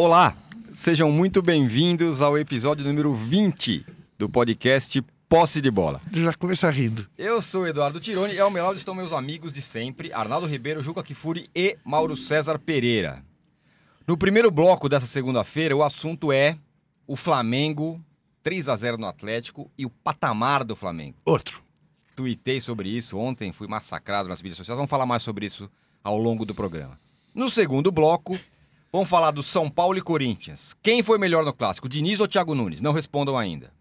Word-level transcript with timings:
Olá, 0.00 0.36
sejam 0.74 1.10
muito 1.10 1.42
bem-vindos 1.42 2.22
ao 2.22 2.38
episódio 2.38 2.84
número 2.84 3.12
20 3.16 3.84
do 4.16 4.28
podcast 4.28 5.04
Posse 5.28 5.60
de 5.60 5.72
Bola. 5.72 6.00
Já 6.12 6.32
começa 6.34 6.70
rindo. 6.70 7.04
Eu 7.18 7.42
sou 7.42 7.66
Eduardo 7.66 7.98
Tironi 7.98 8.34
e 8.34 8.38
ao 8.38 8.48
meu 8.48 8.64
lado 8.64 8.76
estão 8.76 8.94
meus 8.94 9.10
amigos 9.12 9.50
de 9.50 9.60
sempre, 9.60 10.12
Arnaldo 10.12 10.46
Ribeiro, 10.46 10.84
Juca 10.84 11.02
Kifuri 11.02 11.48
e 11.52 11.76
Mauro 11.84 12.16
César 12.16 12.60
Pereira. 12.60 13.24
No 14.06 14.16
primeiro 14.16 14.52
bloco 14.52 14.88
dessa 14.88 15.04
segunda-feira, 15.04 15.76
o 15.76 15.82
assunto 15.82 16.30
é 16.30 16.56
o 17.04 17.16
Flamengo 17.16 18.00
3 18.44 18.68
a 18.68 18.76
0 18.76 18.98
no 18.98 19.06
Atlético 19.08 19.68
e 19.76 19.84
o 19.84 19.90
patamar 19.90 20.62
do 20.62 20.76
Flamengo. 20.76 21.16
Outro. 21.24 21.60
Tuitei 22.14 22.60
sobre 22.60 22.88
isso 22.88 23.18
ontem, 23.18 23.52
fui 23.52 23.66
massacrado 23.66 24.28
nas 24.28 24.40
mídias 24.40 24.58
sociais. 24.58 24.76
Vamos 24.76 24.90
falar 24.90 25.06
mais 25.06 25.24
sobre 25.24 25.46
isso 25.46 25.68
ao 26.04 26.16
longo 26.16 26.44
do 26.44 26.54
programa. 26.54 26.96
No 27.34 27.50
segundo 27.50 27.90
bloco, 27.90 28.38
vamos 28.98 29.10
falar 29.10 29.30
do 29.30 29.44
São 29.44 29.70
Paulo 29.70 29.96
e 29.96 30.02
Corinthians. 30.02 30.74
Quem 30.82 31.04
foi 31.04 31.18
melhor 31.18 31.44
no 31.44 31.52
clássico, 31.52 31.88
Diniz 31.88 32.18
ou 32.18 32.26
Thiago 32.26 32.52
Nunes? 32.52 32.80
Não 32.80 32.92
respondam 32.92 33.38
ainda. 33.38 33.72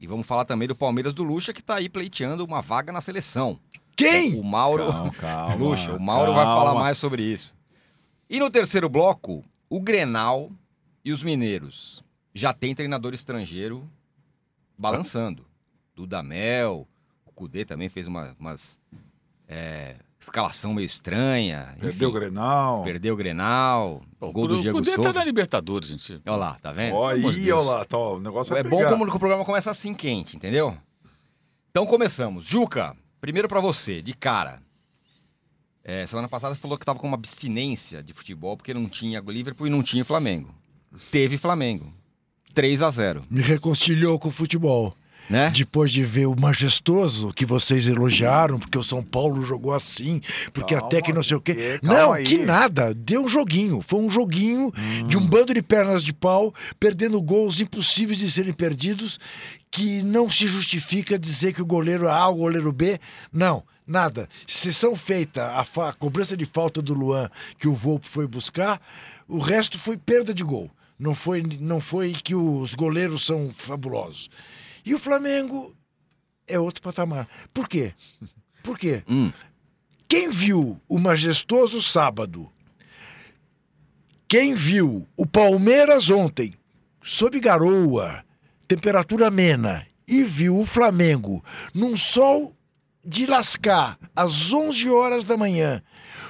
E 0.00 0.06
vamos 0.06 0.26
falar 0.26 0.46
também 0.46 0.66
do 0.66 0.74
Palmeiras 0.74 1.12
do 1.12 1.22
Lucha, 1.22 1.52
que 1.52 1.60
está 1.60 1.74
aí 1.74 1.86
pleiteando 1.86 2.42
uma 2.42 2.62
vaga 2.62 2.90
na 2.90 3.02
seleção. 3.02 3.60
Quem? 3.94 4.40
O 4.40 4.42
Mauro. 4.42 4.90
Calma, 4.90 5.10
calma, 5.20 5.54
Lucha, 5.56 5.92
o 5.92 6.00
Mauro 6.00 6.32
vai 6.32 6.46
calma. 6.46 6.60
falar 6.64 6.80
mais 6.80 6.96
sobre 6.96 7.22
isso. 7.22 7.54
E 8.28 8.40
no 8.40 8.48
terceiro 8.50 8.88
bloco, 8.88 9.44
o 9.68 9.78
Grenal 9.78 10.50
e 11.04 11.12
os 11.12 11.22
Mineiros. 11.22 12.02
Já 12.32 12.54
tem 12.54 12.74
treinador 12.74 13.12
estrangeiro 13.12 13.86
balançando. 14.78 15.44
Dudamel, 15.94 16.88
o 17.26 17.32
Cudê 17.32 17.66
também 17.66 17.90
fez 17.90 18.06
uma, 18.06 18.34
umas 18.40 18.78
é, 19.46 19.96
escalação 20.20 20.72
meio 20.74 20.86
estranha. 20.86 21.76
Perdeu 21.80 22.08
o 22.08 22.12
Grenal. 22.12 22.82
Perdeu 22.82 23.14
o 23.14 23.16
Grenal, 23.16 24.02
Pô, 24.18 24.32
gol 24.32 24.48
do 24.48 24.58
o 24.58 24.62
Diego 24.62 24.82
tá 24.82 24.92
Souza. 24.92 25.12
da 25.12 25.24
Libertadores, 25.24 25.88
gente. 25.88 26.20
Olha 26.26 26.36
lá, 26.36 26.54
tá 26.60 26.72
vendo? 26.72 26.94
Ó, 26.94 27.12
de 27.12 27.26
aí, 27.26 27.52
ó 27.52 27.62
lá, 27.62 27.84
tá, 27.84 27.98
o 27.98 28.20
negócio 28.20 28.56
É 28.56 28.62
bom 28.62 28.84
como 28.88 29.04
o 29.04 29.18
programa 29.18 29.44
começa 29.44 29.70
assim 29.70 29.94
quente, 29.94 30.36
entendeu? 30.36 30.76
Então 31.70 31.86
começamos. 31.86 32.44
Juca, 32.46 32.96
primeiro 33.20 33.48
pra 33.48 33.60
você, 33.60 34.00
de 34.00 34.14
cara. 34.14 34.62
É, 35.82 36.06
semana 36.06 36.28
passada 36.28 36.54
você 36.54 36.60
falou 36.60 36.78
que 36.78 36.86
tava 36.86 36.98
com 36.98 37.06
uma 37.06 37.16
abstinência 37.16 38.02
de 38.02 38.14
futebol 38.14 38.56
porque 38.56 38.72
não 38.72 38.88
tinha 38.88 39.20
Liverpool 39.20 39.66
e 39.66 39.70
não 39.70 39.82
tinha 39.82 40.04
Flamengo. 40.04 40.54
Teve 41.10 41.36
Flamengo. 41.36 41.92
3 42.54 42.80
a 42.82 42.90
0 42.90 43.24
Me 43.28 43.42
reconciliou 43.42 44.18
com 44.18 44.28
o 44.28 44.32
futebol. 44.32 44.96
Né? 45.28 45.50
Depois 45.50 45.90
de 45.90 46.04
ver 46.04 46.26
o 46.26 46.34
majestoso 46.38 47.32
que 47.32 47.46
vocês 47.46 47.86
elogiaram, 47.86 48.58
porque 48.58 48.76
o 48.78 48.82
São 48.84 49.02
Paulo 49.02 49.42
jogou 49.42 49.72
assim, 49.72 50.20
porque 50.52 50.74
Calma, 50.74 50.86
até 50.86 51.00
que 51.02 51.12
não 51.12 51.22
sei 51.22 51.36
o 51.36 51.40
quê. 51.40 51.54
que- 51.80 51.86
Não, 51.86 52.12
aí. 52.12 52.24
que 52.24 52.38
nada. 52.38 52.92
Deu 52.94 53.22
um 53.24 53.28
joguinho. 53.28 53.80
Foi 53.82 54.00
um 54.00 54.10
joguinho 54.10 54.70
de 55.06 55.16
um 55.16 55.26
bando 55.26 55.54
de 55.54 55.62
pernas 55.62 56.02
de 56.04 56.12
pau, 56.12 56.54
perdendo 56.78 57.20
gols 57.22 57.60
impossíveis 57.60 58.18
de 58.18 58.30
serem 58.30 58.52
perdidos, 58.52 59.18
que 59.70 60.02
não 60.02 60.30
se 60.30 60.46
justifica 60.46 61.18
dizer 61.18 61.52
que 61.52 61.62
o 61.62 61.66
goleiro 61.66 62.08
A, 62.08 62.28
o 62.28 62.36
goleiro 62.36 62.72
B. 62.72 62.98
Não, 63.32 63.62
nada. 63.86 64.28
Sessão 64.46 64.94
feita, 64.94 65.46
a, 65.46 65.60
a 65.88 65.92
cobrança 65.94 66.36
de 66.36 66.44
falta 66.44 66.80
do 66.80 66.94
Luan 66.94 67.28
que 67.58 67.66
o 67.66 67.74
Volpe 67.74 68.08
foi 68.08 68.26
buscar, 68.26 68.80
o 69.26 69.38
resto 69.38 69.78
foi 69.78 69.96
perda 69.96 70.32
de 70.32 70.44
gol. 70.44 70.70
Não 70.96 71.12
foi, 71.12 71.42
não 71.58 71.80
foi 71.80 72.12
que 72.12 72.36
os 72.36 72.72
goleiros 72.74 73.26
são 73.26 73.50
fabulosos. 73.52 74.30
E 74.84 74.94
o 74.94 74.98
Flamengo 74.98 75.74
é 76.46 76.58
outro 76.58 76.82
patamar. 76.82 77.28
Por 77.52 77.68
quê? 77.68 77.94
Por 78.62 78.78
quê? 78.78 79.02
Hum. 79.08 79.32
Quem 80.06 80.28
viu 80.28 80.80
o 80.88 80.98
majestoso 80.98 81.82
sábado, 81.82 82.50
quem 84.28 84.54
viu 84.54 85.06
o 85.16 85.26
Palmeiras 85.26 86.10
ontem, 86.10 86.54
sob 87.02 87.40
garoa, 87.40 88.24
temperatura 88.68 89.28
amena, 89.28 89.86
e 90.06 90.22
viu 90.22 90.58
o 90.58 90.66
Flamengo 90.66 91.42
num 91.72 91.96
sol 91.96 92.54
de 93.04 93.26
lascar, 93.26 93.98
às 94.14 94.52
11 94.52 94.88
horas 94.88 95.24
da 95.24 95.36
manhã, 95.36 95.82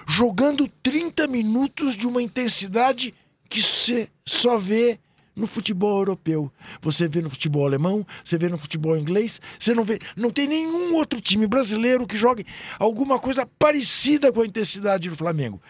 jogando 0.08 0.68
30 0.82 1.26
minutos 1.26 1.94
de 1.94 2.06
uma 2.06 2.22
intensidade 2.22 3.14
que 3.48 3.62
você 3.62 4.08
só 4.24 4.58
vê 4.58 4.98
no 5.34 5.46
futebol 5.46 5.98
europeu. 5.98 6.50
Você 6.80 7.08
vê 7.08 7.20
no 7.20 7.30
futebol 7.30 7.66
alemão, 7.66 8.06
você 8.22 8.38
vê 8.38 8.48
no 8.48 8.58
futebol 8.58 8.96
inglês, 8.96 9.40
você 9.58 9.74
não 9.74 9.84
vê, 9.84 9.98
não 10.16 10.30
tem 10.30 10.46
nenhum 10.46 10.94
outro 10.94 11.20
time 11.20 11.46
brasileiro 11.46 12.06
que 12.06 12.16
jogue 12.16 12.46
alguma 12.78 13.18
coisa 13.18 13.46
parecida 13.58 14.32
com 14.32 14.40
a 14.40 14.46
intensidade 14.46 15.08
do 15.08 15.16
Flamengo. 15.16 15.60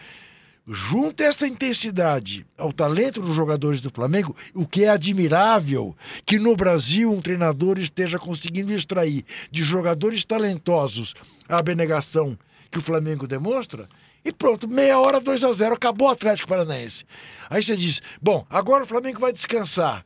Junta 0.67 1.23
esta 1.23 1.47
intensidade 1.47 2.43
ao 2.57 2.73
talento 2.73 3.21
dos 3.21 3.35
jogadores 3.35 3.79
do 3.81 3.91
Flamengo, 3.91 4.35
o 4.51 4.65
que 4.65 4.83
é 4.83 4.89
admirável 4.89 5.95
que 6.25 6.39
no 6.39 6.55
Brasil 6.55 7.11
um 7.11 7.21
treinador 7.21 7.77
esteja 7.77 8.17
conseguindo 8.17 8.73
extrair 8.73 9.23
de 9.51 9.63
jogadores 9.63 10.25
talentosos 10.25 11.13
a 11.47 11.59
abnegação 11.59 12.35
que 12.71 12.79
o 12.79 12.81
Flamengo 12.81 13.27
demonstra. 13.27 13.87
E 14.25 14.33
pronto, 14.33 14.67
meia 14.67 14.99
hora, 14.99 15.19
2 15.21 15.43
a 15.43 15.53
0 15.53 15.75
acabou 15.75 16.07
o 16.07 16.11
Atlético 16.11 16.49
Paranaense. 16.49 17.05
Aí 17.47 17.61
você 17.61 17.77
diz: 17.77 18.01
bom, 18.19 18.43
agora 18.49 18.83
o 18.83 18.87
Flamengo 18.87 19.19
vai 19.19 19.31
descansar. 19.31 20.03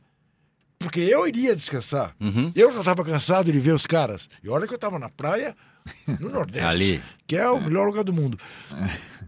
Porque 0.78 1.00
eu 1.00 1.26
iria 1.26 1.56
descansar. 1.56 2.14
Uhum. 2.20 2.52
Eu 2.54 2.70
já 2.70 2.78
estava 2.80 3.04
cansado 3.04 3.50
de 3.50 3.58
ver 3.60 3.72
os 3.72 3.86
caras. 3.86 4.28
E 4.42 4.48
olha 4.48 4.66
que 4.66 4.72
eu 4.72 4.76
estava 4.76 4.98
na 4.98 5.08
praia, 5.08 5.56
no 6.20 6.28
Nordeste 6.30 6.66
Ali. 6.66 7.02
que 7.26 7.36
é 7.36 7.48
o 7.48 7.60
melhor 7.60 7.86
lugar 7.86 8.04
do 8.04 8.12
mundo. 8.12 8.38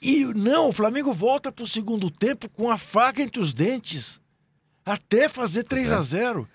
E 0.00 0.24
não, 0.26 0.68
o 0.68 0.72
Flamengo 0.72 1.12
volta 1.12 1.50
pro 1.50 1.66
segundo 1.66 2.08
tempo 2.08 2.48
com 2.48 2.70
a 2.70 2.78
faca 2.78 3.20
entre 3.20 3.40
os 3.40 3.52
dentes. 3.52 4.20
Até 4.92 5.28
fazer 5.28 5.64
3 5.64 5.92
a 5.92 6.00
0 6.02 6.48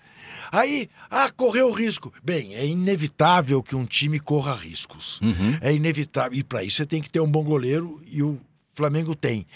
Aí, 0.52 0.88
ah, 1.10 1.30
correu 1.30 1.70
risco. 1.72 2.12
Bem, 2.22 2.54
é 2.54 2.64
inevitável 2.66 3.62
que 3.62 3.74
um 3.74 3.84
time 3.84 4.20
corra 4.20 4.54
riscos. 4.54 5.20
Uhum. 5.20 5.58
É 5.60 5.72
inevitável. 5.74 6.38
E 6.38 6.44
para 6.44 6.62
isso 6.62 6.76
você 6.76 6.86
tem 6.86 7.02
que 7.02 7.10
ter 7.10 7.20
um 7.20 7.30
bom 7.30 7.42
goleiro 7.42 8.00
e 8.06 8.22
o 8.22 8.38
Flamengo 8.74 9.14
tem. 9.16 9.46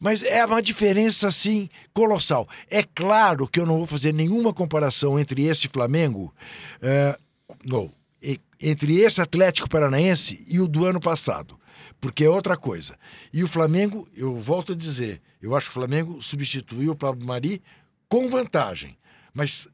Mas 0.00 0.22
é 0.22 0.44
uma 0.44 0.60
diferença, 0.60 1.28
assim, 1.28 1.68
colossal. 1.92 2.48
É 2.68 2.82
claro 2.82 3.46
que 3.46 3.60
eu 3.60 3.66
não 3.66 3.76
vou 3.78 3.86
fazer 3.86 4.12
nenhuma 4.12 4.52
comparação 4.52 5.18
entre 5.18 5.44
esse 5.44 5.68
Flamengo, 5.68 6.34
eh, 6.82 7.16
não, 7.64 7.92
e- 8.22 8.40
entre 8.60 8.96
esse 9.00 9.20
Atlético 9.20 9.68
Paranaense 9.68 10.44
e 10.48 10.58
o 10.60 10.66
do 10.66 10.84
ano 10.84 11.00
passado, 11.00 11.58
porque 12.00 12.24
é 12.24 12.28
outra 12.28 12.56
coisa. 12.56 12.98
E 13.32 13.42
o 13.44 13.48
Flamengo, 13.48 14.06
eu 14.16 14.34
volto 14.34 14.72
a 14.72 14.76
dizer, 14.76 15.22
eu 15.40 15.54
acho 15.54 15.66
que 15.66 15.70
o 15.70 15.74
Flamengo 15.74 16.20
substituiu 16.20 16.92
o 16.92 16.96
Pablo 16.96 17.24
Mari 17.24 17.62
com 18.08 18.28
vantagem. 18.28 18.96
Mas 19.32 19.66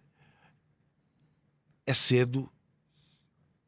é 1.86 1.94
cedo, 1.94 2.48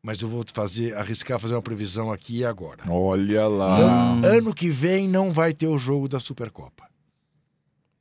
mas 0.02 0.20
eu 0.20 0.28
vou 0.28 0.44
fazer, 0.52 0.94
arriscar 0.96 1.38
fazer 1.38 1.54
uma 1.54 1.62
previsão 1.62 2.12
aqui 2.12 2.38
e 2.38 2.44
agora. 2.44 2.82
Olha 2.90 3.46
lá. 3.48 3.76
Ano, 3.78 4.26
ano 4.26 4.54
que 4.54 4.70
vem 4.70 5.08
não 5.08 5.32
vai 5.32 5.52
ter 5.52 5.66
o 5.66 5.78
jogo 5.78 6.08
da 6.08 6.20
Supercopa. 6.20 6.88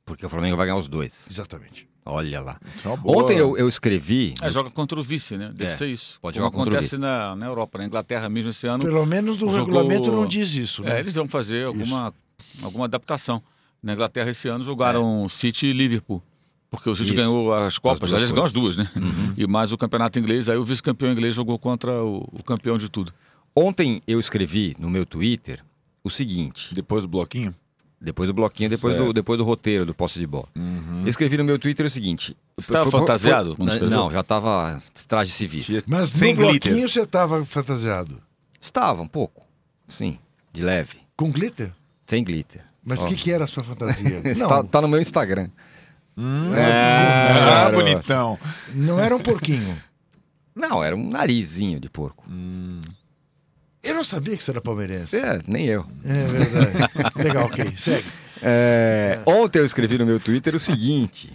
Porque 0.04 0.24
o 0.26 0.28
Flamengo 0.28 0.56
vai 0.56 0.66
ganhar 0.66 0.78
os 0.78 0.88
dois. 0.88 1.26
Exatamente. 1.30 1.88
Olha 2.04 2.40
lá. 2.40 2.60
É 2.84 2.96
boa. 2.96 3.22
Ontem 3.22 3.36
eu, 3.38 3.56
eu 3.56 3.68
escrevi. 3.68 4.34
É, 4.42 4.50
joga 4.50 4.68
contra 4.70 4.98
o 4.98 5.02
vice, 5.02 5.36
né? 5.36 5.52
Deve 5.54 5.72
É, 5.72 5.76
ser 5.76 5.86
isso. 5.86 6.18
pode 6.20 6.36
Como 6.36 6.46
jogar 6.46 6.56
contra 6.56 6.74
o 6.74 6.76
acontece 6.76 6.98
na, 6.98 7.36
na 7.36 7.46
Europa, 7.46 7.78
na 7.78 7.84
Inglaterra 7.86 8.28
mesmo 8.28 8.50
esse 8.50 8.66
ano. 8.66 8.82
Pelo 8.82 9.06
menos 9.06 9.36
no 9.38 9.46
Jogou- 9.48 9.58
regulamento 9.66 10.10
não 10.10 10.26
diz 10.26 10.52
isso, 10.54 10.82
né? 10.82 10.96
É, 10.96 11.00
eles 11.00 11.14
vão 11.14 11.28
fazer 11.28 11.66
alguma, 11.66 12.12
alguma 12.60 12.86
adaptação. 12.86 13.40
Na 13.80 13.92
Inglaterra 13.92 14.30
esse 14.30 14.48
ano 14.48 14.64
jogaram 14.64 15.28
City 15.28 15.68
e 15.68 15.72
Liverpool. 15.72 16.20
Porque 16.72 16.88
o 16.88 16.96
City 16.96 17.08
Isso. 17.08 17.14
ganhou 17.16 17.52
as 17.52 17.76
Copas, 17.76 17.98
duas 18.00 18.12
aliás, 18.14 18.30
ganhou 18.30 18.46
as 18.46 18.50
duas, 18.52 18.78
né? 18.78 18.90
Uhum. 18.96 19.34
E 19.36 19.46
mais 19.46 19.72
o 19.72 19.76
campeonato 19.78 20.18
inglês, 20.18 20.48
aí 20.48 20.56
o 20.56 20.64
vice-campeão 20.64 21.12
inglês 21.12 21.34
jogou 21.34 21.58
contra 21.58 22.02
o, 22.02 22.26
o 22.32 22.42
campeão 22.42 22.78
de 22.78 22.88
tudo. 22.88 23.12
Ontem 23.54 24.02
eu 24.06 24.18
escrevi 24.18 24.74
no 24.78 24.88
meu 24.88 25.04
Twitter 25.04 25.60
o 26.02 26.08
seguinte. 26.10 26.74
Depois 26.74 27.04
do 27.04 27.08
bloquinho? 27.08 27.54
Depois 28.00 28.26
do 28.26 28.32
bloquinho, 28.32 28.70
depois 28.70 28.96
do, 28.96 29.12
depois 29.12 29.36
do 29.38 29.44
roteiro 29.44 29.84
do 29.86 29.94
posse 29.94 30.18
de 30.18 30.26
bola. 30.26 30.48
Uhum. 30.56 31.02
Eu 31.02 31.08
escrevi 31.08 31.36
no 31.36 31.44
meu 31.44 31.58
Twitter 31.58 31.84
o 31.86 31.90
seguinte. 31.90 32.34
Você 32.56 32.72
tava 32.72 32.84
Foi- 32.84 32.90
foi- 32.92 33.00
fantasiado 33.00 33.54
foi- 33.54 33.66
escreveu? 33.66 33.90
Não, 33.90 34.10
já 34.10 34.20
estava 34.20 34.78
traje 35.06 35.30
civis. 35.30 35.66
Tinha- 35.66 35.82
Mas 35.86 36.08
Sem 36.08 36.34
no 36.34 36.40
glitter. 36.48 36.70
bloquinho 36.72 36.88
você 36.88 37.02
estava 37.02 37.44
fantasiado. 37.44 38.18
Estava 38.58 39.02
um 39.02 39.06
pouco. 39.06 39.46
Sim, 39.86 40.18
de 40.52 40.62
leve. 40.64 40.96
Com 41.16 41.30
glitter? 41.30 41.70
Sem 42.06 42.24
glitter. 42.24 42.64
Mas 42.82 42.98
o 43.00 43.06
que, 43.06 43.14
que 43.14 43.30
era 43.30 43.44
a 43.44 43.46
sua 43.46 43.62
fantasia? 43.62 44.20
Tá, 44.48 44.56
não, 44.56 44.64
tá 44.66 44.80
no 44.80 44.88
meu 44.88 45.00
Instagram. 45.00 45.48
Hum. 46.16 46.54
É, 46.54 47.30
ah, 47.30 47.70
bonitão. 47.72 48.38
não 48.74 49.00
era 49.00 49.14
um 49.16 49.20
porquinho. 49.20 49.80
Não, 50.54 50.84
era 50.84 50.94
um 50.94 51.08
narizinho 51.08 51.80
de 51.80 51.88
porco. 51.88 52.24
Hum. 52.30 52.82
Eu 53.82 53.94
não 53.94 54.04
sabia 54.04 54.36
que 54.36 54.44
você 54.44 54.50
era 54.50 54.60
palmeirense. 54.60 55.16
É, 55.16 55.40
nem 55.46 55.66
eu. 55.66 55.84
É 56.04 56.26
verdade. 56.26 56.76
Legal, 57.16 57.46
ok. 57.46 57.72
Segue. 57.76 58.06
É, 58.42 59.20
Ontem 59.26 59.58
eu 59.60 59.64
escrevi 59.64 59.98
no 59.98 60.06
meu 60.06 60.20
Twitter 60.20 60.54
o 60.54 60.58
seguinte. 60.58 61.32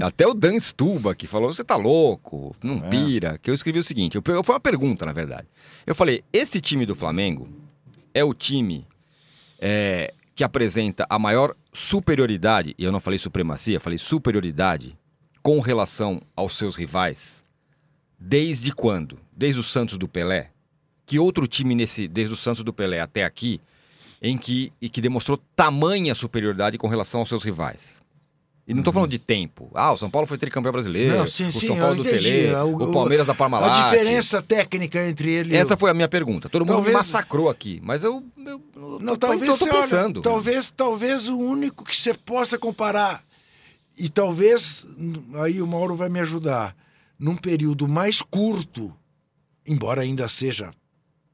Até 0.00 0.26
o 0.26 0.32
Dan 0.32 0.58
Stuba 0.58 1.14
que 1.14 1.26
falou: 1.26 1.52
você 1.52 1.62
tá 1.62 1.76
louco, 1.76 2.56
não 2.62 2.78
É. 2.78 2.88
pira. 2.88 3.38
Que 3.38 3.50
eu 3.50 3.54
escrevi 3.54 3.78
o 3.78 3.84
seguinte: 3.84 4.16
eu, 4.16 4.22
foi 4.42 4.54
uma 4.54 4.60
pergunta, 4.60 5.04
na 5.04 5.12
verdade. 5.12 5.46
Eu 5.86 5.94
falei: 5.94 6.24
esse 6.32 6.60
time 6.60 6.86
do 6.86 6.94
Flamengo 6.96 7.48
é 8.14 8.24
o 8.24 8.32
time 8.32 8.86
é, 9.60 10.14
que 10.34 10.42
apresenta 10.42 11.06
a 11.08 11.18
maior 11.18 11.54
superioridade, 11.72 12.74
e 12.78 12.84
eu 12.84 12.92
não 12.92 13.00
falei 13.00 13.18
supremacia, 13.18 13.80
falei 13.80 13.98
superioridade 13.98 14.96
com 15.42 15.60
relação 15.60 16.20
aos 16.36 16.56
seus 16.56 16.76
rivais, 16.76 17.42
desde 18.18 18.72
quando? 18.72 19.18
Desde 19.32 19.60
o 19.60 19.64
Santos 19.64 19.96
do 19.96 20.08
Pelé? 20.08 20.50
Que 21.06 21.18
outro 21.18 21.46
time 21.46 21.74
nesse, 21.74 22.06
desde 22.06 22.34
o 22.34 22.36
Santos 22.36 22.62
do 22.62 22.72
Pelé 22.72 23.00
até 23.00 23.24
aqui, 23.24 23.60
em 24.22 24.36
que, 24.36 24.72
e 24.80 24.88
que 24.88 25.00
demonstrou 25.00 25.38
tamanha 25.56 26.14
superioridade 26.14 26.76
com 26.76 26.88
relação 26.88 27.20
aos 27.20 27.28
seus 27.28 27.42
rivais? 27.42 28.02
E 28.70 28.74
não 28.74 28.80
estou 28.82 28.92
falando 28.92 29.10
de 29.10 29.18
tempo. 29.18 29.68
Ah, 29.74 29.92
o 29.92 29.96
São 29.96 30.08
Paulo 30.08 30.26
foi 30.28 30.38
tricampeão 30.38 30.70
brasileiro, 30.72 31.18
Não, 31.18 31.26
sim, 31.26 31.48
o 31.48 31.52
sim, 31.52 31.66
São 31.66 31.76
eu 31.76 31.82
Paulo 31.82 31.96
do 32.02 32.08
entendi. 32.08 32.28
Tele, 32.28 32.54
O- 32.54 32.76
o, 32.76 32.92
Palmeiras 32.92 33.26
da 33.26 33.34
Parmalat. 33.34 33.72
A 33.72 33.82
diferença 33.90 34.40
técnica 34.40 35.04
entre 35.08 35.30
ele 35.30 35.54
e 35.54 35.56
Essa 35.56 35.76
foi 35.76 35.90
a 35.90 35.94
minha 35.94 36.08
pergunta. 36.08 36.48
Todo 36.48 36.64
mundo 36.64 36.82
me 36.82 36.92
massacrou 36.92 37.48
aqui, 37.50 37.80
mas 37.82 38.04
eu, 38.04 38.22
eu, 38.46 38.62
Não, 39.00 39.16
talvez 39.16 39.58
tô, 39.58 39.58
tô 39.58 39.64
você 39.64 39.70
olha, 39.70 39.80
pensando. 39.82 40.22
talvez, 40.22 40.70
talvez 40.70 41.26
o 41.28 41.36
único 41.36 41.84
que 41.84 41.96
você 41.96 42.14
possa 42.14 42.56
comparar 42.56 43.24
e 43.98 44.08
talvez 44.08 44.86
aí 45.42 45.60
o 45.60 45.66
Mauro 45.66 45.96
vai 45.96 46.08
me 46.08 46.20
ajudar 46.20 46.76
num 47.18 47.36
período 47.36 47.88
mais 47.88 48.22
curto, 48.22 48.94
embora 49.66 50.02
ainda 50.02 50.28
seja 50.28 50.70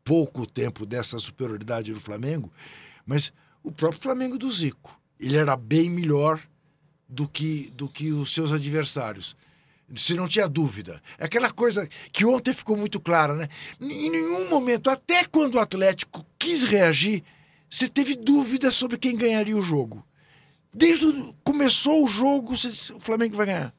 pouco 0.02 0.46
tempo 0.46 0.86
dessa 0.86 1.18
superioridade 1.18 1.92
do 1.92 2.00
Flamengo, 2.00 2.50
mas 3.04 3.32
o 3.62 3.70
próprio 3.70 4.00
Flamengo 4.00 4.38
do 4.38 4.50
Zico, 4.50 4.98
ele 5.20 5.36
era 5.36 5.54
bem 5.56 5.90
melhor 5.90 6.40
do 7.08 7.28
que 7.28 7.70
do 7.74 7.88
que 7.88 8.12
os 8.12 8.32
seus 8.32 8.52
adversários. 8.52 9.36
Você 9.88 10.14
não 10.14 10.26
tinha 10.26 10.48
dúvida. 10.48 11.00
É 11.16 11.26
aquela 11.26 11.52
coisa 11.52 11.88
que 12.12 12.24
ontem 12.24 12.52
ficou 12.52 12.76
muito 12.76 12.98
clara, 12.98 13.34
né? 13.36 13.48
Em 13.80 14.10
nenhum 14.10 14.48
momento, 14.50 14.90
até 14.90 15.24
quando 15.24 15.54
o 15.54 15.60
Atlético 15.60 16.26
quis 16.36 16.64
reagir, 16.64 17.22
você 17.70 17.88
teve 17.88 18.16
dúvida 18.16 18.72
sobre 18.72 18.98
quem 18.98 19.16
ganharia 19.16 19.56
o 19.56 19.62
jogo. 19.62 20.04
Desde 20.74 21.06
o, 21.06 21.32
começou 21.44 22.04
o 22.04 22.08
jogo, 22.08 22.56
você 22.56 22.68
disse, 22.70 22.92
o 22.92 22.98
Flamengo 22.98 23.36
vai 23.36 23.46
ganhar. 23.46 23.74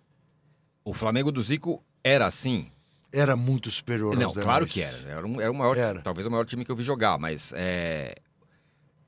O 0.86 0.94
Flamengo 0.94 1.30
do 1.32 1.44
Zico 1.44 1.84
era 2.02 2.26
assim? 2.26 2.72
Era 3.12 3.36
muito 3.36 3.70
superior 3.70 4.16
Não, 4.18 4.32
claro 4.34 4.66
que 4.66 4.82
era. 4.82 4.98
Era, 5.10 5.28
um- 5.28 5.42
era 5.42 5.52
o 5.52 5.56
maior, 5.56 5.78
Era. 5.78 6.02
talvez 6.02 6.26
o 6.26 6.32
maior 6.32 6.46
time 6.46 6.64
que 6.64 6.72
eu 6.72 6.76
vi 6.76 6.84
jogar, 6.84 7.18
mas 7.20 7.52
é, 7.56 8.16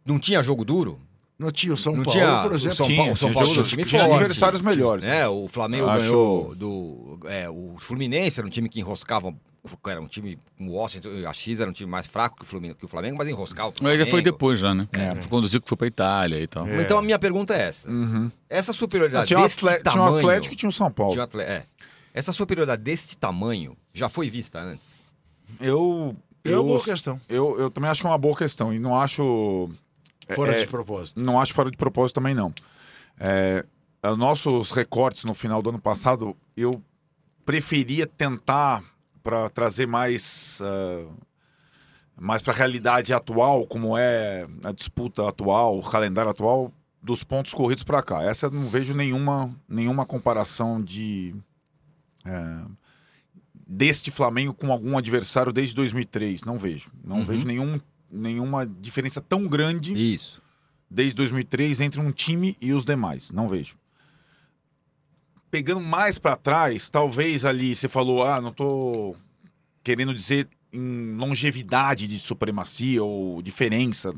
não 0.06 0.20
tinha 0.20 0.44
jogo 0.44 0.66
duro? 0.66 1.00
Não 1.40 1.52
tinha 1.54 1.74
o 1.74 1.78
São 1.78 1.96
Não 1.96 2.04
Paulo, 2.04 2.20
tinha 2.20 2.42
por 2.44 2.52
o 2.52 2.56
exemplo. 2.56 2.76
São 2.76 2.86
Tinha, 2.86 2.98
Paulo, 2.98 3.18
São 3.18 3.30
tinha 3.30 3.34
Paulo 3.42 3.56
jogo- 3.56 3.68
tinha 3.70 3.86
tinha 3.86 4.04
adversários 4.04 4.62
melhores. 4.62 5.04
né? 5.06 5.26
O 5.28 5.48
Flamengo 5.48 5.88
Acho- 5.88 6.02
ganhou 6.04 6.54
do. 6.56 7.20
É, 7.26 7.50
o 7.50 7.76
Fluminense 7.80 8.40
era 8.40 8.46
um 8.46 8.50
time 8.50 8.68
que 8.68 8.80
enroscava. 8.82 9.34
Era 9.88 10.02
um 10.02 10.08
time. 10.08 10.38
O 10.60 10.72
Washington, 10.72 11.10
a 11.28 11.34
X 11.34 11.60
era 11.62 11.70
um 11.70 11.74
time 11.74 11.90
mais 11.90 12.08
fraco 12.08 12.38
que 12.38 12.44
o 12.44 12.46
Flamengo, 12.46 12.76
que 12.76 12.84
o 12.86 12.88
Flamengo 12.88 13.18
mas 13.18 13.28
enroscava. 13.28 13.70
o 13.70 13.74
Mas 13.84 13.98
já 14.00 14.06
foi 14.06 14.22
depois 14.22 14.60
já, 14.60 14.74
né? 14.76 14.88
É. 14.94 15.16
Foi 15.16 15.28
quando 15.30 15.46
o 15.46 15.48
Zico 15.48 15.68
foi 15.68 15.78
pra 15.78 15.88
Itália 15.88 16.42
e 16.42 16.48
tal. 16.48 16.68
É. 16.68 16.82
Então 16.82 16.98
a 16.98 17.02
minha 17.02 17.18
pergunta 17.20 17.54
é 17.56 17.62
essa. 17.70 17.90
Uhum. 17.90 18.30
Essa 18.50 18.74
superioridade 18.74 19.28
Tinha, 19.28 19.42
desse 19.42 19.58
atle- 19.60 19.70
tinha 19.72 19.84
tamanho. 19.84 20.14
um 20.14 20.18
Atlético 20.18 20.54
e 20.54 20.58
tinha 20.58 20.68
um 20.70 20.72
São 20.74 20.92
Paulo. 20.92 21.18
um 21.18 21.22
atle- 21.22 21.42
é. 21.42 21.66
Essa 22.14 22.34
superioridade 22.34 22.82
deste 22.82 23.16
tamanho 23.16 23.78
já 23.94 24.10
foi 24.10 24.30
vista 24.30 24.60
antes? 24.60 25.04
Eu, 25.60 26.16
É 26.44 26.52
uma 26.52 26.64
boa 26.64 26.78
eu, 26.80 26.84
questão. 26.84 27.22
eu, 27.30 27.60
eu 27.60 27.70
também 27.70 27.90
acho 27.90 28.02
que 28.02 28.08
é 28.08 28.10
uma 28.10 28.18
boa 28.18 28.36
questão. 28.36 28.74
E 28.74 28.80
não 28.80 29.00
acho. 29.00 29.70
Fora 30.36 30.56
é, 30.56 30.62
de 30.62 30.68
propósito. 30.68 31.20
Não 31.22 31.40
acho 31.40 31.54
fora 31.54 31.70
de 31.72 31.78
propósito 31.78 32.16
também, 32.16 32.34
não. 32.36 32.54
É, 33.20 33.66
os 34.04 34.18
nossos 34.18 34.72
recortes 34.72 35.24
no 35.26 35.34
final 35.34 35.62
do 35.62 35.70
ano 35.70 35.80
passado, 35.80 36.36
eu 36.56 36.82
preferia 37.46 38.06
tentar 38.08 38.84
para 39.24 39.50
trazer 39.50 39.86
mais, 39.88 40.62
ah, 40.64 41.06
mais 42.20 42.42
para 42.42 42.54
a 42.54 42.56
realidade 42.56 43.14
atual, 43.14 43.66
como 43.68 43.98
é 43.98 44.48
a 44.64 44.72
disputa 44.72 45.28
atual, 45.28 45.78
o 45.78 45.84
calendário 45.84 46.32
atual, 46.32 46.72
dos 47.02 47.24
pontos 47.24 47.54
corridos 47.54 47.84
para 47.84 48.04
cá. 48.04 48.24
Essa 48.24 48.48
eu 48.48 48.52
não 48.52 48.70
vejo 48.70 48.94
nenhuma, 48.94 49.54
nenhuma 49.68 50.06
comparação 50.06 50.82
de 50.82 51.34
é, 52.26 52.62
deste 53.68 54.12
Flamengo 54.12 54.54
com 54.54 54.72
algum 54.72 54.98
adversário 54.98 55.52
desde 55.54 55.76
2003. 55.76 56.44
Não 56.44 56.58
vejo. 56.58 56.92
Não 57.04 57.18
Uhum. 57.18 57.24
vejo 57.24 57.46
nenhum, 57.46 57.80
nenhuma 58.12 58.66
diferença 58.66 59.22
tão 59.22 59.48
grande 59.48 59.94
Isso. 60.14 60.42
desde 60.90 61.14
2003 61.16 61.82
entre 61.82 62.00
um 62.00 62.12
time 62.12 62.58
e 62.62 62.74
os 62.74 62.86
demais. 62.86 63.32
Não 63.32 63.48
vejo. 63.48 63.76
Pegando 65.52 65.82
mais 65.82 66.20
para 66.20 66.36
trás, 66.36 66.90
talvez 66.90 67.44
ali 67.44 67.74
você 67.74 67.88
falou, 67.88 68.24
ah, 68.24 68.40
não 68.40 68.52
tô 68.52 69.16
querendo 69.84 70.14
dizer 70.14 70.48
em 70.72 71.16
longevidade 71.16 72.08
de 72.08 72.20
supremacia 72.20 73.04
ou 73.04 73.42
diferença. 73.42 74.14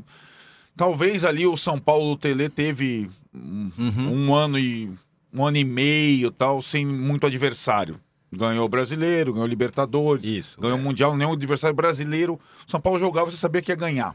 Talvez 0.76 1.24
ali 1.24 1.46
o 1.46 1.56
São 1.56 1.78
Paulo 1.78 2.16
Tele 2.18 2.48
teve 2.50 3.10
um, 3.34 3.70
Uhum. 3.78 4.26
um 4.28 4.34
ano 4.34 4.58
e 4.58 4.90
um 5.32 5.42
ano 5.46 5.56
e 5.56 5.64
meio 5.64 6.30
tal 6.30 6.60
sem 6.60 6.84
muito 6.84 7.26
adversário. 7.26 7.98
Ganhou 8.34 8.64
o 8.64 8.68
brasileiro, 8.68 9.32
ganhou 9.32 9.46
o 9.46 9.50
Libertadores, 9.50 10.24
Isso. 10.24 10.58
ganhou 10.60 10.78
o 10.78 10.80
é. 10.80 10.82
Mundial, 10.82 11.14
nenhum 11.16 11.32
adversário 11.34 11.76
brasileiro. 11.76 12.40
São 12.66 12.80
Paulo 12.80 12.98
jogava, 12.98 13.30
você 13.30 13.36
sabia 13.36 13.60
que 13.60 13.70
ia 13.70 13.76
ganhar. 13.76 14.14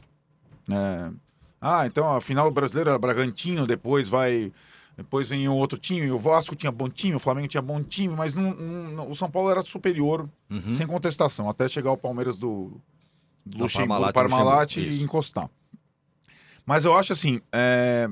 É, 0.69 1.11
Ah, 1.61 1.85
então 1.87 2.15
a 2.15 2.21
final 2.21 2.49
brasileira 2.51 2.91
era 2.91 2.99
Bragantino, 2.99 3.65
depois 3.67 4.07
vai. 4.09 4.51
Depois 4.95 5.27
vem 5.29 5.47
um 5.47 5.53
outro 5.53 5.77
time. 5.77 6.09
O 6.11 6.17
Vasco 6.19 6.55
tinha 6.55 6.71
bom 6.71 6.89
time, 6.89 7.15
o 7.15 7.19
Flamengo 7.19 7.47
tinha 7.47 7.61
bom 7.61 7.81
time, 7.83 8.15
mas 8.15 8.33
não- 8.35 8.53
não- 8.55 9.09
o 9.11 9.15
São 9.15 9.29
Paulo 9.29 9.49
era 9.51 9.61
superior, 9.61 10.27
Uhum. 10.49 10.73
sem 10.73 10.85
contestação, 10.87 11.47
até 11.49 11.67
chegar 11.67 11.91
o 11.91 11.97
Palmeiras 11.97 12.37
do, 12.39 12.79
do 13.45 13.59
Luxemburgo, 13.59 14.11
Parmalat, 14.13 14.77
e 14.77 15.01
encostar. 15.03 15.49
Mas 16.65 16.83
eu 16.85 16.97
acho 16.97 17.13
assim, 17.13 17.39
é, 17.51 18.09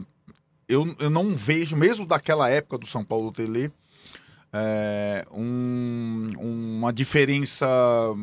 eu, 0.69 0.95
eu 0.99 1.09
não 1.09 1.35
vejo, 1.35 1.75
mesmo 1.75 2.05
daquela 2.05 2.49
época 2.49 2.77
do 2.77 2.85
São 2.85 3.03
Paulo 3.03 3.31
Tele, 3.31 3.71
é, 4.57 5.25
um- 5.33 6.31
uma 6.39 6.93
diferença 6.93 7.67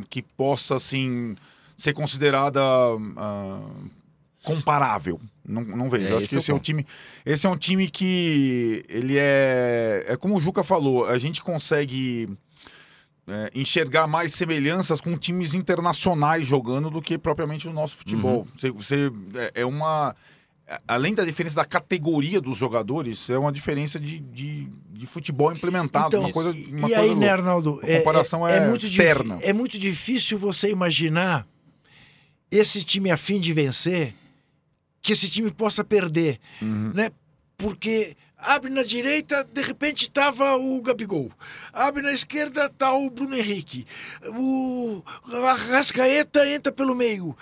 que 0.08 0.23
possa 0.23 0.76
assim 0.76 1.37
ser 1.76 1.93
considerada 1.93 2.61
ah, 3.17 3.61
comparável. 4.43 5.20
Não, 5.46 5.62
não 5.62 5.90
vejo. 5.90 6.05
É, 6.06 6.17
acho 6.17 6.25
esse 6.25 6.29
que 6.31 6.37
é 6.37 6.38
esse 6.38 6.50
é 6.50 6.55
um 6.55 6.56
ponto. 6.56 6.64
time, 6.64 6.87
esse 7.26 7.46
é 7.46 7.50
um 7.50 7.56
time 7.56 7.90
que 7.90 8.84
ele 8.88 9.17
é, 9.19 10.05
é 10.08 10.17
como 10.17 10.37
o 10.37 10.40
Juca 10.40 10.62
falou, 10.62 11.06
a 11.06 11.19
gente 11.19 11.43
consegue 11.43 12.29
é, 13.26 13.50
enxergar 13.55 14.06
mais 14.06 14.32
semelhanças 14.32 15.00
com 15.00 15.16
times 15.18 15.54
internacionais 15.54 16.47
jogando 16.47 16.88
do 16.90 17.02
que 17.02 17.18
propriamente 17.18 17.68
o 17.68 17.73
nosso 17.73 17.97
futebol. 17.97 18.47
Você, 18.56 18.71
você- 18.71 19.12
é, 19.35 19.62
é 19.62 19.66
uma 19.66 20.14
além 20.87 21.14
da 21.14 21.25
diferença 21.25 21.57
da 21.57 21.64
categoria 21.64 22.40
dos 22.40 22.57
jogadores, 22.57 23.28
é 23.28 23.37
uma 23.38 23.52
diferença 23.52 23.99
de, 24.00 24.19
de, 24.21 24.69
de 24.90 25.07
futebol 25.07 25.52
implementado, 25.52 26.19
uma 26.19 26.33
coisa, 26.33 26.50
e- 26.57 26.75
uma 26.75 26.88
e 26.88 26.95
aí, 26.95 27.07
louca. 27.09 27.21
né, 27.21 27.28
Arnaldo? 27.31 27.81
A 27.83 27.99
comparação 27.99 28.47
é 28.49 28.66
muito 28.69 28.87
externa. 28.87 29.38
é 29.42 29.52
muito 29.52 29.78
difícil 29.78 30.38
você 30.38 30.71
imaginar 30.71 31.47
esse 32.50 32.83
time 32.85 33.11
a 33.11 33.16
fim 33.16 33.40
de 33.40 33.52
vencer, 33.52 34.14
que 35.00 35.12
esse 35.12 35.28
time 35.28 35.50
possa 35.50 35.83
perder, 35.83 36.38
Uhum. 36.61 36.92
né? 36.95 37.11
Porque 37.57 38.16
abre 38.37 38.71
na 38.71 38.83
direita, 38.83 39.45
de 39.52 39.62
repente 39.62 40.11
tava 40.11 40.57
o 40.57 40.81
Gabigol. 40.83 41.31
Abre 41.73 42.02
na 42.02 42.12
esquerda 42.12 42.69
tá 42.69 42.92
o 42.92 43.09
Bruno 43.09 43.37
Henrique. 43.37 43.87
O 44.37 45.02
Arrascaeta 45.47 46.47
entra 46.49 46.73
pelo 46.73 46.95
meio. 46.95 47.37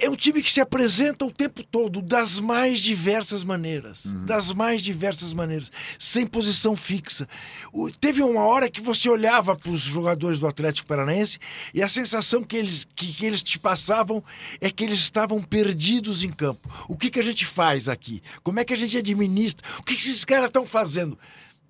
É 0.00 0.08
um 0.08 0.14
time 0.14 0.42
que 0.42 0.50
se 0.50 0.60
apresenta 0.60 1.24
o 1.24 1.32
tempo 1.32 1.62
todo 1.62 2.00
das 2.00 2.38
mais 2.38 2.80
diversas 2.80 3.42
maneiras. 3.42 4.04
Das 4.26 4.52
mais 4.52 4.80
diversas 4.82 5.32
maneiras. 5.32 5.70
Sem 5.98 6.26
posição 6.26 6.76
fixa. 6.76 7.28
O- 7.72 7.90
teve 7.90 8.22
uma 8.22 8.42
hora 8.42 8.70
que 8.70 8.80
você 8.80 9.08
olhava 9.08 9.56
para 9.56 9.70
os 9.72 9.80
jogadores 9.80 10.38
do 10.38 10.46
Atlético 10.46 10.86
Paranaense 10.88 11.38
e 11.74 11.82
a 11.82 11.88
sensação 11.88 12.44
que 12.44 12.56
eles, 12.56 12.86
que, 12.94 13.12
que 13.12 13.26
eles 13.26 13.42
te 13.42 13.58
passavam 13.58 14.22
é 14.60 14.70
que 14.70 14.84
eles 14.84 15.00
estavam 15.00 15.42
perdidos 15.42 16.22
em 16.22 16.30
campo. 16.30 16.68
O 16.88 16.96
que, 16.96 17.10
que 17.10 17.18
a 17.20 17.24
gente 17.24 17.44
faz 17.44 17.88
aqui? 17.88 18.22
Como 18.42 18.60
é 18.60 18.64
que 18.64 18.74
a 18.74 18.78
gente 18.78 18.96
administra? 18.96 19.66
O 19.78 19.82
que, 19.82 19.94
que 19.96 20.00
esses 20.02 20.24
caras 20.24 20.46
estão 20.46 20.64
fazendo? 20.66 21.18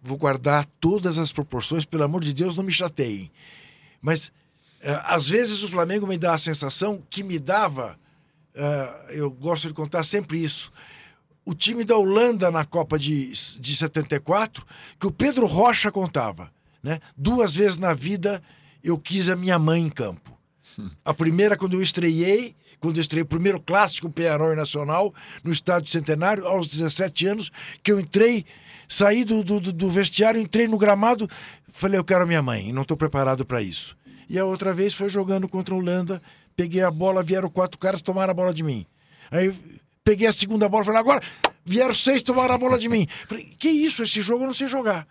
Vou 0.02 0.16
guardar 0.16 0.66
todas 0.80 1.18
as 1.18 1.32
proporções, 1.32 1.85
pelo 1.85 2.04
amor 2.04 2.23
de 2.23 2.32
Deus, 2.35 2.54
não 2.54 2.62
me 2.64 2.73
chateiem. 2.73 3.30
Mas 4.00 4.30
eh, 4.80 5.00
às 5.04 5.28
vezes 5.28 5.62
o 5.64 5.68
Flamengo 5.68 6.06
me 6.06 6.16
dá 6.18 6.35
a 6.35 6.38
sensação 6.38 7.02
que 7.11 7.23
me 7.25 7.38
dava, 7.38 7.99
eh, 8.58 9.04
eu 9.10 9.30
gosto 9.30 9.68
de 9.68 9.74
contar 9.74 10.04
sempre 10.04 10.42
isso, 10.42 10.70
o 11.44 11.54
time 11.54 11.82
da 11.84 11.96
Holanda 11.96 12.50
na 12.50 12.64
Copa 12.64 12.98
de, 12.98 13.28
de 13.58 13.76
74, 13.76 14.66
que 15.00 15.06
o 15.06 15.10
Pedro 15.10 15.46
Rocha 15.46 15.90
contava. 15.90 16.50
Né? 16.82 17.00
Duas 17.16 17.54
vezes 17.54 17.76
na 17.78 17.94
vida 17.94 18.42
eu 18.84 18.98
quis 18.98 19.28
a 19.30 19.36
minha 19.36 19.58
mãe 19.58 19.80
em 19.82 19.88
campo. 19.88 20.36
A 21.04 21.12
primeira, 21.14 21.56
quando 21.56 21.72
eu 21.74 21.82
estreiei, 21.82 22.54
quando 22.78 22.98
eu 22.98 23.00
estreiei 23.00 23.22
o 23.24 23.26
primeiro 23.26 23.60
clássico 23.60 24.08
Penharol 24.10 24.54
Nacional, 24.54 25.12
no 25.42 25.50
Estádio 25.50 25.90
Centenário, 25.90 26.46
aos 26.46 26.68
17 26.68 27.26
anos, 27.26 27.50
que 27.82 27.90
eu 27.90 27.98
entrei, 27.98 28.44
saí 28.88 29.24
do, 29.24 29.42
do, 29.42 29.58
do- 29.58 29.90
vestiário, 29.90 30.40
entrei 30.40 30.68
no 30.68 30.78
gramado, 30.78 31.28
falei, 31.72 31.98
eu 31.98 32.04
quero 32.04 32.22
a 32.22 32.26
minha 32.26 32.42
mãe, 32.42 32.72
não 32.72 32.82
estou 32.82 32.96
preparado 32.96 33.44
para 33.44 33.60
isso. 33.60 33.96
E 34.28 34.38
a 34.38 34.44
outra 34.44 34.72
vez 34.72 34.94
foi 34.94 35.08
jogando 35.08 35.48
contra 35.48 35.74
a 35.74 35.78
Holanda, 35.78 36.22
peguei 36.58 36.82
a 36.82 36.90
bola, 36.90 37.22
vieram 37.22 37.48
quatro 37.48 37.78
caras, 37.78 38.02
tomaram 38.02 38.32
a 38.32 38.34
bola 38.34 38.52
de 38.52 38.64
mim. 38.64 38.84
Aí 39.30 39.54
peguei 40.02 40.26
a 40.26 40.32
segunda 40.32 40.68
bola, 40.68 40.84
falei, 40.84 40.98
agora 41.00 41.22
Vieram 41.68 41.92
seis, 41.92 42.22
tomaram 42.22 42.54
a 42.54 42.58
bola 42.58 42.78
de 42.78 42.88
mim. 42.88 43.06
Falei, 43.28 43.44
que 43.58 43.68
isso? 43.68 44.02
Esse 44.02 44.22
jogo 44.22 44.44
eu 44.44 44.46
não 44.46 44.54
sei 44.54 44.66
jogar. 44.68 45.06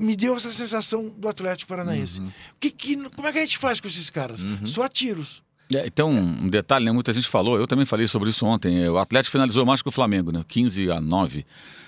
Me 0.00 0.16
deu 0.16 0.34
essa 0.34 0.50
sensação 0.50 1.10
do 1.10 1.28
Atlético 1.28 1.68
Paranaense. 1.68 2.22
Que, 2.58 2.70
que, 2.70 2.96
como 3.10 3.28
é 3.28 3.32
que 3.32 3.38
a 3.38 3.42
gente 3.42 3.58
faz 3.58 3.80
com 3.80 3.86
esses 3.86 4.08
caras? 4.08 4.40
Só 4.64 4.88
tiros. 4.88 5.42
É, 5.72 5.86
então, 5.86 6.10
um 6.10 6.48
detalhe, 6.48 6.86
né? 6.86 6.90
Muita 6.90 7.12
gente 7.12 7.28
falou, 7.28 7.58
eu 7.58 7.66
também 7.66 7.84
falei 7.84 8.06
sobre 8.06 8.30
isso 8.30 8.46
ontem. 8.46 8.82
é, 8.82 8.90
O 8.90 8.96
Atlético 8.96 9.32
finalizou 9.32 9.66
mais 9.66 9.82
que 9.82 9.88
o 9.88 9.92
Flamengo, 9.92 10.32
né? 10.32 10.42
15 10.48 10.90
a 10.90 11.00
9. 11.00 11.44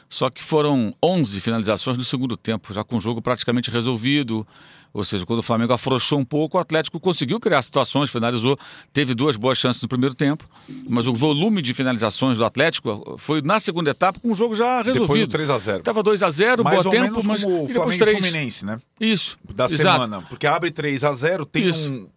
Só 0.08 0.30
que 0.30 0.42
foram 0.42 0.94
11 1.02 1.40
finalizações 1.40 1.96
no 1.96 2.04
segundo 2.04 2.36
tempo, 2.36 2.72
já 2.72 2.84
com 2.84 2.96
o 2.96 3.00
jogo 3.00 3.20
praticamente 3.20 3.70
resolvido. 3.70 4.46
Ou 4.94 5.04
seja, 5.04 5.26
quando 5.26 5.40
o 5.40 5.42
Flamengo 5.42 5.74
afrouxou 5.74 6.18
um 6.18 6.24
pouco, 6.24 6.56
o 6.56 6.60
Atlético 6.60 6.98
conseguiu 6.98 7.38
criar 7.38 7.60
situações, 7.60 8.08
finalizou, 8.08 8.58
teve 8.94 9.14
duas 9.14 9.36
boas 9.36 9.58
chances 9.58 9.82
no 9.82 9.88
primeiro 9.88 10.14
tempo, 10.14 10.48
mas 10.88 11.06
o 11.06 11.12
volume 11.12 11.60
de 11.60 11.74
finalizações 11.74 12.38
do 12.38 12.44
Atlético 12.46 13.16
foi 13.18 13.42
na 13.42 13.60
segunda 13.60 13.90
etapa 13.90 14.18
com 14.18 14.30
o 14.30 14.34
jogo 14.34 14.54
já 14.54 14.78
Depois 14.78 14.94
do 14.96 15.00
resolvido. 15.02 15.30
3 15.30 15.50
a 15.50 15.58
0 15.58 15.82
Tava 15.82 16.02
2 16.02 16.22
a 16.22 16.30
0 16.30 16.64
Mais 16.64 16.78
bom 16.78 16.84
ou 16.86 16.90
tempo, 16.90 17.04
menos 17.10 17.26
mas 17.26 17.42
como 17.44 17.64
o 17.64 17.66
depois 17.66 17.74
Flamengo 17.74 17.94
e 17.94 17.98
3. 17.98 18.18
Fluminense, 18.18 18.64
né? 18.64 18.80
Isso. 18.98 19.36
Da 19.54 19.66
Exato. 19.66 20.04
semana. 20.04 20.22
Porque 20.30 20.46
abre 20.46 20.70
3 20.70 21.04
a 21.04 21.12
0 21.12 21.44
tem 21.44 21.68
Isso. 21.68 21.92
um... 21.92 22.08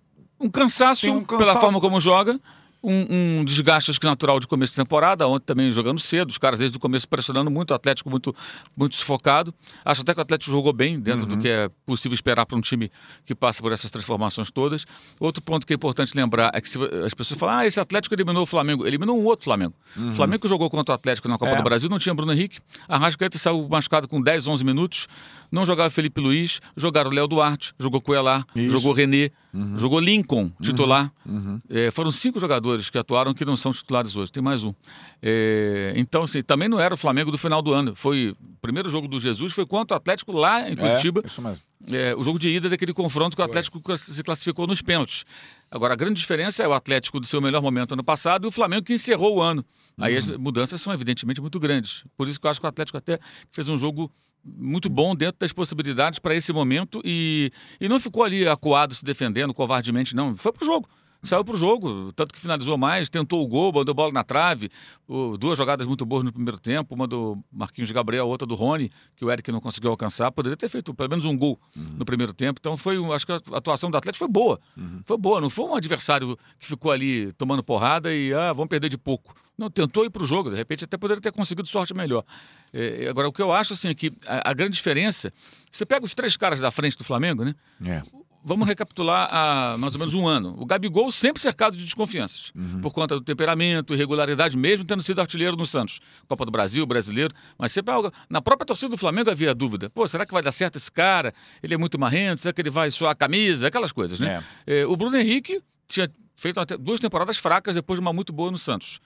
Um 0.41 0.50
cansaço, 0.50 1.01
Tem 1.01 1.10
um 1.12 1.22
pela 1.22 1.39
cansaço. 1.39 1.60
forma 1.60 1.81
como 1.81 2.00
joga, 2.00 2.39
um, 2.81 3.39
um 3.39 3.43
desgaste 3.45 3.91
acho 3.91 4.00
que 4.00 4.05
natural 4.05 4.39
de 4.39 4.48
começo 4.48 4.71
de 4.74 4.77
temporada, 4.77 5.27
ontem 5.27 5.45
também 5.45 5.71
jogando 5.71 6.00
cedo, 6.00 6.29
os 6.29 6.38
caras 6.38 6.59
desde 6.59 6.77
o 6.77 6.79
começo 6.79 7.07
pressionando 7.07 7.51
muito, 7.51 7.71
o 7.71 7.74
Atlético 7.74 8.09
muito, 8.09 8.33
muito 8.75 8.95
sufocado. 8.95 9.53
Acho 9.83 10.01
até 10.01 10.13
que 10.13 10.19
o 10.19 10.21
Atlético 10.21 10.51
jogou 10.51 10.71
bem 10.74 11.00
dentro 11.00 11.24
Uhum. 11.24 11.36
do 11.36 11.38
que 11.38 11.48
é 11.48 11.69
possível 11.86 12.13
esperar 12.13 12.45
para 12.45 12.57
um 12.57 12.62
time 12.62 12.89
que 13.25 13.36
passa 13.36 13.62
por 13.62 13.71
essas 13.71 13.91
transformações 13.91 14.50
todas. 14.51 14.86
Outro 15.19 15.41
ponto 15.43 15.67
que 15.67 15.74
é 15.74 15.75
importante 15.75 16.15
lembrar 16.15 16.51
é 16.53 16.62
que 16.62 16.69
se, 16.69 16.77
as 17.05 17.13
pessoas 17.13 17.39
falam, 17.39 17.55
ah, 17.59 17.65
esse 17.67 17.79
Atlético 17.79 18.15
eliminou 18.15 18.43
o 18.43 18.45
Flamengo. 18.45 18.86
Eliminou 18.88 19.19
um 19.19 19.25
outro 19.25 19.45
Flamengo. 19.45 19.74
O 19.98 20.13
Flamengo 20.13 20.41
que 20.43 20.48
jogou 20.48 20.69
contra 20.69 20.93
o 20.93 20.95
Atlético 20.95 21.27
na 21.27 21.38
Copa 21.38 21.51
Uhum. 21.51 21.57
É. 21.57 21.62
do 21.62 21.63
Brasil 21.63 21.89
não 21.89 22.00
tinha 22.00 22.13
Bruno 22.13 22.31
Henrique. 22.31 22.59
A 22.88 22.98
Rascaeta 22.98 23.38
saiu 23.38 23.67
machucado 23.67 24.07
com 24.07 24.21
10, 24.21 24.48
11 24.48 24.63
minutos. 24.63 25.07
Não 25.51 25.65
jogava 25.65 25.89
Felipe 25.89 26.21
Luiz, 26.21 26.62
jogaram 26.77 27.09
Léo 27.09 27.27
Duarte, 27.27 27.74
jogou 27.79 28.00
Coelhar, 28.00 28.45
Isso. 28.55 28.69
jogou 28.69 28.93
René, 28.93 29.31
jogou 29.79 30.00
Lincoln, 30.00 30.51
titular. 30.62 31.12
Uhum. 31.25 31.59
É, 31.67 31.89
foram 31.89 32.12
cinco 32.12 32.39
jogadores 32.39 32.68
que 32.89 32.97
atuaram 32.97 33.33
que 33.33 33.43
não 33.45 33.55
são 33.57 33.71
titulares 33.71 34.15
hoje, 34.15 34.31
tem 34.31 34.43
mais 34.43 34.63
um. 34.63 34.73
É, 35.21 35.93
então, 35.95 36.23
assim, 36.23 36.41
também 36.41 36.67
não 36.69 36.79
era 36.79 36.93
o 36.93 36.97
Flamengo 36.97 37.31
do 37.31 37.38
final 37.38 37.61
do 37.61 37.73
ano. 37.73 37.95
Foi 37.95 38.29
o 38.31 38.35
primeiro 38.61 38.89
jogo 38.89 39.07
do 39.07 39.19
Jesus 39.19 39.53
foi 39.53 39.65
contra 39.65 39.95
o 39.95 39.97
Atlético 39.97 40.31
lá 40.31 40.69
em 40.69 40.75
Curitiba. 40.75 41.21
É, 41.23 41.27
isso 41.27 41.41
mesmo. 41.41 41.59
É, 41.91 42.13
o 42.15 42.21
jogo 42.23 42.38
de 42.38 42.49
ida 42.49 42.69
daquele 42.69 42.93
confronto 42.93 43.35
que 43.35 43.41
o 43.41 43.45
Atlético 43.45 43.81
class- 43.81 44.01
se 44.01 44.21
classificou 44.23 44.67
nos 44.67 44.81
pênaltis. 44.81 45.25
Agora, 45.71 45.93
a 45.93 45.95
grande 45.95 46.19
diferença 46.19 46.61
é 46.63 46.67
o 46.67 46.73
Atlético 46.73 47.19
do 47.19 47.25
seu 47.25 47.39
melhor 47.41 47.61
momento 47.61 47.93
ano 47.93 48.03
passado 48.03 48.45
e 48.45 48.47
o 48.47 48.51
Flamengo 48.51 48.83
que 48.83 48.93
encerrou 48.93 49.38
o 49.38 49.41
ano. 49.41 49.63
Aí 49.97 50.15
as 50.15 50.29
mudanças 50.31 50.81
são 50.81 50.93
evidentemente 50.93 51.41
muito 51.41 51.59
grandes. 51.59 52.03
Por 52.17 52.27
isso 52.27 52.39
que 52.39 52.45
eu 52.45 52.51
acho 52.51 52.59
que 52.59 52.65
o 52.65 52.69
Atlético 52.69 52.97
até 52.97 53.19
fez 53.51 53.67
um 53.67 53.77
jogo 53.77 54.11
muito 54.45 54.89
bom 54.89 55.13
dentro 55.13 55.38
das 55.39 55.51
possibilidades 55.51 56.17
para 56.19 56.33
esse 56.33 56.51
momento 56.53 57.01
e, 57.03 57.51
e 57.79 57.89
não 57.89 57.99
ficou 57.99 58.23
ali 58.23 58.47
acuado 58.47 58.95
se 58.95 59.03
defendendo 59.03 59.53
covardemente, 59.53 60.15
não. 60.15 60.35
Foi 60.38 60.51
pro 60.53 60.65
jogo. 60.65 60.88
Saiu 61.21 61.43
pro 61.43 61.57
jogo, 61.57 62.13
tanto 62.13 62.33
que 62.33 62.39
finalizou 62.39 62.77
mais, 62.77 63.09
tentou 63.09 63.41
o 63.43 63.47
gol, 63.47 63.73
mandou 63.73 63.93
bola 63.93 64.11
na 64.11 64.23
trave, 64.23 64.69
o- 65.05 65.35
duas 65.38 65.57
jogadas 65.57 65.85
muito 65.85 66.05
boas 66.05 66.23
no 66.23 66.31
primeiro 66.31 66.57
tempo, 66.57 66.95
uma 66.95 67.05
do 67.05 67.38
Marquinhos 67.51 67.89
de 67.89 67.93
Gabriel, 67.93 68.25
outra 68.27 68.45
do 68.47 68.55
Rony, 68.55 68.89
que 69.17 69.25
o 69.25 69.29
Eric 69.31 69.51
não 69.51 69.59
conseguiu 69.59 69.89
alcançar, 69.91 70.31
poderia 70.31 70.55
ter 70.55 70.69
feito 70.69 70.93
pelo 70.93 71.09
menos 71.09 71.25
um 71.25 71.35
gol 71.35 71.59
no 71.75 72.05
primeiro 72.05 72.33
tempo, 72.33 72.57
então 72.61 72.77
foi, 72.77 72.95
acho 73.13 73.25
que 73.25 73.33
a 73.33 73.39
atuação 73.51 73.91
do 73.91 73.97
Atlético 73.97 74.23
foi 74.25 74.31
boa, 74.31 74.59
foi 75.05 75.17
boa, 75.17 75.41
não 75.41 75.49
foi 75.49 75.65
um 75.65 75.75
adversário 75.75 76.38
que 76.57 76.65
ficou 76.65 76.89
ali 76.91 77.31
tomando 77.33 77.61
porrada 77.61 78.13
e, 78.13 78.33
ah, 78.33 78.53
vamos 78.53 78.69
perder 78.69 78.88
de 78.88 78.97
pouco. 78.97 79.35
Não, 79.57 79.69
tentou 79.69 80.05
ir 80.05 80.09
pro 80.09 80.25
jogo, 80.25 80.49
de 80.49 80.55
repente 80.55 80.85
até 80.85 80.97
poderia 80.97 81.19
ter 81.21 81.33
conseguido 81.33 81.67
sorte 81.67 81.93
melhor. 81.93 82.23
É, 82.71 83.07
agora, 83.09 83.27
o 83.27 83.33
que 83.33 83.41
eu 83.41 83.51
acho, 83.51 83.73
assim, 83.73 83.89
é 83.89 83.93
que 83.93 84.13
a, 84.25 84.51
a 84.51 84.53
grande 84.53 84.75
diferença, 84.77 85.33
você 85.69 85.85
pega 85.85 86.05
os 86.05 86.13
três 86.13 86.38
caras 86.38 86.61
da 86.61 86.71
frente 86.71 86.97
do 86.97 87.03
Flamengo, 87.03 87.43
né? 87.43 87.53
É. 87.85 88.01
Vamos 88.43 88.67
recapitular 88.67 89.27
há 89.31 89.75
mais 89.77 89.93
ou 89.96 90.00
menos 90.00 90.13
um 90.13 90.27
ano. 90.27 90.55
O 90.58 90.65
Gabigol 90.65 91.12
sempre 91.12 91.41
cercado 91.41 91.75
de 91.75 91.84
desconfianças, 91.84 92.53
por 92.81 92.93
conta 92.93 93.15
do 93.15 93.22
temperamento, 93.22 93.93
irregularidade, 93.93 94.58
mesmo 94.58 94.86
tendo 94.86 95.03
sido 95.03 95.19
artilheiro 95.19 95.55
no 95.55 95.65
Santos. 95.65 96.00
Copa 96.27 96.46
do 96.46 96.51
Brasil, 96.51 96.86
brasileiro, 96.86 97.34
mas 97.58 97.72
sempre 97.72 97.93
algo. 97.93 98.12
Na 98.29 98.41
própria 98.41 98.65
torcida 98.65 98.89
do 98.89 98.98
Flamengo 98.98 99.29
havia 99.29 99.53
dúvida. 99.53 99.89
Pô, 99.89 100.08
será 100.08 100.25
que 100.25 100.34
vai 100.34 100.41
dar 100.41 100.51
certo 100.51 100.77
esse 100.77 100.91
cara? 100.91 101.34
Ele 101.62 101.74
é 101.74 101.77
muito 101.77 102.00
marrento, 102.00 102.41
será 102.41 102.53
que 102.53 102.62
ele 102.62 102.69
vai 102.69 102.89
suar 102.91 103.12
a 103.12 103.15
camisa? 103.15 103.67
Aquelas 103.67 103.91
coisas, 103.91 104.19
né? 104.19 104.43
É, 104.65 104.86
o 104.86 104.96
Bruno 104.96 105.17
Henrique 105.17 105.62
tinha 105.88 106.10
feito 106.39 106.60
duas 106.77 107.00
temporadas 107.00 107.38
fracas 107.38 107.75
depois 107.75 108.00
de 108.00 108.01
uma 108.01 108.13
muito 108.13 108.31
boa 108.34 108.50
no 108.50 108.58
Santos. 108.58 109.00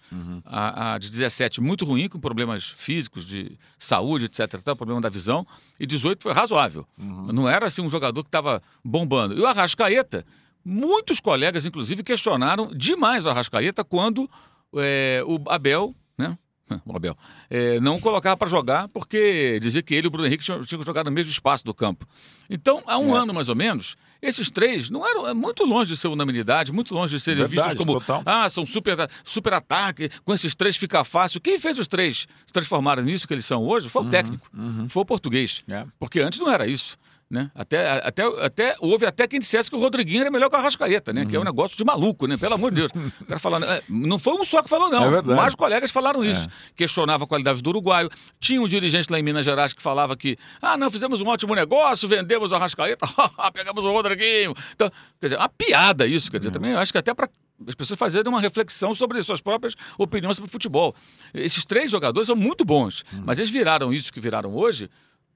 A, 0.46 0.94
a 0.94 0.98
de 0.98 1.10
17 1.10 1.60
muito 1.60 1.84
ruim, 1.84 2.08
com 2.08 2.20
problemas 2.20 2.74
físicos, 2.78 3.26
de 3.26 3.58
saúde, 3.78 4.26
etc. 4.26 4.62
Tal, 4.62 4.76
problema 4.76 5.02
da 5.02 5.10
visão. 5.10 5.46
E 5.80 5.86
18 5.86 6.22
foi 6.24 6.32
razoável. 6.34 6.86
Não 6.98 7.50
era 7.50 7.66
assim 7.66 7.82
um 7.82 7.90
jogador 7.90 8.24
que 8.24 8.28
estava 8.30 8.62
bombando. 8.84 9.36
E 9.38 9.42
o 9.42 9.48
Arrascaeta, 9.48 10.26
muitos 10.64 11.20
colegas, 11.20 11.66
inclusive, 11.66 12.04
questionaram 12.04 12.68
demais 12.68 13.26
o 13.26 13.30
Arrascaeta 13.30 13.84
quando 13.84 14.30
é, 14.76 15.24
o 15.26 15.40
Abel, 15.50 15.96
né? 16.18 16.38
O 16.86 16.96
Abel, 16.96 17.16
é, 17.50 17.80
não 17.82 18.00
colocava 18.00 18.38
para 18.38 18.48
jogar 18.50 18.88
porque 18.88 19.60
dizia 19.62 19.82
que 19.84 19.94
ele 19.94 20.06
e 20.06 20.10
o 20.10 20.12
Bruno 20.12 20.26
Henrique 20.28 20.44
tinham, 20.44 20.62
tinham 20.62 20.82
jogar 20.82 21.04
no 21.04 21.12
mesmo 21.12 21.30
espaço 21.32 21.64
do 21.66 21.74
campo. 21.74 22.08
Então, 22.50 22.82
há 22.88 22.98
um 22.98 23.16
É. 23.16 23.20
ano 23.20 23.34
mais 23.34 23.50
ou 23.50 23.56
menos, 23.56 23.96
esses 24.24 24.50
três 24.50 24.90
não 24.90 25.06
eram 25.06 25.28
é 25.28 25.34
muito 25.34 25.66
longe 25.66 25.92
de 25.92 25.98
ser 25.98 26.08
unanimidade, 26.08 26.72
muito 26.72 26.94
longe 26.96 27.16
de 27.16 27.22
serem 27.22 27.46
Verdade, 27.46 27.70
vistos 27.70 27.86
como 27.86 28.00
total. 28.00 28.24
ah, 28.26 28.50
são 28.50 28.66
super, 28.66 28.96
super 29.24 29.54
ataque, 29.54 30.10
com 30.24 30.34
esses 30.34 30.56
três 30.56 30.78
fica 30.78 31.04
fácil. 31.04 31.42
Quem 31.42 31.60
fez 31.60 31.78
os 31.78 31.88
três 31.88 32.28
se 32.46 32.54
transformarem 32.54 33.04
nisso 33.04 33.28
que 33.28 33.34
eles 33.34 33.46
são 33.46 33.64
hoje 33.64 33.90
foi 33.90 34.04
o 34.04 34.06
técnico, 34.10 34.50
foi 34.90 35.02
o 35.02 35.06
português. 35.06 35.62
É. 35.68 35.86
Porque 36.00 36.20
antes 36.22 36.40
não 36.40 36.50
era 36.50 36.66
isso. 36.66 36.98
Né? 37.34 37.50
Até, 37.56 37.90
até, 38.06 38.24
até, 38.46 38.76
houve 38.80 39.08
até 39.08 39.28
quem 39.28 39.40
dissesse 39.40 39.68
que 39.68 39.76
o 39.76 39.80
Rodriguinho 39.80 40.22
era 40.22 40.30
melhor 40.30 40.52
que 40.52 40.56
o 40.56 40.60
Arrascaeta, 40.60 41.12
né? 41.12 41.26
Que 41.26 41.36
é 41.36 41.40
um 41.40 41.44
negócio 41.44 41.76
de 41.76 41.84
maluco, 41.84 42.28
né? 42.28 42.38
Pelo 42.38 42.54
amor 42.54 42.70
de 42.70 42.82
Deus. 42.82 42.92
O 43.24 43.26
cara 43.26 43.40
falando, 43.40 43.66
é, 43.66 43.82
não 43.90 44.20
foi 44.20 44.34
um 44.34 44.44
só 44.44 44.62
que 44.62 44.70
falou, 44.70 44.88
não. 44.88 45.16
É. 45.16 45.22
Mais 45.22 45.56
colegas 45.56 45.90
falaram 45.90 46.24
isso. 46.24 46.48
Questionava 46.76 47.24
a 47.24 47.28
qualidade 47.28 47.60
do 47.60 47.70
uruguaio. 47.72 48.08
Tinha 48.40 48.62
um 48.62 48.68
dirigente 48.68 49.12
lá 49.12 49.18
em 49.18 49.24
Minas 49.24 49.44
Gerais 49.44 49.74
que 49.74 49.82
falava 49.82 50.16
que, 50.16 50.38
ah, 50.62 50.78
não, 50.78 50.92
fizemos 50.92 51.22
um 51.22 51.28
ótimo 51.28 51.56
negócio, 51.56 52.08
vendemos 52.08 52.52
o 52.52 52.56
Arrascaeta, 52.56 53.08
pegamos 53.52 53.84
o 53.84 53.92
Rodriguinho. 53.92 54.54
Então, 54.76 54.92
quer 55.20 55.28
dizer, 55.28 55.38
uma 55.38 55.50
piada 55.50 56.06
isso, 56.06 56.30
quer 56.30 56.38
dizer, 56.38 56.52
também 56.52 56.72
eu 56.72 56.78
acho 56.78 56.92
que 56.92 57.00
até 57.00 57.16
para 57.16 57.28
as 57.68 57.74
pessoas 57.74 57.98
fazerem 57.98 58.30
uma 58.30 58.42
reflexão 58.42 58.94
sobre 58.94 59.24
suas 59.24 59.42
próprias 59.42 59.74
opiniões 59.98 60.36
sobre 60.36 60.52
futebol. 60.52 60.94
Esses 61.34 61.66
três 61.66 61.90
jogadores 61.90 62.28
são 62.28 62.36
muito 62.36 62.64
bons, 62.64 63.04
mas 63.26 63.40
eles 63.40 63.50
viraram 63.50 63.92
isso 63.92 64.14
que 64.14 64.20
viraram 64.20 64.54
hoje 64.54 64.88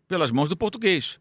pelas 0.07 0.29
mãos 0.29 0.49
do 0.49 0.55
português. 0.55 1.19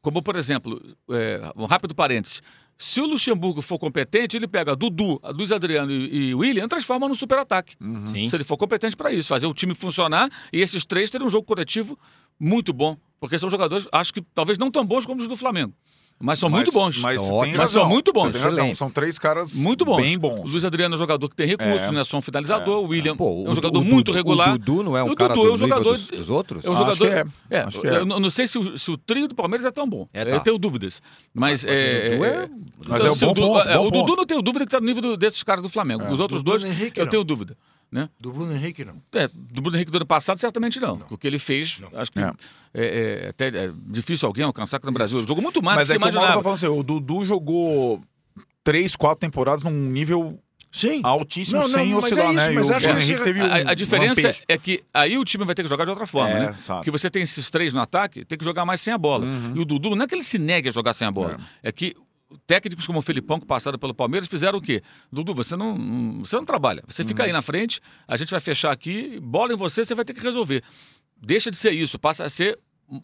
Como, 0.00 0.22
por 0.22 0.36
exemplo, 0.36 0.80
é, 1.10 1.52
um 1.56 1.64
rápido 1.64 1.94
parênteses. 1.94 2.42
Se 2.76 3.00
o 3.00 3.06
Luxemburgo 3.06 3.60
for 3.60 3.76
competente, 3.76 4.36
ele 4.36 4.46
pega 4.46 4.76
Dudu, 4.76 5.20
Luiz 5.34 5.50
Adriano 5.50 5.90
e, 5.90 6.28
e 6.28 6.34
William 6.34 6.64
e 6.64 6.68
transforma 6.68 7.08
num 7.08 7.14
super-ataque. 7.14 7.74
Sim. 8.06 8.28
Se 8.28 8.36
ele 8.36 8.44
for 8.44 8.56
competente 8.56 8.96
para 8.96 9.12
isso, 9.12 9.28
fazer 9.28 9.48
o 9.48 9.52
time 9.52 9.74
funcionar 9.74 10.30
e 10.52 10.60
esses 10.60 10.84
três 10.84 11.10
terem 11.10 11.26
um 11.26 11.30
jogo 11.30 11.44
coletivo 11.44 11.98
muito 12.38 12.72
bom. 12.72 12.96
Porque 13.18 13.36
são 13.36 13.50
jogadores, 13.50 13.88
acho 13.90 14.14
que 14.14 14.22
talvez 14.32 14.58
não 14.58 14.70
tão 14.70 14.84
bons 14.84 15.04
como 15.04 15.20
os 15.20 15.26
do 15.26 15.36
Flamengo. 15.36 15.74
Mas 16.20 16.40
são 16.40 16.50
muito 16.50 16.72
bons. 16.72 17.00
Mas, 17.00 17.22
São. 17.22 17.38
Mas 17.56 17.70
são 17.70 17.88
muito 17.88 18.12
bons. 18.12 18.34
São 18.76 18.90
três 18.90 19.18
caras 19.20 19.54
Muito 19.54 19.84
bons. 19.84 19.98
bem 20.02 20.18
bons. 20.18 20.40
O 20.40 20.48
Luiz 20.48 20.64
Adriano 20.64 20.94
é 20.94 20.96
um 20.96 20.98
jogador 20.98 21.28
que 21.28 21.36
tem 21.36 21.46
recurso, 21.46 21.84
É. 21.84 21.92
né? 21.92 22.02
Som 22.02 22.20
finalizador. 22.20 22.82
O 22.82 22.88
William 22.88 23.16
Pô, 23.16 23.24
é 23.44 23.48
um 23.48 23.50
o- 23.52 23.54
jogador 23.54 23.78
o 23.78 23.84
muito 23.84 24.06
Dudu- 24.06 24.16
regular. 24.16 24.54
O 24.54 24.58
Dudu 24.58 24.82
não 24.82 24.96
é 24.96 25.02
um 25.04 25.12
O 25.12 25.14
cara 25.14 25.32
Dudu 25.32 25.46
do 25.46 25.50
é 25.50 25.54
um 25.54 25.56
jogador- 25.56 25.92
dos, 25.92 26.08
dos 26.08 26.28
outros? 26.28 26.64
É 26.64 26.68
um 26.68 26.72
Acho 26.72 26.82
jogador. 26.82 27.08
que 27.48 27.54
é. 27.54 27.58
Acho 27.60 27.80
que 27.80 27.86
é. 27.86 27.96
Eu 27.98 28.04
não 28.06 28.18
não 28.18 28.30
sei 28.30 28.46
se 28.48 28.58
o, 28.58 28.76
se 28.76 28.90
o 28.90 28.96
trio 28.96 29.28
do 29.28 29.34
Palmeiras 29.36 29.64
é 29.64 29.70
tão 29.70 29.88
bom. 29.88 30.08
É, 30.12 30.24
tá. 30.24 30.30
Eu 30.32 30.40
tenho 30.40 30.58
dúvidas. 30.58 31.00
Mas. 31.32 31.48
Mas 31.48 31.64
o 31.64 31.68
é, 31.68 32.10
Dudu 32.10 32.24
é- 32.24 32.28
é- 32.28 32.48
Mas 32.88 33.00
é 33.04 33.26
um 33.26 33.30
o 33.30 33.34
bom 33.34 33.60
é, 33.60 33.76
bom 33.78 33.86
O 33.86 33.90
Dudu 33.90 34.16
não 34.16 34.26
tenho 34.26 34.42
dúvida 34.42 34.64
que 34.64 34.68
está 34.74 34.80
no 34.80 34.86
nível 34.86 35.16
desses 35.16 35.42
caras 35.44 35.62
do 35.62 35.68
Flamengo. 35.68 36.02
É. 36.02 36.12
Os 36.12 36.18
outros 36.20 36.42
Do 36.42 36.50
dois, 36.50 36.64
eu 36.96 37.06
tenho 37.06 37.22
dúvida. 37.22 37.56
Né? 37.90 38.08
Do 38.20 38.32
Bruno 38.32 38.52
Henrique, 38.54 38.84
não. 38.84 38.96
É, 39.14 39.28
do 39.28 39.62
Bruno 39.62 39.76
Henrique 39.76 39.90
do 39.90 39.96
ano 39.96 40.06
passado, 40.06 40.38
certamente 40.38 40.78
não. 40.78 41.00
O 41.08 41.16
que 41.16 41.26
ele 41.26 41.38
fez, 41.38 41.80
acho 41.94 42.12
que 42.12 42.18
É. 42.18 42.32
é, 42.74 43.24
é 43.24 43.28
até 43.30 43.48
é 43.48 43.70
difícil 43.86 44.26
alguém 44.26 44.44
alcançar 44.44 44.76
aqui 44.76 44.84
no 44.86 44.92
Brasil. 44.92 45.18
Ele 45.18 45.26
jogou 45.26 45.42
muito 45.42 45.62
mais 45.62 45.78
Mas 45.78 45.88
do 45.88 45.92
é 45.92 45.94
que 45.98 46.04
que 46.04 46.10
você 46.12 46.18
imaginava. 46.18 46.52
assim, 46.52 46.66
o 46.66 46.82
Dudu 46.82 47.24
jogou 47.24 48.02
três, 48.62 48.94
quatro 48.94 49.20
temporadas 49.20 49.62
num 49.62 49.70
nível 49.70 50.38
Sim. 50.70 51.00
altíssimo, 51.02 51.60
Não, 51.60 51.66
não, 51.66 51.78
sem 51.78 51.94
mas 51.94 52.04
é 52.04 52.06
oscilar, 52.08 52.34
isso, 52.34 52.46
né? 52.48 52.52
mas 52.52 52.68
o 52.68 52.74
acho 52.74 52.88
Bruno 52.88 53.00
que 53.00 53.24
teve 53.24 53.40
A, 53.40 53.44
um 53.44 53.68
a 53.68 53.74
diferença 53.74 54.20
lampejo. 54.20 54.44
é 54.46 54.58
que 54.58 54.84
aí 54.92 55.16
o 55.16 55.24
time 55.24 55.44
vai 55.46 55.54
ter 55.54 55.62
que 55.62 55.68
jogar 55.70 55.84
de 55.84 55.90
outra 55.90 56.06
forma, 56.06 56.28
É, 56.36 56.40
né? 56.50 56.56
sabe. 56.58 56.80
Porque 56.80 56.90
você 56.90 57.08
tem 57.08 57.22
esses 57.22 57.48
três 57.48 57.72
no 57.72 57.80
ataque, 57.80 58.22
tem 58.22 58.36
que 58.36 58.44
jogar 58.44 58.66
mais 58.66 58.82
sem 58.82 58.92
a 58.92 58.98
bola. 58.98 59.24
Uhum. 59.24 59.54
E 59.56 59.60
o 59.60 59.64
Dudu, 59.64 59.96
não 59.96 60.04
é 60.04 60.06
que 60.06 60.14
ele 60.14 60.22
se 60.22 60.38
negue 60.38 60.68
a 60.68 60.72
jogar 60.72 60.92
sem 60.92 61.08
a 61.08 61.10
bola, 61.10 61.38
é, 61.62 61.72
que 61.72 61.94
técnicos 62.46 62.86
como 62.86 62.98
o 62.98 63.02
Felipão, 63.02 63.38
que 63.40 63.46
passaram 63.46 63.78
pelo 63.78 63.94
Palmeiras, 63.94 64.28
fizeram 64.28 64.58
o 64.58 64.62
quê? 64.62 64.82
Dudu, 65.10 65.34
você 65.34 65.56
não, 65.56 66.18
você 66.20 66.36
não 66.36 66.44
trabalha. 66.44 66.82
Você 66.86 67.04
fica 67.04 67.22
Uhum. 67.22 67.26
aí 67.26 67.32
na 67.32 67.42
frente, 67.42 67.80
a 68.06 68.16
gente 68.16 68.30
vai 68.30 68.40
fechar 68.40 68.70
aqui, 68.70 69.18
bola 69.20 69.52
em 69.52 69.56
você, 69.56 69.84
você 69.84 69.94
vai 69.94 70.04
ter 70.04 70.14
que 70.14 70.20
resolver. 70.20 70.62
Deixa 71.20 71.50
de 71.50 71.56
ser 71.56 71.72
isso, 71.72 71.98
passa 71.98 72.24
a 72.24 72.28
ser 72.30 72.58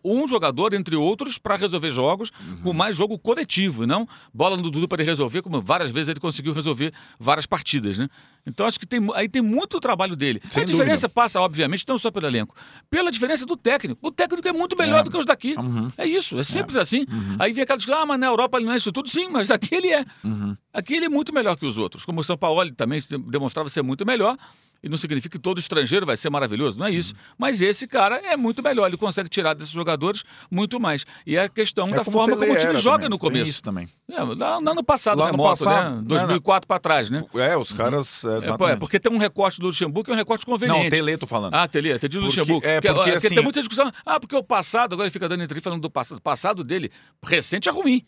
um 0.05 0.27
jogador, 0.27 0.73
entre 0.75 0.97
outros, 0.97 1.39
para 1.39 1.57
resolver 1.57 1.91
jogos 1.91 2.31
com 2.63 2.73
mais 2.73 2.97
jogo 2.97 3.19
coletivo, 3.19 3.85
e 3.85 3.87
não 3.87 4.09
bola 4.33 4.57
no 4.57 4.63
Dudu 4.63 4.89
para 4.89 5.03
ele 5.03 5.11
resolver, 5.11 5.43
como 5.43 5.61
várias 5.61 5.91
vezes 5.91 6.09
ele 6.09 6.21
conseguiu 6.21 6.53
resolver 6.53 6.93
várias 7.19 7.45
partidas, 7.47 7.99
né? 7.99 8.09
Então 8.47 8.67
acho 8.67 8.79
que 8.79 8.87
tem, 8.87 9.01
aí 9.15 9.29
tem 9.29 9.41
muito 9.43 9.81
trabalho 9.81 10.15
dele. 10.17 10.41
Sem 10.49 10.63
a 10.63 10.67
diferença 10.67 11.09
passa, 11.09 11.41
obviamente, 11.41 11.85
não 11.89 11.97
só 11.99 12.11
pelo 12.11 12.27
elenco, 12.27 12.55
pela 12.91 13.11
diferença 13.11 13.47
do 13.47 13.57
técnico. 13.57 13.99
O 14.07 14.11
técnico 14.11 14.47
é 14.47 14.53
muito 14.53 14.77
melhor 14.77 15.01
É. 15.01 15.03
do 15.03 15.11
que 15.11 15.17
os 15.17 15.25
daqui. 15.25 15.55
Uhum. 15.59 15.91
É 15.97 16.07
isso, 16.07 16.39
é 16.39 16.43
simples 16.43 16.77
assim. 16.77 17.07
Aí 17.39 17.53
vem 17.53 17.63
aquela 17.63 17.77
discussão, 17.77 18.03
ah, 18.03 18.07
mas 18.07 18.19
na 18.21 18.27
Europa 18.27 18.59
ele 18.59 18.67
não 18.67 18.73
é 18.73 18.77
isso 18.77 18.93
tudo. 18.93 19.09
Sim, 19.09 19.29
mas 19.29 19.51
aqui 19.51 19.75
ele 19.75 19.89
é. 19.89 20.05
Uhum. 20.23 20.57
Aqui 20.73 20.95
ele 20.95 21.07
é 21.07 21.09
muito 21.09 21.33
melhor 21.33 21.57
que 21.57 21.65
os 21.67 21.79
outros. 21.79 22.05
Como 22.05 22.21
o 22.21 22.25
São 22.25 22.37
Paulo 22.37 22.71
também 22.73 23.01
demonstrava 23.29 23.69
ser 23.69 23.83
muito 23.83 24.05
melhor. 24.07 24.37
E 24.85 24.89
não 24.89 24.97
significa 24.99 25.33
que 25.37 25.39
todo 25.43 25.59
estrangeiro 25.59 26.05
vai 26.05 26.17
ser 26.17 26.29
maravilhoso, 26.31 26.79
não 26.79 26.87
é 26.87 26.91
isso. 26.91 27.15
Mas 27.39 27.63
esse 27.63 27.87
cara 27.89 28.17
é 28.17 28.37
muito 28.37 28.63
melhor, 28.63 28.87
ele 28.87 28.97
consegue 28.99 29.29
tirar 29.29 29.55
desses 29.55 29.73
jogadores 29.73 30.23
muito 30.51 30.79
mais. 30.79 31.07
E 31.27 31.37
é 31.37 31.45
a 31.45 31.49
questão 31.49 31.89
É 31.89 31.93
da 31.93 32.05
como 32.05 32.13
forma 32.19 32.37
como 32.37 32.53
o 32.53 32.57
time 32.57 32.77
joga 32.77 32.97
também. 33.05 33.09
no 33.11 33.19
Tem 33.19 33.31
começo. 33.31 33.51
Isso 33.51 33.63
também. 33.63 33.89
É, 34.11 34.23
lá, 34.23 34.61
no 34.61 34.85
passado, 34.85 35.19
Lá 35.19 35.27
no 35.27 35.31
remoto, 35.33 35.65
passado, 35.65 35.91
né? 35.91 35.97
né, 35.97 36.03
2004 36.07 36.69
para 36.69 36.79
trás, 36.79 37.09
né? 37.09 37.25
É, 37.35 37.57
os 37.57 37.73
caras. 37.73 38.25
é, 38.25 38.29
É, 38.69 38.73
é 38.73 38.77
porque 38.77 39.01
tem 39.01 39.11
um 39.11 39.17
recorte 39.19 39.59
do 39.59 39.67
Luxemburgo 39.67 40.05
que 40.05 40.11
é 40.11 40.15
um 40.15 40.17
recorte 40.17 40.45
conveniente. 40.45 40.83
Não, 40.85 40.91
Tele, 40.91 41.17
tô 41.17 41.27
falando. 41.27 41.55
Ah, 41.55 41.67
Tele, 41.67 41.99
Tele 41.99 42.13
do 42.13 42.21
Porque- 42.21 42.41
Luxemburgo. 42.41 42.67
é, 42.67 42.81
Que- 42.81 42.93
porque, 42.93 43.11
que 43.13 43.17
assim- 43.17 43.35
tem 43.35 43.43
muita 43.43 43.61
discussão. 43.61 43.91
Ah, 44.05 44.21
porque 44.21 44.37
o 44.37 44.43
passado, 44.43 44.93
agora 44.93 45.07
ele 45.07 45.13
fica 45.13 45.29
dando 45.29 45.43
entrevista 45.43 45.71
falando 45.71 45.81
do 45.83 45.91
passado. 45.91 46.19
O 46.19 46.21
passado 46.23 46.63
dele, 46.63 46.91
recente, 47.25 47.69
é 47.69 47.73
ruim. 47.73 48.05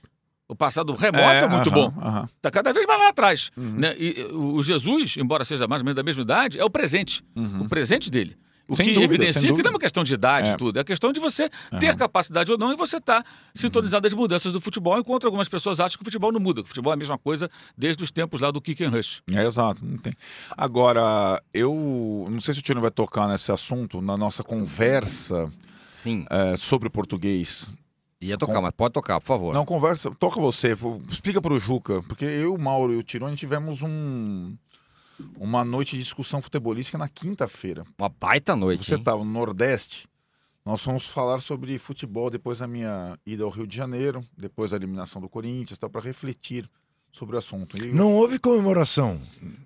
O 0.48 0.54
passado 0.54 0.92
remoto 0.94 1.18
é, 1.24 1.48
muito 1.48 1.70
aham, 1.70 1.90
bom. 1.90 2.00
aham. 2.00 2.28
Está 2.36 2.50
cada 2.52 2.72
vez 2.72 2.86
mais 2.86 3.00
lá 3.00 3.08
atrás. 3.08 3.50
Uhum. 3.56 3.72
Né? 3.78 3.94
E 3.98 4.22
o 4.32 4.62
Jesus, 4.62 5.16
embora 5.16 5.44
seja 5.44 5.66
mais 5.66 5.82
ou 5.82 5.84
menos 5.84 5.96
da 5.96 6.02
mesma 6.04 6.22
idade, 6.22 6.58
é 6.58 6.64
o 6.64 6.70
presente. 6.70 7.24
O 7.60 7.68
presente 7.68 8.10
dele. 8.10 8.36
O 8.68 8.74
Sem 8.74 8.86
que 8.86 8.94
dúvida, 8.94 9.14
evidencia 9.14 9.52
que 9.54 9.62
não 9.62 9.68
é 9.70 9.74
uma 9.74 9.78
questão 9.78 10.02
de 10.02 10.12
idade 10.12 10.48
e 10.50 10.52
É. 10.52 10.56
tudo. 10.56 10.78
É 10.80 10.82
questão 10.82 11.12
de 11.12 11.20
você 11.20 11.48
ter 11.78 11.94
capacidade 11.94 12.50
ou 12.50 12.58
não 12.58 12.72
e 12.72 12.76
você 12.76 12.96
estar 12.96 13.24
sintonizado 13.54 14.08
às 14.08 14.12
mudanças 14.12 14.52
do 14.52 14.60
futebol, 14.60 14.98
enquanto 14.98 15.24
algumas 15.24 15.48
pessoas 15.48 15.78
acham 15.78 15.96
que 15.96 16.02
o 16.02 16.04
futebol 16.04 16.32
não 16.32 16.40
muda, 16.40 16.62
que 16.62 16.66
o 16.66 16.68
futebol 16.68 16.92
é 16.92 16.94
a 16.94 16.96
mesma 16.96 17.16
coisa 17.16 17.48
desde 17.78 18.02
os 18.02 18.10
tempos 18.10 18.40
lá 18.40 18.50
do 18.50 18.60
kick 18.60 18.82
and 18.82 18.90
rush. 18.90 19.22
É, 19.32 19.46
exato, 19.46 19.84
não 19.84 19.96
tem. 19.98 20.12
Agora, 20.56 21.40
eu 21.54 22.26
não 22.28 22.40
sei 22.40 22.54
se 22.54 22.60
o 22.60 22.62
Tino 22.62 22.80
vai 22.80 22.90
tocar 22.90 23.28
nesse 23.28 23.52
assunto 23.52 24.00
na 24.02 24.16
nossa 24.16 24.42
conversa 24.42 25.48
Sim. 26.02 26.26
é, 26.28 26.56
sobre 26.56 26.88
o 26.88 26.90
português. 26.90 27.70
Ia 28.26 28.36
tocar, 28.38 28.54
Com- 28.54 28.62
mas 28.62 28.72
pode 28.72 28.92
tocar, 28.92 29.20
por 29.20 29.26
favor. 29.26 29.54
Não, 29.54 29.64
conversa, 29.64 30.10
toca 30.18 30.40
você, 30.40 30.76
explica 31.10 31.40
pro 31.40 31.58
Juca, 31.58 32.02
porque 32.02 32.24
eu, 32.24 32.54
o 32.54 32.58
Mauro 32.60 32.92
e 32.92 32.96
o 32.96 33.02
Tirone 33.02 33.36
tivemos 33.36 33.82
um, 33.82 34.56
uma 35.38 35.64
noite 35.64 35.96
de 35.96 36.02
discussão 36.02 36.42
futebolística 36.42 36.98
na 36.98 37.08
quinta-feira. 37.08 37.84
Uma 37.98 38.08
baita 38.08 38.54
noite. 38.56 38.84
Você 38.84 38.96
estava 38.96 39.18
no 39.18 39.30
Nordeste. 39.30 40.06
Nós 40.64 40.82
fomos 40.82 41.06
falar 41.06 41.40
sobre 41.40 41.78
futebol 41.78 42.28
depois 42.28 42.58
da 42.58 42.66
minha 42.66 43.16
ida 43.24 43.44
ao 43.44 43.50
Rio 43.50 43.66
de 43.66 43.76
Janeiro, 43.76 44.24
depois 44.36 44.72
da 44.72 44.76
eliminação 44.76 45.22
do 45.22 45.28
Corinthians, 45.28 45.78
para 45.78 46.00
refletir 46.00 46.68
sobre 47.12 47.36
o 47.36 47.38
assunto. 47.38 47.78
E- 47.78 47.92
Não 47.92 48.12
houve 48.12 48.38
comemoração. 48.40 49.20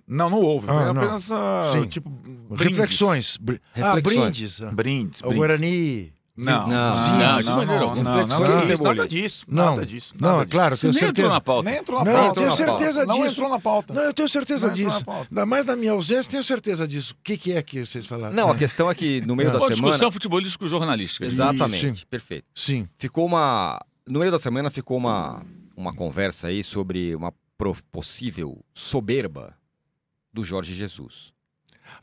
não, 0.07 0.29
não 0.29 0.39
houve. 0.39 0.67
Ah, 0.69 0.93
não. 0.93 1.01
apenas 1.01 1.31
ah, 1.31 1.69
Sim. 1.73 1.87
tipo 1.87 2.07
brindes. 2.09 2.67
Reflexões. 2.67 3.35
Bri- 3.37 3.59
Ah, 3.75 3.95
Reflexões. 3.95 4.15
brindes. 4.37 4.61
Ah, 4.61 4.71
Brindes, 4.71 5.19
O 5.21 5.23
brindes. 5.23 5.37
Guarani. 5.39 6.13
Não, 6.35 6.61
Não, 6.61 6.67
não, 6.69 6.95
não, 6.95 7.17
não, 7.19 7.37
de 7.41 7.45
não, 7.45 7.55
maneira 7.57 7.81
não, 7.81 7.89
alguma. 7.89 8.03
não, 8.03 8.27
não, 8.27 8.37
futebolísticas. 8.37 8.79
nada 8.79 9.07
disso, 9.07 9.45
Não, 9.49 9.65
nada 9.65 9.85
disso. 9.85 10.13
não, 10.19 10.29
nada 10.31 10.43
é 10.43 10.45
claro, 10.45 10.77
tenho 10.77 10.93
nem 10.93 10.97
entrou 10.97 11.07
certeza. 11.09 11.29
na 11.33 11.41
pauta. 11.41 11.69
Nem 11.69 11.79
entrou 11.79 11.99
na 11.99 12.05
Não, 12.05 12.13
pauta. 12.13 12.27
eu 12.29 12.33
tenho 12.33 12.47
Não 12.47 12.53
entrou 12.53 12.67
na 12.67 12.77
certeza 12.77 12.99
pauta. 13.05 13.05
Não 13.19 13.23
disso. 13.27 13.35
entrou 13.35 13.49
na 13.49 13.59
pauta. 13.59 13.93
Não, 13.93 14.01
eu 14.03 14.13
tenho 14.13 14.29
certeza 14.29 14.67
Não 14.67 14.73
disso. 14.73 15.03
Ainda 15.29 15.45
mais 15.45 15.65
na 15.65 15.75
minha 15.75 15.91
ausência, 15.91 16.31
tenho 16.31 16.43
certeza 16.43 16.87
disso. 16.87 17.13
O 17.13 17.17
que, 17.23 17.37
que 17.37 17.51
é 17.51 17.61
que 17.61 17.85
vocês 17.85 18.05
falaram? 18.05 18.33
Não, 18.33 18.47
É. 18.49 18.51
a 18.53 18.55
questão 18.55 18.89
é 18.89 18.95
que 18.95 19.19
no 19.21 19.35
meio 19.35 19.49
É. 19.49 19.51
da 19.51 19.59
Foi 19.59 19.67
uma 19.69 19.75
semana. 19.75 19.91
discussão 19.91 20.11
futebolístico-jornalística. 20.11 21.25
Exatamente, 21.25 21.99
Sim. 21.99 22.05
perfeito. 22.09 22.45
Sim. 22.55 22.87
Ficou 22.97 23.25
uma. 23.25 23.77
No 24.07 24.19
meio 24.19 24.31
da 24.31 24.39
semana 24.39 24.71
ficou 24.71 24.97
uma, 24.97 25.43
uma 25.75 25.93
conversa 25.93 26.47
aí 26.47 26.63
sobre 26.63 27.13
uma 27.15 27.33
pro- 27.57 27.75
possível 27.91 28.57
soberba 28.73 29.53
do 30.33 30.43
Jorge 30.45 30.73
Jesus. 30.73 31.33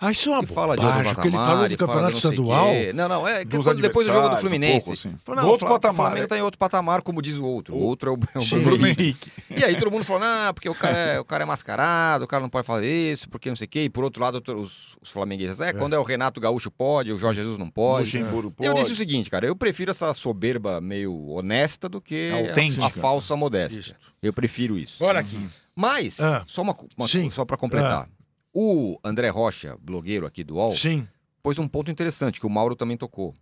Ah, 0.00 0.10
isso 0.12 0.28
é 0.30 0.32
uma 0.32 0.46
fala 0.46 0.76
de 0.76 0.82
porque 1.14 1.28
ele 1.28 1.36
falou 1.36 1.68
do 1.68 1.76
campeonato 1.76 2.16
estadual. 2.16 2.66
quê. 2.70 2.92
Não, 2.94 3.08
não, 3.08 3.26
é 3.28 3.44
que 3.44 3.56
quando- 3.58 3.80
depois 3.82 4.06
do 4.06 4.12
jogo 4.12 4.28
do 4.28 4.34
adversários, 4.34 4.38
um 4.38 4.40
Fluminense. 4.48 4.86
pouco, 4.86 4.92
assim. 4.92 5.14
Falou, 5.24 5.42
não, 5.42 5.48
outro 5.50 5.66
o 5.66 5.70
patamar, 5.70 5.92
O 5.92 5.96
Flamengo 6.06 6.24
é. 6.24 6.26
tá 6.28 6.38
em 6.38 6.42
outro 6.42 6.58
patamar, 6.58 7.02
como 7.02 7.20
diz 7.20 7.36
o 7.36 7.44
outro. 7.44 7.74
O 7.74 7.78
O- 7.78 7.82
outro 7.84 8.10
é 8.10 8.12
o, 8.14 8.18
é 8.34 8.38
o. 8.38 8.60
Bruno 8.62 8.86
Henrique. 8.86 9.02
Henrique. 9.02 9.30
E 9.50 9.64
aí 9.64 9.76
todo 9.76 9.90
mundo 9.90 10.04
falou, 10.04 10.22
não, 10.22 10.54
porque 10.54 10.68
o 10.68 10.74
cara, 10.74 10.96
é, 10.96 11.20
o 11.20 11.24
cara 11.24 11.42
é 11.42 11.46
mascarado, 11.46 12.24
o 12.24 12.28
cara 12.28 12.40
não 12.42 12.48
pode 12.48 12.66
fazer 12.66 12.88
isso, 13.12 13.28
porque 13.28 13.48
não 13.48 13.56
sei 13.56 13.64
o 13.66 13.68
quê. 13.68 13.84
E 13.84 13.88
por 13.90 14.04
outro 14.04 14.22
lado, 14.22 14.42
os, 14.56 14.96
os 15.00 15.10
flamenguistas, 15.10 15.60
é, 15.60 15.72
quando 15.72 15.94
é 15.94 15.98
o 15.98 16.02
Renato 16.02 16.40
Gaúcho 16.40 16.70
pode, 16.70 17.12
o 17.12 17.18
Jorge 17.18 17.40
Jesus 17.40 17.58
não 17.58 17.68
pode. 17.68 18.16
Luxemburgo 18.18 18.54
Eu 18.60 18.72
pode. 18.72 18.80
disse 18.80 18.92
o 18.92 18.96
seguinte, 18.96 19.28
cara, 19.28 19.46
eu 19.46 19.56
prefiro 19.56 19.90
essa 19.90 20.12
soberba 20.14 20.80
meio 20.80 21.28
honesta 21.30 21.88
do 21.88 22.00
que 22.00 22.30
Autêntica. 22.48 22.86
a 22.86 22.90
falsa 22.90 23.34
modéstia. 23.36 23.96
Eu 24.22 24.32
prefiro 24.32 24.78
isso. 24.78 25.02
Olha 25.04 25.20
aqui. 25.20 25.48
Mas, 25.74 26.18
Ah. 26.20 26.42
só, 26.46 26.62
uma, 26.62 26.76
uma- 26.96 27.08
só 27.30 27.44
para 27.44 27.56
completar. 27.56 28.08
O 28.52 28.98
André 29.04 29.28
Rocha, 29.28 29.76
blogueiro 29.80 30.26
aqui 30.26 30.42
do 30.42 30.54
UOL, 30.56 30.72
Sim. 30.72 31.06
pôs 31.42 31.58
um 31.58 31.68
ponto 31.68 31.90
interessante 31.90 32.40
que 32.40 32.46
o 32.46 32.50
Mauro 32.50 32.74
também 32.74 32.96
tocou. 32.96 33.34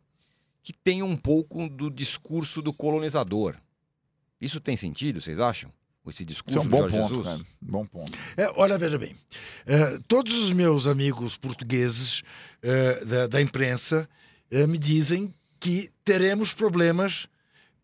Que 0.63 0.73
tem 0.73 1.03
um 1.03 1.17
pouco 1.17 1.69
do 1.69 1.91
discurso 1.91 2.61
do 2.61 2.73
colonizador. 2.73 3.55
Isso 4.41 4.61
tem 4.61 4.77
sentido, 4.77 5.21
vocês 5.21 5.39
acham? 5.39 5.73
Esse 6.09 6.25
discurso 6.25 6.59
Isso 6.59 6.65
é 6.65 6.69
um 6.69 6.71
bom 6.71 6.89
ponto, 6.89 7.09
Jesus? 7.09 7.25
cara. 7.25 7.41
Bom 7.61 7.87
ponto. 7.87 8.13
É, 8.37 8.49
olha, 8.55 8.79
veja 8.79 8.97
bem. 8.97 9.17
É, 9.67 9.99
todos 10.07 10.33
os 10.39 10.53
meus 10.53 10.87
amigos 10.87 11.37
portugueses 11.37 12.23
é, 12.63 13.05
da, 13.05 13.27
da 13.27 13.43
imprensa 13.43 14.09
é, 14.51 14.67
me 14.67 14.79
dizem 14.79 15.35
que 15.59 15.91
teremos 16.05 16.55
problemas 16.55 17.27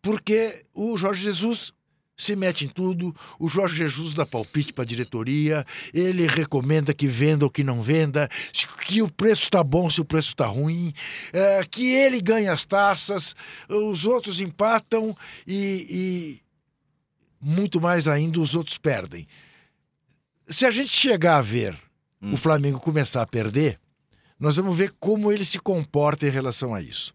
porque 0.01 0.65
o 0.73 0.97
Jorge 0.97 1.23
Jesus 1.23 1.73
se 2.15 2.35
mete 2.35 2.65
em 2.65 2.67
tudo, 2.67 3.13
o 3.39 3.47
Jorge 3.47 3.75
Jesus 3.77 4.13
dá 4.13 4.25
palpite 4.25 4.71
para 4.71 4.83
a 4.83 4.87
diretoria, 4.87 5.65
ele 5.93 6.27
recomenda 6.27 6.93
que 6.93 7.07
venda 7.07 7.45
ou 7.45 7.49
que 7.51 7.63
não 7.63 7.81
venda, 7.81 8.29
que 8.85 9.01
o 9.01 9.09
preço 9.11 9.43
está 9.43 9.63
bom, 9.63 9.89
se 9.89 9.99
o 9.99 10.05
preço 10.05 10.29
está 10.29 10.45
ruim, 10.45 10.93
é, 11.31 11.63
que 11.69 11.91
ele 11.93 12.21
ganha 12.21 12.53
as 12.53 12.65
taças, 12.65 13.35
os 13.67 14.05
outros 14.05 14.39
empatam 14.39 15.15
e- 15.47 15.87
e 15.89 16.41
muito 17.41 17.81
mais 17.81 18.07
ainda 18.07 18.39
os 18.39 18.55
outros 18.55 18.77
perdem. 18.77 19.27
Se 20.47 20.65
a 20.65 20.71
gente 20.71 20.89
chegar 20.91 21.37
a 21.37 21.41
ver 21.41 21.77
Hum. 22.21 22.33
o 22.33 22.37
Flamengo 22.37 22.79
começar 22.79 23.21
a 23.21 23.27
perder, 23.27 23.79
nós 24.39 24.55
vamos 24.57 24.77
ver 24.77 24.93
como 24.99 25.31
ele 25.31 25.43
se 25.43 25.57
comporta 25.59 26.27
em 26.27 26.29
relação 26.29 26.73
a 26.75 26.81
isso. 26.81 27.13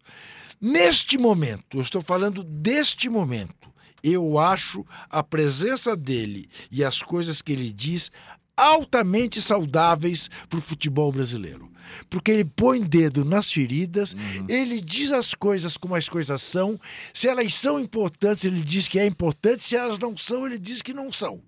Neste 0.59 1.17
momento, 1.17 1.77
eu 1.77 1.81
estou 1.81 2.01
falando 2.01 2.43
deste 2.43 3.07
momento, 3.07 3.68
eu 4.03 4.39
acho 4.39 4.85
a 5.09 5.23
presença 5.23 5.95
dele 5.95 6.49
e 6.71 6.83
as 6.83 7.01
coisas 7.01 7.41
que 7.41 7.51
ele 7.51 7.71
diz 7.71 8.11
altamente 8.55 9.41
saudáveis 9.41 10.29
para 10.49 10.59
o 10.59 10.61
futebol 10.61 11.11
brasileiro. 11.11 11.69
Porque 12.09 12.31
ele 12.31 12.45
põe 12.45 12.81
dedo 12.81 13.25
nas 13.25 13.51
feridas, 13.51 14.15
ele 14.47 14.81
diz 14.81 15.11
as 15.11 15.33
coisas 15.33 15.77
como 15.77 15.95
as 15.95 16.07
coisas 16.07 16.41
são. 16.41 16.79
Se 17.13 17.27
elas 17.27 17.53
são 17.53 17.79
importantes, 17.79 18.43
ele 18.43 18.61
diz 18.61 18.87
que 18.87 18.99
é 18.99 19.05
importante. 19.05 19.63
Se 19.63 19.75
elas 19.75 19.97
não 19.97 20.15
são, 20.15 20.45
ele 20.45 20.59
diz 20.59 20.81
que 20.81 20.93
não 20.93 21.11
são. 21.11 21.41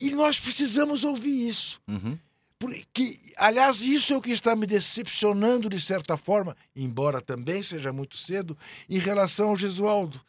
E 0.00 0.10
nós 0.10 0.38
precisamos 0.38 1.02
ouvir 1.02 1.48
isso. 1.48 1.80
Uhum. 1.88 2.16
Porque, 2.58 3.18
aliás, 3.36 3.82
isso 3.82 4.12
é 4.12 4.16
o 4.16 4.20
que 4.20 4.32
está 4.32 4.54
me 4.56 4.66
decepcionando 4.66 5.68
de 5.68 5.80
certa 5.80 6.16
forma, 6.16 6.56
embora 6.74 7.20
também 7.20 7.62
seja 7.62 7.92
muito 7.92 8.16
cedo, 8.16 8.58
em 8.88 8.98
relação 8.98 9.50
ao 9.50 9.56
Gesualdo. 9.56 10.20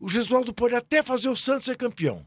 O 0.00 0.08
Gesualdo 0.08 0.52
pode 0.52 0.74
até 0.74 1.02
fazer 1.02 1.28
o 1.28 1.36
Santos 1.36 1.66
ser 1.66 1.76
campeão. 1.76 2.24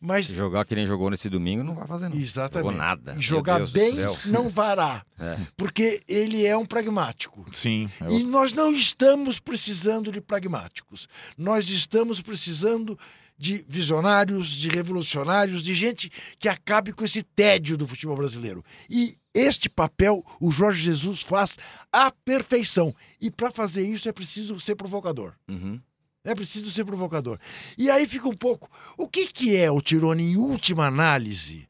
Mas, 0.00 0.28
Se 0.28 0.36
jogar 0.36 0.64
que 0.64 0.74
nem 0.74 0.86
jogou 0.86 1.10
nesse 1.10 1.28
domingo, 1.28 1.62
não 1.62 1.74
vai 1.74 1.86
fazer 1.86 2.08
não. 2.08 2.16
exatamente. 2.16 2.64
Jogou 2.64 2.72
nada. 2.72 3.14
E 3.18 3.20
jogar 3.20 3.66
bem 3.66 3.94
não 4.26 4.48
vará. 4.48 5.04
É. 5.20 5.38
Porque 5.54 6.00
ele 6.08 6.46
é 6.46 6.56
um 6.56 6.64
pragmático. 6.64 7.44
Sim. 7.52 7.90
é 8.00 8.10
E 8.10 8.24
nós 8.24 8.54
não 8.54 8.72
estamos 8.72 9.38
precisando 9.38 10.10
de 10.10 10.18
pragmáticos. 10.18 11.06
Nós 11.36 11.68
estamos 11.68 12.22
precisando 12.22 12.98
de 13.36 13.62
visionários, 13.68 14.48
de 14.48 14.70
revolucionários, 14.70 15.62
de 15.62 15.74
gente 15.74 16.10
que 16.38 16.48
acabe 16.48 16.94
com 16.94 17.04
esse 17.04 17.22
tédio 17.22 17.76
do 17.76 17.86
futebol 17.86 18.16
brasileiro. 18.16 18.64
E 18.88 19.14
este 19.34 19.68
papel 19.68 20.24
o 20.40 20.50
Jorge 20.50 20.82
Jesus 20.82 21.20
faz 21.20 21.58
à 21.92 22.10
perfeição. 22.10 22.94
E 23.20 23.30
para 23.30 23.50
fazer 23.50 23.86
isso 23.86 24.08
é 24.08 24.12
preciso 24.12 24.58
ser 24.58 24.74
provocador. 24.74 25.34
Uhum. 25.46 25.78
É 26.24 26.34
preciso 26.34 26.70
ser 26.70 26.84
provocador. 26.84 27.38
E 27.78 27.90
aí 27.90 28.06
fica 28.06 28.28
um 28.28 28.36
pouco. 28.36 28.70
O 28.96 29.08
que, 29.08 29.26
que 29.26 29.56
é 29.56 29.70
o 29.70 29.80
Tirone 29.80 30.22
em 30.22 30.36
última 30.36 30.86
análise? 30.86 31.68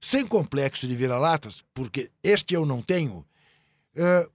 Sem 0.00 0.26
complexo 0.26 0.86
de 0.86 0.96
vira-latas, 0.96 1.62
porque 1.72 2.10
este 2.22 2.54
eu 2.54 2.66
não 2.66 2.82
tenho. 2.82 3.24
é, 3.94 4.28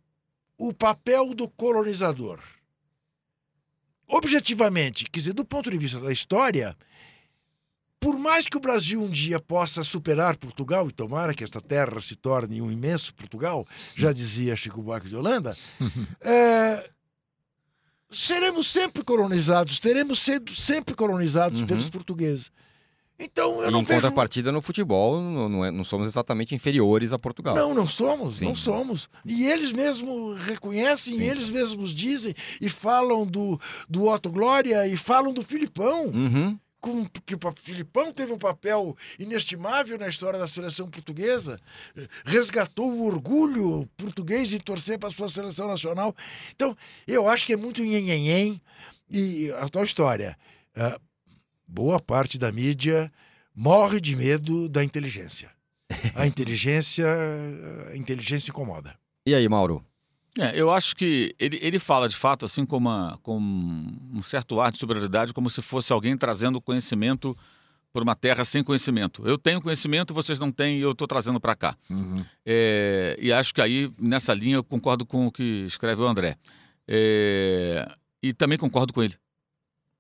o 0.58 0.72
papel 0.72 1.34
do 1.34 1.48
colonizador. 1.48 2.40
Objetivamente, 4.08 5.06
quer 5.06 5.20
dizer, 5.20 5.34
do 5.34 5.44
ponto 5.44 5.72
de 5.72 5.78
vista 5.78 6.00
da 6.00 6.12
história, 6.12 6.78
por 8.00 8.20
mais 8.20 8.48
que 8.48 8.58
o 8.58 8.60
Brasil 8.60 9.02
um 9.02 9.10
dia 9.10 9.40
possa 9.40 9.84
superar 9.84 10.38
Portugal, 10.38 10.88
e 10.88 10.92
tomara 10.92 11.34
que 11.34 11.44
esta 11.44 11.60
terra 11.60 12.00
se 12.00 12.16
torne 12.16 12.62
um 12.62 12.72
imenso 12.72 13.12
Portugal, 13.16 13.66
já 13.96 14.14
dizia 14.14 14.56
Chico 14.56 14.84
Buarque 14.84 15.10
de 15.10 15.16
Holanda, 15.16 15.58
é, 16.22 16.88
seremos 18.12 18.68
sempre 18.72 19.04
colonizados, 19.04 19.80
teremos 19.80 20.20
sido 20.20 20.54
sempre 20.54 20.94
colonizados 20.96 21.62
Uhum. 21.62 21.68
pelos 21.68 21.90
portugueses. 21.90 22.52
Então 23.24 23.62
eu 23.62 23.70
E 23.70 23.72
não 23.72 23.82
em 23.82 23.84
vejo... 23.84 24.02
contrapartida, 24.02 24.52
no 24.52 24.64
futebol, 24.64 25.22
não, 25.22 25.48
não 25.48 25.66
é- 25.66 25.70
não 25.70 25.84
somos 25.84 26.08
exatamente 26.08 26.56
inferiores 26.56 27.14
a 27.14 27.20
Portugal. 27.20 27.56
Não, 27.56 27.72
não 27.74 27.88
somos, 27.88 28.38
Sim. 28.38 28.46
não 28.46 28.56
somos. 28.56 29.08
E 29.24 29.46
eles 29.46 29.72
mesmos 29.72 30.40
reconhecem, 30.42 31.18
Sim. 31.20 31.24
eles 31.24 31.50
mesmos 31.52 31.94
dizem 31.94 32.34
e 32.60 32.68
falam 32.68 33.26
do, 33.28 33.62
do 33.88 34.08
Otto 34.08 34.30
Glória 34.32 34.88
e 34.88 34.98
falam 34.98 35.32
do 35.32 35.44
Filipão. 35.44 36.06
Uhum. 36.08 36.58
Com, 36.82 37.06
que 37.06 37.36
o 37.36 37.40
Filipão 37.62 38.12
teve 38.12 38.34
um 38.34 38.40
papel 38.40 38.98
inestimável 39.20 40.00
na 40.00 40.08
história 40.08 40.40
da 40.40 40.48
seleção 40.48 40.90
portuguesa, 40.90 41.60
resgatou 42.26 42.92
o 42.92 43.06
orgulho 43.06 43.88
português 43.96 44.50
de 44.50 44.58
torcer 44.60 44.98
para 44.98 45.10
a 45.10 45.12
sua 45.12 45.30
seleção 45.30 45.68
nacional. 45.68 46.16
Então, 46.56 46.76
eu 47.08 47.30
acho 47.30 47.46
que 47.46 47.54
é 47.54 47.58
muito 47.58 47.84
nhenhenhen. 47.84 48.60
E 49.08 49.52
a 49.52 49.70
tal 49.70 49.84
história, 49.84 50.36
ah, 50.76 51.00
boa 51.68 52.00
parte 52.00 52.40
da 52.40 52.52
mídia 52.52 53.12
morre 53.56 54.02
de 54.02 54.16
medo 54.16 54.68
da 54.68 54.84
inteligência. 54.84 55.52
A 56.16 56.26
inteligência, 56.26 57.06
a 57.92 57.96
inteligência 57.96 58.50
incomoda. 58.50 58.96
E 59.26 59.36
aí, 59.36 59.48
Mauro? 59.48 59.86
É, 60.40 60.60
eu 60.60 60.72
acho 60.72 60.96
que 60.96 61.36
ele, 61.38 61.60
ele 61.62 61.78
fala 61.78 62.08
de 62.08 62.16
fato 62.16 62.46
assim 62.46 62.66
com, 62.66 62.78
uma, 62.78 63.20
com 63.22 63.38
um 63.38 64.22
certo 64.24 64.60
ar 64.62 64.72
de 64.72 64.78
superioridade, 64.78 65.34
como 65.34 65.50
se 65.50 65.62
fosse 65.62 65.92
alguém 65.92 66.16
trazendo 66.16 66.62
conhecimento 66.62 67.38
por 67.92 68.02
uma 68.02 68.16
terra 68.16 68.46
sem 68.46 68.64
conhecimento. 68.64 69.28
Eu 69.28 69.38
tenho 69.38 69.62
conhecimento, 69.62 70.14
vocês 70.14 70.40
não 70.40 70.50
têm, 70.50 70.78
e 70.78 70.82
eu 70.82 70.92
estou 70.92 71.06
trazendo 71.06 71.42
para 71.42 71.54
cá. 71.56 71.76
Uhum. 71.90 72.24
É, 72.46 73.18
e 73.20 73.34
acho 73.34 73.54
que 73.54 73.62
aí, 73.62 73.92
nessa 74.00 74.34
linha, 74.34 74.56
eu 74.56 74.64
concordo 74.64 75.06
com 75.06 75.28
o 75.28 75.32
que 75.32 75.66
escreve 75.68 76.02
o 76.02 76.08
André. 76.08 76.38
É, 76.88 77.92
e 78.24 78.32
também 78.32 78.58
concordo 78.58 78.94
com 78.94 79.04
ele. 79.04 79.16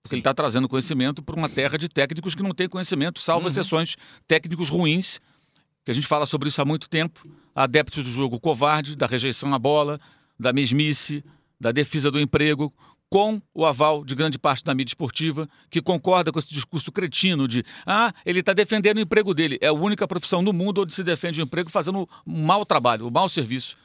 Porque 0.02 0.16
ele 0.16 0.22
está 0.22 0.34
trazendo 0.34 0.70
conhecimento 0.70 1.22
para 1.22 1.36
uma 1.36 1.50
terra 1.50 1.78
de 1.78 1.90
técnicos 1.90 2.34
que 2.34 2.42
não 2.42 2.54
tem 2.54 2.70
conhecimento, 2.70 3.20
salvo 3.22 3.46
Uhum. 3.46 3.52
exceções, 3.52 3.98
técnicos 4.26 4.70
ruins, 4.70 5.20
que 5.84 5.92
a 5.92 5.94
gente 5.94 6.08
fala 6.08 6.26
sobre 6.26 6.48
isso 6.48 6.62
há 6.62 6.66
muito 6.66 6.90
tempo, 6.90 7.22
adeptos 7.54 8.04
do 8.04 8.10
jogo 8.10 8.40
covarde, 8.40 8.96
da 8.96 9.06
rejeição 9.06 9.54
à 9.54 9.60
bola, 9.60 10.00
da 10.42 10.52
mesmice, 10.52 11.24
da 11.60 11.72
defesa 11.72 12.10
do 12.10 12.20
emprego, 12.20 12.74
com 13.10 13.42
o 13.54 13.66
aval 13.66 14.04
de 14.06 14.16
grande 14.16 14.40
parte 14.40 14.64
da 14.64 14.74
mídia 14.74 14.92
esportiva, 14.92 15.48
que 15.70 15.82
concorda 15.82 16.32
com 16.32 16.40
esse 16.40 16.50
discurso 16.50 16.92
cretino 16.92 17.48
de 17.48 17.64
ah, 17.86 18.14
ele 18.26 18.40
está 18.40 18.54
defendendo 18.54 18.98
o 18.98 19.02
emprego 19.02 19.34
dele. 19.34 19.58
É 19.62 19.68
a 19.68 19.74
única 19.74 20.08
profissão 20.08 20.42
no 20.42 20.54
mundo 20.54 20.82
onde 20.82 20.94
se 20.94 21.04
defende 21.04 21.42
o 21.42 21.44
emprego 21.44 21.70
fazendo 21.70 22.10
um 22.26 22.42
mau 22.42 22.66
trabalho, 22.66 23.06
um 23.06 23.12
mau 23.12 23.30
serviço. 23.30 23.78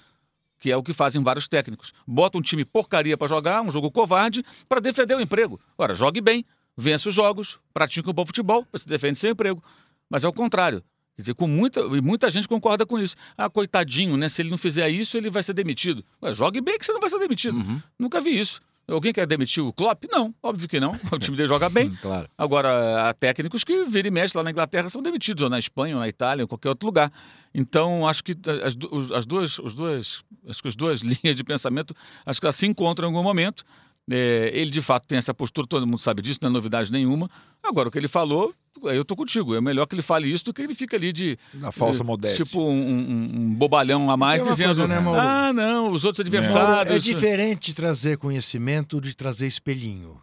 Que 0.59 0.71
é 0.71 0.77
o 0.77 0.83
que 0.83 0.95
fazem 0.95 1.23
vários 1.23 1.47
técnicos. 1.47 1.92
Bota 2.07 2.38
um 2.38 2.40
time 2.40 2.64
porcaria 2.64 3.19
para 3.19 3.27
jogar, 3.27 3.61
um 3.62 3.71
jogo 3.71 3.90
covarde, 3.90 4.42
para 4.69 4.81
defender 4.81 5.14
o 5.14 5.21
emprego. 5.21 5.61
Ora, 5.77 5.92
jogue 5.92 6.21
bem, 6.21 6.47
vença 6.77 7.09
os 7.09 7.14
jogos, 7.14 7.59
pratique 7.75 8.09
um 8.09 8.12
bom 8.12 8.25
futebol, 8.25 8.66
você 8.73 8.88
defende 8.88 9.19
seu 9.19 9.33
emprego. 9.33 9.62
Mas 10.09 10.25
é 10.25 10.29
o 10.29 10.33
contrário. 10.33 10.83
Quer 11.17 11.23
dizer, 11.23 11.35
com 11.35 11.49
muita, 11.49 11.81
e 11.81 12.01
muita 12.03 12.29
gente 12.29 12.47
concorda 12.47 12.85
com 12.85 12.99
isso. 12.99 13.17
Ah, 13.39 13.49
coitadinho, 13.49 14.19
né? 14.19 14.29
Se 14.29 14.43
ele 14.43 14.51
não 14.51 14.59
fizer 14.59 14.89
isso, 14.91 15.17
ele 15.17 15.31
vai 15.31 15.43
ser 15.43 15.55
demitido. 15.55 16.05
Ué, 16.23 16.35
jogue 16.35 16.61
bem 16.61 16.79
que 16.79 16.85
você 16.85 16.93
não 16.93 17.01
vai 17.01 17.09
ser 17.09 17.19
demitido. 17.19 17.57
Uhum. 17.57 17.81
Nunca 17.99 18.21
vi 18.21 18.39
isso. 18.39 18.61
Alguém 18.89 19.13
quer 19.13 19.27
demitir 19.27 19.65
o 19.65 19.73
Klopp? 19.73 20.05
Não, 20.13 20.33
óbvio 20.43 20.69
que 20.69 20.79
não. 20.79 20.95
O 21.11 21.19
time 21.19 21.37
dele 21.37 21.49
joga 21.49 21.69
bem. 21.69 21.91
Claro. 22.03 22.29
Agora, 22.37 23.09
há 23.09 23.15
técnicos 23.15 23.65
que 23.65 23.85
vira 23.87 24.07
e 24.07 24.11
mexe 24.11 24.37
lá 24.37 24.45
na 24.45 24.51
Inglaterra 24.51 24.89
são 24.91 25.03
demitidos, 25.03 25.43
ou 25.43 25.49
na 25.49 25.59
Espanha, 25.59 25.95
ou 25.95 26.01
na 26.01 26.09
Itália, 26.09 26.43
ou 26.43 26.45
em 26.45 26.49
qualquer 26.49 26.69
outro 26.69 26.87
lugar. 26.87 27.11
Então, 27.55 28.07
acho 28.07 28.23
que 28.23 28.33
as, 28.63 28.77
as 29.13 29.27
duas, 29.27 29.59
os 29.59 29.75
duas, 29.75 30.23
acho 30.47 30.63
que 30.63 30.69
as 30.69 30.77
duas 30.77 31.01
linhas 31.03 31.35
de 31.35 31.43
pensamento, 31.43 31.97
acho 32.27 32.39
que 32.39 32.47
elas 32.47 32.57
se 32.57 32.67
encontram 32.67 33.09
em 33.09 33.11
algum 33.11 33.25
momento. 33.27 33.65
É, 34.11 34.51
ele, 34.55 34.71
de 34.71 34.81
fato, 34.81 35.07
tem 35.09 35.19
essa 35.19 35.35
postura, 35.35 35.66
todo 35.66 35.87
mundo 35.87 35.99
sabe 35.99 36.23
disso, 36.23 36.38
não 36.42 36.49
é 36.49 36.53
novidade 36.53 36.92
nenhuma. 36.92 37.29
Agora, 37.62 37.88
o 37.88 37.92
que 37.92 37.99
ele 37.99 38.07
falou, 38.07 38.55
eu 38.85 39.05
tô 39.05 39.16
contigo. 39.16 39.55
É 39.55 39.61
melhor 39.61 39.87
que 39.87 39.95
ele 39.97 40.03
fale 40.03 40.31
isso 40.33 40.45
do 40.45 40.53
que 40.55 40.62
ele 40.62 40.75
fica 40.75 40.97
ali 40.97 41.12
de. 41.12 41.37
Na 41.55 41.73
falsa 41.73 42.03
eh, 42.03 42.07
modéstia. 42.07 42.45
Tipo 42.45 42.62
um, 42.62 42.71
um- 42.71 43.31
um 43.35 43.55
bobalhão 43.55 44.09
a 44.11 44.16
mais, 44.16 44.42
uma 44.42 44.51
dizendo: 44.53 44.66
coisa, 44.66 44.87
né, 44.87 44.99
ah, 45.19 45.53
não, 45.53 45.90
os 45.90 46.05
outros 46.05 46.25
Mauro, 46.29 46.38
adversários. 46.47 46.95
é 46.95 46.99
diferente 46.99 47.75
trazer 47.75 48.16
conhecimento 48.19 49.01
de 49.01 49.16
trazer 49.16 49.47
espelhinho. 49.49 50.21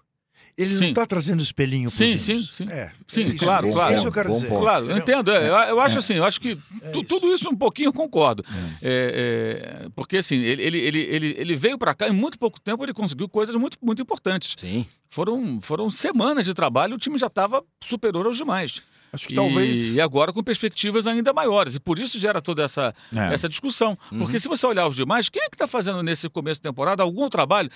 Ele 0.57 0.71
não 0.73 0.79
Sim. 0.79 0.85
está 0.89 1.05
trazendo 1.05 1.41
espelhinho 1.41 1.89
para 1.89 1.97
Sim, 2.05 2.17
sim, 2.17 2.39
sim. 2.39 2.65
É, 2.69 2.91
Sim, 3.07 3.21
é 3.23 3.27
isso, 3.29 3.37
claro, 3.37 3.65
é 3.65 3.69
isso 3.69 3.77
claro. 3.77 4.01
que 4.01 4.07
eu 4.07 4.11
quero 4.11 4.31
dizer. 4.31 4.47
ponto. 4.47 4.61
Claro, 4.61 4.89
eu 4.91 4.97
entendo. 4.97 5.31
é, 5.31 5.49
eu, 5.49 5.53
eu 5.53 5.79
acho 5.81 5.97
assim, 5.99 6.13
eu 6.13 6.23
acho 6.23 6.39
que 6.39 6.57
É 6.81 6.89
tu- 6.91 6.99
isso. 6.99 7.07
tudo 7.07 7.33
isso 7.33 7.49
um 7.49 7.55
pouquinho 7.55 7.87
eu 7.87 7.93
concordo. 7.93 8.43
É, 8.81 9.83
é, 9.85 9.89
porque 9.95 10.17
assim, 10.17 10.35
ele, 10.37 10.61
ele, 10.61 10.77
ele, 10.79 10.99
ele, 10.99 11.35
ele 11.37 11.55
veio 11.55 11.77
para 11.77 11.93
cá 11.95 12.07
e 12.07 12.11
em 12.11 12.13
muito 12.13 12.37
pouco 12.37 12.59
tempo 12.61 12.83
ele 12.83 12.93
conseguiu 12.93 13.27
coisas 13.27 13.55
muito, 13.55 13.77
muito 13.81 14.01
importantes. 14.01 14.55
Sim. 14.59 14.85
Foram, 15.09 15.59
foram 15.61 15.89
semanas 15.89 16.45
de 16.45 16.53
trabalho, 16.53 16.95
o 16.95 16.99
time 16.99 17.17
já 17.17 17.27
estava 17.27 17.63
superior 17.83 18.25
aos 18.25 18.37
demais. 18.37 18.81
Acho 19.13 19.27
que 19.27 19.33
E, 19.33 19.35
talvez. 19.35 19.95
e 19.95 20.01
agora 20.01 20.33
com 20.33 20.41
perspectivas 20.43 21.05
ainda 21.05 21.31
maiores. 21.31 21.75
E 21.75 21.79
por 21.79 21.99
isso 21.99 22.17
gera 22.17 22.41
toda 22.41 22.63
essa, 22.63 22.95
É. 23.15 23.31
essa 23.33 23.47
discussão. 23.47 23.95
Uhum. 24.11 24.17
Porque 24.19 24.39
se 24.39 24.47
você 24.47 24.65
olhar 24.65 24.87
os 24.87 24.95
demais, 24.95 25.29
quem 25.29 25.39
é 25.43 25.45
que 25.49 25.55
está 25.55 25.67
fazendo 25.67 26.01
nesse 26.01 26.27
começo 26.29 26.59
de 26.59 26.63
temporada 26.63 27.03
algum 27.03 27.29
trabalho, 27.29 27.69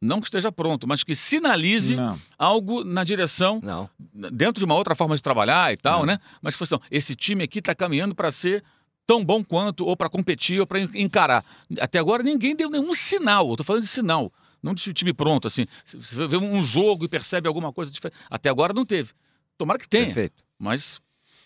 não 0.00 0.18
que 0.18 0.28
esteja 0.28 0.50
pronto, 0.50 0.88
mas 0.88 1.04
que 1.04 1.14
sinalize 1.14 1.94
Não. 1.94 2.18
algo 2.38 2.82
na 2.84 3.04
direção 3.04 3.60
Não. 3.62 3.88
dentro 4.32 4.60
de 4.60 4.64
uma 4.64 4.74
outra 4.74 4.94
forma 4.94 5.14
de 5.14 5.22
trabalhar 5.22 5.72
e 5.72 5.76
tal, 5.76 6.04
É. 6.04 6.06
né? 6.06 6.18
Mas 6.40 6.54
que 6.54 6.58
fosse, 6.58 6.72
não, 6.72 6.80
esse 6.90 7.14
time 7.14 7.44
aqui 7.44 7.58
está 7.58 7.74
caminhando 7.74 8.14
para 8.14 8.30
ser 8.30 8.64
tão 9.06 9.22
bom 9.22 9.44
quanto, 9.44 9.84
ou 9.84 9.94
para 9.94 10.08
competir, 10.08 10.58
ou 10.60 10.66
para 10.66 10.80
encarar. 10.80 11.44
Até 11.80 11.98
agora 11.98 12.22
ninguém 12.22 12.56
deu 12.56 12.70
nenhum 12.70 12.94
sinal, 12.94 13.50
eu 13.50 13.56
tô 13.56 13.64
falando 13.64 13.82
de 13.82 13.88
sinal, 13.88 14.32
não 14.62 14.72
de 14.72 14.90
time 14.94 15.12
pronto, 15.12 15.46
assim. 15.48 15.66
Você 15.84 16.26
vê 16.26 16.36
um 16.38 16.64
jogo 16.64 17.04
e 17.04 17.08
percebe 17.08 17.46
alguma 17.46 17.72
coisa 17.74 17.90
diferente. 17.90 18.16
Até 18.30 18.48
agora 18.48 18.72
não 18.72 18.86
teve. 18.86 19.10
Tomara 19.58 19.78
que 19.78 19.88
tenha, 19.88 20.06
Perfeito. 20.06 20.42
Mas 20.62 21.02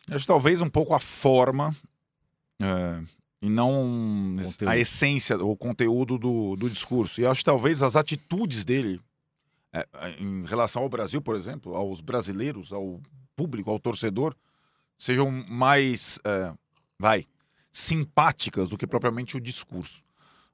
Acho 0.09 0.21
que 0.21 0.27
talvez 0.27 0.61
um 0.63 0.69
pouco 0.71 0.95
a 0.95 1.01
forma 1.01 1.77
é, 2.61 3.03
e 3.43 3.49
não 3.49 4.37
Conteúdo. 4.43 4.69
a 4.69 4.79
essência, 4.79 5.37
o 5.37 5.57
conteúdo 5.57 6.17
do, 6.17 6.55
do 6.57 6.71
discurso. 6.71 7.21
E 7.21 7.27
acho 7.27 7.41
que 7.41 7.45
talvez 7.45 7.83
as 7.83 7.97
atitudes 7.97 8.65
dele 8.65 9.01
é, 9.73 9.87
é, 9.95 10.11
em 10.21 10.45
relação 10.45 10.83
ao 10.83 10.89
Brasil, 10.89 11.21
por 11.21 11.35
exemplo, 11.35 11.75
aos 11.75 12.01
brasileiros, 12.01 12.73
ao 12.73 13.01
público, 13.35 13.71
ao 13.71 13.81
torcedor, 13.81 14.35
sejam 14.97 15.31
mais, 15.31 16.21
é, 16.25 16.53
vai, 16.99 17.27
simpáticas 17.73 18.69
do 18.69 18.79
que 18.79 18.87
propriamente 18.87 19.37
o 19.37 19.41
discurso. 19.41 20.03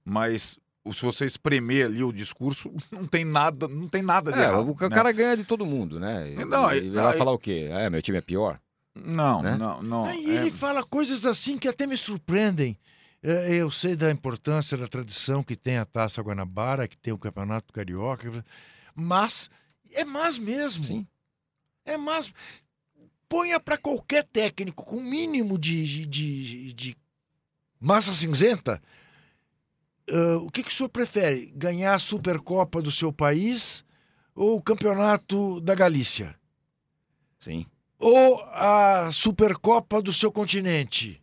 Mas 0.03 0.59
se 0.91 1.03
você 1.03 1.27
espremer 1.27 1.87
ali 1.87 2.03
o 2.03 2.13
discurso, 2.13 2.73
não 2.91 3.07
tem 3.07 3.25
nada, 3.25 3.69
não 3.69 3.87
tem 3.89 4.01
nada 4.03 4.33
de 4.33 4.39
É, 4.39 4.43
errado. 4.45 4.71
o 4.71 4.89
né? 4.89 4.89
cara 4.89 5.13
ganha 5.13 5.37
de 5.37 5.45
todo 5.45 5.67
mundo, 5.67 6.01
né? 6.01 6.31
Não, 6.47 6.73
ele 6.73 6.87
e- 6.87 6.91
vai 6.91 7.17
falar 7.19 7.33
o 7.33 7.39
quê? 7.39 7.69
É, 7.71 7.91
meu 7.91 8.01
time 8.01 8.19
é 8.19 8.23
pior? 8.23 8.59
Não, 8.95 9.43
né? 9.43 9.57
não, 9.57 9.83
não. 9.83 10.05
Aí 10.07 10.25
é- 10.31 10.35
ele 10.35 10.51
fala 10.51 10.83
coisas 10.85 11.25
assim 11.27 11.59
que 11.59 11.69
até 11.69 11.87
me 11.87 11.97
surpreendem. 11.97 12.77
É, 13.23 13.55
Eu 13.55 13.71
sei 13.71 13.95
da 13.95 14.11
importância 14.11 14.77
da 14.77 14.89
tradição 14.89 15.43
que 15.45 15.55
tem 15.55 15.79
a 15.79 15.85
Taça 15.85 16.21
Guanabara, 16.23 16.89
que 16.89 16.97
tem 16.99 17.13
o 17.13 17.19
Campeonato 17.19 17.73
Carioca, 17.73 18.45
mas 18.95 19.49
é 19.93 20.05
mais 20.05 20.37
mesmo. 20.39 20.83
Sim. 20.85 21.07
É 21.85 21.97
mais. 21.97 22.33
Ponha 23.29 23.59
para 23.59 23.79
qualquer 23.79 24.25
técnico 24.25 24.85
com 24.85 25.01
mínimo 25.01 25.57
de, 25.59 25.87
de, 25.87 26.07
de- 26.07 26.73
de 26.73 26.97
massa 27.81 28.13
cinzenta. 28.13 28.83
Ah, 30.13 30.39
o 30.39 30.51
que, 30.51 30.63
que 30.63 30.71
o 30.71 30.73
senhor 30.73 30.89
prefere? 30.89 31.53
Ganhar 31.57 31.95
a 31.95 31.99
Supercopa 31.99 32.83
do 32.83 32.93
seu 32.93 33.13
país 33.13 33.85
ou 34.35 34.57
o 34.57 34.63
Campeonato 34.63 35.61
da 35.61 35.75
Galícia? 35.75 36.35
Sim. 37.41 37.67
ou 37.99 38.41
a 38.53 39.11
Supercopa 39.13 40.01
do 40.01 40.13
seu 40.13 40.31
continente. 40.31 41.21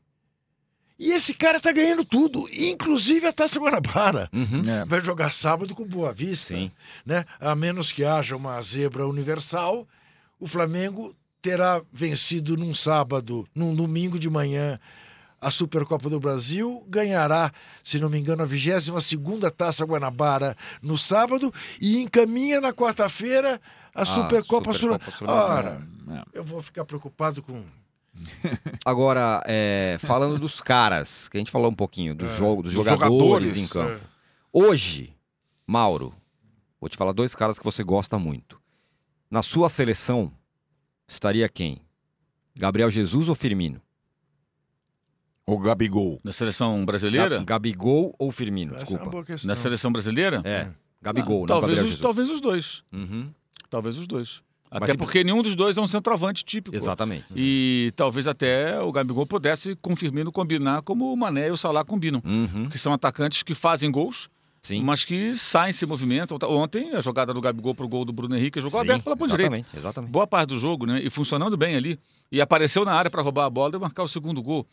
E 0.98 1.12
esse 1.14 1.34
cara 1.34 1.62
tá 1.62 1.72
ganhando 1.72 2.04
tudo, 2.04 2.46
inclusive 2.52 3.26
a 3.26 3.32
Taça 3.32 3.58
Guanabara. 3.58 4.30
Uhum. 4.34 4.70
é. 4.70 4.86
Vai 4.86 5.00
jogar 5.00 5.32
sábado 5.32 5.74
com 5.74 5.86
Boa 5.86 6.12
Vista, 6.12 6.54
Sim. 6.54 6.70
né? 7.06 7.24
A 7.40 7.56
menos 7.56 7.94
que 7.94 8.04
haja 8.04 8.36
uma 8.36 8.62
zebra 8.62 9.08
universal, 9.08 9.88
o 10.38 10.46
Flamengo 10.46 11.16
terá 11.42 11.82
vencido 11.92 12.58
num 12.58 12.76
sábado, 12.76 13.48
num 13.56 13.74
domingo 13.74 14.20
de 14.20 14.30
manhã, 14.30 14.78
a 15.42 15.50
Supercopa 15.52 16.10
do 16.10 16.20
Brasil, 16.20 16.84
ganhará, 16.88 17.52
se 17.84 17.98
não 18.00 18.10
me 18.10 18.20
engano, 18.20 18.44
a 18.44 18.46
22 18.46 19.04
segunda 19.06 19.50
Taça 19.50 19.86
Guanabara 19.86 20.56
no 20.82 20.98
sábado 20.98 21.54
e 21.80 22.02
encaminha 22.02 22.60
na 22.60 22.74
quarta-feira 22.74 23.60
a 23.96 24.06
Supercopa, 24.06 24.74
Sul... 24.74 24.92
Supercopa 24.94 25.18
Sul-Americana. 25.18 25.88
Ora, 26.08 26.22
É. 26.34 26.40
eu 26.40 26.44
vou 26.44 26.62
ficar 26.62 26.84
preocupado 26.86 27.42
com 27.42 27.64
Agora, 28.86 29.42
é, 29.46 29.98
falando 30.00 30.38
dos 30.40 30.60
caras, 30.60 31.30
que 31.30 31.38
a 31.38 31.40
gente 31.40 31.52
falou 31.52 31.70
um 31.72 31.76
pouquinho, 31.76 32.14
do 32.16 32.26
É. 32.26 32.36
jogo, 32.36 32.62
dos 32.64 32.74
Dos 32.74 32.84
jogadores, 32.86 33.10
jogadores, 33.54 33.56
em 33.58 33.68
campo. 33.68 34.04
Hoje, 34.52 35.16
Mauro, 35.66 36.14
vou 36.82 36.90
te 36.90 36.98
falar 36.98 37.12
dois 37.14 37.34
caras 37.36 37.58
que 37.58 37.64
você 37.64 37.84
gosta 37.84 38.18
muito. 38.20 38.60
Na 39.32 39.42
sua 39.42 39.70
seleção, 39.70 40.34
estaria 41.08 41.48
quem? 41.48 41.82
Gabriel 42.56 42.90
Jesus 42.92 43.30
ou 43.30 43.36
Firmino? 43.36 43.82
O 45.54 45.58
Gabigol. 45.60 46.20
na 46.24 46.32
seleção 46.34 46.86
brasileira, 46.86 47.38
Ga- 47.40 47.44
Gabigol 47.44 48.14
ou 48.20 48.32
Firmino? 48.32 48.72
Essa 48.76 48.78
é 48.78 48.80
uma 48.82 48.86
Desculpa. 48.90 49.12
boa 49.12 49.24
questão. 49.26 49.48
na 49.48 49.56
seleção 49.56 49.92
brasileira, 49.92 50.42
É. 50.46 50.68
Gabigol, 51.02 51.40
não 51.42 51.46
talvez, 51.46 51.62
Gabriel 51.70 51.84
os, 51.86 51.90
Jesus. 51.92 52.02
talvez 52.02 52.30
os 52.30 52.42
dois. 52.42 52.84
Uhum, 52.92 53.30
Talvez 53.70 53.98
os 53.98 54.08
dois. 54.08 54.42
Mas 54.72 54.84
Até 54.84 54.92
se- 54.94 54.98
porque 54.98 55.24
nenhum 55.24 55.42
dos 55.42 55.56
dois 55.56 55.78
é 55.78 55.82
um 55.82 55.88
centroavante 55.88 56.44
típico. 56.46 56.76
Exatamente. 56.76 57.26
E 57.36 57.92
talvez 57.96 58.28
até 58.28 58.80
o 58.82 58.92
Gabigol 58.92 59.26
pudesse, 59.26 59.76
com 59.82 59.94
o 59.94 59.96
Firmino, 59.96 60.32
combinar 60.32 60.82
como 60.84 61.12
o 61.12 61.18
Mané 61.18 61.48
e 61.48 61.52
o 61.52 61.58
Salah 61.58 61.84
combinam. 61.84 62.22
Uhum, 62.26 62.70
Que 62.70 62.78
são 62.78 62.94
atacantes 62.94 63.42
que 63.44 63.56
fazem 63.56 63.90
gols, 63.92 64.30
sim. 64.62 64.84
mas 64.84 65.04
que 65.04 65.36
saem, 65.36 65.72
se 65.74 65.86
movimentam. 65.88 66.38
Ontem, 66.50 66.92
a 66.94 67.00
jogada 67.02 67.34
do 67.34 67.42
Gabigol 67.42 67.74
pro 67.74 67.88
gol 67.88 68.06
do 68.06 68.14
Bruno 68.14 68.36
Henrique 68.36 68.60
jogou 68.62 68.80
Sim, 68.80 68.86
aberto 68.86 69.04
pela 69.06 69.18
ponta 69.18 69.36
direita. 69.38 69.66
exatamente. 69.76 70.12
Boa 70.12 70.28
parte 70.28 70.50
do 70.50 70.58
jogo, 70.58 70.86
né? 70.86 71.02
E 71.04 71.10
funcionando 71.10 71.58
bem 71.58 71.76
ali. 71.76 72.00
E 72.32 72.40
apareceu 72.40 72.86
na 72.86 72.94
área 72.94 73.10
para 73.10 73.22
roubar 73.24 73.46
a 73.46 73.50
bola 73.50 73.76
e 73.76 73.80
marcar 73.80 74.04
o 74.04 74.08
segundo 74.08 74.42
gol. 74.42 74.68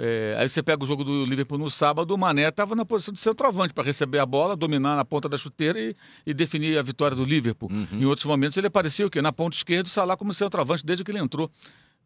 É, 0.00 0.36
aí 0.38 0.48
você 0.48 0.62
pega 0.62 0.84
o 0.84 0.86
jogo 0.86 1.02
do 1.02 1.24
Liverpool 1.24 1.58
no 1.58 1.68
sábado, 1.68 2.14
o 2.14 2.18
Mané 2.18 2.48
estava 2.48 2.76
na 2.76 2.84
posição 2.84 3.12
de 3.12 3.18
centroavante 3.18 3.74
para 3.74 3.82
receber 3.82 4.20
a 4.20 4.26
bola, 4.26 4.56
dominar 4.56 4.94
na 4.94 5.04
ponta 5.04 5.28
da 5.28 5.36
chuteira 5.36 5.80
e, 5.80 5.96
e 6.24 6.32
definir 6.32 6.78
a 6.78 6.82
vitória 6.82 7.16
do 7.16 7.24
Liverpool. 7.24 7.68
Uhum. 7.70 8.00
Em 8.00 8.04
outros 8.04 8.24
momentos 8.24 8.56
ele 8.56 8.68
aparecia 8.68 9.06
o 9.06 9.10
quê? 9.10 9.20
Na 9.20 9.32
ponta 9.32 9.56
esquerda, 9.56 9.88
o 9.88 9.90
Salah 9.90 10.16
como 10.16 10.32
centroavante 10.32 10.86
desde 10.86 11.02
que 11.02 11.10
ele 11.10 11.18
entrou. 11.18 11.50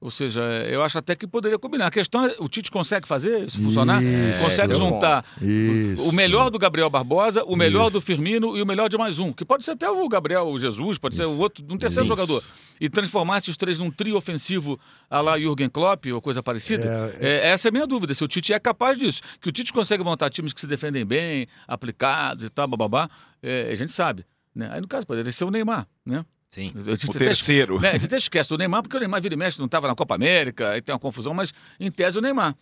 Ou 0.02 0.10
seja, 0.10 0.42
eu 0.68 0.82
acho 0.82 0.98
até 0.98 1.14
que 1.14 1.28
poderia 1.28 1.56
combinar. 1.56 1.86
A 1.86 1.90
questão 1.90 2.26
é, 2.26 2.34
o 2.40 2.48
Tite 2.48 2.72
consegue 2.72 3.06
fazer 3.06 3.44
isso 3.44 3.62
funcionar? 3.62 4.02
Isso. 4.02 4.42
consegue 4.42 4.72
é 4.72 4.74
o 4.74 4.78
juntar 4.78 5.24
Isso. 5.40 6.02
o 6.02 6.10
melhor 6.10 6.50
do 6.50 6.58
Gabriel 6.58 6.90
Barbosa, 6.90 7.44
o 7.44 7.54
melhor 7.54 7.88
do 7.88 8.00
Firmino 8.00 8.56
e 8.56 8.62
o 8.62 8.66
melhor 8.66 8.88
de 8.88 8.98
mais 8.98 9.20
um. 9.20 9.32
Que 9.32 9.44
pode 9.44 9.64
ser 9.64 9.70
até 9.70 9.88
o 9.88 10.08
Gabriel 10.08 10.58
Jesus, 10.58 10.98
pode 10.98 11.14
ser 11.14 11.24
o 11.26 11.38
outro, 11.38 11.64
um 11.70 11.78
terceiro 11.78 12.04
Isso. 12.04 12.08
jogador. 12.08 12.42
E 12.80 12.90
transformar 12.90 13.38
esses 13.38 13.56
três 13.56 13.78
num 13.78 13.92
trio 13.92 14.16
ofensivo 14.16 14.76
à 15.08 15.20
la 15.20 15.38
Jürgen 15.38 15.70
Klopp 15.70 16.06
ou 16.06 16.20
coisa 16.20 16.42
parecida. 16.42 17.14
É, 17.20 17.50
essa 17.50 17.68
é 17.68 17.70
a 17.70 17.72
minha 17.72 17.86
dúvida, 17.86 18.12
se 18.12 18.24
o 18.24 18.28
Tite 18.28 18.52
é 18.52 18.58
capaz 18.58 18.98
disso. 18.98 19.22
Que 19.40 19.50
o 19.50 19.52
Tite 19.52 19.72
consegue 19.72 20.02
montar 20.02 20.30
times 20.30 20.52
que 20.52 20.60
se 20.60 20.66
defendem 20.66 21.06
bem, 21.06 21.46
aplicados 21.68 22.44
e 22.44 22.50
tal, 22.50 22.66
bababá, 22.66 23.08
é, 23.40 23.70
a 23.70 23.74
gente 23.76 23.92
sabe. 23.92 24.26
Né? 24.52 24.68
Aí 24.72 24.80
no 24.80 24.88
caso 24.88 25.06
poderia 25.06 25.30
ser 25.30 25.44
o 25.44 25.50
Neymar, 25.50 25.86
né? 26.04 26.24
Sim. 26.52 26.70
Gente 26.76 27.06
O 27.06 27.10
até- 27.10 27.18
terceiro. 27.18 27.80
né, 27.80 27.88
a 27.88 27.92
gente 27.94 28.04
até 28.04 28.18
esquece 28.18 28.46
do 28.50 28.58
Neymar, 28.58 28.82
porque 28.82 28.94
o 28.96 29.00
Neymar 29.00 29.22
vira 29.22 29.34
e 29.34 29.38
mexe, 29.38 29.58
não 29.58 29.64
estava 29.66 29.88
na 29.88 29.94
Copa 29.94 30.14
América, 30.14 30.68
aí 30.72 30.82
tem 30.82 30.92
uma 30.92 30.98
confusão, 30.98 31.32
mas 31.32 31.52
em 31.80 31.90
tese 31.90 32.18
o 32.18 32.20
Neymar. 32.20 32.54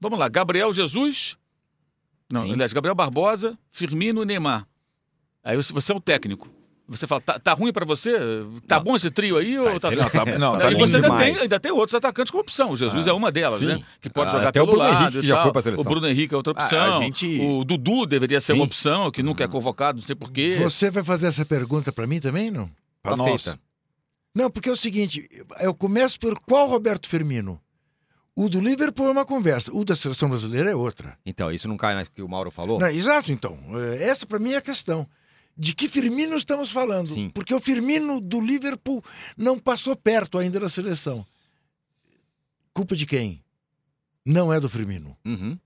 Vamos 0.00 0.18
lá, 0.18 0.28
Gabriel 0.28 0.72
Jesus. 0.72 1.36
Não, 2.30 2.42
Sim. 2.42 2.52
aliás, 2.54 2.72
Gabriel 2.72 2.94
Barbosa, 2.96 3.56
Firmino 3.70 4.20
e 4.22 4.26
Neymar. 4.26 4.66
Aí 5.44 5.56
você, 5.56 5.72
você 5.72 5.92
é 5.92 5.94
o 5.94 6.00
técnico. 6.00 6.50
Você 6.88 7.06
fala, 7.06 7.20
tá, 7.20 7.38
tá 7.38 7.52
ruim 7.52 7.72
pra 7.72 7.84
você? 7.84 8.12
Tá 8.66 8.76
Não. 8.76 8.84
bom 8.84 8.96
esse 8.96 9.10
trio 9.12 9.38
aí? 9.38 9.56
ou 9.58 9.64
tá, 9.78 9.88
excelente. 9.92 10.12
Não, 10.14 10.24
tá, 10.24 10.38
não, 10.38 10.58
tá 10.58 10.70
e 10.72 10.74
você 10.74 10.96
ainda 10.96 11.16
tem, 11.16 11.36
ainda 11.38 11.60
tem 11.60 11.70
outros 11.72 11.94
atacantes 11.94 12.30
como 12.32 12.40
opção. 12.42 12.70
O 12.72 12.76
Jesus 12.76 13.06
Ah, 13.06 13.10
é 13.10 13.14
uma 13.14 13.30
delas, 13.32 13.58
sim. 13.60 13.66
né? 13.66 13.82
Que 14.00 14.08
pode 14.10 14.28
Ah, 14.30 14.32
jogar 14.32 14.48
até 14.48 14.60
o 14.62 14.66
pelo 14.66 14.76
Bruno 14.76 14.90
lado 14.90 15.02
Henrique 15.04 15.20
que 15.20 15.26
já 15.26 15.42
foi 15.42 15.52
pra 15.52 15.62
seleção. 15.62 15.84
O 15.84 15.88
Bruno 15.88 16.08
Henrique 16.08 16.34
é 16.34 16.36
outra 16.36 16.52
Ah, 16.56 16.62
a 16.62 16.64
opção. 16.64 17.02
gente- 17.02 17.40
O 17.40 17.64
Dudu 17.64 18.06
deveria 18.06 18.40
ser 18.40 18.52
Sim. 18.54 18.58
uma 18.60 18.64
opção, 18.64 19.10
que 19.12 19.22
nunca 19.22 19.42
é 19.44 19.48
convocado, 19.48 19.98
não 19.98 20.04
sei 20.06 20.14
porquê. 20.16 20.58
Você 20.62 20.90
vai 20.90 21.02
fazer 21.04 21.26
essa 21.28 21.44
pergunta 21.44 21.92
pra 21.92 22.06
mim 22.08 22.18
também, 22.20 22.50
não? 22.52 22.68
Pra 23.06 23.16
Tá 23.16 23.30
nós. 23.30 23.42
feita. 23.42 23.60
Não, 24.34 24.50
porque 24.50 24.68
é 24.68 24.72
o 24.72 24.76
seguinte, 24.76 25.28
eu 25.60 25.74
começo 25.74 26.18
por 26.20 26.38
qual 26.40 26.68
Roberto 26.68 27.08
Firmino? 27.08 27.60
O 28.34 28.50
do 28.50 28.60
Liverpool 28.60 29.06
é 29.06 29.10
uma 29.10 29.24
conversa, 29.24 29.72
o 29.74 29.82
da 29.82 29.96
seleção 29.96 30.28
brasileira 30.28 30.70
é 30.70 30.74
outra. 30.74 31.18
Então, 31.24 31.50
isso 31.50 31.66
não 31.66 31.76
cai 31.78 31.94
no 31.98 32.10
que 32.10 32.20
o 32.20 32.28
Mauro 32.28 32.50
falou? 32.50 32.78
Não, 32.78 32.88
exato, 32.88 33.32
então. 33.32 33.58
É, 33.80 34.08
Essa 34.08 34.26
pra 34.26 34.38
mim 34.38 34.52
é 34.52 34.56
a 34.56 34.60
questão. 34.62 35.08
De 35.56 35.74
que 35.74 35.88
Firmino 35.88 36.36
estamos 36.36 36.70
falando? 36.70 37.14
Sim. 37.14 37.30
Porque 37.30 37.54
o 37.54 37.60
Firmino 37.60 38.20
do 38.20 38.38
Liverpool 38.38 39.02
não 39.38 39.58
passou 39.58 39.96
perto 39.96 40.36
ainda 40.36 40.60
da 40.60 40.68
seleção. 40.68 41.26
Culpa 42.74 42.94
de 42.94 43.06
quem? 43.06 43.42
Não 44.22 44.52
é 44.52 44.60
do 44.60 44.68
Firmino. 44.68 45.16
Uhum. 45.24 45.58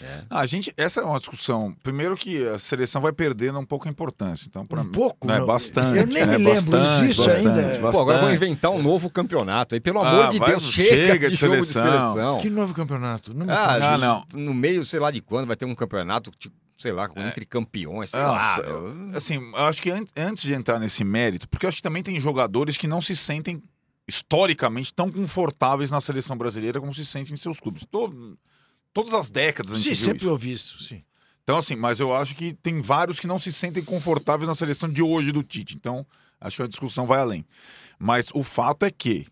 É. 0.00 0.22
Ah, 0.28 0.40
a 0.40 0.46
gente, 0.46 0.74
essa 0.76 1.00
é 1.00 1.04
uma 1.04 1.18
discussão. 1.18 1.72
Primeiro 1.82 2.16
que 2.16 2.46
a 2.48 2.58
seleção 2.58 3.00
vai 3.00 3.12
perdendo 3.12 3.58
um 3.60 3.64
pouco 3.64 3.86
a 3.86 3.90
importância. 3.90 4.46
Então, 4.48 4.66
pra 4.66 4.80
Um 4.80 4.90
pouco, 4.90 5.26
Não, 5.26 5.34
é 5.34 5.38
não. 5.38 5.46
bastante. 5.46 5.98
Eu 5.98 6.06
nem 6.06 6.18
é 6.22 6.26
me 6.26 6.36
lembro, 6.38 6.52
bastante, 6.72 7.04
existe 7.04 7.22
bastante, 7.24 7.38
ainda? 7.48 7.62
Bastante. 7.62 7.92
Pô, 7.92 8.00
agora 8.00 8.18
vão 8.18 8.32
inventar 8.32 8.70
um 8.72 8.82
novo 8.82 9.08
campeonato 9.08 9.74
aí. 9.76 9.80
Pelo 9.80 10.00
Ah, 10.02 10.10
amor 10.10 10.28
de 10.30 10.38
vai- 10.38 10.50
Deus, 10.50 10.64
chega, 10.64 10.90
chega 11.12 11.28
de, 11.28 11.34
de 11.34 11.40
jogo 11.40 11.52
seleção. 11.64 11.84
de 11.84 11.90
seleção. 12.12 12.40
Que 12.40 12.50
novo 12.50 12.74
campeonato? 12.74 13.32
Não 13.32 13.46
me 13.46 13.52
Ah. 13.52 13.66
Ah, 13.74 13.80
gente, 13.92 14.00
não. 14.00 14.24
No 14.34 14.52
meio, 14.52 14.84
sei 14.84 14.98
lá 14.98 15.10
de 15.12 15.20
quando, 15.20 15.46
vai 15.46 15.54
ter 15.56 15.64
um 15.64 15.74
campeonato, 15.76 16.32
tipo, 16.38 16.56
sei 16.76 16.90
lá, 16.90 17.08
entre 17.16 17.46
campeões, 17.46 18.10
sei 18.10 18.20
lá. 18.20 18.56
Nossa, 18.56 18.62
meu. 18.64 19.16
Assim, 19.16 19.34
eu 19.36 19.64
acho 19.64 19.80
que 19.80 19.90
an- 19.92 20.04
antes 20.16 20.42
de 20.42 20.52
entrar 20.54 20.80
nesse 20.80 21.04
mérito, 21.04 21.48
porque 21.48 21.66
eu 21.66 21.68
acho 21.68 21.76
que 21.76 21.82
também 21.82 22.02
tem 22.02 22.18
jogadores 22.20 22.76
que 22.76 22.88
não 22.88 23.00
se 23.00 23.14
sentem 23.14 23.62
historicamente 24.08 24.92
tão 24.92 25.10
confortáveis 25.10 25.90
na 25.90 26.00
seleção 26.00 26.36
brasileira 26.36 26.80
como 26.80 26.92
se 26.92 27.06
sentem 27.06 27.32
em 27.34 27.36
seus 27.36 27.58
clubes. 27.60 27.84
To- 27.90 28.36
todas 28.94 29.12
as 29.12 29.28
décadas 29.28 29.74
a 29.74 29.76
gente 29.76 29.88
Sim, 29.88 29.94
viu 29.94 30.04
sempre 30.04 30.22
isso. 30.22 30.30
ouvi 30.30 30.52
isso, 30.52 30.82
sim. 30.82 31.04
Então, 31.42 31.58
assim, 31.58 31.76
mas 31.76 32.00
eu 32.00 32.14
acho 32.16 32.34
que 32.34 32.54
tem 32.54 32.80
vários 32.80 33.20
que 33.20 33.26
não 33.26 33.38
se 33.38 33.52
sentem 33.52 33.84
confortáveis 33.84 34.48
na 34.48 34.54
seleção 34.54 34.88
de 34.88 35.02
hoje 35.02 35.30
do 35.30 35.42
Tite. 35.42 35.74
Então, 35.76 36.06
acho 36.40 36.56
que 36.56 36.62
a 36.62 36.66
discussão 36.66 37.04
vai 37.06 37.20
além. 37.20 37.44
Mas 37.98 38.28
o 38.32 38.42
fato 38.42 38.86
é 38.86 38.90
que 38.90 39.26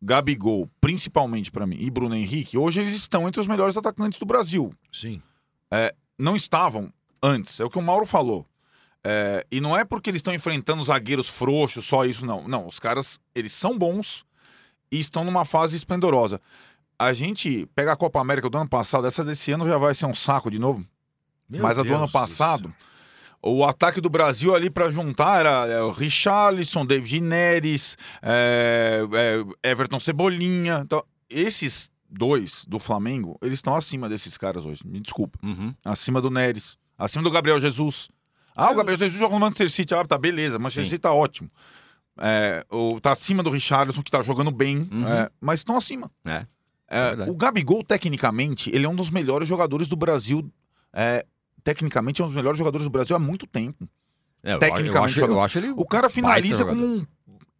Gabigol, 0.00 0.70
principalmente 0.80 1.50
pra 1.50 1.66
mim, 1.66 1.76
e 1.80 1.90
Bruno 1.90 2.14
Henrique, 2.14 2.56
hoje 2.56 2.80
eles 2.80 2.94
estão 2.94 3.26
entre 3.26 3.40
os 3.40 3.48
melhores 3.48 3.76
atacantes 3.76 4.18
do 4.20 4.24
Brasil. 4.26 4.72
Sim. 4.92 5.20
Não 6.16 6.36
estavam 6.36 6.92
antes, 7.22 7.58
é 7.58 7.64
o 7.64 7.70
que 7.70 7.78
o 7.78 7.82
Mauro 7.82 8.06
falou. 8.06 8.46
É, 9.02 9.46
e 9.50 9.60
não 9.60 9.76
é 9.76 9.84
porque 9.84 10.10
eles 10.10 10.18
estão 10.20 10.34
enfrentando 10.34 10.84
zagueiros 10.84 11.28
frouxos, 11.28 11.86
só 11.86 12.04
isso, 12.04 12.24
não. 12.24 12.46
Não, 12.46 12.66
os 12.68 12.78
caras, 12.78 13.18
eles 13.34 13.52
são 13.52 13.76
bons 13.76 14.24
e 14.92 15.00
estão 15.00 15.24
numa 15.24 15.44
fase 15.44 15.74
esplendorosa. 15.74 16.40
A 17.00 17.14
gente 17.14 17.66
pega 17.74 17.92
a 17.92 17.96
Copa 17.96 18.20
América 18.20 18.50
do 18.50 18.58
ano 18.58 18.68
passado, 18.68 19.06
essa 19.06 19.24
desse 19.24 19.50
ano 19.50 19.66
já 19.66 19.78
vai 19.78 19.94
ser 19.94 20.04
um 20.04 20.12
saco 20.12 20.50
de 20.50 20.58
novo. 20.58 20.84
Meu 21.48 21.62
Mas 21.62 21.78
a 21.78 21.82
do 21.82 21.88
Deus 21.88 21.96
ano 21.96 22.06
do 22.06 22.12
passado, 22.12 22.64
céu. 22.64 22.74
o 23.42 23.64
ataque 23.64 24.02
do 24.02 24.10
Brasil 24.10 24.54
ali 24.54 24.68
pra 24.68 24.90
juntar 24.90 25.40
era 25.40 25.66
é, 25.66 25.80
o 25.80 25.92
Richarlison, 25.92 26.84
David 26.84 27.22
Neres, 27.22 27.96
é, 28.20 29.00
é, 29.62 29.70
Everton 29.70 29.98
Cebolinha. 29.98 30.82
Então, 30.84 31.02
esses 31.30 31.90
dois 32.06 32.66
do 32.66 32.78
Flamengo, 32.78 33.38
eles 33.40 33.60
estão 33.60 33.74
acima 33.74 34.06
desses 34.06 34.36
caras 34.36 34.66
hoje. 34.66 34.82
Me 34.84 35.00
desculpa. 35.00 35.38
Uhum. 35.42 35.74
Acima 35.82 36.20
do 36.20 36.28
Neres. 36.28 36.76
Acima 36.98 37.24
do 37.24 37.30
Gabriel 37.30 37.58
Jesus. 37.58 38.10
Ah, 38.54 38.72
o 38.72 38.74
Gabriel 38.74 38.98
Jesus 38.98 39.18
joga 39.18 39.32
no 39.32 39.40
Manchester 39.40 39.70
City. 39.70 39.94
Ah, 39.94 40.04
tá, 40.04 40.18
beleza. 40.18 40.58
Manchester 40.58 40.84
Sim. 40.84 40.90
City 40.90 41.00
tá 41.00 41.14
ótimo. 41.14 41.50
É, 42.18 42.62
o, 42.70 43.00
tá 43.00 43.12
acima 43.12 43.42
do 43.42 43.48
Richarlison, 43.48 44.02
que 44.02 44.10
tá 44.10 44.20
jogando 44.20 44.50
bem. 44.50 44.86
Uhum. 44.92 45.08
é, 45.08 45.30
mas 45.40 45.60
estão 45.60 45.78
acima. 45.78 46.10
É. 46.26 46.44
É, 46.90 47.08
verdade. 47.10 47.30
o 47.30 47.34
Gabigol, 47.36 47.84
tecnicamente, 47.84 48.68
ele 48.74 48.84
é 48.84 48.88
um 48.88 48.96
dos 48.96 49.10
melhores 49.10 49.46
jogadores 49.48 49.88
do 49.88 49.96
Brasil. 49.96 50.50
é, 50.92 51.24
tecnicamente, 51.62 52.20
é 52.20 52.24
um 52.24 52.26
dos 52.26 52.34
melhores 52.34 52.58
jogadores 52.58 52.84
do 52.84 52.90
Brasil 52.90 53.14
há 53.14 53.18
muito 53.18 53.46
tempo. 53.46 53.88
É, 54.42 54.54
eu- 54.54 54.58
Tecnicamente 54.58 55.18
eu 55.18 55.24
acho, 55.24 55.32
eu 55.34 55.40
acho 55.40 55.58
ele. 55.58 55.70
O 55.76 55.84
cara 55.86 56.08
finaliza 56.10 56.64
como 56.64 56.84
um. 56.84 57.06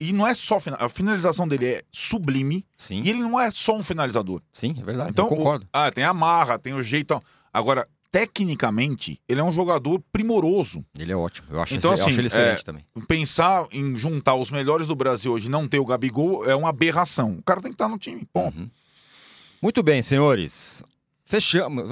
E 0.00 0.12
não 0.12 0.26
é 0.26 0.34
só. 0.34 0.58
A 0.78 0.88
finalização 0.88 1.46
dele 1.46 1.66
é 1.66 1.82
sublime. 1.92 2.64
Sim, 2.76 3.02
E 3.04 3.10
ele 3.10 3.20
não 3.20 3.38
é 3.38 3.50
só 3.50 3.76
um 3.76 3.82
finalizador. 3.84 4.40
sim, 4.52 4.74
é 4.78 4.82
verdade. 4.82 5.10
Então, 5.10 5.26
eu 5.26 5.36
concordo. 5.36 5.66
o- 5.66 5.68
ah, 5.72 5.90
tem 5.92 6.02
a 6.02 6.12
marra, 6.14 6.58
tem 6.58 6.72
o 6.72 6.82
jeito. 6.82 7.08
tal. 7.08 7.22
Agora, 7.52 7.86
tecnicamente, 8.10 9.20
ele 9.28 9.40
é 9.40 9.44
um 9.44 9.52
jogador 9.52 10.00
primoroso. 10.12 10.84
Ele 10.98 11.12
é 11.12 11.16
ótimo. 11.16 11.48
Eu 11.50 11.60
acho, 11.60 11.74
Então, 11.74 11.90
eu 11.90 11.94
assim, 11.94 12.10
acho 12.10 12.20
ele 12.20 12.26
excelente 12.28 12.60
é, 12.60 12.64
também. 12.64 12.84
Pensar 13.06 13.66
em 13.70 13.94
juntar 13.96 14.34
os 14.34 14.50
melhores 14.50 14.86
do 14.88 14.94
Brasil 14.94 15.32
hoje 15.32 15.46
e 15.46 15.50
não 15.50 15.68
ter 15.68 15.78
o 15.78 15.84
Gabigol 15.84 16.48
é 16.48 16.54
uma 16.54 16.70
aberração. 16.70 17.32
O 17.38 17.42
cara 17.42 17.60
tem 17.60 17.70
que 17.70 17.74
estar 17.74 17.88
no 17.88 17.98
time. 17.98 18.26
Bom, 18.32 18.52
Uhum. 18.56 18.70
Muito 19.62 19.82
bem, 19.82 20.02
senhores. 20.02 20.82
Fechamos. 21.24 21.84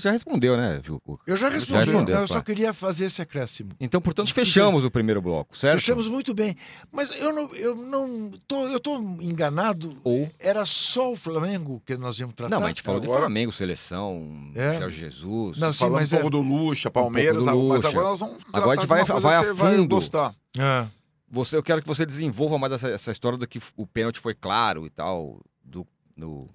Já 0.00 0.12
respondeu, 0.12 0.56
né, 0.56 0.80
Juco? 0.84 1.18
Eu 1.26 1.36
já 1.36 1.48
respondi, 1.48 1.86
respondeu, 1.90 2.20
eu 2.20 2.28
só 2.28 2.34
pá. 2.34 2.42
queria 2.42 2.72
fazer 2.72 3.06
esse 3.06 3.20
acréscimo. 3.20 3.70
Então, 3.80 4.00
portanto, 4.00 4.32
fechamos 4.32 4.84
o 4.84 4.90
primeiro 4.90 5.20
bloco, 5.20 5.58
certo? 5.58 5.80
Fechamos 5.80 6.06
muito 6.06 6.32
bem. 6.32 6.54
Mas 6.92 7.10
eu 7.10 7.32
não, 7.32 7.52
eu 7.56 7.74
não 7.74 8.30
tô, 8.46 8.68
eu 8.68 8.78
tô 8.78 8.96
enganado. 9.20 9.96
Ou. 10.04 10.30
Era 10.38 10.64
só 10.64 11.10
o 11.10 11.16
Flamengo 11.16 11.82
que 11.84 11.96
nós 11.96 12.20
íamos 12.20 12.36
tratar? 12.36 12.54
Não, 12.54 12.60
mas 12.60 12.66
a 12.66 12.70
gente 12.70 12.82
falou 12.82 13.00
de 13.00 13.06
Agora- 13.08 13.22
Flamengo, 13.22 13.50
seleção, 13.50 14.52
É. 14.54 14.78
Jorge 14.78 15.00
Jesus. 15.00 15.58
Não, 15.58 15.72
sim, 15.72 15.78
falando 15.80 15.94
mas 15.96 16.12
um 16.12 16.16
pouco 16.20 16.28
é- 16.28 16.30
do 16.30 16.40
Lucha, 16.40 16.88
Palmeiras, 16.88 17.38
do 17.38 17.44
mas 17.46 17.54
Lucha. 17.56 17.88
agora 17.88 18.08
nós 18.10 18.18
vamos 18.20 18.36
tratar 18.44 18.58
Agora 18.58 18.70
a 18.70 18.74
gente 18.76 18.82
de 18.82 18.86
vai- 18.86 19.20
vai 19.20 19.36
a 19.36 19.54
fundo. 19.56 19.88
gostar. 19.88 20.34
Ah, 20.56 20.86
Você, 21.30 21.56
eu 21.56 21.62
quero 21.64 21.82
que 21.82 21.88
você 21.88 22.06
desenvolva 22.06 22.56
mais 22.58 22.72
essa, 22.74 22.88
essa 22.88 23.10
história 23.10 23.36
do 23.36 23.46
que 23.46 23.60
o 23.76 23.86
pênalti 23.86 24.20
foi 24.20 24.34
claro 24.34 24.86
e 24.86 24.90
tal, 24.90 25.40
do, 25.64 25.84
do, 26.16 26.48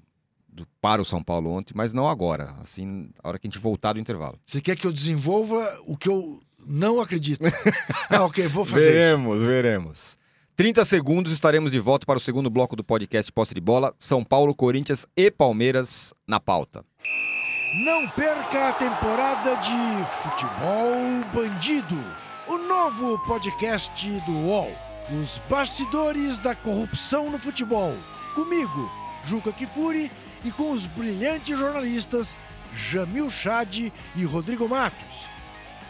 do- 0.53 0.67
para 0.79 1.01
o 1.01 1.05
São 1.05 1.23
Paulo 1.23 1.49
ontem, 1.51 1.73
mas 1.75 1.91
não 1.93 2.07
agora, 2.07 2.55
assim, 2.61 3.09
a 3.23 3.27
hora 3.27 3.39
que 3.39 3.47
a 3.47 3.49
gente 3.49 3.59
voltar 3.59 3.93
do 3.93 3.99
intervalo. 3.99 4.39
você 4.45 4.61
quer 4.61 4.75
que 4.75 4.85
eu 4.87 4.91
desenvolva 4.91 5.79
o 5.85 5.97
que 5.97 6.07
eu 6.09 6.39
não 6.65 7.01
acredito? 7.01 7.41
ah, 8.09 8.23
ok, 8.25 8.47
vou 8.47 8.63
fazer 8.65 8.89
isso. 8.89 8.93
veremos, 8.93 9.41
veremos. 9.41 10.17
30 10.55 10.85
segundos, 10.85 11.33
estaremos 11.33 11.71
de 11.71 11.79
volta 11.79 12.05
para 12.05 12.17
o 12.17 12.21
segundo 12.21 12.49
bloco 12.49 12.75
do 12.75 12.83
podcast 12.83 13.31
Posse 13.31 13.55
de 13.55 13.59
Bola, 13.61 13.93
São 13.97 14.23
Paulo, 14.23 14.53
Corinthians 14.53 15.05
e 15.17 15.31
Palmeiras 15.31 16.13
na 16.27 16.39
pauta. 16.39 16.85
Não 17.83 18.07
perca 18.09 18.69
a 18.69 18.73
temporada 18.73 19.55
de 19.55 20.05
Futebol 20.21 20.93
Bandido, 21.33 21.99
o 22.47 22.57
novo 22.59 23.17
podcast 23.25 24.07
do 24.27 24.31
UOL. 24.31 24.71
Os 25.19 25.41
bastidores 25.49 26.37
da 26.39 26.55
corrupção 26.55 27.31
no 27.31 27.39
futebol. 27.39 27.93
Comigo, 28.35 28.89
Juca 29.25 29.51
Kifuri, 29.51 30.11
e 30.43 30.51
com 30.51 30.71
os 30.71 30.86
brilhantes 30.86 31.58
jornalistas 31.58 32.36
Jamil 32.75 33.29
Chad 33.29 33.91
e 34.15 34.25
Rodrigo 34.25 34.67
Matos. 34.67 35.29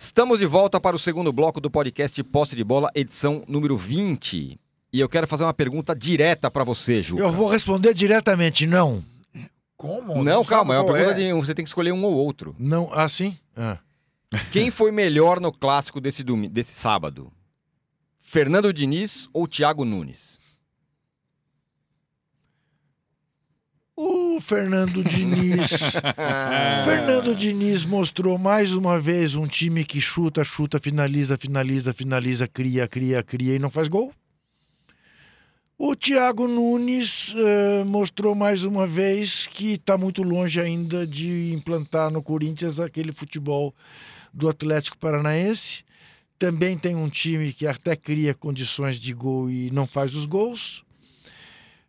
Estamos 0.00 0.38
de 0.38 0.46
volta 0.46 0.80
para 0.80 0.94
o 0.94 0.98
segundo 0.98 1.32
bloco 1.32 1.60
do 1.60 1.68
podcast 1.68 2.22
Posse 2.22 2.54
de 2.54 2.62
Bola, 2.62 2.88
edição 2.94 3.42
número 3.48 3.76
20. 3.76 4.56
E 4.92 5.00
eu 5.00 5.08
quero 5.08 5.26
fazer 5.26 5.42
uma 5.42 5.52
pergunta 5.52 5.92
direta 5.92 6.48
para 6.48 6.62
você, 6.62 7.02
Ju. 7.02 7.18
Eu 7.18 7.32
vou 7.32 7.48
responder 7.48 7.92
diretamente, 7.92 8.64
não. 8.64 9.04
Como? 9.76 10.22
Não, 10.22 10.44
calma, 10.44 10.76
é 10.76 10.78
uma 10.78 10.92
pergunta 10.92 11.16
de 11.16 11.32
você 11.32 11.52
tem 11.52 11.64
que 11.64 11.68
escolher 11.68 11.90
um 11.90 12.04
ou 12.04 12.14
outro. 12.14 12.54
Não, 12.60 12.94
assim? 12.94 13.36
Ah. 13.56 13.78
Quem 14.52 14.70
foi 14.70 14.92
melhor 14.92 15.40
no 15.40 15.50
clássico 15.52 16.00
desse, 16.00 16.22
desse 16.22 16.78
sábado? 16.78 17.32
Fernando 18.20 18.72
Diniz 18.72 19.28
ou 19.32 19.48
Thiago 19.48 19.84
Nunes? 19.84 20.37
O 24.38 24.40
Fernando 24.40 25.02
Diniz. 25.02 25.94
Fernando 26.84 27.34
Diniz 27.34 27.84
mostrou 27.84 28.38
mais 28.38 28.72
uma 28.72 29.00
vez 29.00 29.34
um 29.34 29.48
time 29.48 29.84
que 29.84 30.00
chuta, 30.00 30.44
chuta, 30.44 30.78
finaliza, 30.78 31.36
finaliza, 31.36 31.92
finaliza, 31.92 32.46
cria, 32.46 32.86
cria, 32.86 33.20
cria 33.20 33.56
e 33.56 33.58
não 33.58 33.68
faz 33.68 33.88
gol. 33.88 34.12
O 35.76 35.96
Thiago 35.96 36.46
Nunes 36.46 37.34
eh, 37.36 37.82
mostrou 37.82 38.36
mais 38.36 38.62
uma 38.62 38.86
vez 38.86 39.48
que 39.48 39.72
está 39.72 39.98
muito 39.98 40.22
longe 40.22 40.60
ainda 40.60 41.04
de 41.04 41.52
implantar 41.52 42.08
no 42.08 42.22
Corinthians 42.22 42.78
aquele 42.78 43.10
futebol 43.10 43.74
do 44.32 44.48
Atlético 44.48 44.98
Paranaense. 44.98 45.82
Também 46.38 46.78
tem 46.78 46.94
um 46.94 47.08
time 47.08 47.52
que 47.52 47.66
até 47.66 47.96
cria 47.96 48.34
condições 48.34 49.00
de 49.00 49.12
gol 49.12 49.50
e 49.50 49.68
não 49.72 49.84
faz 49.84 50.14
os 50.14 50.26
gols. 50.26 50.84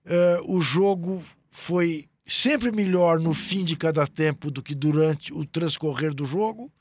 Eh, 0.04 0.42
o 0.46 0.60
jogo 0.60 1.24
foi 1.52 2.10
sempre 2.30 2.72
melhor 2.72 3.20
no 3.20 3.34
fim 3.34 3.66
de 3.66 3.76
cada 3.76 4.06
tempo 4.06 4.52
do 4.52 4.62
que 4.62 4.76
durante 4.76 5.34
o 5.34 5.46
transcorrer 5.46 6.14
do 6.14 6.26
jogo. 6.26 6.72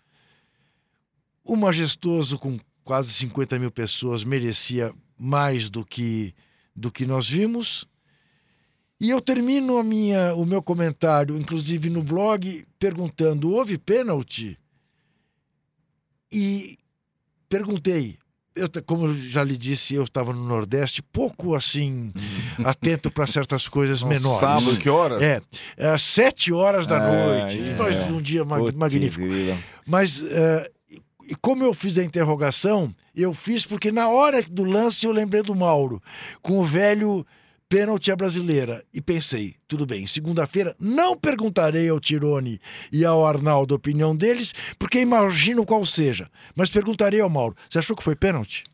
O 1.42 1.56
majestoso, 1.56 2.38
com 2.38 2.58
quase 2.84 3.12
50 3.12 3.58
mil 3.58 3.70
pessoas, 3.70 4.22
merecia 4.22 4.94
mais 5.18 5.70
do 5.70 5.84
que, 5.84 6.34
do 6.76 6.92
que 6.92 7.06
nós 7.06 7.28
vimos. 7.28 7.86
E 9.00 9.10
eu 9.10 9.20
termino 9.20 9.78
a 9.78 9.84
minha, 9.84 10.34
o 10.34 10.44
meu 10.44 10.62
comentário, 10.62 11.38
inclusive 11.38 11.88
no 11.88 12.02
blog, 12.02 12.66
perguntando: 12.78 13.52
houve 13.52 13.78
pênalti? 13.78 14.58
E 16.30 16.76
perguntei. 17.48 18.18
Eu, 18.58 18.82
como 18.84 19.06
eu 19.06 19.14
já 19.14 19.42
lhe 19.44 19.56
disse, 19.56 19.94
eu 19.94 20.04
estava 20.04 20.32
no 20.32 20.44
Nordeste, 20.44 21.02
pouco 21.02 21.54
assim 21.54 22.12
atento 22.64 23.10
para 23.10 23.26
certas 23.26 23.68
coisas 23.68 24.02
No 24.02 24.08
menores. 24.10 24.40
Sábado, 24.40 24.78
que 24.78 24.88
horas? 24.88 25.22
É, 25.22 25.40
é 25.76 25.88
às 25.88 26.02
sete 26.02 26.52
horas 26.52 26.86
da 26.86 26.96
É, 26.96 27.38
noite. 27.40 27.60
é. 27.70 27.76
Mas 27.76 28.00
um 28.10 28.20
dia 28.20 28.44
Putz, 28.44 28.76
magnífico. 28.76 29.24
Mas 29.86 30.22
eh, 30.22 30.70
e 31.30 31.34
como 31.40 31.62
eu 31.62 31.74
fiz 31.74 31.98
a 31.98 32.04
interrogação, 32.04 32.94
eu 33.14 33.34
fiz 33.34 33.66
porque 33.66 33.92
na 33.92 34.08
hora 34.08 34.42
do 34.42 34.64
lance 34.64 35.04
eu 35.06 35.12
lembrei 35.12 35.42
do 35.42 35.54
Mauro, 35.54 36.02
com 36.40 36.58
o 36.58 36.64
velho 36.64 37.26
pênalti 37.68 38.10
à 38.10 38.16
brasileira. 38.16 38.82
E 38.92 39.00
pensei, 39.00 39.54
tudo 39.66 39.84
bem, 39.86 40.06
segunda-feira 40.06 40.74
não 40.80 41.16
perguntarei 41.16 41.88
ao 41.88 42.00
Tirone 42.00 42.58
e 42.92 43.04
ao 43.04 43.26
Arnaldo 43.26 43.74
a 43.74 43.76
opinião 43.76 44.16
deles, 44.16 44.54
porque 44.78 45.00
imagino 45.00 45.64
qual 45.66 45.84
seja. 45.84 46.30
Mas 46.56 46.70
perguntarei 46.70 47.20
ao 47.20 47.28
Mauro, 47.30 47.56
você 47.68 47.78
achou 47.78 47.94
que 47.96 48.02
foi 48.02 48.16
pênalti? 48.16 48.64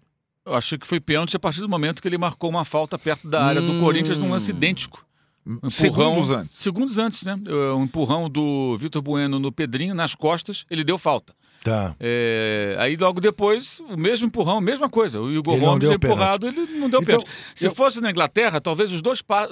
Eu 0.46 0.54
achei 0.54 0.76
que 0.78 0.86
foi 0.86 1.00
pênalti 1.00 1.34
a 1.36 1.40
partir 1.40 1.60
do 1.60 1.68
momento 1.68 2.02
que 2.02 2.08
ele 2.08 2.18
marcou 2.18 2.50
uma 2.50 2.64
falta 2.64 2.98
perto 2.98 3.26
da 3.28 3.42
área 3.42 3.62
do 3.62 3.72
Hum. 3.72 3.80
Corinthians 3.80 4.18
num 4.18 4.30
lance 4.30 4.50
idêntico. 4.50 5.04
Um 5.46 5.54
empurrão- 5.56 5.70
Segundos 5.70 6.30
antes. 6.30 6.56
Segundos 6.56 6.98
antes, 6.98 7.22
né? 7.24 7.38
Um 7.76 7.84
empurrão 7.84 8.28
do 8.30 8.76
Vitor 8.78 9.02
Bueno 9.02 9.38
no 9.38 9.50
Pedrinho, 9.52 9.94
nas 9.94 10.14
costas, 10.14 10.64
ele 10.70 10.84
deu 10.84 10.96
falta. 10.98 11.34
Tá. 11.64 11.96
É, 11.98 12.76
aí 12.78 12.94
logo 12.94 13.20
depois, 13.22 13.80
o 13.88 13.96
mesmo 13.96 14.26
empurrão, 14.26 14.58
a 14.58 14.60
mesma 14.60 14.86
coisa. 14.88 15.18
O 15.18 15.32
Igor 15.32 15.54
Ele 15.54 15.64
Gomes 15.64 15.88
empurrado, 15.90 16.46
ele 16.46 16.60
não 16.78 16.90
deu 16.90 17.00
Então, 17.00 17.02
pênalti. 17.04 17.26
Se 17.54 17.66
eu- 17.66 17.74
fosse 17.74 18.02
na 18.02 18.10
Inglaterra, 18.10 18.60
talvez 18.60 18.92
os 18.92 19.00
dois 19.00 19.22
pa... 19.22 19.48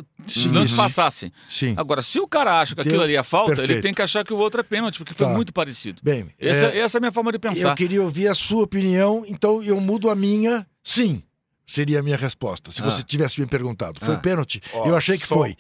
Lances 0.53 0.71
sim. 0.73 0.77
passassem. 0.77 1.33
Sim. 1.49 1.73
Agora, 1.77 2.03
se 2.03 2.21
o 2.21 2.29
cara 2.29 2.61
acha 2.61 2.75
que 2.77 2.83
Deu- 2.85 2.91
aquilo 2.93 3.03
ali 3.03 3.17
é 3.17 3.23
falta, 3.23 3.53
ele 3.53 3.61
perfeito. 3.63 3.83
tem 3.83 3.95
que 3.95 4.03
achar 4.03 4.25
que 4.25 4.33
o 4.33 4.37
outro 4.37 4.61
é 4.61 4.63
pênalti, 4.63 4.99
porque 4.99 5.15
foi 5.15 5.27
Tá. 5.27 5.33
muito 5.33 5.55
parecido. 5.55 6.01
Bem, 6.05 6.27
Essa, 6.39 6.67
é, 6.67 6.79
essa 6.81 6.97
é 6.97 6.99
a 6.99 7.01
minha 7.01 7.13
forma 7.13 7.33
de 7.33 7.37
eu 7.37 7.41
pensar. 7.41 7.75
queria 7.75 8.03
ouvir 8.03 8.29
a 8.29 8.35
sua 8.35 8.63
opinião, 8.65 9.25
então 9.27 9.63
eu 9.63 9.81
mudo 9.81 10.11
a 10.11 10.15
minha. 10.15 10.67
Sim. 10.85 11.23
Seria 11.67 12.01
a 12.01 12.03
minha 12.03 12.17
resposta, 12.19 12.71
se 12.71 12.83
Ah. 12.83 12.85
você 12.85 13.03
tivesse 13.03 13.41
me 13.41 13.47
perguntado. 13.47 13.99
Foi 14.01 14.17
Ah. 14.17 14.19
pênalti? 14.19 14.61
Ó, 14.75 14.87
eu 14.87 14.95
achei 14.95 15.17
que 15.17 15.27
só- 15.27 15.35
foi. 15.37 15.57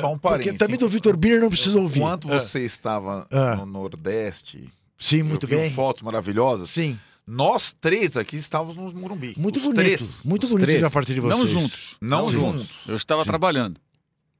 Só 0.00 0.06
um 0.10 0.16
porque 0.18 0.28
parênteses. 0.28 0.58
também 0.58 0.78
do 0.78 0.88
Vitor 0.88 1.14
Birner 1.18 1.42
não 1.42 1.50
precisa 1.50 1.78
ouvir. 1.78 1.98
Enquanto 2.00 2.32
É. 2.32 2.38
você 2.38 2.62
estava 2.62 3.26
Ah. 3.30 3.56
no 3.56 3.66
Nordeste, 3.66 4.68
Sim, 5.02 5.22
muito 5.22 5.44
eu 5.44 5.48
vi 5.50 5.56
bem. 5.56 5.70
fotos 5.72 6.02
maravilhosas. 6.02 6.70
Sim, 6.70 6.98
Nós 7.26 7.74
três 7.80 8.16
aqui 8.16 8.36
estávamos 8.36 8.76
no 8.76 8.92
Morumbi. 8.92 9.34
muito 9.36 9.56
Os 9.58 9.62
bonito. 9.64 9.78
Três. 9.80 10.20
Muito 10.24 10.44
Os 10.44 10.50
bonito 10.50 10.66
três. 10.66 10.80
da 10.82 10.90
parte 10.90 11.12
de 11.14 11.20
vocês. 11.20 11.38
Não 11.38 11.46
juntos. 11.46 11.96
Não 12.00 12.22
Não 12.22 12.30
juntos. 12.30 12.66
Eu 12.88 12.96
estava 12.96 13.24
trabalhando. 13.24 13.80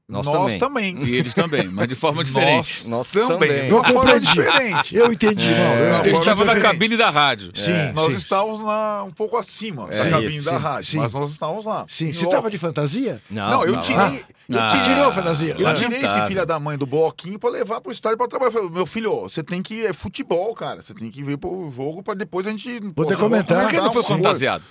Nós 0.05 0.25
Nós, 0.25 0.57
também. 0.57 0.93
também. 0.97 1.05
E 1.09 1.15
eles 1.15 1.33
também, 1.33 1.65
mas 1.69 1.87
de 1.87 1.95
forma 1.95 2.23
diferente. 2.25 2.89
Nós 2.89 3.09
também. 3.09 3.27
também. 3.49 3.69
Eu 3.69 3.81
compreendi. 3.81 4.27
diferente. 4.27 4.95
Eu 4.97 5.13
entendi, 5.13 5.47
É, 5.47 5.57
Mauro. 5.57 5.79
Eu 5.81 5.89
não, 5.93 5.99
entendi 6.01 6.19
estava 6.19 6.43
na 6.45 6.59
cabine 6.59 6.97
da 6.97 7.09
rádio. 7.09 7.51
Sim, 7.55 7.71
Nós 7.93 8.07
sim. 8.11 8.15
estávamos 8.17 8.61
lá 8.61 9.03
um 9.05 9.11
pouco 9.11 9.37
acima 9.37 9.87
É 9.89 10.03
da 10.03 10.09
cabine 10.09 10.35
isso, 10.35 10.43
da 10.43 10.51
sim, 10.51 10.57
rádio, 10.57 10.89
sim. 10.91 10.97
mas 10.97 11.13
nós 11.13 11.31
estávamos 11.31 11.63
lá. 11.65 11.85
Sim, 11.87 12.11
você 12.11 12.25
estava 12.25 12.51
de 12.51 12.57
fantasia? 12.57 13.21
Não, 13.29 13.63
eu 13.63 13.73
não. 13.77 13.81
tirei. 13.81 14.25
Eu 14.49 14.59
Ah. 14.59 14.67
Te 14.67 14.81
tirei, 14.81 14.95
tirou 14.95 15.07
a 15.07 15.11
fantasia? 15.11 15.55
eu 15.57 15.67
Ah. 15.67 15.73
tirei 15.73 15.99
esse 16.03 16.21
filho 16.27 16.45
da 16.45 16.59
mãe 16.59 16.77
do 16.77 16.85
bloquinho 16.85 17.39
pra 17.39 17.49
levar 17.49 17.79
pro 17.81 17.91
estádio 17.91 18.17
pra 18.17 18.27
trabalhar. 18.27 18.49
Eu 18.49 18.53
falei, 18.53 18.69
meu 18.69 18.85
filho, 18.85 19.13
ó, 19.13 19.21
você 19.23 19.41
tem 19.41 19.61
que. 19.61 19.85
É 19.85 19.93
futebol, 19.93 20.53
cara. 20.53 20.81
Você 20.81 20.93
tem 20.93 21.09
que 21.09 21.23
vir 21.23 21.37
pro 21.37 21.71
jogo 21.75 22.03
pra 22.03 22.13
depois 22.13 22.45
a 22.45 22.49
gente. 22.51 22.81
Poder 22.93 23.15
pô, 23.15 23.21
comentar. 23.21 23.61
Por 23.61 23.69
que 23.69 23.75
ele 23.77 23.85
não 23.85 23.93
foi 23.93 24.03
fantasiado? 24.03 24.63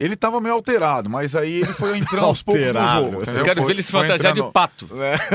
Ele 0.00 0.16
tava 0.16 0.40
meio 0.40 0.54
alterado, 0.54 1.08
mas 1.08 1.36
aí 1.36 1.60
ele 1.60 1.72
foi 1.74 1.96
entrando 1.98 2.24
aos 2.24 2.42
poucos 2.42 2.60
no 2.64 2.72
jogo. 2.88 3.14
Eu 3.16 3.22
entendeu? 3.22 3.44
quero 3.44 3.60
Foi- 3.60 3.66
ver 3.68 3.72
ele 3.74 3.82
se 3.84 3.92
fantasiar 3.92 4.32
de 4.32 4.40
entrando- 4.40 4.52
pato. 4.52 4.88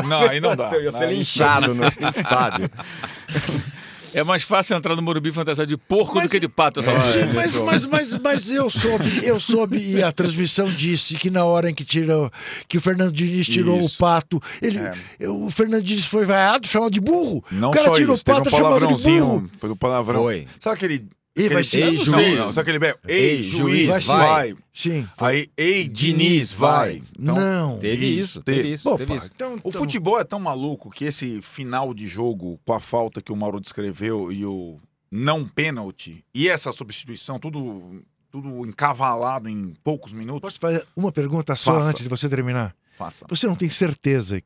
Não, 0.06 0.22
aí 0.28 0.42
não 0.42 0.56
dá. 0.58 0.68
Você 0.70 0.82
ia 0.84 0.92
ser 0.92 1.08
linchado 1.10 1.74
no 1.74 1.84
estádio. 1.86 2.70
É 4.17 4.23
mais 4.23 4.41
fácil 4.41 4.75
entrar 4.75 4.95
no 4.95 5.01
Morumbi 5.03 5.32
fantasiado 5.32 5.69
de 5.69 5.77
porco 5.77 6.15
Mas- 6.15 6.23
do 6.23 6.30
que 6.32 6.39
de 6.39 6.47
pato. 6.47 6.80
essa 6.80 6.91
Sim, 7.12 7.19
hora. 7.19 7.34
mas, 7.36 7.56
mas, 7.56 7.86
mas, 7.86 8.15
mas 8.15 8.49
eu 8.49 8.67
soube, 8.67 9.23
eu 9.23 9.39
soube, 9.39 9.77
e 9.77 10.01
a 10.01 10.12
transmissão 10.12 10.67
disse 10.71 11.13
que 11.15 11.30
na 11.30 11.45
hora 11.45 11.69
em 11.69 11.73
que 11.75 11.86
tirou, 11.86 12.32
que 12.67 12.80
o 12.80 12.82
Fernando 12.82 13.12
Diniz 13.12 13.45
tirou 13.47 13.80
Isso. 13.80 13.93
o 13.95 13.97
pato, 13.99 14.41
ele, 14.60 14.80
É. 14.80 15.30
o 15.30 15.51
Fernando 15.51 15.84
Diniz 15.84 16.06
foi 16.06 16.25
vaiado, 16.25 16.67
chamado 16.67 16.91
de 16.91 16.99
burro. 16.99 17.43
Não 17.51 17.69
o 17.69 17.73
cara 17.73 17.89
só 17.89 17.93
tirou 17.93 18.15
isso, 18.15 18.23
o 18.23 18.25
pato, 18.25 18.47
um 18.49 18.51
chamado 18.51 18.73
de 18.73 18.80
palavrãozinho. 18.80 19.25
burro. 19.25 19.49
Foi 19.60 19.69
do 19.69 19.75
palavrão. 19.75 20.21
Foi. 20.23 20.47
Sabe 20.60 20.75
aquele. 20.77 21.06
E 21.38 21.50
vai 21.50 21.63
ser. 21.63 21.84
Ei, 21.84 21.97
não, 21.97 22.04
juiz. 22.06 22.39
Não, 22.39 22.47
sabe 22.47 22.60
aquele. 22.62 22.80
bem- 22.80 22.95
Ei, 23.08 23.19
Ei, 23.38 23.43
juiz, 23.43 24.06
vai. 24.06 24.17
vai. 24.52 24.56
Sim. 24.73 25.08
Aí, 25.17 25.50
ei, 25.56 25.88
Diniz, 25.88 26.52
vai. 26.52 27.04
Então, 27.17 27.36
não. 27.36 27.78
Teve 27.80 28.06
Isso, 28.08 28.41
teve 28.41 28.58
teve. 28.63 28.73
isso, 28.73 28.84
Pô, 28.89 28.97
teve 28.97 29.12
pá, 29.13 29.17
isso. 29.19 29.32
então, 29.36 29.54
O 29.54 29.58
então- 29.58 29.71
futebol 29.73 30.19
é 30.19 30.23
tão 30.23 30.39
maluco 30.39 30.89
que 30.89 31.06
esse 31.06 31.41
final 31.41 31.93
de 31.93 32.08
jogo, 32.08 32.60
com 32.65 32.73
a 32.73 32.80
falta 32.80 33.21
que 33.21 33.32
o 33.32 33.36
Mauro 33.36 33.60
descreveu 33.60 34.32
e 34.32 34.43
o 34.45 34.80
não 35.12 35.47
pênalti, 35.47 36.26
e 36.34 36.50
essa 36.50 36.71
substituição, 36.71 37.39
tudo, 37.39 38.04
tudo 38.32 38.65
encavalado 38.65 39.47
em 39.47 39.73
poucos 39.84 40.12
minutos. 40.13 40.41
Posso 40.41 40.60
fazer 40.60 40.86
uma 40.95 41.12
pergunta 41.12 41.56
só 41.56 41.76
Faça. 41.76 41.88
antes 41.89 42.02
de 42.02 42.10
você 42.10 42.28
terminar? 42.28 42.76
Faça. 42.97 43.26
Você 43.30 43.45
não 43.45 43.56
tem 43.56 43.69
certeza 43.69 44.41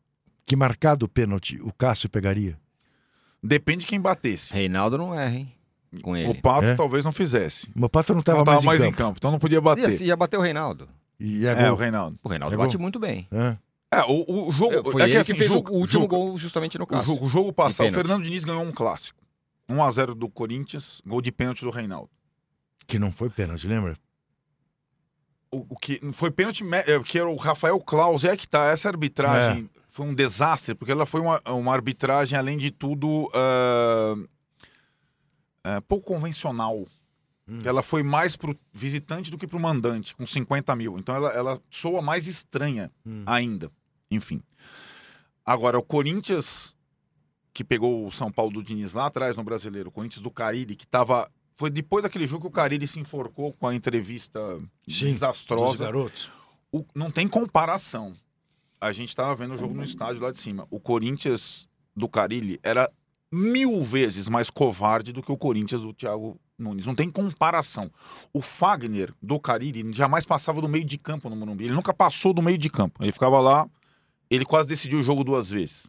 que 0.45 0.55
marcado 0.57 1.05
o 1.05 1.09
pênalti 1.09 1.57
o 1.63 1.71
Cássio 1.71 2.09
pegaria? 2.09 2.59
Depende 3.41 3.79
de 3.81 3.87
quem 3.87 3.99
batesse. 3.99 4.53
Reinaldo 4.53 4.97
não 4.97 5.15
erra, 5.17 5.35
hein? 5.35 5.51
Com 6.01 6.15
ele. 6.15 6.29
O 6.29 6.41
Pato 6.41 6.65
É? 6.67 6.75
talvez 6.75 7.03
não 7.03 7.11
fizesse. 7.11 7.69
O 7.75 7.89
pato 7.89 8.13
não 8.13 8.21
estava 8.21 8.37
não 8.39 8.45
tava 8.45 8.61
mais, 8.61 8.81
em 8.81 8.91
campo. 8.91 9.17
então 9.17 9.31
não 9.31 9.39
podia 9.39 9.59
bater. 9.59 9.85
assim, 9.87 10.05
ia 10.05 10.15
bater 10.15 10.37
o 10.37 10.41
Reinaldo. 10.41 10.87
E 11.19 11.45
é 11.45 11.51
É, 11.51 11.55
gol. 11.65 11.73
o 11.73 11.75
Reinaldo. 11.75 12.19
O 12.23 12.29
Reinaldo 12.29 12.53
É 12.53 12.57
bate 12.57 12.77
muito 12.77 12.97
bem. 12.99 13.27
Hã? 13.31 13.57
É, 13.93 14.01
o, 14.03 14.47
o 14.47 14.51
jogo. 14.53 14.89
Foi 14.89 15.01
é 15.01 15.05
ele 15.05 15.11
que, 15.13 15.17
que 15.25 15.31
assim, 15.31 15.35
fez 15.35 15.51
o 15.51 15.55
jogo- 15.55 15.73
último 15.73 16.03
jogo- 16.03 16.15
gol 16.15 16.37
justamente 16.37 16.77
no 16.77 16.85
O 16.85 16.87
caso. 16.87 17.05
jogo, 17.05 17.25
o 17.25 17.29
jogo 17.29 17.51
passado, 17.51 17.87
o 17.87 17.89
pênalti. 17.91 17.93
Fernando 18.07 18.23
Diniz 18.23 18.45
ganhou 18.45 18.63
um 18.63 18.71
clássico. 18.71 19.19
1x0 19.69 20.13
do 20.15 20.29
Corinthians, 20.29 21.01
gol 21.05 21.21
de 21.21 21.31
pênalti 21.31 21.61
do 21.65 21.69
Reinaldo. 21.69 22.09
Que 22.87 22.97
não 22.97 23.11
foi 23.11 23.29
pênalti, 23.29 23.67
lembra? 23.67 23.97
O, 25.51 25.65
o 25.71 25.77
que 25.77 25.99
foi 26.13 26.31
pênalti, 26.31 26.63
me- 26.63 26.77
é, 26.77 26.97
que 27.05 27.19
era 27.19 27.29
o 27.29 27.35
Rafael 27.35 27.77
Klaus, 27.81 28.23
é 28.23 28.37
que 28.37 28.47
tá, 28.47 28.67
essa 28.67 28.87
arbitragem 28.87 29.69
foi 29.89 30.05
um 30.05 30.13
desastre, 30.15 30.73
porque 30.73 30.91
ela 30.93 31.05
foi 31.05 31.19
uma, 31.19 31.41
uma 31.49 31.73
arbitragem, 31.73 32.37
além 32.39 32.57
de 32.57 32.71
tudo, 32.71 33.29
ah, 33.33 34.15
ah, 35.63 35.81
pouco 35.81 36.13
convencional. 36.13 36.85
Hum. 37.47 37.61
Ela 37.65 37.81
foi 37.81 38.03
mais 38.03 38.35
pro 38.35 38.57
visitante 38.71 39.29
do 39.31 39.37
que 39.37 39.47
pro 39.47 39.59
mandante, 39.59 40.15
com 40.15 40.25
50 40.25 40.75
mil. 40.75 40.97
Então 40.97 41.15
ela, 41.15 41.29
ela 41.31 41.61
soa 41.69 42.01
mais 42.01 42.27
estranha 42.27 42.91
Hum. 43.05 43.23
ainda. 43.25 43.71
Enfim. 44.09 44.41
Agora, 45.45 45.77
o 45.77 45.83
Corinthians, 45.83 46.75
que 47.53 47.63
pegou 47.63 48.05
o 48.05 48.11
São 48.11 48.31
Paulo 48.31 48.53
do 48.53 48.63
Diniz 48.63 48.93
lá 48.93 49.07
atrás 49.07 49.35
no 49.35 49.43
brasileiro, 49.43 49.89
o 49.89 49.91
Corinthians 49.91 50.21
do 50.21 50.31
Carilli, 50.31 50.75
que 50.75 50.85
tava. 50.87 51.29
Foi 51.57 51.69
depois 51.69 52.03
daquele 52.03 52.27
jogo 52.27 52.41
que 52.43 52.47
o 52.47 52.51
Carilli 52.51 52.87
se 52.87 52.99
enforcou 52.99 53.53
com 53.53 53.67
a 53.67 53.75
entrevista 53.75 54.39
Dos 54.87 54.99
desastrosa. 54.99 55.83
garotos. 55.85 56.29
O- 56.71 56.85
não 56.95 57.11
tem 57.11 57.27
comparação. 57.27 58.15
A 58.79 58.91
gente 58.91 59.15
tava 59.15 59.35
vendo 59.35 59.53
o 59.53 59.57
jogo 59.57 59.73
no 59.75 59.83
estádio 59.83 60.21
lá 60.23 60.31
de 60.31 60.39
cima. 60.39 60.65
O 60.71 60.79
Corinthians 60.79 61.67
do 61.95 62.07
Carilli 62.09 62.59
era 62.63 62.91
mil 63.31 63.81
vezes 63.83 64.27
mais 64.27 64.49
covarde 64.49 65.11
do 65.13 65.21
que 65.23 65.31
o 65.31 65.37
Corinthians 65.37 65.81
do 65.81 65.93
Thiago 65.93 66.39
Nunes. 66.59 66.85
Não 66.85 66.93
tem 66.95 67.09
comparação. 67.09 67.89
O 68.33 68.41
Fagner 68.41 69.13
do 69.21 69.39
Carilli 69.39 69.91
jamais 69.93 70.25
passava 70.25 70.59
do 70.61 70.67
meio 70.69 70.83
de 70.85 70.97
campo 70.97 71.29
no 71.29 71.35
Morumbi. 71.35 71.65
Ele 71.65 71.73
nunca 71.73 71.93
passou 71.93 72.33
do 72.33 72.41
meio 72.41 72.57
de 72.57 72.69
campo. 72.69 73.01
Ele 73.03 73.11
ficava 73.11 73.39
lá, 73.39 73.67
ele 74.29 74.45
quase 74.45 74.67
decidiu 74.69 74.99
o 74.99 75.03
jogo 75.03 75.23
duas 75.23 75.49
vezes. 75.49 75.87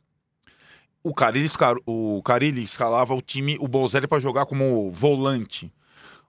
O 1.05 1.13
esca- 1.37 1.75
o 1.85 2.23
Carilli 2.23 2.63
escalava 2.63 3.13
o 3.15 3.21
time, 3.21 3.57
o 3.61 3.67
Bolzelli 3.67 4.07
para 4.07 4.21
jogar 4.21 4.47
como 4.47 4.91
volante. 4.93 5.73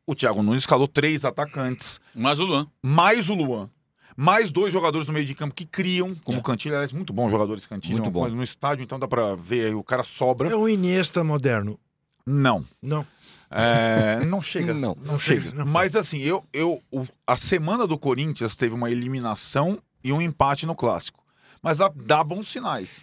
O 0.06 0.16
Thiago 0.16 0.42
Nunes 0.44 0.64
escalou 0.64 0.88
três 0.88 1.24
atacantes 1.24 2.02
Mas 2.16 2.40
o 2.40 2.44
Luan. 2.46 2.68
mais 2.82 3.30
o 3.30 3.36
Luan, 3.36 3.70
mais 4.16 4.52
dois 4.52 4.72
jogadores 4.72 5.08
no 5.08 5.14
meio 5.14 5.26
de 5.26 5.34
campo 5.36 5.54
que 5.56 5.66
criam, 5.66 6.16
como 6.24 6.38
É. 6.38 6.42
o 6.42 6.44
Cantilho, 6.44 6.76
aliás, 6.76 6.92
muito 6.92 7.12
bom 7.14 7.30
jogador 7.30 7.58
esse 7.58 7.68
Cantilho, 7.68 7.94
Muito 8.02 8.06
uma 8.18 8.30
bom. 8.30 8.36
no 8.36 8.44
estádio, 8.44 8.84
então 8.84 9.00
dá 9.00 9.08
pra 9.08 9.36
ver 9.36 9.68
aí, 9.68 9.74
o 9.74 9.84
cara 9.84 10.04
sobra. 10.04 10.50
É 10.50 10.56
um 10.56 10.68
Iniesta 10.70 11.24
moderno. 11.24 11.80
Não, 12.26 12.66
Não. 12.82 13.06
é, 13.52 14.24
não 14.26 14.42
chega. 14.42 14.74
Não. 14.74 14.98
não 15.06 15.20
chega. 15.20 15.52
Não. 15.52 15.66
Mas 15.66 15.96
assim, 15.96 16.20
eu, 16.20 16.44
eu, 16.54 16.82
o- 16.92 17.06
a 17.28 17.36
semana 17.38 17.86
do 17.86 17.98
Corinthians 17.98 18.56
teve 18.56 18.74
uma 18.74 18.90
eliminação 18.90 19.80
e 20.04 20.12
um 20.14 20.22
empate 20.22 20.66
no 20.66 20.76
Clássico. 20.76 21.24
Mas 21.62 21.78
dá, 21.78 21.92
dá 21.96 22.24
bons 22.24 22.48
sinais. 22.50 22.98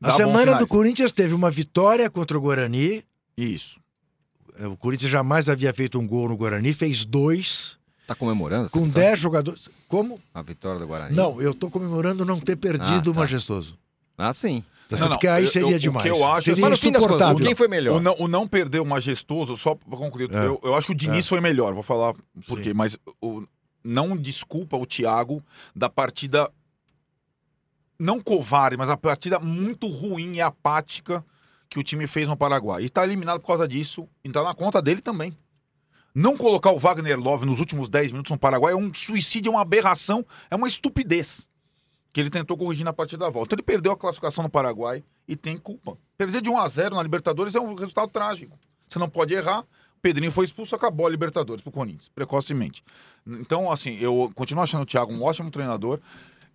A 0.00 0.06
Dá 0.06 0.08
bons 0.10 0.16
semana 0.16 0.44
do 0.44 0.50
sinais. 0.52 0.68
Corinthians 0.68 1.12
teve 1.12 1.34
uma 1.34 1.50
vitória 1.50 2.08
contra 2.10 2.36
o 2.36 2.40
Guarani. 2.40 3.02
Isso. 3.36 3.78
É, 4.58 4.66
O 4.66 4.76
Corinthians 4.76 5.10
jamais 5.10 5.48
havia 5.48 5.72
feito 5.72 5.98
um 5.98 6.06
gol 6.06 6.28
no 6.28 6.36
Guarani, 6.36 6.72
fez 6.72 7.04
dois, 7.04 7.75
Tá 8.06 8.14
comemorando? 8.14 8.70
com 8.70 8.84
vitória? 8.84 9.08
10 9.10 9.18
jogadores. 9.18 9.68
Como? 9.88 10.18
A 10.32 10.40
vitória 10.42 10.78
do 10.78 10.86
Guarani? 10.86 11.14
Não, 11.16 11.40
eu 11.42 11.52
tô 11.52 11.68
comemorando 11.68 12.24
não 12.24 12.38
ter 12.38 12.56
perdido 12.56 13.10
Ah, 13.10 13.10
o 13.10 13.14
tá. 13.14 13.20
majestoso. 13.20 13.76
Ah, 14.16 14.32
sim. 14.32 14.62
Tá 14.88 14.92
Não, 14.92 14.98
certo? 14.98 15.10
não, 15.10 15.16
Porque 15.16 15.26
aí 15.26 15.42
eu- 15.44 15.48
seria 15.48 15.66
eu- 15.66 15.70
o 15.70 15.72
que 15.72 15.78
demais. 15.80 16.06
eu 16.06 16.26
acho- 16.32 16.44
seria 16.44 16.60
Mas 16.62 16.70
no 16.70 16.76
fim 16.76 16.92
das 16.92 17.02
contas, 17.02 17.16
insuportável. 17.16 17.44
quem 17.44 17.54
foi 17.56 17.66
melhor? 17.66 17.96
O 17.96 18.00
não, 18.00 18.14
o 18.20 18.28
não 18.28 18.46
perder 18.46 18.78
o 18.80 18.86
majestoso, 18.86 19.56
só 19.56 19.74
pra 19.74 19.98
concluir, 19.98 20.32
É. 20.32 20.46
eu, 20.46 20.60
eu 20.62 20.76
acho 20.76 20.86
que 20.86 20.92
o 20.92 20.96
Diniz 20.96 21.26
foi 21.26 21.40
melhor, 21.40 21.74
vou 21.74 21.82
falar 21.82 22.14
por 22.46 22.60
quê, 22.60 22.72
mas 22.72 22.96
o, 23.20 23.42
não 23.82 24.16
desculpa 24.16 24.76
o 24.76 24.86
Thiago 24.86 25.42
da 25.74 25.90
partida 25.90 26.48
não 27.98 28.20
covarde, 28.20 28.76
mas 28.76 28.88
a 28.88 28.96
partida 28.96 29.40
muito 29.40 29.88
ruim 29.88 30.34
e 30.34 30.40
apática 30.40 31.24
que 31.68 31.78
o 31.78 31.82
time 31.82 32.06
fez 32.06 32.28
no 32.28 32.36
Paraguai. 32.36 32.84
E 32.84 32.88
tá 32.88 33.02
eliminado 33.04 33.40
por 33.40 33.48
causa 33.48 33.66
disso, 33.66 34.06
e 34.22 34.30
tá 34.30 34.42
na 34.42 34.54
conta 34.54 34.80
dele 34.80 35.00
também. 35.00 35.36
Não 36.18 36.34
colocar 36.34 36.70
o 36.70 36.78
Wagner 36.78 37.20
Love 37.20 37.44
nos 37.44 37.60
últimos 37.60 37.90
10 37.90 38.12
minutos 38.12 38.30
no 38.30 38.38
Paraguai 38.38 38.72
é 38.72 38.76
um 38.76 38.90
suicídio, 38.94 39.50
é 39.50 39.52
uma 39.52 39.60
aberração, 39.60 40.24
é 40.50 40.56
uma 40.56 40.66
estupidez. 40.66 41.46
Que 42.10 42.22
ele 42.22 42.30
tentou 42.30 42.56
corrigir 42.56 42.86
na 42.86 42.92
partida 42.94 43.26
da 43.26 43.30
volta. 43.30 43.54
Ele 43.54 43.62
perdeu 43.62 43.92
a 43.92 43.96
classificação 43.98 44.42
no 44.42 44.48
Paraguai 44.48 45.04
e 45.28 45.36
tem 45.36 45.58
culpa. 45.58 45.98
Perder 46.16 46.40
de 46.40 46.48
1 46.48 46.56
a 46.56 46.68
0 46.68 46.94
na 46.94 47.02
Libertadores 47.02 47.54
é 47.54 47.60
um 47.60 47.74
resultado 47.74 48.10
trágico. 48.10 48.58
Você 48.88 48.98
não 48.98 49.10
pode 49.10 49.34
errar. 49.34 49.66
Pedrinho 50.00 50.32
foi 50.32 50.46
expulso, 50.46 50.74
acabou 50.74 51.06
a 51.06 51.10
Libertadores 51.10 51.60
pro 51.60 51.70
Corinthians, 51.70 52.08
precocemente. 52.14 52.82
Então, 53.26 53.70
assim, 53.70 53.98
eu 54.00 54.32
continuo 54.34 54.64
achando 54.64 54.84
o 54.84 54.86
Thiago 54.86 55.12
um 55.12 55.22
ótimo 55.22 55.50
treinador. 55.50 56.00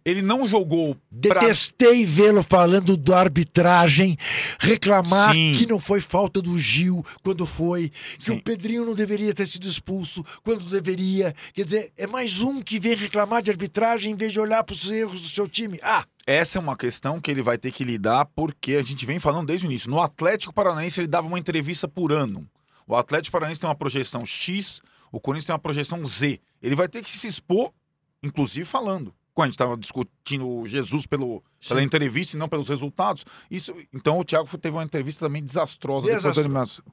Ele 0.04 0.22
não 0.22 0.48
jogou 0.48 0.96
pra... 0.96 1.42
Detestei 1.42 2.06
vê-lo 2.06 2.42
falando 2.42 2.98
da 2.98 3.20
arbitragem, 3.20 4.18
reclamar 4.60 5.34
Sim. 5.34 5.52
que 5.54 5.66
não 5.68 5.80
foi 5.80 6.02
falta 6.02 6.42
do 6.42 6.58
Gil 6.58 7.06
quando 7.24 7.46
foi, 7.46 7.92
que 8.18 8.26
Sim. 8.26 8.32
o 8.34 8.42
Pedrinho 8.42 8.86
não 8.86 8.96
deveria 8.96 9.34
ter 9.34 9.48
sido 9.48 9.68
expulso 9.68 10.26
quando 10.44 10.66
deveria. 10.66 11.36
Quer 11.54 11.66
dizer, 11.66 11.94
é 11.98 12.08
mais 12.08 12.42
um 12.42 12.62
que 12.62 12.80
vem 12.80 12.96
reclamar 12.96 13.44
de 13.44 13.52
arbitragem 13.52 14.12
em 14.12 14.16
vez 14.16 14.32
de 14.34 14.40
olhar 14.40 14.64
para 14.64 14.74
os 14.74 14.90
erros 14.90 15.22
do 15.22 15.28
seu 15.28 15.48
time. 15.48 15.80
Ah, 15.84 16.04
Essa 16.26 16.58
é 16.58 16.62
uma 16.62 16.76
questão 16.76 17.22
que 17.22 17.30
ele 17.30 17.44
vai 17.44 17.58
ter 17.58 17.72
que 17.72 17.84
lidar, 17.84 18.26
porque 18.36 18.74
a 18.76 18.84
gente 18.84 19.06
vem 19.06 19.20
falando 19.20 19.48
desde 19.48 19.66
o 19.66 19.70
início. 19.70 19.90
No 19.90 20.02
Atlético 20.02 20.54
Paranaense, 20.54 21.00
ele 21.00 21.08
dava 21.08 21.28
uma 21.28 21.40
entrevista 21.40 21.88
por 21.88 22.12
ano. 22.12 22.48
O 22.88 22.96
Atlético 22.96 23.34
Paranaense 23.34 23.62
tem 23.62 23.70
uma 23.70 23.76
projeção 23.76 24.26
X, 24.26 24.82
o 25.12 25.20
Corinthians 25.20 25.46
tem 25.46 25.54
uma 25.54 25.60
projeção 25.60 26.04
Z. 26.06 26.40
Ele 26.62 26.76
vai 26.76 26.88
ter 26.88 27.04
que 27.04 27.10
se 27.12 27.28
expor, 27.28 27.72
inclusive 28.24 28.66
falando. 28.66 29.14
Quando 29.34 29.46
a 29.46 29.48
gente 29.48 29.56
estava 29.56 29.78
discutindo 29.78 30.48
o 30.48 30.68
Jesus 30.68 31.06
pelo, 31.06 31.44
pela 31.68 31.80
Sim. 31.80 31.86
entrevista 31.86 32.36
e 32.36 32.40
não 32.40 32.50
pelos 32.50 32.68
resultados. 32.68 33.26
Isso, 33.50 33.74
então 33.94 34.20
o 34.20 34.26
Thiago 34.26 34.46
teve 34.58 34.76
uma 34.76 34.84
entrevista 34.84 35.26
também 35.26 35.44
desastrosa. 35.44 36.08
eliminação. 36.42 36.86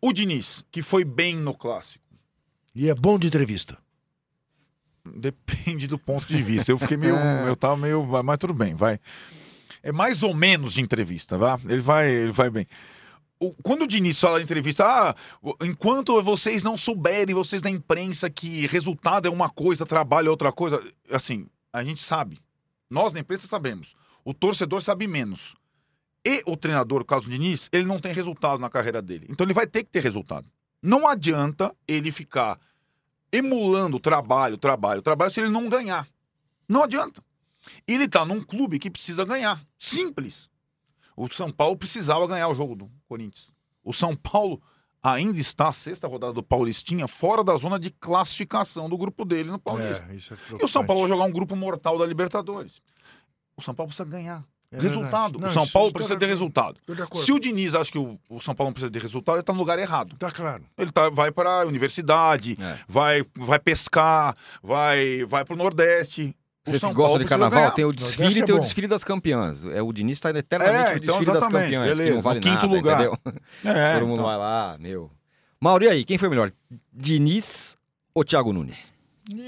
O 0.00 0.12
Diniz, 0.12 0.62
que 0.70 0.82
foi 0.82 1.04
bem 1.04 1.36
no 1.36 1.54
clássico. 1.54 2.04
e 2.74 2.88
é 2.88 2.94
bom 2.94 3.18
de 3.18 3.26
entrevista. 3.26 3.78
Depende 5.04 5.86
do 5.86 5.98
ponto 5.98 6.26
de 6.26 6.42
vista. 6.42 6.70
Eu 6.70 6.78
fiquei 6.78 6.96
meio. 6.96 7.16
eu 7.46 7.56
tava 7.56 7.76
meio. 7.76 8.04
Mas 8.24 8.38
tudo 8.38 8.52
bem, 8.52 8.74
vai. 8.74 8.98
É 9.82 9.92
mais 9.92 10.22
ou 10.22 10.34
menos 10.34 10.74
de 10.74 10.82
entrevista, 10.82 11.38
vá? 11.38 11.58
Ele 11.64 11.80
vai, 11.80 12.10
ele 12.10 12.32
vai 12.32 12.50
bem. 12.50 12.66
Quando 13.62 13.82
o 13.82 13.86
Diniz 13.86 14.18
fala 14.18 14.38
na 14.38 14.44
entrevista, 14.44 14.84
ah, 14.84 15.14
enquanto 15.62 16.22
vocês 16.22 16.62
não 16.62 16.76
souberem, 16.76 17.34
vocês 17.34 17.60
da 17.60 17.68
imprensa, 17.68 18.30
que 18.30 18.66
resultado 18.66 19.28
é 19.28 19.30
uma 19.30 19.50
coisa, 19.50 19.84
trabalho 19.84 20.28
é 20.28 20.30
outra 20.30 20.50
coisa, 20.50 20.82
assim, 21.10 21.46
a 21.72 21.84
gente 21.84 22.00
sabe. 22.00 22.40
Nós 22.88 23.12
na 23.12 23.20
imprensa 23.20 23.46
sabemos. 23.46 23.94
O 24.24 24.32
torcedor 24.32 24.82
sabe 24.82 25.06
menos. 25.06 25.54
E 26.24 26.42
o 26.46 26.56
treinador, 26.56 27.02
o 27.02 27.04
caso 27.04 27.30
Diniz, 27.30 27.68
ele 27.70 27.84
não 27.84 28.00
tem 28.00 28.12
resultado 28.12 28.58
na 28.58 28.70
carreira 28.70 29.02
dele. 29.02 29.26
Então 29.28 29.46
ele 29.46 29.54
vai 29.54 29.66
ter 29.66 29.84
que 29.84 29.90
ter 29.90 30.02
resultado. 30.02 30.46
Não 30.82 31.06
adianta 31.06 31.74
ele 31.86 32.10
ficar 32.10 32.58
emulando 33.30 34.00
trabalho, 34.00 34.56
trabalho, 34.56 35.02
trabalho, 35.02 35.30
se 35.30 35.40
ele 35.40 35.50
não 35.50 35.68
ganhar. 35.68 36.08
Não 36.68 36.82
adianta. 36.82 37.22
Ele 37.86 38.08
tá 38.08 38.24
num 38.24 38.40
clube 38.40 38.78
que 38.78 38.90
precisa 38.90 39.24
ganhar. 39.24 39.64
Simples. 39.78 40.48
O 41.16 41.28
São 41.28 41.50
Paulo 41.50 41.76
precisava 41.76 42.26
ganhar 42.26 42.48
o 42.48 42.54
jogo 42.54 42.74
do 42.74 42.90
Corinthians. 43.08 43.50
O 43.82 43.92
São 43.92 44.14
Paulo 44.14 44.60
ainda 45.02 45.38
está, 45.38 45.68
a 45.68 45.72
sexta 45.72 46.06
rodada 46.08 46.32
do 46.32 46.42
Paulistinha, 46.42 47.06
fora 47.06 47.42
da 47.42 47.56
zona 47.56 47.78
de 47.78 47.90
classificação 47.90 48.88
do 48.88 48.98
grupo 48.98 49.24
dele 49.24 49.50
no 49.50 49.58
Paulista. 49.58 50.04
isso 50.12 50.34
é 50.34 50.36
e 50.60 50.64
o 50.64 50.68
São 50.68 50.84
Paulo 50.84 51.02
vai 51.02 51.10
jogar 51.10 51.24
um 51.24 51.32
grupo 51.32 51.54
mortal 51.54 51.96
da 51.96 52.04
Libertadores. 52.04 52.80
O 53.56 53.62
São 53.62 53.74
Paulo 53.74 53.88
precisa 53.88 54.08
ganhar. 54.08 54.44
É 54.70 54.80
resultado. 54.80 55.38
Não, 55.38 55.48
o 55.48 55.52
São 55.52 55.66
Paulo 55.68 55.92
precisa 55.92 56.18
ter 56.18 56.26
resultado. 56.26 56.80
De. 56.86 57.18
Se 57.20 57.32
o 57.32 57.38
Diniz 57.38 57.74
acha 57.74 57.90
que 57.90 57.98
o, 57.98 58.18
o 58.28 58.40
São 58.40 58.54
Paulo 58.54 58.68
não 58.68 58.72
precisa 58.72 58.90
ter 58.92 59.00
resultado, 59.00 59.36
ele 59.36 59.44
tá 59.44 59.52
no 59.52 59.60
lugar 59.60 59.78
errado. 59.78 60.16
Tá 60.18 60.30
claro. 60.30 60.64
Ele 60.76 60.90
tá, 60.90 61.08
vai 61.08 61.30
para 61.30 61.62
a 61.62 61.64
universidade, 61.66 62.56
É. 62.60 62.78
vai, 62.88 63.24
vai 63.36 63.60
pescar, 63.60 64.36
vai, 64.62 65.24
vai 65.24 65.44
pro 65.44 65.56
Nordeste. 65.56 66.36
O 66.66 66.70
Vocês 66.70 66.80
São 66.80 66.90
que 66.90 66.96
gostam 66.96 67.10
Paulo 67.12 67.24
de 67.24 67.28
carnaval, 67.28 67.70
tem 67.70 67.84
o 67.84 67.92
desfile 67.92 68.40
é 68.40 68.42
e 68.42 68.44
tem 68.44 68.54
o 68.54 68.60
desfile 68.60 68.88
das 68.88 69.04
campeãs. 69.04 69.64
É, 69.64 69.80
o 69.80 69.92
Diniz 69.92 70.16
está 70.18 70.30
eternamente 70.30 70.76
É, 70.90 70.90
no 70.90 70.96
então, 71.04 71.16
desfile 71.18 71.32
das 71.38 71.46
campeãs, 71.46 71.70
que 71.70 71.96
beleza, 71.96 72.14
não 72.14 72.22
vale 72.22 72.40
no 72.40 72.42
quinto 72.42 72.54
nada, 72.54 72.66
lugar. 72.66 73.00
entendeu? 73.00 73.18
É, 73.64 73.94
Todo 73.94 74.06
mundo 74.06 74.14
então. 74.14 74.26
vai 74.26 74.36
lá, 74.36 74.76
meu. 74.80 75.10
Mauro, 75.60 75.84
e 75.84 75.88
aí, 75.88 76.04
quem 76.04 76.18
foi 76.18 76.28
melhor? 76.28 76.52
Diniz 76.92 77.76
ou 78.14 78.24
Thiago 78.24 78.52
Nunes? 78.52 78.92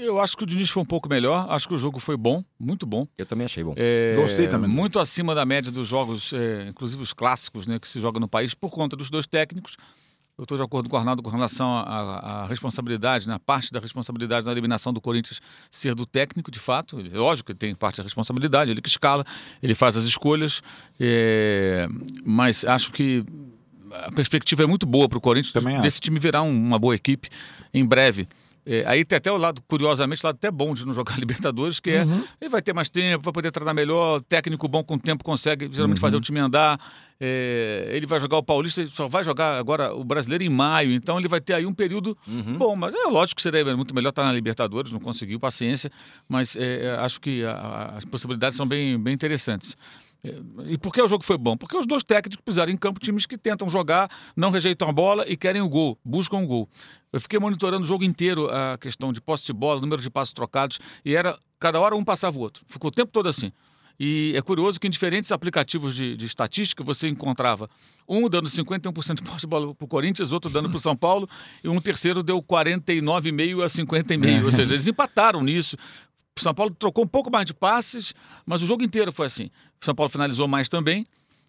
Eu 0.01 0.19
acho 0.19 0.35
que 0.35 0.43
o 0.43 0.45
Diniz 0.45 0.69
foi 0.69 0.83
um 0.83 0.85
pouco 0.85 1.07
melhor. 1.07 1.45
Acho 1.49 1.67
que 1.67 1.73
o 1.73 1.77
jogo 1.77 1.99
foi 1.99 2.17
bom, 2.17 2.43
muito 2.59 2.85
bom. 2.85 3.07
Eu 3.17 3.25
também 3.25 3.45
achei 3.45 3.63
bom. 3.63 3.73
É, 3.77 4.13
Gostei 4.17 4.47
também. 4.47 4.69
Muito 4.69 4.99
acima 4.99 5.33
da 5.33 5.45
média 5.45 5.71
dos 5.71 5.87
jogos, 5.87 6.33
é, 6.33 6.67
inclusive 6.67 7.01
os 7.01 7.13
clássicos, 7.13 7.65
né, 7.65 7.79
que 7.79 7.87
se 7.87 7.99
joga 7.99 8.19
no 8.19 8.27
país, 8.27 8.53
por 8.53 8.69
conta 8.71 8.97
dos 8.97 9.09
dois 9.09 9.25
técnicos. 9.25 9.77
Eu 10.39 10.43
estou 10.43 10.57
de 10.57 10.63
acordo 10.63 10.89
com 10.89 10.95
o 10.95 10.99
Arnaldo 10.99 11.21
com 11.21 11.29
relação 11.29 11.69
à- 11.77 12.43
à 12.43 12.47
responsabilidade, 12.47 13.27
na 13.27 13.37
parte 13.37 13.73
da 13.73 13.79
responsabilidade 13.81 14.45
na 14.45 14.51
eliminação 14.53 14.93
do 14.93 15.01
Corinthians 15.01 15.41
ser 15.69 15.93
do 15.93 16.05
técnico, 16.05 16.49
de 16.49 16.59
fato. 16.59 16.97
Ele- 16.97 17.09
Lógico 17.09 17.51
que 17.51 17.59
tem 17.59 17.75
parte 17.75 17.97
da 17.97 18.03
responsabilidade, 18.03 18.71
ele 18.71 18.81
que 18.81 18.87
escala, 18.87 19.25
ele 19.61 19.75
faz 19.75 19.97
as 19.97 20.05
escolhas, 20.05 20.61
é, 20.97 21.89
mas 22.23 22.63
acho 22.63 22.89
que 22.93 23.25
a 24.05 24.11
perspectiva 24.13 24.63
é 24.63 24.65
muito 24.65 24.85
boa 24.85 25.09
para 25.09 25.17
o 25.17 25.21
Corinthians 25.21 25.51
Também 25.51 25.73
acho. 25.73 25.83
desse 25.83 25.99
time 25.99 26.17
virar 26.19 26.41
um- 26.41 26.49
uma 26.57 26.79
boa 26.79 26.95
equipe 26.95 27.27
em 27.73 27.85
breve. 27.85 28.25
É, 28.71 28.83
aí 28.85 29.03
tem 29.03 29.17
até 29.17 29.31
o 29.31 29.37
lado, 29.37 29.63
curiosamente, 29.67 30.23
o 30.23 30.27
lado 30.27 30.35
até 30.35 30.51
bom 30.51 30.75
de 30.75 30.85
não 30.85 30.93
jogar 30.93 31.17
Libertadores, 31.19 31.79
que 31.79 31.89
é 31.89 32.05
ele 32.39 32.49
vai 32.51 32.61
ter 32.61 32.71
mais 32.71 32.87
tempo, 32.87 33.23
vai 33.23 33.33
poder 33.33 33.49
treinar 33.51 33.73
melhor, 33.73 34.21
técnico 34.29 34.67
bom 34.67 34.83
com 34.83 34.95
tempo 34.99 35.23
consegue 35.23 35.67
geralmente 35.71 35.99
fazer 35.99 36.17
o 36.17 36.21
time 36.21 36.39
andar. 36.39 36.79
é, 37.19 37.89
ele 37.93 38.05
vai 38.05 38.19
jogar 38.19 38.37
o 38.37 38.43
Paulista, 38.43 38.81
ele 38.81 38.89
só 38.91 39.07
vai 39.07 39.23
jogar 39.23 39.57
agora 39.57 39.93
o 39.93 40.03
brasileiro 40.03 40.43
em 40.43 40.49
maio, 40.49 40.91
então 40.91 41.17
ele 41.17 41.27
vai 41.27 41.41
ter 41.41 41.53
aí 41.55 41.65
um 41.65 41.73
período 41.73 42.15
Uhum. 42.27 42.57
bom, 42.57 42.75
mas 42.75 42.93
é 42.93 43.07
lógico 43.07 43.37
que 43.37 43.41
seria 43.41 43.75
muito 43.75 43.93
melhor 43.95 44.09
estar 44.11 44.23
na 44.23 44.31
Libertadores, 44.31 44.91
não 44.91 44.99
conseguiu, 44.99 45.39
paciência, 45.39 45.91
mas 46.29 46.55
é, 46.55 46.85
é, 46.85 46.91
acho 46.99 47.19
que 47.19 47.43
a- 47.43 47.51
a- 47.51 47.97
as 47.97 48.05
possibilidades 48.05 48.55
são 48.55 48.67
bem, 48.67 48.97
bem 49.01 49.13
interessantes. 49.15 49.75
É, 50.23 50.35
E 50.71 50.77
por 50.77 50.93
que 50.93 51.01
o 51.01 51.07
jogo 51.07 51.23
foi 51.23 51.37
bom? 51.37 51.55
Porque 51.55 51.77
os 51.77 51.85
dois 51.85 52.03
técnicos 52.03 52.43
pisaram 52.43 52.71
em 52.71 52.77
campo 52.77 52.99
times 52.99 53.25
que 53.25 53.37
tentam 53.37 53.69
jogar, 53.69 54.09
não 54.35 54.51
rejeitam 54.51 54.89
a 54.89 54.91
bola 54.91 55.25
e 55.27 55.37
querem 55.37 55.61
o 55.61 55.69
gol, 55.69 55.97
buscam 56.03 56.37
o 56.37 56.47
gol. 56.47 56.69
Eu 57.11 57.19
fiquei 57.19 57.39
monitorando 57.39 57.83
o 57.83 57.87
jogo 57.87 58.03
inteiro 58.03 58.49
a 58.49 58.77
questão 58.77 59.11
de 59.11 59.21
posse 59.21 59.45
de 59.45 59.53
bola, 59.53 59.81
número 59.81 60.01
de 60.01 60.09
passos 60.09 60.33
trocados, 60.33 60.79
e 61.03 61.15
era 61.15 61.37
cada 61.59 61.79
hora 61.79 61.95
um 61.95 62.03
passava 62.03 62.37
o 62.37 62.41
outro. 62.41 62.63
Ficou 62.67 62.89
o 62.89 62.91
tempo 62.91 63.11
todo 63.11 63.27
assim. 63.27 63.51
E 63.99 64.33
é 64.33 64.41
curioso 64.41 64.79
que 64.79 64.87
em 64.87 64.89
diferentes 64.89 65.29
aplicativos 65.29 65.93
de, 65.93 66.15
de 66.15 66.25
estatística 66.25 66.81
você 66.81 67.09
encontrava 67.09 67.69
um 68.07 68.29
dando 68.29 68.47
51% 68.47 69.15
de 69.15 69.23
posse 69.23 69.41
de 69.41 69.47
bola 69.47 69.75
para 69.75 69.85
o 69.85 69.87
Corinthians, 69.87 70.31
outro 70.31 70.49
dando 70.49 70.69
para 70.69 70.77
o 70.77 70.79
São 70.79 70.95
Paulo, 70.95 71.27
e 71.61 71.67
um 71.67 71.81
terceiro 71.81 72.23
deu 72.23 72.41
49,5% 72.41 73.61
a 73.61 73.67
50,5%. 73.67 74.45
Ou 74.45 74.51
seja, 74.51 74.73
eles 74.73 74.87
empataram 74.87 75.43
nisso. 75.43 75.75
O 76.39 76.43
São 76.43 76.53
Paulo 76.53 76.73
trocou 76.73 77.03
um 77.03 77.07
pouco 77.07 77.29
mais 77.29 77.45
de 77.45 77.53
passes, 77.53 78.13
mas 78.45 78.61
o 78.61 78.65
jogo 78.65 78.83
inteiro 78.83 79.11
foi 79.11 79.27
assim. 79.27 79.49
O 79.81 79.85
São 79.85 79.93
Paulo 79.93 80.09
finalizou 80.09 80.47
mais 80.47 80.69
também. 80.69 81.05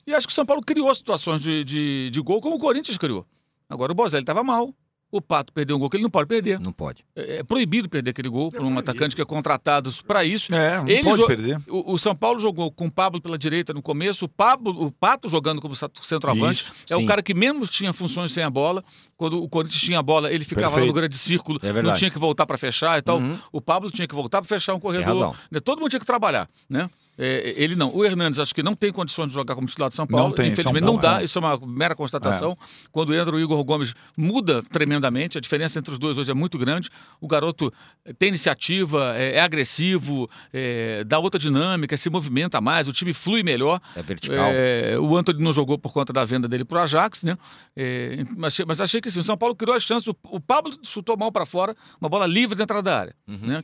E 0.07 0.13
acho 0.13 0.27
que 0.27 0.33
o 0.33 0.35
São 0.35 0.45
Paulo 0.45 0.63
criou 0.63 0.93
situações 0.95 1.41
de, 1.41 1.63
de, 1.63 2.11
de 2.11 2.21
gol 2.21 2.41
como 2.41 2.57
o 2.57 2.59
Corinthians 2.59 2.99
criou. 2.99 3.25
Agora 3.69 3.93
o 3.93 3.95
Bozelli 3.95 4.23
estava 4.23 4.43
mal. 4.43 4.75
O 5.13 5.21
Pato 5.21 5.53
perdeu 5.53 5.77
um 5.77 5.79
gol 5.79 5.91
que 5.91 5.97
ele 5.97 6.05
não 6.05 6.11
pode 6.11 6.29
perder. 6.29 6.61
Não 6.61 6.73
pode. 6.73 7.05
É, 7.17 7.39
é 7.39 7.43
proibido 7.43 7.89
perder 7.89 8.11
aquele 8.11 8.29
gol 8.29 8.49
por 8.51 8.63
um 8.65 8.79
atacante 8.79 9.17
que 9.17 9.21
é 9.23 9.25
contratado 9.25 9.93
para 10.07 10.25
isso. 10.25 10.55
É, 10.55 10.77
não 10.79 10.89
Ele 10.89 11.03
pode 11.03 11.27
perder. 11.27 11.61
O, 11.69 11.95
o 11.95 11.99
São 11.99 12.15
Paulo 12.15 12.39
jogou 12.39 12.71
com 12.71 12.87
o 12.87 12.91
Pablo 12.91 13.21
pela 13.21 13.37
direita 13.37 13.73
no 13.73 13.83
começo, 13.83 14.25
o, 14.25 14.29
Pablo, 14.29 14.71
o 14.87 14.91
Pato 14.93 15.29
jogando 15.29 15.61
como 15.61 15.75
centroavante. 15.75 16.63
Isso, 16.63 16.73
é 16.91 16.97
o 16.97 17.01
sim. 17.01 17.07
cara 17.07 17.23
que 17.23 17.35
menos 17.35 17.71
tinha 17.71 17.93
funções 17.93 18.33
sem 18.33 18.45
a 18.45 18.51
bola. 18.51 18.85
Quando 19.17 19.43
o 19.43 19.49
Corinthians 19.49 19.83
tinha 19.83 19.99
a 19.99 20.03
bola, 20.03 20.33
ele 20.33 20.45
ficava 20.45 20.67
lá 20.67 20.71
no 20.71 20.77
Perfeito. 20.77 20.95
grande 20.95 21.19
círculo, 21.19 21.61
É 21.63 21.83
não 21.83 21.93
tinha 21.93 22.11
que 22.11 22.19
voltar 22.19 22.47
para 22.47 22.57
fechar 22.57 22.99
e 22.99 23.03
tal. 23.03 23.19
Uhum. 23.19 23.37
O 23.53 23.61
Pablo 23.61 23.91
tinha 23.91 24.07
que 24.07 24.15
voltar 24.15 24.41
para 24.41 24.49
fechar 24.49 24.75
um 24.75 24.81
corredor. 24.81 25.07
razão. 25.07 25.35
né? 25.51 25.61
Todo 25.61 25.81
mundo 25.81 25.91
tinha 25.91 26.01
que 26.01 26.07
trabalhar, 26.07 26.49
né? 26.69 26.89
É, 27.23 27.53
ele 27.57 27.77
não. 27.77 27.95
O 27.95 28.03
Hernandes 28.03 28.39
acho 28.39 28.55
que 28.55 28.63
não 28.63 28.75
tem 28.75 28.91
condições 28.91 29.29
de 29.29 29.35
jogar 29.35 29.55
como 29.55 29.67
titular 29.67 29.91
de 29.91 29.97
São 29.97 30.07
Paulo. 30.07 30.29
Não 30.29 30.35
tem, 30.35 30.53
Infelizmente 30.53 30.83
São 30.83 30.93
não 30.95 30.99
Paulo, 30.99 31.17
dá. 31.17 31.21
é. 31.21 31.25
Isso 31.25 31.39
é 31.39 31.41
uma 31.43 31.59
mera 31.67 31.95
constatação. 31.95 32.57
Quando 32.91 33.15
entra 33.15 33.37
o 33.37 33.39
Igor 33.39 33.63
Gomes, 33.63 33.95
muda 34.17 34.63
tremendamente. 34.63 35.37
A 35.37 35.41
diferença 35.41 35.79
entre 35.79 35.93
os 35.93 35.99
dois 35.99 36.17
hoje 36.17 36.31
é 36.31 36.35
muito 36.35 36.57
grande. 36.57 36.89
O 37.21 37.29
garoto 37.29 37.71
tem 38.19 38.31
iniciativa, 38.31 39.15
é, 39.17 39.37
é 39.37 39.41
agressivo, 39.43 40.31
é, 40.53 41.05
dá 41.05 41.19
outra 41.19 41.39
dinâmica, 41.39 41.97
se 41.97 42.09
movimenta 42.09 42.61
mais, 42.61 42.89
o 42.89 42.93
time 42.93 43.13
flui 43.13 43.43
melhor. 43.43 43.81
É 43.95 44.03
vertical. 44.03 44.49
É, 44.53 44.99
o 44.99 45.15
Antony 45.17 45.43
não 45.43 45.53
jogou 45.53 45.79
por 45.79 45.93
conta 45.93 46.13
da 46.13 46.25
venda 46.25 46.49
dele 46.49 46.65
pro 46.65 46.79
Ajax, 46.79 47.23
né? 47.23 47.37
É, 47.77 48.25
mas, 48.37 48.55
achei- 48.55 48.65
mas 48.65 48.81
achei 48.81 49.01
que 49.01 49.11
sim, 49.11 49.21
o 49.21 49.25
São 49.25 49.37
Paulo 49.37 49.55
criou 49.55 49.77
as 49.77 49.83
chances. 49.83 50.09
O, 50.09 50.17
o 50.25 50.41
Pablo 50.41 50.73
chutou 50.83 51.17
mal 51.17 51.31
para 51.31 51.45
fora, 51.45 51.77
uma 52.01 52.09
bola 52.09 52.27
livre 52.27 52.57
dentro 52.57 52.81
da 52.83 52.99
área, 52.99 53.15
Uhum. 53.29 53.39
né? 53.43 53.63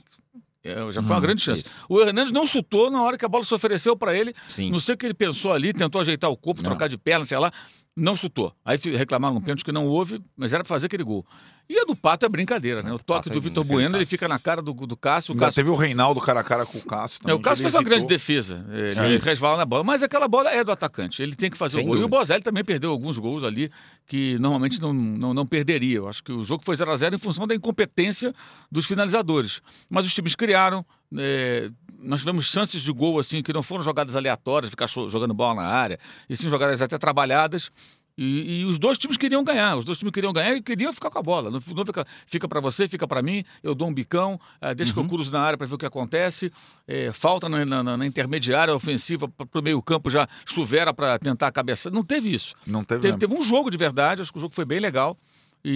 É, 0.66 0.92
já 0.92 1.02
foi 1.02 1.14
uma 1.16 1.20
grande 1.20 1.40
chance. 1.42 1.62
isso. 1.62 1.74
O 1.88 2.00
Hernandes 2.00 2.32
não 2.32 2.46
chutou 2.46 2.90
na 2.90 3.02
hora 3.02 3.16
que 3.16 3.24
a 3.24 3.28
bola 3.28 3.44
se 3.44 3.54
ofereceu 3.54 3.96
para 3.96 4.14
ele. 4.16 4.34
Sim. 4.48 4.70
Não 4.70 4.78
sei 4.80 4.94
o 4.94 4.98
que 4.98 5.06
ele 5.06 5.14
pensou 5.14 5.52
ali, 5.52 5.72
tentou 5.72 6.00
ajeitar 6.00 6.30
o 6.30 6.36
corpo, 6.36 6.62
Não. 6.62 6.70
trocar 6.70 6.88
de 6.88 6.98
perna, 6.98 7.24
sei 7.24 7.38
lá. 7.38 7.52
Não 7.96 8.14
chutou. 8.14 8.52
Aí 8.64 8.76
reclamaram 8.94 9.36
um 9.36 9.40
pênalti 9.40 9.64
que 9.64 9.72
não 9.72 9.86
houve, 9.86 10.20
mas 10.36 10.52
era 10.52 10.62
pra 10.62 10.68
fazer 10.68 10.86
aquele 10.86 11.04
gol. 11.04 11.24
E 11.68 11.78
a 11.78 11.84
do 11.84 11.96
Pato 11.96 12.24
é 12.24 12.28
brincadeira, 12.28 12.82
né? 12.82 12.92
O 12.92 12.98
toque 12.98 13.28
Pato 13.28 13.30
é 13.30 13.32
do 13.32 13.40
Vitor. 13.40 13.64
Bueno, 13.64 13.96
ele 13.96 14.06
fica 14.06 14.28
na 14.28 14.38
cara 14.38 14.62
do, 14.62 14.72
do 14.72 14.96
Cássio. 14.96 15.34
O 15.34 15.36
Cássio 15.36 15.56
teve 15.56 15.70
o 15.70 15.74
Reinaldo 15.74 16.20
cara 16.20 16.40
a 16.40 16.44
cara 16.44 16.64
com 16.64 16.78
o 16.78 16.82
Cássio 16.82 17.18
é, 17.18 17.22
também. 17.22 17.36
o 17.36 17.40
Cássio 17.40 17.62
fez 17.62 17.74
uma 17.74 17.82
grande 17.82 18.06
defesa. 18.06 18.64
Ele, 18.70 18.92
Sim. 18.92 19.04
ele 19.04 19.16
resvala 19.18 19.56
na 19.56 19.64
bola, 19.64 19.82
mas 19.82 20.02
aquela 20.02 20.28
bola 20.28 20.50
é 20.50 20.62
do 20.62 20.70
atacante. 20.70 21.20
Ele 21.22 21.34
tem 21.34 21.50
que 21.50 21.56
fazer 21.56 21.78
Sem 21.78 21.84
o 21.84 21.86
gol. 21.86 21.96
E 21.96 21.98
o 21.98 22.02
dúvida. 22.02 22.18
Bozelli 22.18 22.42
também 22.42 22.64
perdeu 22.64 22.90
alguns 22.90 23.18
gols 23.18 23.42
ali 23.42 23.70
que 24.06 24.38
normalmente 24.38 24.80
não, 24.80 24.92
não, 24.92 25.34
não 25.34 25.46
perderia. 25.46 25.96
Eu 25.96 26.08
acho 26.08 26.22
que 26.22 26.32
o 26.32 26.44
jogo 26.44 26.62
foi 26.64 26.76
0 26.76 26.90
a 26.90 26.96
0 26.96 27.16
em 27.16 27.18
função 27.18 27.46
da 27.46 27.54
incompetência 27.54 28.32
dos 28.70 28.86
finalizadores. 28.86 29.60
Mas 29.90 30.06
os 30.06 30.14
times 30.14 30.36
criaram. 30.36 30.86
é, 31.18 31.68
nós 31.98 32.20
tivemos 32.20 32.46
chances 32.46 32.82
de 32.82 32.92
gol 32.92 33.18
assim 33.18 33.42
que 33.42 33.52
não 33.52 33.62
foram 33.62 33.82
jogadas 33.82 34.14
aleatórias, 34.14 34.70
ficar 34.70 34.86
jogando 34.86 35.34
bola 35.34 35.62
na 35.62 35.68
área, 35.68 35.98
e 36.28 36.36
sim 36.36 36.48
jogadas 36.48 36.80
até 36.80 36.96
trabalhadas. 36.98 37.70
E, 38.18 38.60
e 38.60 38.64
os 38.64 38.78
dois 38.78 38.96
times 38.96 39.18
queriam 39.18 39.44
ganhar, 39.44 39.76
os 39.76 39.84
dois 39.84 39.98
times 39.98 40.10
queriam 40.12 40.32
ganhar 40.32 40.54
e 40.56 40.62
queriam 40.62 40.90
ficar 40.92 41.10
com 41.10 41.18
a 41.18 41.22
bola. 41.22 41.50
Não, 41.50 41.60
não 41.74 41.84
fica, 41.84 42.06
fica 42.26 42.48
para 42.48 42.60
você, 42.60 42.88
fica 42.88 43.06
para 43.06 43.20
mim, 43.20 43.44
eu 43.62 43.74
dou 43.74 43.88
um 43.88 43.92
bicão, 43.92 44.40
eh, 44.60 44.74
deixa 44.74 44.94
que 44.94 44.98
eu 44.98 45.06
cruzo 45.06 45.30
na 45.30 45.40
área 45.40 45.58
para 45.58 45.66
ver 45.66 45.74
o 45.74 45.78
que 45.78 45.84
acontece. 45.84 46.50
eh, 46.88 47.12
falta 47.12 47.46
na, 47.48 47.64
na- 47.66 47.96
na 47.96 48.06
intermediária 48.06 48.74
ofensiva 48.74 49.28
para 49.28 49.60
o 49.60 49.62
meio-campo 49.62 50.08
já 50.08 50.26
chuvera 50.46 50.94
para 50.94 51.18
tentar 51.18 51.48
a 51.48 51.52
cabeça. 51.52 51.90
Não 51.90 52.02
teve 52.02 52.32
isso. 52.32 52.54
Não 52.66 52.82
teve, 52.82 53.00
Teve, 53.02 53.18
teve 53.18 53.34
um 53.34 53.42
jogo 53.42 53.70
de 53.70 53.76
verdade, 53.76 54.22
acho 54.22 54.32
que 54.32 54.38
o 54.38 54.40
jogo 54.40 54.54
foi 54.54 54.64
bem 54.64 54.80
legal. 54.80 55.16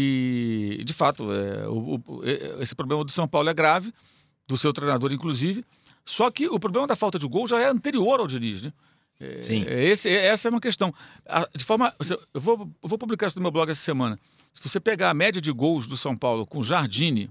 E, 0.03 0.83
de 0.85 0.93
fato, 0.93 1.31
é, 1.33 1.69
o- 1.69 2.01
o- 2.07 2.23
esse 2.63 2.75
problema 2.75 3.05
do 3.05 3.11
São 3.11 3.27
Paulo 3.29 3.49
é 3.51 3.55
grave, 3.55 3.93
do 4.47 4.57
seu 4.57 4.73
treinador, 4.73 5.13
inclusive. 5.13 5.65
Só 6.05 6.31
que 6.31 6.47
o 6.49 6.59
problema 6.59 6.87
da 6.87 6.97
falta 6.97 7.19
de 7.19 7.27
gol 7.29 7.47
já 7.47 7.59
é 7.61 7.67
anterior 7.69 8.21
ao 8.21 8.27
Diniz, 8.27 8.63
né? 8.63 8.73
É, 9.21 9.43
Sim. 9.43 9.65
é 9.67 9.85
esse, 9.85 10.09
é- 10.09 10.27
essa 10.29 10.49
é 10.49 10.51
uma 10.51 10.61
questão. 10.61 10.93
De 11.55 11.63
forma, 11.63 11.95
eu 12.33 12.41
vou, 12.41 12.71
eu 12.83 12.89
vou 12.89 12.99
publicar 12.99 13.27
isso 13.27 13.37
no 13.37 13.43
meu 13.43 13.51
blog 13.51 13.71
essa 13.71 13.83
semana. 13.83 14.19
Se 14.55 14.67
você 14.67 14.81
pegar 14.81 15.11
a 15.11 15.15
média 15.15 15.41
de 15.41 15.53
gols 15.53 15.87
do 15.87 15.97
São 15.97 16.17
Paulo 16.17 16.47
com 16.47 16.63
Jardine, 16.63 17.31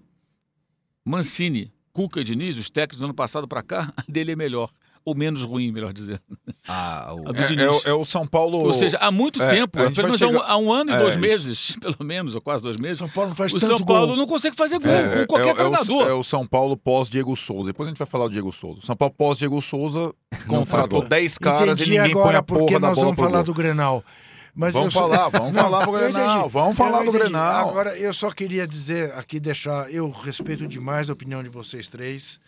Mancini, 1.03 1.73
Cuca 1.91 2.21
e 2.21 2.23
Diniz, 2.23 2.55
os 2.57 2.69
técnicos 2.69 2.99
do 2.99 3.05
ano 3.05 3.13
passado 3.13 3.47
para 3.47 3.61
cá, 3.63 3.91
a 3.97 4.03
dele 4.09 4.31
é 4.33 4.35
melhor. 4.35 4.71
Ou 5.05 5.15
menos 5.15 5.43
ruim, 5.43 5.71
melhor 5.71 5.91
dizendo. 5.93 6.19
Ah, 6.67 7.13
o- 7.17 7.29
A 7.29 7.31
do 7.31 7.41
É, 7.41 7.45
Diniz. 7.47 7.63
é 7.63 7.69
o- 7.69 7.81
é 7.85 7.93
o 7.93 8.05
São 8.05 8.27
Paulo. 8.27 8.59
Ou 8.59 8.73
seja, 8.73 8.97
há 8.99 9.09
muito 9.11 9.41
É, 9.41 9.47
tempo, 9.49 9.79
a 9.81 9.89
pelo 9.91 10.07
menos 10.07 10.21
há 10.21 10.27
um, 10.27 10.31
chegar- 10.33 10.45
há 10.45 10.57
um 10.57 10.71
ano 10.71 10.91
e 10.91 10.93
É, 10.93 10.97
dois 10.99 11.13
isso. 11.13 11.19
meses, 11.21 11.75
pelo 11.81 11.97
menos, 12.05 12.35
ou 12.35 12.41
quase 12.41 12.61
dois 12.63 12.77
meses, 12.77 12.97
São 12.99 13.09
Paulo 13.09 13.29
não 13.29 13.35
faz 13.35 13.53
o 13.53 13.59
tanto 13.59 13.77
São 13.77 13.85
Paulo 13.85 14.07
gol. 14.07 14.15
não 14.17 14.27
consegue 14.27 14.55
fazer 14.55 14.77
gol 14.79 14.91
É, 14.91 15.25
com 15.25 15.27
qualquer 15.27 15.47
é, 15.47 15.49
é 15.49 15.53
o- 15.53 15.55
treinador. 15.55 16.07
É 16.07 16.13
o 16.13 16.23
São 16.23 16.45
Paulo 16.45 16.77
pós-Diego 16.77 17.35
Souza. 17.35 17.67
Depois 17.67 17.87
a 17.87 17.89
gente 17.91 17.97
vai 17.97 18.07
falar 18.07 18.27
do 18.27 18.31
Diego 18.33 18.51
Souza. 18.51 18.81
São 18.83 18.95
Paulo 18.95 19.13
pós-Diego 19.17 19.61
Souza 19.61 20.13
faz 20.31 20.45
contratou 20.45 20.99
gol. 21.01 21.09
10 21.09 21.37
caras 21.37 21.79
Entendi 21.79 21.91
e 21.95 21.97
ninguém 21.97 22.11
põe 22.13 22.21
agora 22.21 22.37
a 22.39 22.43
porque 22.43 22.65
porra 22.65 22.79
da 22.79 22.87
nós 22.87 22.95
bola 22.95 23.05
vamos 23.07 23.15
pro 23.15 23.25
falar 23.25 23.37
gol. 23.43 23.45
do 23.45 23.53
Grenal. 23.53 24.03
Mas 24.55 24.73
Vamos 24.73 24.93
eu 24.93 25.01
só- 25.01 25.07
falar, 25.07 25.29
vamos 25.29 25.53
falar 25.61 25.83
pro 25.83 25.95
eu 25.95 25.99
Grenal, 26.11 26.37
entendi. 26.39 26.53
vamos 26.53 26.77
falar 26.77 27.03
do. 27.05 27.11
Grenal. 27.13 27.69
Agora, 27.69 27.97
eu 27.97 28.13
só 28.13 28.29
queria 28.31 28.67
dizer 28.67 29.13
aqui, 29.13 29.39
deixar, 29.39 29.89
eu 29.93 30.09
respeito 30.09 30.67
demais 30.67 31.09
a 31.09 31.13
opinião 31.13 31.41
de 31.41 31.47
vocês 31.49 31.87
três 31.87 32.39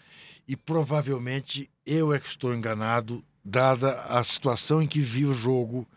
e 0.47 0.55
provavelmente 0.57 1.69
eu 1.85 2.13
é 2.13 2.19
que 2.19 2.27
estou 2.27 2.53
enganado, 2.53 3.23
dada 3.43 4.01
a 4.03 4.23
situação 4.23 4.81
em 4.81 4.87
que 4.87 4.99
vi 4.99 5.25
o 5.25 5.33
jogo 5.33 5.87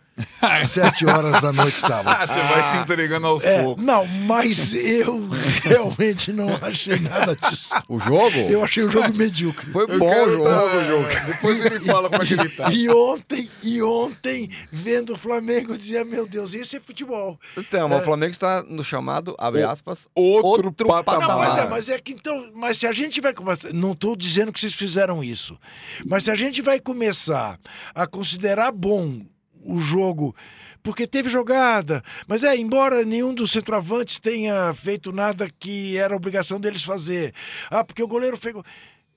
às 0.40 0.68
sete 0.68 1.04
horas 1.06 1.40
da 1.40 1.52
noite 1.52 1.80
sábado. 1.80 2.16
Ah, 2.16 2.26
você 2.26 2.40
vai 2.42 2.70
se 2.70 2.76
entregando 2.78 3.26
aos 3.26 3.42
É, 3.42 3.62
poucos. 3.62 3.84
não, 3.84 4.06
mas 4.06 4.72
eu 4.74 5.28
realmente 5.62 6.32
não 6.32 6.56
achei 6.62 6.98
nada 7.00 7.34
disso. 7.34 7.74
o 7.88 7.98
jogo 7.98 8.36
Eu 8.48 8.62
achei 8.64 8.82
o 8.84 8.90
jogo 8.90 9.12
medíocre. 9.14 9.70
foi 9.72 9.84
Eu 9.88 9.98
bom 9.98 10.24
o 10.24 10.30
jogo. 10.30 10.44
tá- 10.44 11.12
é, 11.12 11.20
Depois 11.26 11.64
ele 11.64 11.80
fala 11.80 12.08
como 12.08 12.22
é 12.22 12.26
que 12.26 12.34
ele 12.34 12.48
tá. 12.48 12.70
E 12.70 12.88
ontem, 12.88 13.48
e 13.62 13.82
ontem, 13.82 14.50
vendo 14.70 15.14
o 15.14 15.18
Flamengo, 15.18 15.76
dizia, 15.76 16.04
meu 16.04 16.26
Deus, 16.26 16.54
isso 16.54 16.76
é 16.76 16.80
futebol. 16.80 17.38
Então, 17.56 17.88
mas 17.88 18.02
o 18.02 18.04
Flamengo 18.04 18.30
está 18.32 18.62
no 18.62 18.84
chamado, 18.84 19.34
abre 19.38 19.62
O- 19.64 19.70
aspas, 19.70 20.06
Outro, 20.14 20.66
Outro 20.68 20.86
patamar. 20.88 21.28
Não, 21.28 21.38
mas 21.38 21.58
é, 21.58 21.68
mas 21.68 21.88
é 21.88 21.98
que 21.98 22.12
então, 22.12 22.50
mas 22.54 22.78
se 22.78 22.86
a 22.86 22.92
gente 22.92 23.20
vai 23.20 23.32
começar, 23.34 23.72
não 23.72 23.92
estou 23.92 24.14
dizendo 24.16 24.52
que 24.52 24.60
vocês 24.60 24.72
fizeram 24.74 25.22
isso, 25.24 25.58
mas 26.06 26.24
se 26.24 26.30
a 26.30 26.36
gente 26.36 26.62
vai 26.62 26.78
começar 26.78 27.58
a 27.94 28.06
considerar 28.06 28.70
bom 28.72 29.20
o 29.64 29.80
jogo, 29.80 30.34
porque 30.82 31.06
teve 31.06 31.28
jogada, 31.28 32.02
mas 32.28 32.42
é, 32.42 32.56
embora 32.56 33.04
nenhum 33.04 33.34
dos 33.34 33.50
centroavantes 33.50 34.18
tenha 34.18 34.72
feito 34.74 35.10
nada 35.12 35.48
que 35.58 35.96
era 35.96 36.14
obrigação 36.14 36.60
deles 36.60 36.84
fazer, 36.84 37.32
ah, 37.70 37.82
porque 37.82 38.02
o 38.02 38.08
goleiro 38.08 38.36
fez. 38.36 38.54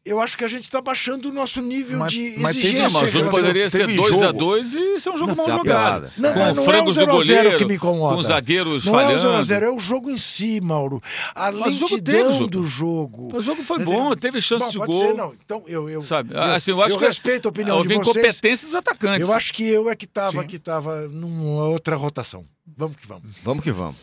Eu 0.08 0.22
acho 0.22 0.38
que 0.38 0.44
a 0.44 0.48
gente 0.48 0.64
está 0.64 0.80
baixando 0.82 1.30
o 1.30 1.34
nosso 1.34 1.62
nível 1.62 2.00
Mas- 2.00 2.14
de 2.14 2.36
mas 2.40 2.56
teve- 2.56 2.68
exigência. 2.68 2.88
Não, 2.88 2.94
mas 2.94 3.04
o 3.04 3.08
jogo 3.20 3.30
poderia 3.32 3.70
ser 3.70 3.78
teve 3.80 3.96
2 3.96 4.22
a 4.22 4.26
jogo. 4.28 4.40
2 4.40 4.76
e 4.76 5.00
ser 5.00 5.10
um 5.10 5.18
jogo 5.18 5.28
Não, 5.32 5.36
mal 5.36 5.48
é 5.48 5.52
jogado. 5.52 6.12
Não, 6.18 6.34
com 6.34 6.40
mas 6.40 6.56
não 6.56 6.64
é 6.64 6.66
o 6.66 6.70
frangos 6.70 6.96
do 6.96 7.00
0 7.02 7.12
a 7.12 7.20
0 7.20 7.36
goleiro, 7.42 7.58
que 7.58 7.66
me 7.66 7.76
incomoda. 7.76 8.16
com 8.16 8.22
zagueiros 8.24 8.86
Não 8.86 9.00
é 9.00 9.04
o 9.04 9.08
falhando. 9.20 9.44
0x0, 9.44 9.64
é 9.64 9.70
o 9.70 9.80
jogo 9.80 10.10
em 10.10 10.18
si, 10.18 10.62
Mauro. 10.62 11.02
A 11.36 11.52
Mas 11.52 11.82
o 11.82 11.86
teve 11.86 11.96
lentidão 11.96 12.34
jogo. 12.34 12.48
do 12.48 12.66
jogo. 12.66 13.36
O 13.38 13.42
jogo 13.42 13.64
foi 13.64 13.78
Mas 13.78 13.86
bom, 13.86 14.16
teve 14.16 14.42
chance 14.42 14.66
Bom, 14.66 14.72
de 14.72 14.78
pode 14.78 14.92
gol. 14.92 15.02
ser, 15.02 15.14
não. 15.14 15.34
Então, 15.44 15.64
eu, 15.68 15.90
eu, 15.90 16.02
Sabe? 16.02 16.34
eu, 16.34 16.42
Assim, 16.42 16.72
eu 16.72 16.82
acho 16.82 16.98
que 16.98 17.06
respeito 17.06 17.48
a 17.48 17.50
opinião 17.50 17.78
houve 17.78 17.90
de 17.90 17.96
vocês. 17.96 18.16
incompetência 18.26 18.66
dos 18.68 18.76
atacantes. 18.76 19.28
Eu 19.28 19.34
acho 19.34 19.54
que 19.54 19.68
eu 19.68 19.90
é 19.90 19.96
que 19.96 20.06
estava 20.06 20.44
que 20.46 20.58
tava 20.60 21.08
numa 21.10 21.66
outra 21.66 21.96
rotação. 21.96 22.46
Vamos 22.78 22.98
que 22.98 23.08
vamos. 23.08 23.24
Vamos 23.44 23.64
que 23.64 23.72
vamos. 23.72 23.96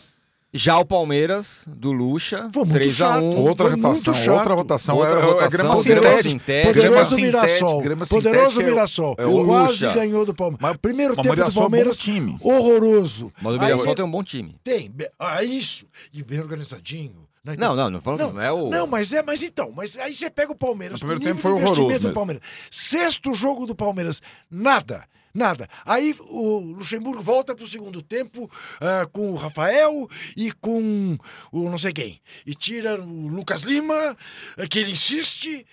Já 0.57 0.79
o 0.79 0.85
Palmeiras, 0.85 1.65
do 1.67 1.91
Lucha, 1.91 2.49
Foi 2.53 2.63
muito 2.63 2.75
3 2.75 2.93
a 2.93 2.95
chato. 3.15 3.25
1 3.25 3.37
Outra 3.41 3.71
Foi 3.71 3.75
rotação, 3.81 4.35
outra 4.35 4.55
rotação. 4.55 4.97
Outra 4.97 5.19
é, 5.19 5.19
é- 5.19 5.25
rotação, 5.27 5.47
é 5.47 5.51
grama 5.51 5.75
Poderoso- 5.75 6.23
sintética. 6.23 6.73
Poderoso 6.75 7.17
Mirassol. 7.17 7.81
grama 7.83 8.07
Poderoso 8.07 8.39
sintética 8.51 8.63
é 8.63 8.65
o- 8.65 8.75
Mirassol. 8.75 9.15
é 9.19 9.27
o 9.27 9.45
Quase 9.45 9.73
Lucha. 9.87 9.93
ganhou 9.95 10.25
do 10.25 10.33
Palmeiras. 10.33 10.63
Mas- 10.63 10.77
Primeiro 10.77 11.15
Mas 11.17 11.23
tempo 11.25 11.35
do 11.35 11.39
Mirassol 11.41 11.61
é 11.61 11.65
Palmeiras, 11.65 11.99
time. 11.99 12.39
horroroso. 12.41 13.33
Mas 13.43 13.53
o 13.53 13.61
Aí- 13.61 13.67
Mirassol 13.73 13.95
tem 13.97 14.05
um 14.05 14.11
bom 14.11 14.23
time. 14.23 14.57
Tem. 14.63 14.95
Ah, 15.19 15.43
isso. 15.43 15.87
E 16.13 16.23
bem 16.23 16.39
organizadinho. 16.39 17.25
né? 17.45 17.57
Não, 17.59 17.75
não, 17.77 17.91
não 17.91 18.01
falando 18.01 18.33
não, 18.33 18.41
é 18.41 18.51
o... 18.53 18.71
Não, 18.71 18.87
mas 18.87 19.13
é, 19.13 19.23
mas 19.23 19.43
então, 19.43 19.71
mas 19.77 19.99
aí 19.99 20.15
você 20.15 20.31
pega 20.31 20.53
o 20.53 20.57
Palmeiras. 20.57 21.01
No 21.03 21.07
primeiro 21.09 21.21
o 21.23 21.27
tempo 21.35 21.41
foi 21.43 21.51
horroroso 21.51 21.83
investimento 21.83 22.09
do. 22.09 22.15
Palmeiras. 22.15 22.43
Sexto 22.71 23.35
jogo 23.35 23.67
do 23.67 23.75
Palmeiras, 23.75 24.23
nada. 24.51 25.05
Nada. 25.35 25.69
Aí 25.85 26.15
o 26.21 26.61
Luxemburgo 26.61 27.21
volta 27.21 27.57
pro 27.57 27.67
segundo 27.67 28.01
tempo 28.01 28.49
ah, 28.81 29.05
com 29.13 29.33
o 29.33 29.37
Rafael 29.37 30.09
e 30.37 30.53
com 30.53 31.19
o 31.51 31.69
não 31.69 31.77
sei 31.77 31.93
quem. 31.93 32.21
E 32.47 32.55
tira 32.55 33.03
o 33.03 33.27
Lucas 33.27 33.63
Lima, 33.63 34.17
eh, 34.57 34.69
que 34.69 34.79
ele 34.79 34.93
insiste. 34.93 35.67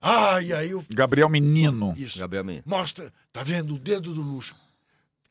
Ah, 0.00 0.40
e 0.40 0.52
aí 0.52 0.72
o. 0.74 0.84
Gabriel 0.88 1.28
Menino. 1.28 1.94
Isso. 1.96 2.18
Gabriel 2.18 2.44
Menino. 2.44 2.64
Mostra, 2.64 3.12
tá 3.32 3.42
vendo 3.42 3.74
o 3.74 3.78
dedo 3.78 4.14
do 4.14 4.22
Luxo. 4.22 4.54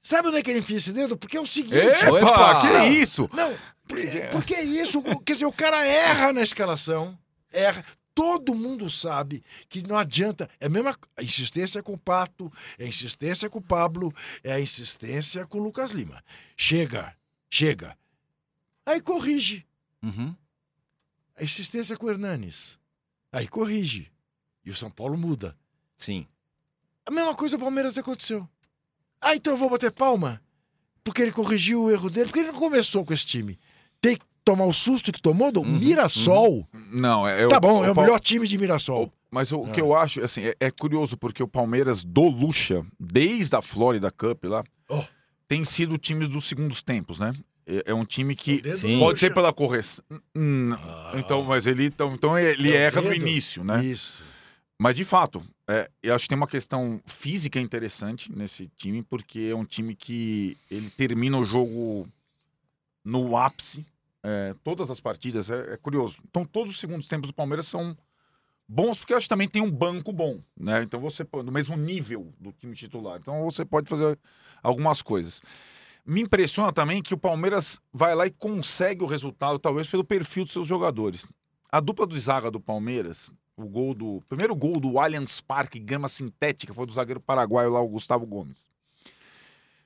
Sabe 0.03 0.27
onde 0.29 0.37
é 0.37 0.41
que 0.43 0.49
ele 0.49 0.59
enfia 0.59 0.77
esse 0.77 0.91
dedo? 0.91 1.15
Porque 1.15 1.37
é 1.37 1.41
o 1.41 1.45
seguinte. 1.45 1.75
Epa, 1.77 2.11
Opa! 2.11 2.61
que 2.61 2.87
isso? 2.89 3.29
Não, 3.31 3.55
por- 3.87 3.99
porque 4.31 4.55
é 4.55 4.63
isso, 4.63 5.01
quer 5.23 5.33
dizer, 5.33 5.45
o 5.45 5.51
cara 5.53 5.85
erra 5.85 6.33
na 6.33 6.41
escalação, 6.41 7.17
erra, 7.53 7.85
Todo 8.13 8.53
mundo 8.53 8.89
sabe 8.89 9.43
que 9.69 9.81
não 9.81 9.97
adianta. 9.97 10.49
É 10.59 10.65
a 10.65 10.69
mesma 10.69 10.97
a 11.15 11.23
insistência 11.23 11.81
com 11.81 11.93
o 11.93 11.97
Pato, 11.97 12.51
é 12.77 12.83
a 12.83 12.87
insistência 12.87 13.49
com 13.49 13.59
o 13.59 13.63
Pablo, 13.63 14.13
é 14.43 14.51
a 14.51 14.59
insistência 14.59 15.45
com 15.47 15.59
o 15.59 15.63
Lucas 15.63 15.91
Lima. 15.91 16.23
Chega, 16.57 17.15
chega. 17.49 17.97
Aí 18.85 19.01
corrige. 19.01 19.65
Uhum. 20.03 20.35
A 21.35 21.43
insistência 21.43 21.95
com 21.95 22.07
o 22.07 22.09
Hernanes. 22.09 22.77
Aí 23.31 23.47
corrige. 23.47 24.11
E 24.65 24.69
o 24.69 24.75
São 24.75 24.91
Paulo 24.91 25.17
muda. 25.17 25.57
Sim. 25.97 26.27
A 27.05 27.11
mesma 27.11 27.35
coisa 27.35 27.55
o 27.55 27.59
Palmeiras 27.59 27.97
aconteceu. 27.97 28.47
Ah, 29.19 29.35
então 29.35 29.53
eu 29.53 29.57
vou 29.57 29.69
bater 29.69 29.91
palma? 29.91 30.41
Porque 31.03 31.21
ele 31.21 31.31
corrigiu 31.31 31.83
o 31.83 31.91
erro 31.91 32.09
dele, 32.09 32.27
porque 32.27 32.39
ele 32.39 32.51
não 32.51 32.59
começou 32.59 33.05
com 33.05 33.13
esse 33.13 33.25
time. 33.25 33.59
Tem 33.99 34.17
tomar 34.43 34.65
o 34.65 34.73
susto 34.73 35.11
que 35.11 35.21
tomou 35.21 35.51
do 35.51 35.61
Uhum, 35.61 35.79
Mirassol. 35.79 36.67
Não, 36.91 37.27
é, 37.27 37.43
é 37.43 37.47
Tá 37.47 37.59
bom, 37.59 37.83
é 37.85 37.91
o 37.91 37.95
melhor 37.95 38.19
time 38.19 38.47
de 38.47 38.57
Mirassol. 38.57 39.11
Mas 39.29 39.51
o 39.51 39.63
Ah. 39.65 39.69
que 39.71 39.79
eu 39.79 39.95
acho, 39.95 40.21
assim, 40.23 40.41
é, 40.41 40.55
é 40.59 40.71
curioso 40.71 41.15
porque 41.17 41.41
o 41.41 41.47
Palmeiras 41.47 42.03
do 42.03 42.27
Lucha, 42.27 42.85
desde 42.99 43.55
a 43.55 43.61
Florida 43.61 44.11
Cup 44.11 44.43
lá, 44.45 44.63
Oh. 44.89 45.03
tem 45.47 45.63
sido 45.63 45.93
o 45.93 45.97
time 45.97 46.27
dos 46.27 46.45
segundos 46.45 46.81
tempos, 46.83 47.17
né? 47.19 47.33
É, 47.65 47.83
é 47.91 47.93
um 47.93 48.03
time 48.03 48.35
que 48.35 48.61
O 48.65 48.75
Sim. 48.75 48.99
pode 48.99 49.19
ser 49.19 49.33
pela 49.33 49.53
correção. 49.53 50.03
Hum, 50.35 50.73
Ah. 50.73 51.13
Então, 51.15 51.43
mas 51.43 51.65
ele, 51.67 51.85
então, 51.85 52.11
então 52.13 52.37
ele 52.37 52.69
É 52.69 52.73
o 52.73 52.77
erra 52.77 53.01
no 53.01 53.13
início, 53.13 53.63
né? 53.63 53.83
Isso. 53.85 54.23
Mas 54.77 54.95
de 54.95 55.05
fato, 55.05 55.43
é, 55.67 55.89
eu 56.01 56.15
acho 56.15 56.23
que 56.23 56.29
tem 56.29 56.37
uma 56.37 56.47
questão 56.47 56.99
física 57.05 57.59
interessante 57.59 58.31
nesse 58.35 58.67
time, 58.75 59.03
porque 59.03 59.49
é 59.51 59.55
um 59.55 59.63
time 59.63 59.95
que 59.95 60.57
ele 60.69 60.89
termina 60.89 61.37
o 61.37 61.45
jogo 61.45 62.07
no 63.05 63.37
ápice. 63.37 63.85
É, 64.23 64.55
todas 64.63 64.89
as 64.89 64.99
partidas, 64.99 65.49
é, 65.49 65.73
é 65.73 65.77
curioso. 65.77 66.19
Então, 66.27 66.45
todos 66.45 66.71
os 66.71 66.79
segundos 66.79 67.07
tempos 67.07 67.29
do 67.29 67.33
Palmeiras 67.33 67.67
são 67.67 67.95
bons, 68.71 68.99
porque 68.99 69.11
eu 69.11 69.17
acho 69.17 69.25
que 69.25 69.29
também 69.29 69.49
tem 69.49 69.61
um 69.61 69.69
banco 69.69 70.13
bom, 70.13 70.39
né? 70.57 70.81
Então 70.81 70.99
você 70.99 71.27
no 71.43 71.51
mesmo 71.51 71.75
nível 71.75 72.33
do 72.39 72.53
time 72.53 72.73
titular. 72.73 73.19
Então 73.19 73.43
você 73.43 73.65
pode 73.65 73.89
fazer 73.89 74.17
algumas 74.63 75.01
coisas. 75.01 75.41
Me 76.05 76.21
impressiona 76.21 76.71
também 76.71 77.01
que 77.01 77.13
o 77.13 77.17
Palmeiras 77.17 77.81
vai 77.93 78.15
lá 78.15 78.25
e 78.25 78.31
consegue 78.31 79.03
o 79.03 79.07
resultado, 79.07 79.59
talvez 79.59 79.87
pelo 79.87 80.05
perfil 80.05 80.45
dos 80.45 80.53
seus 80.53 80.65
jogadores. 80.65 81.25
A 81.69 81.81
dupla 81.81 82.07
do 82.07 82.17
zaga 82.17 82.49
do 82.49 82.61
Palmeiras, 82.61 83.29
o 83.57 83.65
gol 83.67 83.93
do. 83.93 84.23
Primeiro 84.29 84.55
gol 84.55 84.79
do 84.79 84.97
Allianz 84.97 85.41
Parque, 85.41 85.77
grama 85.77 86.07
sintética, 86.07 86.73
foi 86.73 86.85
do 86.85 86.93
zagueiro 86.93 87.19
paraguaio 87.19 87.71
lá, 87.71 87.81
o 87.81 87.89
Gustavo 87.89 88.25
Gomes. 88.25 88.65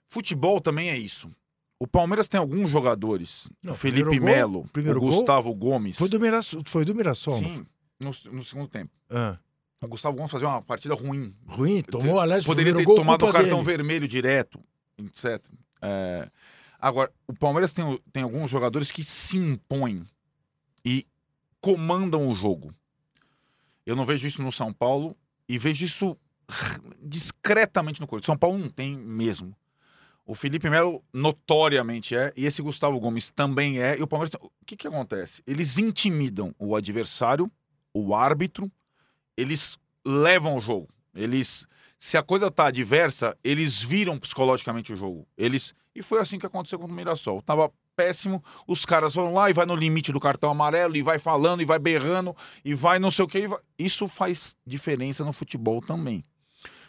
Futebol 0.07 0.61
também 0.61 0.89
é 0.89 0.97
isso. 0.97 1.31
O 1.79 1.85
Palmeiras 1.87 2.27
tem 2.27 2.39
alguns 2.39 2.69
jogadores. 2.69 3.49
Não, 3.61 3.73
o 3.73 3.75
Felipe 3.75 4.19
Melo, 4.19 4.61
o 4.61 4.67
primeiro 4.69 4.99
gol 4.99 5.09
Gustavo 5.09 5.53
Gomes. 5.53 5.97
Foi 5.97 6.07
do 6.07 6.19
Mirassol. 6.19 6.63
Foi 6.65 6.85
do 6.85 6.95
Mirassol. 6.95 7.37
Sim, 7.37 7.65
no, 7.99 8.15
no 8.31 8.43
segundo 8.43 8.67
tempo. 8.69 8.91
Ah, 9.09 9.37
O 9.81 9.87
Gustavo 9.87 10.15
Gomes 10.15 10.31
fazia 10.31 10.47
uma 10.47 10.61
partida 10.61 10.93
ruim. 10.95 11.35
ruim, 11.45 11.81
tomou, 11.83 12.19
aliás, 12.19 12.43
o 12.43 12.45
Poderia 12.47 12.73
ter 12.73 12.83
gol, 12.83 12.95
tomado 12.95 13.15
um 13.15 13.25
culpa 13.25 13.33
cartão 13.39 13.57
dele. 13.63 13.65
vermelho 13.77 14.07
direto, 14.07 14.59
etc. 14.99 15.43
É, 15.81 16.29
Agora, 16.79 17.11
o 17.27 17.33
Palmeiras 17.33 17.73
tem, 17.73 17.83
o- 17.83 17.99
tem 18.13 18.23
alguns 18.23 18.49
jogadores 18.49 18.91
que 18.91 19.03
se 19.03 19.37
impõem 19.37 20.05
e 20.83 21.05
comandam 21.59 22.27
o 22.27 22.35
jogo. 22.35 22.73
Eu 23.85 23.95
não 23.95 24.05
vejo 24.05 24.27
isso 24.27 24.41
no 24.41 24.51
São 24.51 24.71
Paulo 24.71 25.15
e 25.49 25.57
vejo 25.57 25.83
isso 25.83 26.17
discretamente 27.01 27.99
no 27.99 28.07
Corinthians. 28.07 28.27
São 28.27 28.37
Paulo 28.37 28.57
não 28.57 28.69
tem 28.69 28.95
mesmo. 28.97 29.55
O 30.25 30.33
Felipe 30.33 30.69
Melo 30.69 31.03
notoriamente 31.13 32.15
é, 32.15 32.33
e 32.35 32.45
esse 32.45 32.61
Gustavo 32.61 32.99
Gomes 32.99 33.29
também 33.29 33.79
é. 33.79 33.97
E 33.97 34.01
o 34.01 34.07
Palmeiras. 34.07 34.33
O 34.41 34.49
que, 34.65 34.75
que 34.75 34.87
acontece? 34.87 35.43
Eles 35.45 35.77
intimidam 35.77 36.53
o 36.57 36.75
adversário, 36.75 37.51
o 37.93 38.15
árbitro, 38.15 38.71
eles 39.37 39.77
levam 40.05 40.57
o 40.57 40.61
jogo. 40.61 40.89
Eles. 41.13 41.67
Se 41.99 42.17
a 42.17 42.23
coisa 42.23 42.49
tá 42.49 42.67
adversa, 42.67 43.37
eles 43.43 43.81
viram 43.81 44.17
psicologicamente 44.17 44.91
o 44.91 44.95
jogo. 44.95 45.27
Eles. 45.37 45.75
E 45.93 46.01
foi 46.01 46.19
assim 46.19 46.39
que 46.39 46.45
aconteceu 46.45 46.79
com 46.79 46.87
o 46.87 46.91
Mirassol. 46.91 47.41
Tava 47.41 47.71
péssimo, 47.95 48.43
os 48.67 48.85
caras 48.85 49.13
vão 49.13 49.33
lá 49.33 49.49
e 49.49 49.53
vai 49.53 49.65
no 49.65 49.75
limite 49.75 50.11
do 50.11 50.19
cartão 50.19 50.51
amarelo, 50.51 50.97
e 50.97 51.01
vai 51.01 51.17
falando, 51.17 51.61
e 51.61 51.65
vai 51.65 51.79
berrando, 51.79 52.35
e 52.63 52.73
vai 52.73 52.99
não 52.99 53.11
sei 53.11 53.25
o 53.25 53.27
que. 53.27 53.47
Isso 53.77 54.07
faz 54.07 54.55
diferença 54.65 55.23
no 55.23 55.31
futebol 55.31 55.81
também. 55.81 56.25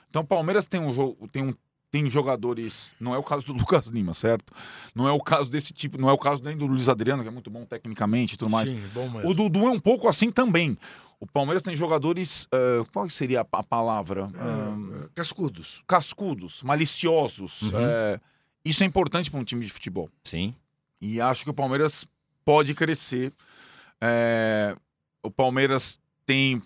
Então 0.09 0.23
o 0.23 0.27
Palmeiras 0.27 0.67
tem 0.67 0.81
um 0.81 0.93
jogo, 0.93 1.29
tem 1.29 1.43
um 1.43 1.55
tem 1.91 2.11
jogadores, 2.11 2.93
não 3.01 3.15
é 3.15 3.19
o 3.19 3.23
caso 3.23 3.47
do 3.47 3.53
Lucas 3.59 3.87
Lima, 3.87 4.13
certo? 4.15 4.53
Não 4.95 5.07
é 5.09 5.13
o 5.13 5.21
caso 5.21 5.51
desse 5.51 5.73
tipo, 5.73 5.97
não 5.99 6.09
é 6.11 6.13
o 6.13 6.19
caso 6.19 6.43
nem 6.43 6.57
do 6.57 6.67
Luiz 6.67 6.89
Adriano, 6.89 7.23
que 7.23 7.29
é 7.29 7.33
muito 7.33 7.51
bom 7.51 7.65
tecnicamente 7.65 8.35
e 8.35 8.37
tudo 8.37 8.51
mais. 8.51 8.69
Sim, 8.69 8.83
bom 8.93 9.09
mesmo. 9.09 9.29
O 9.31 9.35
Dudu 9.35 9.67
é 9.67 9.71
um 9.71 9.81
pouco 9.81 10.09
assim 10.09 10.31
também. 10.31 10.77
O 11.19 11.27
Palmeiras 11.27 11.63
tem 11.63 11.75
jogadores, 11.75 12.47
ah, 12.53 12.85
qual 12.93 13.09
seria 13.09 13.41
a, 13.41 13.47
a 13.59 13.63
palavra? 13.63 14.29
Ah, 14.35 14.75
Ah, 15.05 15.09
cascudos. 15.15 15.83
cascudos, 15.87 16.63
maliciosos. 16.63 17.63
Uhum. 17.63 17.71
É, 17.81 18.21
isso 18.65 18.83
é 18.83 18.87
importante 18.87 19.31
para 19.31 19.41
um 19.41 19.45
time 19.45 19.65
de 19.65 19.73
futebol. 19.73 20.11
Sim. 20.25 20.55
E 21.01 21.21
acho 21.21 21.45
que 21.45 21.51
o 21.51 21.55
Palmeiras 21.55 22.07
pode 22.45 22.75
crescer. 22.75 23.33
O 25.23 25.31
Palmeiras 25.31 25.99
tem, 26.25 26.63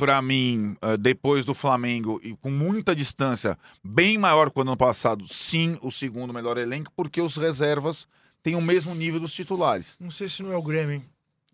para 0.00 0.22
mim, 0.22 0.74
eh, 0.80 0.96
depois 0.96 1.44
do 1.44 1.52
Flamengo, 1.52 2.18
e 2.24 2.34
com 2.34 2.50
muita 2.50 2.96
distância, 2.96 3.58
bem 3.84 4.16
maior 4.16 4.50
que 4.50 4.58
o 4.58 4.62
ano 4.62 4.74
passado, 4.74 5.28
sim, 5.28 5.78
o 5.82 5.90
segundo 5.90 6.32
melhor 6.32 6.56
elenco, 6.56 6.90
porque 6.96 7.20
os 7.20 7.36
reservas 7.36 8.08
têm 8.42 8.54
o 8.54 8.62
mesmo 8.62 8.94
nível 8.94 9.20
dos 9.20 9.34
titulares. 9.34 9.98
Não 10.00 10.10
sei 10.10 10.26
se 10.26 10.42
não 10.42 10.54
é 10.54 10.56
o 10.56 10.62
Grêmio, 10.62 10.94
hein? 10.94 11.04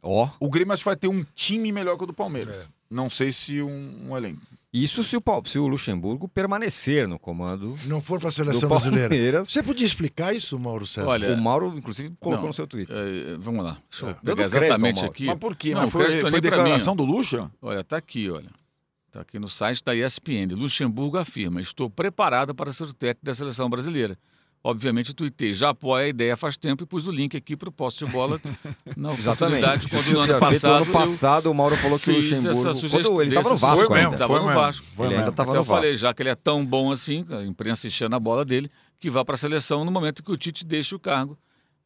Ó, 0.03 0.29
O 0.41 0.49
Grêmio 0.49 0.73
acho 0.73 0.83
que 0.83 0.89
vai 0.89 0.97
ter 0.97 1.09
um 1.09 1.25
time 1.35 1.73
melhor 1.73 1.97
que 1.97 2.05
o 2.05 2.07
do 2.07 2.13
Palmeiras. 2.15 2.57
É. 2.57 2.67
Não 2.89 3.11
sei 3.11 3.33
se 3.33 3.61
um, 3.61 4.09
um 4.11 4.17
elenco. 4.17 4.41
isso 4.73 5.03
se 5.03 5.17
o, 5.17 5.21
Pal- 5.21 5.43
se 5.45 5.59
o 5.59 5.67
Luxemburgo 5.67 6.29
permanecer 6.29 7.09
no 7.09 7.19
comando 7.19 7.77
Não 7.87 8.01
for 8.01 8.21
para 8.21 8.29
a 8.29 8.33
seleção 8.33 8.69
brasileira. 8.69 9.45
Você 9.45 9.61
podia 9.63 9.85
explicar 9.85 10.33
isso, 10.35 10.57
Mauro 10.59 10.87
César? 10.87 11.09
Olha, 11.09 11.35
O 11.35 11.43
Mauro, 11.43 11.75
inclusive, 11.77 12.11
colocou 12.21 12.43
Não. 12.43 12.49
no 12.49 12.55
seu 12.55 12.67
Twitter. 12.67 12.95
É, 12.97 13.37
vamos 13.39 13.65
lá. 13.65 13.79
Deixa 13.91 14.07
eu 14.07 14.11
É. 14.11 14.15
pegar 14.15 14.35
crédito 14.37 14.55
exatamente 14.65 15.05
aqui. 15.05 15.25
Mas 15.27 15.37
por 15.39 15.57
quê? 15.57 15.75
Não, 15.75 15.83
Mas 15.83 15.91
foi, 15.91 16.21
foi 16.21 16.31
pra 16.31 16.41
declaração 16.41 16.95
do 16.95 17.05
Lucha? 17.05 17.51
Olha, 17.61 17.83
tá 17.83 17.97
aqui, 17.97 18.31
olha. 18.31 18.51
Tá 19.11 19.23
aqui 19.23 19.39
no 19.39 19.49
site 19.49 19.83
da 19.83 19.95
ESPN. 19.97 20.55
Luxemburgo 20.55 21.17
afirma: 21.17 21.61
estou 21.61 21.89
preparado 21.91 22.55
para 22.55 22.73
ser 22.73 22.85
o 22.85 22.95
técnico 22.95 23.25
da 23.25 23.35
seleção 23.35 23.69
brasileira. 23.69 24.17
Obviamente, 24.65 25.11
eu 25.11 25.15
tuitei, 25.15 25.55
já 25.55 25.69
apoia 25.69 26.07
a 26.07 26.09
ideia 26.09 26.37
faz 26.37 26.57
tempo 26.57 26.83
e 26.83 26.87
pus 26.87 27.07
o 27.07 27.13
link 27.13 27.37
aqui 27.37 27.57
para 27.57 27.69
o 27.69 27.73
poste 27.73 28.05
de 28.05 28.11
bola 28.11 28.41
na 28.97 29.15
Exatamente. 29.15 29.65
oportunidade. 29.65 29.89
Quando 29.89 30.11
no 30.13 30.21
ano 30.21 30.41
passado, 30.41 30.83
ano 30.83 30.93
passado 30.93 31.51
o 31.51 31.55
Mauro 31.55 31.77
falou 31.77 31.99
que 32.01 32.11
o 32.11 32.17
Luxemburgo... 32.17 32.63
Quando 32.63 33.23
ele 33.23 33.31
estava 33.31 33.51
no 33.51 33.57
Vasco 33.57 33.87
Foi 33.87 33.97
mesmo, 33.97 34.11
ainda. 34.13 34.27
Foi 34.27 34.41
no. 34.41 34.47
Vasco. 34.47 34.87
Foi 34.97 35.07
Ele 35.07 35.09
mesmo. 35.11 35.21
ainda 35.21 35.31
estava 35.31 35.51
Até 35.51 35.57
no 35.59 35.61
eu 35.61 35.65
Vasco. 35.65 35.83
falei, 35.83 35.97
já 35.97 36.13
que 36.13 36.23
ele 36.23 36.31
é 36.31 36.35
tão 36.35 36.67
bom 36.67 36.91
assim, 36.91 37.25
a 37.31 37.45
imprensa 37.45 37.87
enchendo 37.87 38.17
a 38.17 38.21
bola 38.21 38.45
dele, 38.45 38.69
que 38.99 39.09
vá 39.09 39.25
para 39.25 39.37
a 39.37 39.39
seleção 39.39 39.85
no 39.85 39.91
momento 39.93 40.21
que 40.23 40.33
o 40.33 40.37
Tite 40.37 40.65
deixa 40.65 40.97
o 40.97 40.99
cargo. 40.99 41.39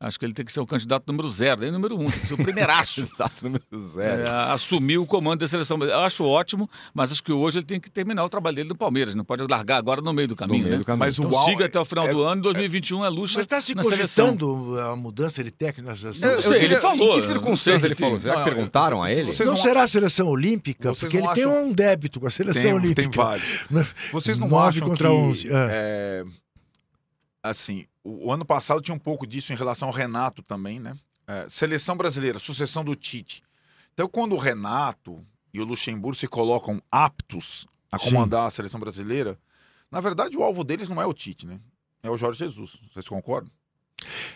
Acho 0.03 0.19
que 0.19 0.25
ele 0.25 0.33
tem 0.33 0.47
que 0.47 0.51
ser 0.53 0.61
o 0.61 0.67
candidato 0.67 1.05
número 1.07 1.29
zero, 1.29 1.61
nem 1.61 1.71
número 1.71 1.95
um, 1.95 2.11
tem 2.11 2.21
que 2.21 2.27
ser 2.29 2.33
o 2.33 2.39
primeiraço. 2.39 3.03
Exato, 3.05 3.45
número 3.45 3.63
zero. 3.93 4.23
É, 4.23 4.29
assumir 4.51 4.97
o 4.97 5.05
comando 5.05 5.41
da 5.41 5.47
seleção. 5.49 5.77
Eu 5.85 5.99
acho 6.01 6.25
ótimo, 6.25 6.71
mas 6.95 7.13
acho 7.13 7.23
que 7.23 7.31
hoje 7.31 7.59
ele 7.59 7.67
tem 7.67 7.79
que 7.79 7.91
terminar 7.91 8.25
o 8.25 8.29
trabalho 8.31 8.57
dele 8.57 8.71
no 8.71 8.75
Palmeiras. 8.75 9.15
Não 9.15 9.25
pode 9.27 9.43
largar 9.47 9.77
agora 9.77 10.01
no 10.01 10.11
meio 10.15 10.27
do 10.27 10.35
caminho. 10.35 10.61
meio 10.63 10.73
né? 10.73 10.79
do 10.79 10.87
caminho. 10.87 11.01
Mas 11.01 11.19
o 11.19 11.23
Então 11.27 11.39
Al- 11.39 11.45
siga 11.45 11.67
até 11.67 11.79
o 11.79 11.85
final 11.85 12.09
é- 12.09 12.13
do 12.13 12.23
ano, 12.23 12.41
2021 12.41 13.05
é 13.05 13.09
luxa 13.11 13.35
Mas 13.39 13.45
está 13.45 13.61
se 13.61 13.75
cogitando 13.75 14.81
a 14.81 14.97
mudança 14.97 15.45
de 15.45 15.51
técnico 15.51 15.91
na 15.91 15.97
seleção? 15.97 16.31
Eu 16.31 16.37
Eu 16.37 16.43
sei, 16.43 16.63
ele 16.65 16.77
falou, 16.77 16.97
Em 17.19 17.21
que 17.21 17.27
circunstâncias 17.27 17.85
ele 17.85 17.95
falou? 17.95 18.19
Será 18.21 18.37
que 18.37 18.45
perguntaram 18.45 19.03
a 19.03 19.13
ele? 19.13 19.31
não 19.41 19.45
não- 19.47 19.57
será 19.57 19.83
a 19.83 19.89
seleção 19.89 20.29
olímpica, 20.29 20.95
porque 20.95 21.19
ele 21.19 21.27
não 21.27 21.35
tem 21.35 21.45
acham- 21.45 21.65
um 21.67 21.73
débito 21.75 22.19
com 22.21 22.27
a 22.27 22.31
seleção 22.31 22.63
Tem, 22.63 22.73
olímpica. 22.73 23.03
tem 23.03 23.11
vários. 23.11 23.47
Vocês 24.11 24.39
não 24.39 24.49
Nove 24.49 24.79
acham 24.79 24.89
contra 24.89 25.09
que, 25.09 25.15
onze, 25.15 25.49
é. 25.53 26.25
É, 27.43 27.49
assim, 27.49 27.87
o, 28.03 28.27
o 28.29 28.33
ano 28.33 28.45
passado 28.45 28.81
tinha 28.81 28.95
um 28.95 28.99
pouco 28.99 29.27
disso 29.27 29.53
em 29.53 29.57
relação 29.57 29.89
ao 29.89 29.95
Renato 29.95 30.43
também, 30.43 30.79
né? 30.81 30.97
É, 31.27 31.47
seleção 31.49 31.97
brasileira, 31.97 32.39
sucessão 32.39 32.85
do 32.85 32.95
Tite. 32.97 33.43
Então, 33.95 34.09
quando 34.09 34.35
o 34.35 34.39
Renato 34.39 35.25
e 35.53 35.61
o 35.61 35.65
Luxemburgo 35.65 36.17
se 36.17 36.27
colocam 36.27 36.81
aptos 36.91 37.67
a 37.91 37.99
Sim. 37.99 38.07
comandar 38.11 38.47
a 38.47 38.51
seleção 38.51 38.81
brasileira, 38.81 39.39
na 39.91 40.01
verdade 40.01 40.37
o 40.37 40.43
alvo 40.43 40.65
deles 40.65 40.89
não 40.89 41.01
é 41.01 41.07
o 41.07 41.13
Tite, 41.13 41.47
né? 41.47 41.61
É 42.03 42.09
o 42.11 42.17
Jorge 42.17 42.39
Jesus. 42.39 42.79
Vocês 42.93 43.07
concordam? 43.09 43.51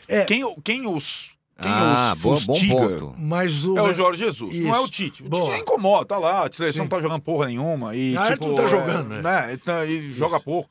É. 0.06 0.24
Quem, 0.24 0.42
quem 0.62 0.86
os, 0.86 1.30
quem 1.58 1.70
Ah, 1.70 2.14
bom 2.18 2.36
fustiga 2.36 2.74
ponto. 2.74 3.14
Mas 3.18 3.64
o. 3.64 3.78
é 3.78 3.82
o 3.82 3.94
Jorge 3.94 4.24
Jesus, 4.24 4.54
não 4.54 4.74
é 4.74 4.78
o 4.80 4.82
Isso. 4.82 4.90
Tite. 4.92 5.22
O 5.22 5.28
Boa. 5.28 5.50
Tite 5.50 5.62
incomoda, 5.62 6.04
tá 6.04 6.18
lá, 6.18 6.46
a 6.46 6.52
seleção 6.52 6.72
Sim. 6.72 6.80
não 6.82 6.88
tá 6.88 7.00
jogando 7.00 7.22
porra 7.22 7.46
nenhuma. 7.46 7.94
E, 7.96 8.16
Ah, 8.16 8.32
tipo, 8.32 8.48
não 8.48 8.54
tá 8.56 8.64
é, 8.64 8.68
jogando, 8.68 9.08
né? 9.08 9.22
né? 9.22 9.52
Então, 9.54 9.84
e 9.84 10.12
joga 10.12 10.38
pouco. 10.38 10.68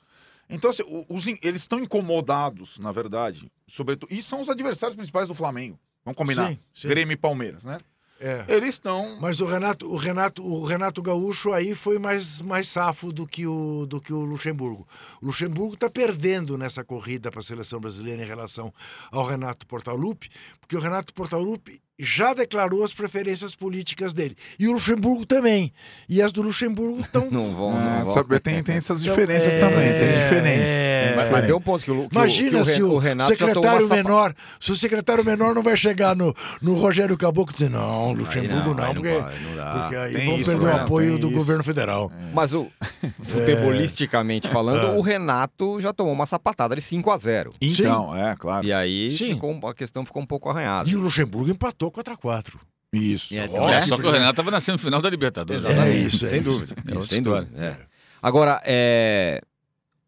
Então, 0.50 0.70
assim, 0.70 0.84
os 1.10 1.26
eles 1.28 1.62
estão 1.62 1.80
incomodados, 1.80 2.78
na 2.78 2.92
verdade, 2.92 3.52
sobretudo. 3.68 4.14
E 4.14 4.22
são 4.22 4.42
os 4.42 4.50
adversários 4.50 4.96
principais 4.96 5.28
do 5.28 5.34
Flamengo. 5.34 5.80
Vamos 6.04 6.18
combinar. 6.18 6.50
Sim, 6.50 6.60
sim. 6.74 6.88
Grêmio 6.88 7.14
e 7.14 7.18
Palmeiras, 7.18 7.64
né? 7.64 7.78
É. 8.20 8.46
Eles 8.48 8.76
estão. 8.76 9.18
Mas 9.20 9.42
o 9.42 9.46
Renato, 9.46 9.86
o 9.92 9.98
Renato, 9.98 10.46
o 10.46 10.64
Renato 10.64 11.02
Gaúcho 11.02 11.52
aí 11.52 11.76
foi 11.76 12.00
mais, 12.00 12.40
mais 12.40 12.70
safo 12.70 13.12
do 13.12 13.28
que 13.28 13.46
o 13.46 13.86
do 13.86 14.00
que 14.00 14.14
o 14.14 14.22
Luxemburgo. 14.22 14.88
O 15.22 15.26
Luxemburgo 15.26 15.74
está 15.74 15.90
perdendo 15.90 16.58
nessa 16.58 16.86
corrida 16.86 17.30
para 17.30 17.42
a 17.42 17.44
seleção 17.44 17.82
brasileira 17.82 18.24
em 18.24 18.26
relação 18.26 18.74
ao 19.12 19.26
Renato 19.26 19.68
Portaluppi, 19.68 20.30
porque 20.62 20.78
o 20.78 20.80
Renato 20.80 21.14
Portaluppi 21.14 21.82
já 22.04 22.34
declarou 22.34 22.84
as 22.84 22.94
preferências 22.94 23.56
políticas 23.56 24.14
dele. 24.14 24.36
E 24.60 24.68
o 24.68 24.74
Luxemburgo 24.74 25.26
também. 25.26 25.72
E 26.10 26.22
as 26.22 26.32
do 26.32 26.42
Luxemburgo 26.42 27.02
estão. 27.02 27.30
Não 27.32 27.52
vão, 27.56 27.72
É, 27.72 27.98
não 28.00 28.06
vão. 28.06 28.14
sabe, 28.14 28.40
tem, 28.40 28.62
tem 28.62 28.76
essas 28.76 29.02
Então, 29.02 29.14
diferenças 29.16 29.54
é, 29.56 29.60
também, 29.60 29.92
tem 29.94 30.14
diferenças. 30.24 30.70
é. 30.72 31.14
Mas, 31.16 31.32
mas 31.32 31.46
tem 31.46 31.56
um 31.56 31.62
ponto 31.62 31.84
que 31.86 31.92
o, 31.92 31.96
que 32.10 32.16
o- 32.16 32.20
Imagina 32.20 32.52
que 32.52 32.58
o, 32.58 32.66
se 32.66 32.84
o, 32.84 32.92
o 32.94 32.98
Renato 32.98 33.30
secretário 33.32 33.80
uma 33.80 33.82
sapa- 33.88 33.96
menor, 33.96 34.36
se 34.60 34.72
o 34.72 34.76
secretário 34.76 35.24
menor 35.26 35.54
não 35.56 35.62
vai 35.64 35.76
chegar 35.78 36.16
no, 36.16 36.36
no 36.62 36.76
Rogério 36.76 37.18
Caboclo 37.18 37.54
e 37.54 37.58
dizer, 37.58 37.70
não, 37.70 38.12
Luxemburgo 38.14 38.70
Aí 38.72 38.76
não, 38.76 38.84
aí 38.84 38.94
porque, 38.94 39.10
não 39.12 39.82
porque 39.82 39.96
aí 39.96 40.14
Tem 40.14 40.26
vão 40.26 40.36
isso, 40.40 40.50
perder 40.50 40.66
o 40.66 40.68
né? 40.76 40.82
apoio 40.82 41.18
do 41.20 41.28
isso. 41.28 41.38
governo 41.38 41.64
federal. 41.64 42.12
Mas 42.34 42.54
o 42.54 42.68
futebolisticamente 43.24 44.48
falando, 44.48 44.88
É. 44.88 44.98
o 44.98 45.02
Renato 45.02 45.80
já 45.80 45.94
tomou 45.94 46.14
uma 46.14 46.26
sapatada 46.26 46.76
de 46.76 46.82
5 46.82 47.10
a 47.12 47.18
0 47.18 47.54
Então, 47.62 48.16
é, 48.16 48.36
claro. 48.36 48.66
E 48.66 48.74
aí 48.74 49.12
Sim. 49.18 49.34
ficou, 49.34 49.60
a 49.68 49.74
questão 49.74 50.06
ficou 50.06 50.22
um 50.22 50.26
pouco 50.26 50.50
arranhada. 50.50 50.90
E 50.90 50.96
o 50.96 51.00
Luxemburgo 51.02 51.50
empatou 51.52 51.92
4x4. 51.94 52.56
Isso. 52.92 53.34
É, 53.36 53.50
Ó, 53.52 53.70
É, 53.70 53.82
só 53.82 53.98
que 53.98 54.06
o. 54.06 54.12
Renato 54.12 54.32
estava 54.32 54.52
na 54.52 54.60
semifinal 54.60 55.02
da 55.02 55.10
Libertadores. 55.10 55.64
Exatamente. 55.64 55.98
É 55.98 56.08
isso, 56.08 56.26
é 56.26 56.30
sem 56.30 56.40
isso. 56.42 56.50
dúvida. 56.50 56.76
É 56.88 56.92
outra 56.92 57.06
sem 57.06 57.18
história. 57.20 57.48
dúvida. 57.48 57.66
é. 57.66 57.94
Agora, 58.22 58.62
é, 58.66 59.42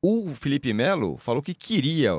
o 0.02 0.34
Felipe 0.36 0.72
Melo 0.74 1.18
falou 1.18 1.42
que 1.42 1.54
queria, 1.54 2.12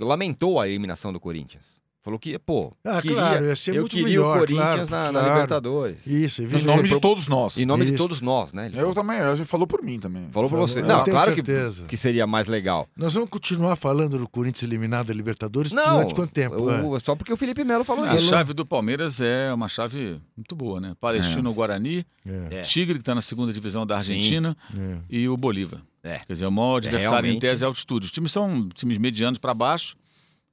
lamentou 0.00 0.60
a 0.60 0.68
eliminação 0.68 1.12
do 1.12 1.18
Corinthians. 1.20 1.79
Falou 2.02 2.18
que, 2.18 2.38
pô, 2.38 2.74
Ah, 2.82 3.02
queria, 3.02 3.16
claro, 3.18 3.44
ia 3.44 3.54
ser 3.56 3.72
eu 3.76 3.82
muito 3.82 3.90
queria 3.90 4.06
melhor, 4.08 4.36
o 4.36 4.40
Corinthians 4.40 4.88
claro, 4.88 4.90
na, 4.90 5.12
na 5.12 5.20
claro. 5.20 5.34
Libertadores. 5.34 6.06
Isso, 6.06 6.42
Em 6.42 6.62
nome 6.62 6.88
de 6.88 6.98
todos 6.98 7.28
nós. 7.28 7.58
Em 7.58 7.66
nome 7.66 7.84
de 7.84 7.90
Isso. 7.90 7.98
todos 7.98 8.22
nós, 8.22 8.54
né? 8.54 8.66
Ele 8.68 8.76
Eu 8.76 8.80
falou, 8.80 8.94
também, 8.94 9.18
a 9.18 9.36
gente 9.36 9.46
falou 9.46 9.66
por 9.66 9.82
mim 9.82 9.98
também. 10.00 10.26
falou 10.32 10.48
pra 10.48 10.58
você. 10.58 10.80
Eu 10.80 10.86
Não, 10.86 11.04
claro 11.04 11.32
que, 11.34 11.44
certeza. 11.44 11.84
que 11.84 11.96
seria 11.98 12.26
mais 12.26 12.46
legal. 12.46 12.88
Nós 12.96 13.12
vamos 13.12 13.28
continuar 13.28 13.76
falando 13.76 14.18
do 14.18 14.26
Corinthians 14.26 14.62
eliminado 14.62 15.08
da 15.08 15.12
Libertadores 15.14 15.72
Não, 15.72 15.96
durante 15.98 16.14
quanto 16.14 16.32
tempo? 16.32 16.56
o- 16.62 16.96
é? 16.96 17.00
só 17.00 17.14
porque 17.14 17.34
o 17.34 17.36
Felipe 17.36 17.62
Melo 17.64 17.84
falou 17.84 18.06
A 18.06 18.16
isso. 18.16 18.28
chave 18.28 18.54
do 18.54 18.64
Palmeiras 18.64 19.20
é 19.20 19.52
uma 19.52 19.68
chave 19.68 20.18
muito 20.34 20.56
boa, 20.56 20.80
né? 20.80 20.94
Palestino, 20.98 21.52
Guarani, 21.52 22.06
É, 22.26 22.60
É. 22.60 22.62
Tigre, 22.62 22.94
que 22.94 23.00
está 23.02 23.14
na 23.14 23.22
segunda 23.22 23.52
divisão 23.52 23.84
da 23.86 23.96
Argentina, 23.98 24.56
é. 24.74 24.96
e 25.10 25.28
o 25.28 25.36
Bolívar. 25.36 25.80
É. 26.02 26.20
Quer 26.26 26.32
dizer, 26.32 26.46
o 26.46 26.50
maior 26.50 26.76
adversário 26.78 27.26
em 27.26 27.32
realmente. 27.32 27.40
tese 27.42 27.62
é 27.62 27.66
altitude. 27.66 28.06
Os 28.06 28.12
times 28.12 28.32
são 28.32 28.68
times 28.70 28.96
medianos 28.96 29.38
para 29.38 29.52
baixo. 29.52 29.96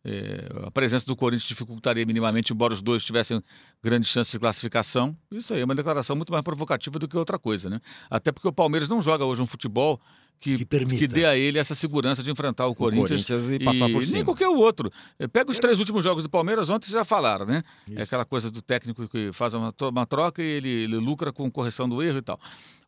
É, 0.10 0.48
a 0.66 0.72
presença 0.72 1.06
do 1.06 1.16
Corinthians 1.18 1.50
dificultaria 1.50 2.06
minimamente, 2.06 2.54
embora 2.54 2.74
os 2.74 2.82
dois 2.82 3.04
tivessem 3.04 3.44
grande 3.84 4.08
chance 4.08 4.32
de 4.32 4.40
classificação. 4.40 5.16
Isso 5.30 5.54
aí 5.54 5.60
é 5.60 5.66
uma 5.66 5.76
declaração 5.76 6.16
muito 6.16 6.32
mais 6.32 6.44
provocativa 6.44 6.98
do 6.98 7.08
que 7.10 7.18
outra 7.18 7.38
coisa, 7.38 7.70
né? 7.70 7.82
Até 8.10 8.32
porque 8.32 8.48
o 8.48 8.54
Palmeiras 8.54 8.88
não 8.88 9.02
joga 9.02 9.26
hoje 9.26 9.42
um 9.42 9.46
futebol 9.46 10.00
que, 10.40 10.56
Que 10.56 10.66
permita. 10.66 11.08
dê 11.08 11.26
a 11.26 11.36
ele 11.36 11.58
essa 11.58 11.74
segurança 11.76 12.22
de 12.24 12.32
enfrentar 12.32 12.68
o 12.68 12.72
O 12.72 12.76
Corinthians. 12.76 13.26
Corinthians 13.26 13.50
e 13.60 13.66
passar 13.66 13.90
por 13.90 14.00
nem 14.02 14.08
cima. 14.08 14.24
qualquer 14.24 14.48
outro. 14.48 14.90
É, 15.20 15.28
Pega 15.28 15.50
os 15.52 15.58
três 15.60 15.80
últimos 15.80 16.04
jogos 16.04 16.24
do 16.24 16.30
Palmeiras, 16.30 16.70
ontem 16.70 16.90
já 16.90 17.04
falaram, 17.04 17.46
né? 17.46 17.64
Isso. 17.88 18.00
É 18.00 18.04
aquela 18.04 18.24
coisa 18.24 18.50
do 18.50 18.62
técnico 18.62 19.08
que 19.10 19.32
faz 19.34 19.54
uma 19.56 20.06
troca 20.06 20.42
e 20.42 20.46
ele, 20.46 20.70
ele 20.70 20.98
lucra 20.98 21.34
com 21.34 21.50
correção 21.52 21.90
do 21.90 22.02
erro 22.02 22.20
e 22.20 22.22
tal. 22.22 22.40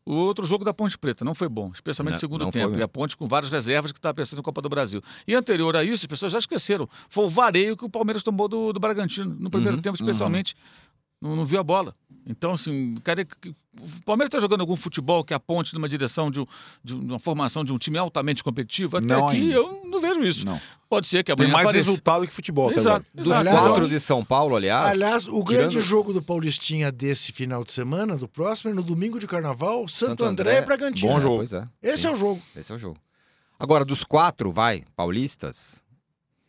O 0.04 0.14
outro 0.14 0.46
jogo 0.46 0.64
da 0.64 0.72
Ponte 0.72 0.96
Preta 0.98 1.24
não 1.24 1.34
foi 1.34 1.48
bom, 1.48 1.70
especialmente 1.74 2.14
no 2.14 2.20
segundo 2.20 2.50
tempo. 2.50 2.78
E 2.78 2.82
a 2.82 2.88
Ponte 2.88 3.16
com 3.16 3.28
várias 3.28 3.50
reservas 3.50 3.92
que 3.92 3.98
estava 3.98 4.14
pensando 4.14 4.38
na 4.38 4.42
Copa 4.42 4.62
do 4.62 4.68
Brasil. 4.68 5.02
E 5.26 5.34
anterior 5.34 5.76
a 5.76 5.84
isso, 5.84 6.04
as 6.04 6.06
pessoas 6.06 6.32
já 6.32 6.38
esqueceram. 6.38 6.88
Foi 7.08 7.26
o 7.26 7.28
vareio 7.28 7.76
que 7.76 7.84
o 7.84 7.88
Palmeiras 7.90 8.22
tomou 8.22 8.48
do, 8.48 8.72
do 8.72 8.80
Bragantino, 8.80 9.36
no 9.38 9.50
primeiro 9.50 9.76
Uhum, 9.76 9.82
tempo, 9.82 9.96
especialmente. 9.96 10.56
Não, 11.20 11.36
não 11.36 11.44
viu 11.44 11.60
a 11.60 11.62
bola. 11.62 11.94
Então, 12.26 12.52
assim, 12.52 12.94
cara, 13.02 13.26
o 13.80 14.02
Palmeiras 14.04 14.28
está 14.28 14.38
jogando 14.38 14.60
algum 14.60 14.76
futebol 14.76 15.24
que 15.24 15.34
aponte 15.34 15.74
numa 15.74 15.88
direção 15.88 16.30
de, 16.30 16.40
um- 16.40 16.46
de 16.84 16.94
uma 16.94 17.18
formação 17.18 17.64
de 17.64 17.72
um 17.72 17.78
time 17.78 17.98
altamente 17.98 18.42
competitivo? 18.44 18.96
Até 18.96 19.06
Não 19.06 19.28
aqui 19.28 19.38
ainda. 19.38 19.54
eu 19.54 19.82
não 19.86 20.00
vejo 20.00 20.22
isso. 20.22 20.46
Não. 20.46 20.60
Pode 20.88 21.06
ser 21.06 21.22
que 21.24 21.34
Tem 21.34 21.44
amanhã 21.44 21.52
mais 21.52 21.68
apareça. 21.68 21.88
resultado 21.88 22.26
que 22.26 22.32
futebol 22.32 22.68
até 22.68 22.78
Exato. 22.78 23.06
Dos 23.14 23.26
exato. 23.26 23.50
Quatro 23.50 23.88
de 23.88 24.00
São 24.00 24.24
Paulo, 24.24 24.56
aliás. 24.56 24.90
Aliás, 24.92 25.26
o 25.28 25.30
tirando- 25.44 25.46
grande 25.46 25.80
jogo 25.80 26.12
do 26.12 26.22
Paulistinha 26.22 26.90
desse 26.92 27.32
final 27.32 27.64
de 27.64 27.72
semana, 27.72 28.16
do 28.16 28.28
próximo, 28.28 28.70
é 28.70 28.74
no 28.74 28.82
domingo 28.82 29.18
de 29.18 29.26
carnaval, 29.26 29.86
Santo, 29.88 30.10
Santo 30.10 30.24
André, 30.24 30.50
André. 30.52 30.62
e 30.62 30.66
Bragantino. 30.66 31.12
Bom 31.12 31.20
jogo. 31.20 31.36
Pois 31.38 31.52
é. 31.52 31.66
Esse 31.82 32.02
Sim, 32.02 32.08
é 32.08 32.12
o 32.12 32.16
jogo. 32.16 32.42
Esse 32.56 32.72
é 32.72 32.74
o 32.74 32.78
jogo. 32.78 32.98
Agora, 33.58 33.84
dos 33.84 34.04
quatro, 34.04 34.50
vai, 34.50 34.84
paulistas, 34.96 35.82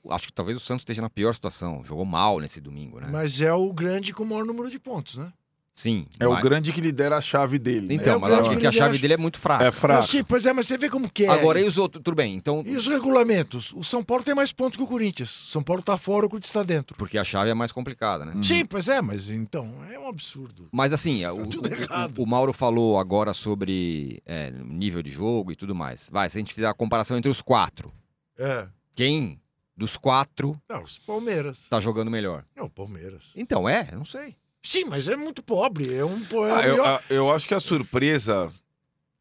acho 0.10 0.28
que 0.28 0.34
talvez 0.34 0.58
o 0.58 0.62
Santos 0.62 0.82
esteja 0.82 1.02
na 1.02 1.10
pior 1.10 1.34
situação. 1.34 1.84
Jogou 1.86 2.06
mal 2.06 2.40
nesse 2.40 2.60
domingo, 2.62 3.00
né? 3.00 3.08
Mas 3.12 3.40
é 3.42 3.54
o 3.54 3.72
grande 3.74 4.14
com 4.14 4.24
o 4.24 4.26
maior 4.26 4.46
número 4.46 4.70
de 4.70 4.80
pontos, 4.80 5.16
né? 5.18 5.32
Sim. 5.74 6.06
É 6.20 6.28
o 6.28 6.34
mas- 6.34 6.44
grande 6.44 6.74
que 6.74 6.82
lidera 6.82 7.16
a 7.16 7.22
chave 7.22 7.58
dele. 7.58 7.88
né? 7.88 7.94
Então, 7.94 8.14
É 8.16 8.18
o 8.18 8.22
mas 8.22 8.34
acho 8.34 8.50
que 8.58 8.68
a 8.68 8.72
que 8.72 8.78
chave 8.78 8.92
ele 8.96 9.02
dele 9.02 9.14
é 9.14 9.18
muito 9.18 9.40
fraca. 9.40 9.64
É 9.64 9.72
fraco. 9.72 10.04
Ah, 10.04 10.06
sim, 10.08 10.22
pois 10.22 10.46
é, 10.46 10.52
mas 10.52 10.68
você 10.68 10.78
vê 10.78 10.90
como 10.90 11.10
que 11.10 11.24
é. 11.24 11.30
Agora, 11.30 11.62
e 11.62 11.64
os 11.68 11.78
outros? 11.78 12.04
Tudo 12.04 12.14
bem, 12.14 12.36
então. 12.36 12.62
E 12.68 12.76
os 12.76 12.88
regulamentos? 12.88 13.72
O 13.74 13.82
São 13.82 14.04
Paulo 14.04 14.22
tem 14.22 14.36
mais 14.36 14.52
pontos 14.52 14.76
que 14.76 14.84
o 14.84 14.88
Corinthians. 14.88 15.30
São 15.30 15.64
Paulo 15.64 15.82
tá 15.82 15.98
fora, 15.98 16.26
o 16.26 16.30
Corinthians 16.30 16.50
está 16.50 16.62
dentro. 16.62 16.98
Porque 16.98 17.18
a 17.18 17.24
chave 17.24 17.50
é 17.50 17.54
mais 17.54 17.72
complicada, 17.72 18.26
né? 18.26 18.34
Uhum. 18.36 18.44
Sim, 18.44 18.66
pois 18.66 18.90
é, 18.90 19.02
mas 19.02 19.30
então, 19.30 19.74
é 19.90 19.98
um 19.98 20.10
absurdo. 20.10 20.68
Mas 20.74 20.92
assim, 20.92 21.26
o, 21.26 21.48
tudo 21.48 21.70
o- 21.70 21.74
errado. 21.74 22.20
o- 22.20 22.24
o 22.24 22.28
Mauro 22.28 22.52
falou 22.52 23.00
agora 23.00 23.34
sobre 23.34 24.22
é, 24.26 24.52
nível 24.52 25.02
de 25.02 25.10
jogo 25.10 25.54
e 25.54 25.56
tudo 25.56 25.74
mais. 25.74 26.10
Vai, 26.12 26.30
se 26.30 26.38
a 26.38 26.42
gente 26.42 26.54
fizer 26.54 26.68
a 26.68 26.74
comparação 26.74 27.18
entre 27.18 27.32
os 27.32 27.42
quatro, 27.42 27.94
É. 28.38 28.68
quem 28.94 29.40
dos 29.82 29.98
quatro 29.98 30.62
Não, 30.70 30.84
os 30.84 31.00
Palmeiras. 31.00 31.66
tá 31.70 31.80
jogando 31.82 32.12
melhor? 32.12 32.46
Não, 32.56 32.66
o 32.66 32.70
Palmeiras. 32.70 33.32
Então, 33.36 33.68
é, 33.68 33.90
não 33.94 34.06
sei. 34.06 34.36
Sim, 34.64 34.86
mas 34.86 35.08
é 35.08 35.16
muito 35.16 35.42
pobre. 35.42 35.92
É 35.94 36.06
um. 36.06 36.24
po- 36.24 36.46
É 36.46 36.52
Ah, 36.54 36.68
eu, 36.68 36.86
a- 36.86 37.02
eu 37.10 37.32
acho 37.32 37.48
que 37.48 37.54
a 37.56 37.60
surpresa, 37.60 38.54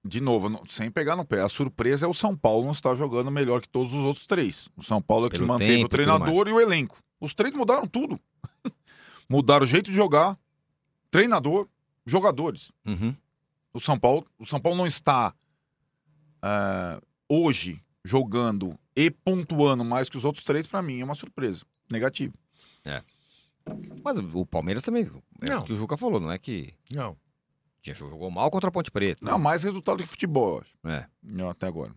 de 0.05 0.21
novo, 0.21 0.51
não- 0.51 0.67
sem 0.67 0.91
pegar 0.91 1.17
no 1.17 1.25
pé, 1.25 1.41
a 1.41 1.49
surpresa 1.49 2.05
é 2.05 2.09
o 2.09 2.13
São 2.13 2.37
Paulo 2.37 2.65
não 2.67 2.73
estar 2.73 2.95
jogando 2.95 3.31
melhor 3.31 3.63
que 3.63 3.69
todos 3.69 3.93
os 3.95 4.05
outros 4.05 4.27
três. 4.27 4.69
O 4.77 4.83
São 4.85 5.01
Paulo 5.01 5.27
é 5.27 5.31
que 5.31 5.37
Pelo 5.37 5.49
manteve 5.49 5.73
tempo 5.77 5.87
o 5.87 5.89
treinador 5.89 6.47
e 6.49 6.53
o 6.53 6.61
elenco. 6.61 6.99
Os 7.19 7.33
três 7.33 7.55
mudaram 7.55 7.87
tudo. 7.87 8.21
mudaram 9.29 9.65
o 9.65 9.67
jeito 9.69 9.91
de 9.91 9.97
jogar, 9.97 10.39
treinador, 11.11 11.67
jogadores. 12.05 12.71
Uhum. 12.85 13.17
O 13.73 13.81
São 13.81 13.99
Paulo, 13.99 14.27
o 14.39 14.45
São 14.45 14.61
Paulo 14.61 14.77
não 14.77 14.87
está 14.87 15.33
ah, 16.43 17.01
hoje 17.29 17.81
jogando 18.05 18.79
e 18.97 19.11
pontuando 19.11 19.85
mais 19.85 20.09
que 20.09 20.17
os 20.17 20.25
outros 20.25 20.45
três, 20.45 20.67
para 20.67 20.83
mim 20.83 21.01
é 21.01 21.05
uma 21.05 21.15
surpresa. 21.15 21.65
Negativo. 21.91 22.35
Mas 24.03 24.19
o 24.19 24.47
Palmeiras 24.47 24.83
também, 24.83 25.09
é 25.43 25.51
Não. 25.51 25.61
o 25.61 25.65
que 25.65 25.73
o 25.73 25.77
Juca 25.77 25.97
falou, 25.97 26.19
não 26.19 26.33
é 26.33 26.39
que 26.39 26.73
Não. 26.91 27.17
tinha, 27.83 27.95
jogou 27.95 28.31
mal 28.31 28.51
contra 28.51 28.69
a 28.69 28.73
Ponte 28.73 28.91
Preta. 28.91 29.25
Não, 29.25 29.39
mais 29.39 29.63
resultado 29.63 30.03
que 30.03 30.09
futebol, 30.09 30.57
eu 30.57 30.61
acho. 30.61 30.71
É. 30.97 31.07
Não, 31.23 31.51
até 31.51 31.67
agora. 31.67 31.95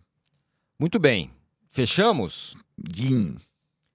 Muito 0.78 0.98
bem. 0.98 1.30
Fechamos 1.68 2.54
Guim. 2.78 3.36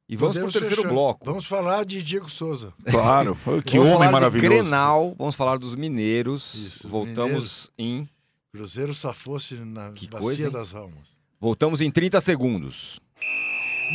e 0.08 0.16
vamos 0.18 0.38
para 0.38 0.48
o 0.48 0.52
terceiro 0.52 0.82
fechar. 0.82 0.90
bloco. 0.94 1.26
Vamos 1.26 1.46
falar 1.46 1.86
de 1.86 2.02
Diego 2.04 2.30
Souza. 2.30 2.74
Claro. 2.90 3.36
que 3.66 3.78
vamos 3.78 3.94
homem 3.94 4.00
falar 4.00 4.12
maravilhoso. 4.12 4.50
De 4.50 4.62
Grenal, 4.62 5.16
vamos 5.18 5.36
falar 5.36 5.58
dos 5.58 5.76
mineiros. 5.76 6.54
Isso, 6.56 6.90
voltamos 6.90 7.72
em 7.78 8.10
Cruzeiro 8.52 8.96
safou-se 8.96 9.54
na 9.56 9.92
Que 9.92 10.08
Bacia 10.08 10.22
coisa, 10.22 10.52
das 10.52 10.74
Almas. 10.74 11.19
Voltamos 11.40 11.80
em 11.82 11.90
30 11.90 12.20
segundos. 12.22 13.00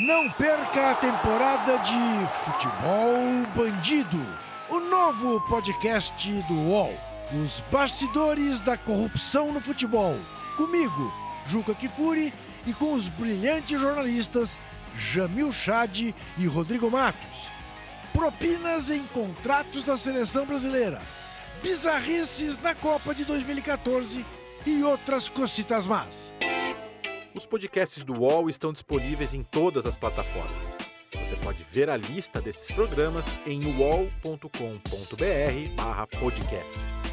Não 0.06 0.30
perca 0.32 0.90
a 0.90 0.94
temporada 0.94 1.78
de 1.78 2.26
Futebol 2.44 3.14
Bandido, 3.54 4.26
o 4.70 4.80
novo 4.80 5.40
podcast 5.48 6.28
do 6.48 6.54
UOL. 6.54 6.92
Os 7.42 7.62
bastidores 7.70 8.60
da 8.60 8.76
corrupção 8.76 9.52
no 9.52 9.60
futebol. 9.60 10.16
Comigo, 10.56 11.12
Juca 11.46 11.74
Kifuri, 11.74 12.32
e 12.66 12.72
com 12.72 12.92
os 12.94 13.08
brilhantes 13.08 13.80
jornalistas 13.80 14.58
Jamil 14.96 15.52
Chad 15.52 16.14
e 16.38 16.46
Rodrigo 16.46 16.90
Matos. 16.90 17.50
Propinas 18.12 18.90
em 18.90 19.04
contratos 19.06 19.84
da 19.84 19.96
seleção 19.96 20.46
brasileira. 20.46 21.02
Bizarrices 21.62 22.58
na 22.58 22.74
Copa 22.74 23.14
de 23.14 23.24
2014 23.24 24.24
e 24.66 24.82
outras 24.82 25.28
cocitas 25.28 25.86
más. 25.86 26.32
Os 27.34 27.44
podcasts 27.44 28.04
do 28.04 28.14
UOL 28.20 28.48
estão 28.48 28.72
disponíveis 28.72 29.34
em 29.34 29.42
todas 29.42 29.86
as 29.86 29.96
plataformas. 29.96 30.76
Você 31.12 31.36
pode 31.36 31.64
ver 31.72 31.90
a 31.90 31.96
lista 31.96 32.40
desses 32.40 32.70
programas 32.70 33.26
em 33.46 33.60
uol.com.br 33.76 34.48
barra 35.76 36.06
podcasts. 36.06 37.04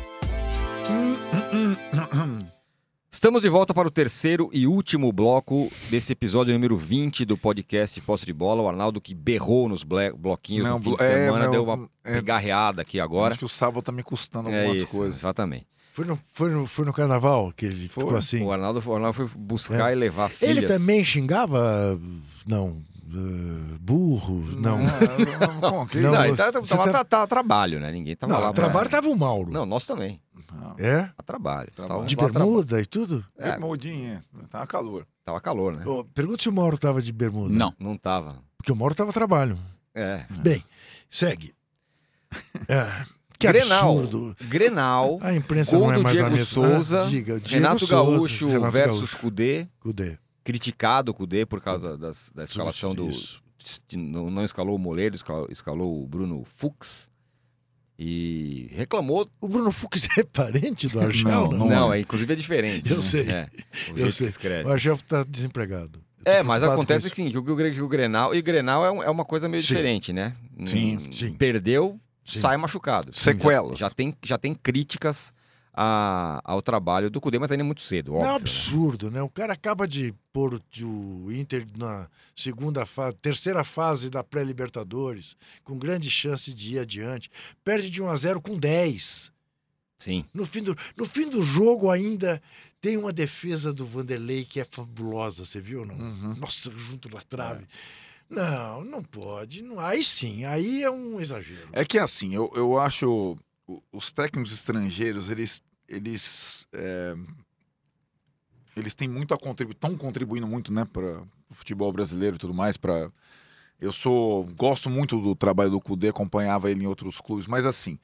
Estamos 3.11 3.41
de 3.41 3.49
volta 3.49 3.74
para 3.74 3.88
o 3.88 3.91
terceiro 3.91 4.49
e 4.53 4.65
último 4.65 5.11
bloco 5.11 5.72
desse 5.89 6.13
episódio 6.13 6.53
número 6.53 6.78
20 6.78 7.26
do 7.26 7.38
podcast 7.38 7.99
Posse 8.01 8.26
de 8.26 8.34
Bola. 8.34 8.61
O 8.63 8.67
Arnaldo 8.69 8.99
que 9.01 9.13
berrou 9.13 9.67
nos 9.69 9.84
bloquinhos 9.84 10.65
Não, 10.65 10.78
no 10.80 10.84
fim 10.84 10.95
de 10.95 11.03
é, 11.03 11.26
semana, 11.26 11.43
meu, 11.43 11.51
deu 11.51 11.63
uma 11.63 11.89
é- 12.03 12.15
pigarreada 12.15 12.82
aqui 12.82 12.99
agora. 12.99 13.30
Acho 13.32 13.39
que 13.39 13.45
o 13.45 13.49
sábado 13.49 13.82
tá 13.84 13.91
me 13.91 14.01
custando 14.03 14.49
É 14.49 14.61
algumas 14.61 14.84
isso, 14.84 14.97
coisas. 14.97 15.19
exatamente. 15.19 15.67
Foi 15.94 16.06
no, 16.06 16.18
foi 16.32 16.50
no, 16.52 16.66
foi 16.66 16.86
no 16.86 16.94
carnaval 16.94 17.52
que 17.52 17.66
ele 17.66 17.89
Foi. 17.89 18.04
ficou 18.04 18.18
assim? 18.18 18.42
O, 18.44 18.52
Arnaldo, 18.52 18.82
o 18.86 18.94
Arnaldo 18.96 19.14
foi 19.14 19.28
buscar 19.36 19.92
e 19.92 19.96
levar 19.96 20.30
filhas. 20.30 20.58
Ele 20.58 20.66
também 20.68 21.04
xingava? 21.04 22.00
Não. 22.48 22.78
eh, 23.14 23.78
burro? 23.80 24.42
Não. 24.58 24.78
Não, 24.78 24.86
não, 24.86 25.60
não, 25.60 25.72
Não, 25.94 26.28
Não, 26.28 26.36
tá, 26.36 26.52
você 26.52 26.76
tava 26.78 26.92
tá- 26.92 27.04
tá- 27.04 27.24
a 27.24 27.28
trabalho, 27.28 27.80
né? 27.80 27.92
Ninguém 27.92 28.16
tava 28.16 28.34
lá 28.39 28.50
o 28.50 28.54
pra... 28.54 28.64
trabalho 28.64 28.89
tava 28.89 29.10
o 29.10 29.16
Mauro. 29.18 29.52
Não, 29.52 29.66
nós 29.66 29.86
também. 29.86 30.22
não. 30.54 30.76
É? 30.80 31.12
A 31.18 31.24
trabalho. 31.24 31.70
Trabalho. 31.76 32.00
Tava 32.00 32.08
De 32.08 32.16
bermuda 32.16 32.82
e 32.82 32.86
tudo? 32.86 33.26
É. 33.38 33.52
Bermudinha, 33.52 34.24
tá 34.50 34.66
calor. 34.66 35.06
Tava 35.26 35.42
calor, 35.42 35.74
né? 35.76 35.86
Ô, 35.86 36.04
pergunta 36.06 36.42
se 36.42 36.50
o 36.50 36.54
Mauro 36.54 36.78
tava 36.78 37.02
de 37.02 37.12
bermuda. 37.12 37.54
Não. 37.54 37.74
Não 37.78 37.98
tava. 37.98 38.38
Porque 38.58 38.72
o 38.72 38.76
Mauro 38.76 38.96
tava 38.96 39.10
a 39.10 39.14
trabalho. 39.14 39.58
É. 39.94 40.26
Bem, 40.42 40.64
segue. 41.10 41.54
É, 42.68 42.88
que 43.42 43.48
Grenal. 43.48 43.89
absurdo. 43.98 44.36
Grenal. 44.42 45.20
A 45.22 45.34
imprensa 45.34 45.78
não 45.78 45.92
é 45.92 45.98
mais 45.98 46.18
a 46.18 46.22
Diego 46.30 46.36
mesma. 46.38 46.46
Souza, 46.46 47.04
Ah, 47.04 47.10
diga, 47.10 47.39
Diego 47.39 47.50
Renato 47.50 47.80
Souza, 47.86 47.96
Gaúcho 47.96 48.48
Renato 48.48 48.72
versus. 48.72 49.14
Cudê. 49.14 49.68
Cudê. 49.80 50.18
Criticado 50.44 51.12
o 51.12 51.14
Cudê 51.14 51.46
por 51.46 51.62
causa 51.62 51.98
das- 51.98 52.32
da 52.34 52.44
escalação 52.44 52.94
do. 52.96 53.08
De- 53.88 53.96
Não, 53.98 54.30
não 54.32 54.44
escalou 54.44 54.76
o 54.76 54.80
Moleiro, 54.80 55.16
escalou, 55.16 55.48
escalou 55.52 56.02
o 56.04 56.08
Bruno 56.08 56.44
Fux. 56.58 57.08
E 58.00 58.68
reclamou. 58.72 59.30
O 59.39 59.48
Bruno 59.48 59.72
Fux 59.72 60.08
é 60.18 60.24
parente 60.24 60.88
do 60.88 61.00
Argel? 61.00 61.30
Não, 61.30 61.52
Não, 61.52 61.68
Não 61.70 61.94
é. 61.94 62.00
inclusive 62.00 62.34
é 62.34 62.36
diferente. 62.36 62.89
Eu 62.89 62.98
né? 62.98 63.02
sei. 63.04 63.30
É, 63.30 63.50
Eu 63.96 64.12
sei. 64.12 64.26
que 64.28 64.32
escreve. 64.32 64.68
O 64.68 64.72
Argel 64.72 64.98
tá 65.08 65.24
desempregado. 65.24 66.02
É, 66.26 66.42
mas 66.44 66.64
acontece 66.64 67.10
que, 67.10 67.16
sim, 67.16 67.30
que, 67.32 67.38
o, 67.38 67.44
que 67.44 67.52
o- 67.82 67.88
Grenal. 67.88 68.34
E 68.34 68.39
o 68.39 68.44
Grenal 68.44 68.86
é, 68.86 68.92
um- 68.92 69.04
é 69.04 69.10
uma 69.10 69.26
coisa 69.26 69.48
meio 69.50 69.62
Sim. 69.62 69.68
diferente, 69.70 70.14
né? 70.14 70.36
Sim. 70.66 70.98
Hum, 70.98 71.12
Sim. 71.12 71.34
Perdeu, 71.34 72.00
Sim. 72.24 72.39
sai 72.39 72.57
machucado. 72.57 73.13
Sequelas. 73.17 73.80
Já, 73.80 73.88
já 73.88 73.89
tem, 73.93 74.15
já 74.24 74.38
tem 74.38 74.53
críticas 74.53 75.34
a- 75.74 76.41
ao 76.43 76.61
trabalho 76.61 77.09
do 77.09 77.22
Cudê, 77.22 77.39
mas 77.39 77.49
ainda 77.51 77.63
é 77.63 77.65
muito 77.65 77.82
cedo, 77.82 78.11
é 78.11 78.13
um 78.13 78.17
óbvio. 78.17 78.30
né? 78.30 78.36
absurdo, 78.36 79.09
né? 79.11 79.22
O 79.22 79.30
cara 79.30 79.53
acaba 79.53 79.88
de 79.88 80.13
pôr 80.34 80.61
o- 80.82 81.32
Inter 81.32 81.65
na 81.78 82.07
segunda 82.36 82.86
fase, 82.86 83.15
terceira 83.22 83.63
fase 83.63 84.09
da 84.09 84.24
pré-Libertadores, 84.24 85.36
com 85.63 85.78
grande 85.80 86.09
chance 86.11 86.53
de 86.53 86.76
ir 86.76 86.80
adiante. 86.80 87.30
Perde 87.63 87.89
de 87.89 88.01
1 88.01 88.07
a 88.09 88.15
0 88.15 88.41
com 88.41 88.57
10. 88.57 89.32
Sim. 89.97 90.26
No 90.34 90.45
fim 90.45 90.63
do, 90.63 90.76
no 90.97 91.05
fim 91.05 91.30
do 91.30 91.41
jogo 91.43 91.89
ainda 91.89 92.41
tem 92.82 92.97
uma 92.97 93.13
defesa 93.13 93.72
do 93.72 93.86
Vanderlei 93.86 94.43
que 94.43 94.59
é 94.59 94.65
fabulosa, 94.69 95.45
você 95.45 95.61
viu 95.61 95.86
não? 95.86 95.95
Uhum. 95.95 96.36
Nossa, 96.38 96.72
junto 96.76 97.07
na 97.07 97.22
trave. 97.22 97.65
Não, 98.32 98.84
não 98.86 99.03
pode. 99.03 99.61
Não, 99.61 99.77
aí 99.77 100.01
sim, 100.03 100.45
aí 100.45 100.84
é 100.84 100.89
um 100.89 101.19
exagero. 101.19 101.67
É 101.73 101.84
que 101.84 101.99
assim, 101.99 102.34
eu, 102.34 102.49
eu 102.55 102.79
acho 102.79 103.38
os 103.91 104.13
técnicos 104.13 104.53
estrangeiros, 104.53 105.29
eles, 105.29 105.61
eles, 105.88 106.65
é, 106.71 107.13
eles 108.75 108.95
têm 108.95 109.09
muito 109.09 109.34
a 109.34 109.38
contribuir, 109.38 109.73
estão 109.75 109.97
contribuindo 109.97 110.47
muito, 110.47 110.71
né, 110.71 110.86
para 110.86 111.21
o 111.49 111.53
futebol 111.53 111.91
brasileiro 111.91 112.38
e 112.38 112.39
tudo 112.39 112.53
mais. 112.53 112.77
Para 112.77 113.11
eu 113.82 113.91
sou 113.91 114.45
gosto 114.55 114.89
muito 114.89 115.19
do 115.19 115.36
trabalho 115.36 115.71
do 115.71 115.82
Cudê, 115.82 116.07
acompanhava 116.07 116.71
ele 116.71 116.86
em 116.86 116.88
outros 116.88 117.19
clubes, 117.19 117.47
mas 117.47 117.65
assim, 117.65 117.99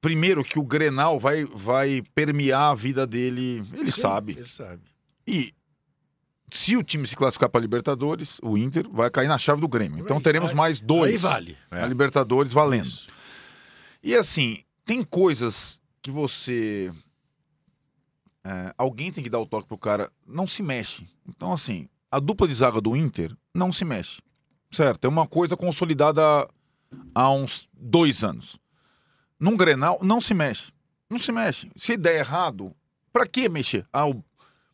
primeiro 0.00 0.44
que 0.44 0.58
o 0.58 0.64
Grenal 0.64 1.18
vai, 1.18 1.44
vai 1.44 2.02
permear 2.14 2.70
a 2.70 2.74
vida 2.74 3.06
dele, 3.06 3.64
ele 3.72 3.90
Sim, 3.90 4.00
sabe. 4.02 4.32
Ele 4.38 4.48
sabe. 4.48 4.82
E 5.26 5.52
se 6.54 6.76
o 6.76 6.82
time 6.82 7.06
se 7.06 7.16
classificar 7.16 7.48
para 7.48 7.60
Libertadores, 7.60 8.38
o 8.42 8.56
Inter 8.58 8.88
vai 8.90 9.10
cair 9.10 9.28
na 9.28 9.38
chave 9.38 9.60
do 9.60 9.68
Grêmio. 9.68 10.04
Então 10.04 10.20
teremos 10.20 10.50
aí- 10.50 10.56
mais 10.56 10.80
dois 10.80 11.12
Aí 11.12 11.16
vale. 11.18 11.58
na 11.70 11.86
Libertadores 11.86 12.52
valendo. 12.52 12.86
Isso. 12.86 13.06
E 14.02 14.14
assim, 14.14 14.58
tem 14.84 15.02
coisas 15.02 15.80
que 16.02 16.10
você. 16.10 16.92
é, 18.44 18.74
alguém 18.76 19.12
tem 19.12 19.22
que 19.22 19.30
dar 19.30 19.38
o 19.38 19.46
toque 19.46 19.68
pro 19.68 19.78
cara, 19.78 20.10
não 20.26 20.46
se 20.46 20.62
mexe. 20.62 21.08
Então, 21.28 21.52
assim, 21.52 21.88
a 22.10 22.18
dupla 22.18 22.48
de 22.48 22.54
zaga 22.54 22.80
do 22.80 22.96
Inter 22.96 23.34
não 23.54 23.72
se 23.72 23.84
mexe. 23.84 24.20
Certo? 24.70 25.04
É 25.04 25.08
uma 25.08 25.26
coisa 25.26 25.56
consolidada 25.56 26.48
há 27.14 27.30
uns 27.30 27.68
dois 27.72 28.24
anos. 28.24 28.58
Num 29.38 29.56
Grenal, 29.56 29.98
não 30.02 30.20
se 30.20 30.34
mexe. 30.34 30.72
Não 31.08 31.18
se 31.18 31.30
mexe. 31.30 31.70
Se 31.76 31.96
der 31.96 32.16
errado, 32.20 32.74
pra 33.12 33.26
que 33.26 33.48
mexer? 33.48 33.86
Ah, 33.92 34.06
o- 34.08 34.24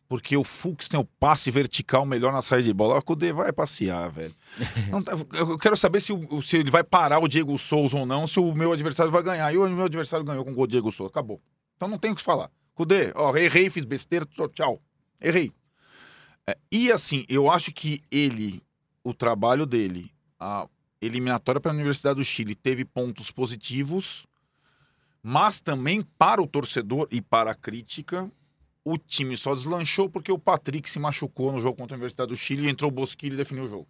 porque 0.09 0.37
o 0.37 0.43
Fux 0.45 0.89
tem 0.89 0.99
o 0.99 1.05
passe 1.05 1.51
vertical 1.51 2.07
melhor 2.07 2.33
na 2.33 2.41
saída 2.41 2.67
de 2.69 2.73
bola. 2.73 2.99
O 2.99 3.03
Cudê 3.03 3.33
vai 3.33 3.53
passear, 3.53 4.11
velho. 4.11 4.35
Não 4.91 5.03
tá- 5.03 5.13
eu 5.35 5.59
quero 5.59 5.77
saber 5.77 6.01
se, 6.01 6.13
o- 6.13 6.41
se 6.41 6.57
ele 6.57 6.71
vai 6.71 6.83
parar 6.83 7.19
o 7.19 7.29
Diego 7.29 7.57
Souza 7.59 7.97
ou 7.97 8.07
não, 8.07 8.27
se 8.27 8.41
o 8.41 8.55
meu 8.55 8.73
adversário 8.73 9.13
vai 9.13 9.23
ganhar. 9.23 9.53
E 9.53 9.59
o 9.59 9.69
meu 9.69 9.85
adversário 9.85 10.25
ganhou 10.25 10.45
com 10.45 10.53
o 10.53 10.67
Diego 10.67 10.91
Souza. 10.91 11.11
Acabou. 11.11 11.41
Então 11.77 11.89
não 11.89 11.99
tem 11.99 12.11
o 12.11 12.17
que 12.17 12.23
falar. 12.23 12.51
Cudê, 12.75 13.13
ó, 13.15 13.37
errei, 13.37 13.69
fiz 13.69 13.85
besteira, 13.85 14.27
tchau. 14.55 14.81
Errei. 15.21 15.53
É, 16.47 16.57
e 16.73 16.91
assim, 16.91 17.27
eu 17.29 17.51
acho 17.51 17.71
que 17.73 18.01
ele, 18.11 18.63
o 19.05 19.13
trabalho 19.13 19.67
dele, 19.67 20.11
a 20.41 20.67
eliminatória 21.03 21.61
para 21.61 21.71
a 21.71 21.75
Universidade 21.75 22.17
do 22.17 22.25
Chile, 22.25 22.55
teve 22.55 22.85
pontos 22.85 23.31
positivos, 23.31 24.27
mas 25.23 25.61
também 25.61 26.03
para 26.17 26.41
o 26.41 26.47
torcedor 26.47 27.07
e 27.11 27.21
para 27.21 27.51
a 27.51 27.55
crítica, 27.55 28.31
o 28.93 28.99
time 28.99 29.37
só 29.37 29.55
deslanchou 29.55 30.09
porque 30.09 30.33
o 30.33 30.39
Patrick 30.39 30.89
se 30.89 30.99
machucou 30.99 31.53
no 31.53 31.61
jogo 31.61 31.77
contra 31.77 31.95
a 31.95 31.99
Universidade 31.99 32.31
do 32.31 32.37
Chile 32.37 32.67
e 32.67 32.71
entrou 32.71 32.91
o 32.91 32.95
Bosquilha 32.95 33.35
e 33.35 33.37
definiu 33.37 33.65
o 33.65 33.69
jogo. 33.69 33.89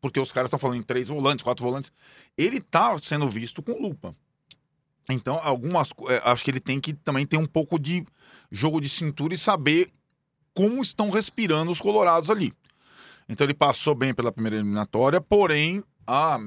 Porque 0.00 0.18
os 0.18 0.32
caras 0.32 0.48
estão 0.48 0.58
falando 0.58 0.78
em 0.78 0.82
três 0.82 1.08
volantes, 1.08 1.42
quatro 1.42 1.64
volantes. 1.64 1.92
Ele 2.36 2.60
tá 2.60 2.98
sendo 2.98 3.28
visto 3.28 3.62
com 3.62 3.72
lupa. 3.72 4.14
Então, 5.08 5.40
algumas, 5.42 5.90
é, 6.08 6.20
acho 6.24 6.44
que 6.44 6.50
ele 6.50 6.60
tem 6.60 6.80
que 6.80 6.92
também 6.92 7.26
ter 7.26 7.36
um 7.36 7.46
pouco 7.46 7.78
de 7.78 8.04
jogo 8.50 8.80
de 8.80 8.88
cintura 8.88 9.34
e 9.34 9.38
saber 9.38 9.90
como 10.54 10.82
estão 10.82 11.10
respirando 11.10 11.70
os 11.70 11.80
colorados 11.80 12.30
ali. 12.30 12.52
Então 13.28 13.46
ele 13.46 13.54
passou 13.54 13.94
bem 13.94 14.12
pela 14.12 14.32
primeira 14.32 14.56
eliminatória, 14.56 15.20
porém 15.20 15.84
a 16.06 16.40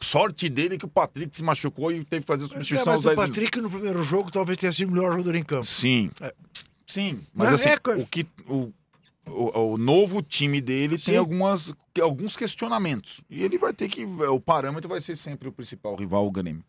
sorte 0.00 0.48
dele 0.48 0.74
é 0.74 0.78
que 0.78 0.84
o 0.84 0.88
Patrick 0.88 1.34
se 1.34 1.42
machucou 1.42 1.90
e 1.90 2.04
teve 2.04 2.20
que 2.20 2.26
fazer 2.26 2.44
a 2.44 2.46
Mas, 2.46 2.50
é, 2.50 2.54
substituição 2.54 2.92
mas 2.92 3.06
aos 3.06 3.12
o 3.12 3.16
10 3.16 3.28
Patrick 3.28 3.60
no 3.60 3.70
primeiro 3.70 4.02
jogo 4.02 4.30
talvez 4.30 4.58
tenha 4.58 4.72
sido 4.72 4.90
o 4.90 4.92
melhor 4.92 5.12
jogador 5.12 5.34
em 5.34 5.42
campo. 5.42 5.64
Sim. 5.64 6.10
É. 6.20 6.34
Sim. 6.94 7.20
Mas 7.34 7.50
Mas 7.50 7.60
assim, 7.60 7.70
é 7.70 7.96
o, 8.00 8.06
que, 8.06 8.24
o, 8.48 8.72
o, 9.26 9.72
o 9.72 9.76
novo 9.76 10.22
time 10.22 10.60
dele 10.60 10.96
Sim. 10.96 11.06
tem 11.06 11.16
algumas, 11.16 11.74
alguns 12.00 12.36
questionamentos. 12.36 13.20
E 13.28 13.42
ele 13.42 13.58
vai 13.58 13.72
ter 13.72 13.88
que. 13.88 14.04
O 14.04 14.38
parâmetro 14.38 14.88
vai 14.88 15.00
ser 15.00 15.16
sempre 15.16 15.48
o 15.48 15.52
principal 15.52 15.96
rival, 15.96 16.24
o 16.24 16.30
Grêmio. 16.30 16.64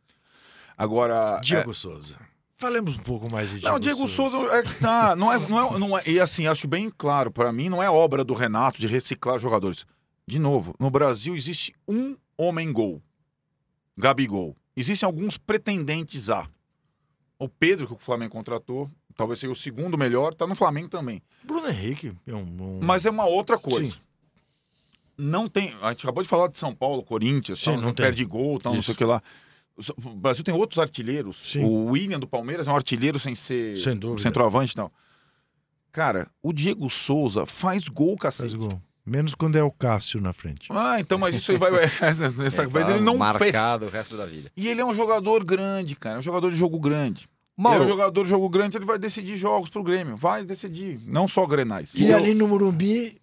Agora. 0.75 1.39
Diego 1.43 1.75
Souza. 1.75 2.17
Falemos 2.57 2.95
um 2.95 3.03
pouco 3.03 3.31
mais 3.31 3.49
de 3.49 3.57
é, 3.57 3.59
Diego 3.59 3.73
não, 3.73 3.79
Diego 3.79 4.07
Souza 4.07 4.37
é 4.51 4.63
que 4.63 4.73
tá. 4.79 5.15
Não 5.15 5.31
é, 5.31 5.37
não 5.37 5.59
é, 5.59 5.79
não 5.79 5.97
é, 5.97 6.03
e 6.07 6.19
assim, 6.19 6.47
acho 6.47 6.67
bem 6.67 6.89
claro, 6.89 7.29
para 7.29 7.53
mim, 7.53 7.69
não 7.69 7.83
é 7.83 7.89
obra 7.89 8.23
do 8.23 8.33
Renato 8.33 8.79
de 8.79 8.87
reciclar 8.87 9.37
jogadores. 9.37 9.85
De 10.25 10.39
novo, 10.39 10.73
no 10.79 10.89
Brasil 10.89 11.35
existe 11.35 11.75
um 11.87 12.17
homem-gol. 12.35 12.99
Gabigol. 13.95 14.55
Existem 14.75 15.05
alguns 15.05 15.37
pretendentes 15.37 16.31
a. 16.31 16.49
O 17.37 17.47
Pedro, 17.47 17.85
que 17.85 17.93
o 17.93 17.97
Flamengo 17.97 18.31
contratou, 18.31 18.89
talvez 19.15 19.39
seja 19.39 19.51
o 19.51 19.55
segundo 19.55 19.97
melhor, 19.97 20.33
tá 20.33 20.45
no 20.47 20.55
Flamengo 20.55 20.87
também. 20.89 21.21
Bruno 21.43 21.67
Henrique 21.67 22.13
é 22.27 22.33
um, 22.33 22.39
um- 22.39 22.79
Mas 22.83 23.05
é 23.05 23.09
uma 23.09 23.25
outra 23.25 23.57
coisa. 23.57 23.91
Sim. 23.91 23.97
Não 25.17 25.47
tem. 25.47 25.73
A 25.81 25.89
gente 25.91 26.03
acabou 26.05 26.21
de 26.23 26.27
falar 26.29 26.47
de 26.49 26.57
São 26.57 26.75
Paulo, 26.75 27.01
Corinthians, 27.03 27.59
Sim, 27.59 27.65
tal, 27.65 27.75
não 27.77 27.81
não 27.83 27.93
tem. 27.93 28.05
perde 28.05 28.25
gol, 28.25 28.59
tal, 28.59 28.73
não 28.73 28.79
Isso. 28.79 28.87
sei 28.87 28.93
o 28.95 28.97
que 28.97 29.05
lá. 29.05 29.21
O 30.03 30.09
Brasil 30.15 30.43
tem 30.43 30.53
outros 30.53 30.79
artilheiros. 30.79 31.37
Sim. 31.51 31.63
O 31.63 31.85
William 31.91 32.19
do 32.19 32.27
Palmeiras 32.27 32.67
é 32.67 32.71
um 32.71 32.75
artilheiro 32.75 33.17
sem 33.19 33.35
ser 33.35 33.77
Sem 33.77 33.95
dúvida. 33.95 34.21
centroavante 34.21 34.71
e 34.73 34.75
tal. 34.75 34.91
Cara, 35.91 36.27
o 36.43 36.51
Diego 36.51 36.89
Souza 36.89 37.45
faz 37.45 37.87
gol, 37.87 38.17
Faz 38.21 38.37
cacete. 38.37 38.57
gol. 38.57 38.81
Menos 39.05 39.35
quando 39.35 39.55
é 39.55 39.63
o 39.63 39.69
Cássio 39.71 40.19
na 40.19 40.33
frente. 40.33 40.67
Ah, 40.71 40.99
então, 40.99 41.17
mas 41.17 41.35
isso 41.35 41.51
aí 41.51 41.57
vai. 41.57 41.71
Nessa 42.37 42.63
É, 42.63 42.65
vez 42.65 42.87
tá 42.87 42.93
ele 42.93 43.03
não 43.03 43.13
fez. 43.13 43.19
marcado 43.53 43.85
o 43.85 43.89
resto 43.89 44.17
da 44.17 44.25
vida. 44.25 44.51
E 44.57 44.67
ele 44.67 44.81
é 44.81 44.85
um 44.85 44.95
jogador 44.95 45.43
grande, 45.45 45.95
cara. 45.95 46.15
É 46.15 46.19
um 46.19 46.23
jogador 46.23 46.49
de 46.51 46.57
jogo 46.57 46.79
grande. 46.79 47.29
Mauro, 47.57 47.83
Ele 47.83 47.83
é 47.83 47.85
um 47.93 47.97
jogador 47.97 48.23
de 48.23 48.29
jogo 48.29 48.49
grande, 48.49 48.77
ele 48.77 48.85
vai 48.85 48.99
decidir 48.99 49.37
jogos 49.37 49.69
pro 49.69 49.83
Grêmio. 49.83 50.17
Vai 50.17 50.43
decidir. 50.43 50.99
Não 51.05 51.27
só 51.27 51.45
grenais. 51.45 51.93
E 51.95 52.13
ali 52.13 52.33
no 52.33 52.47
Morumbi. 52.47 53.21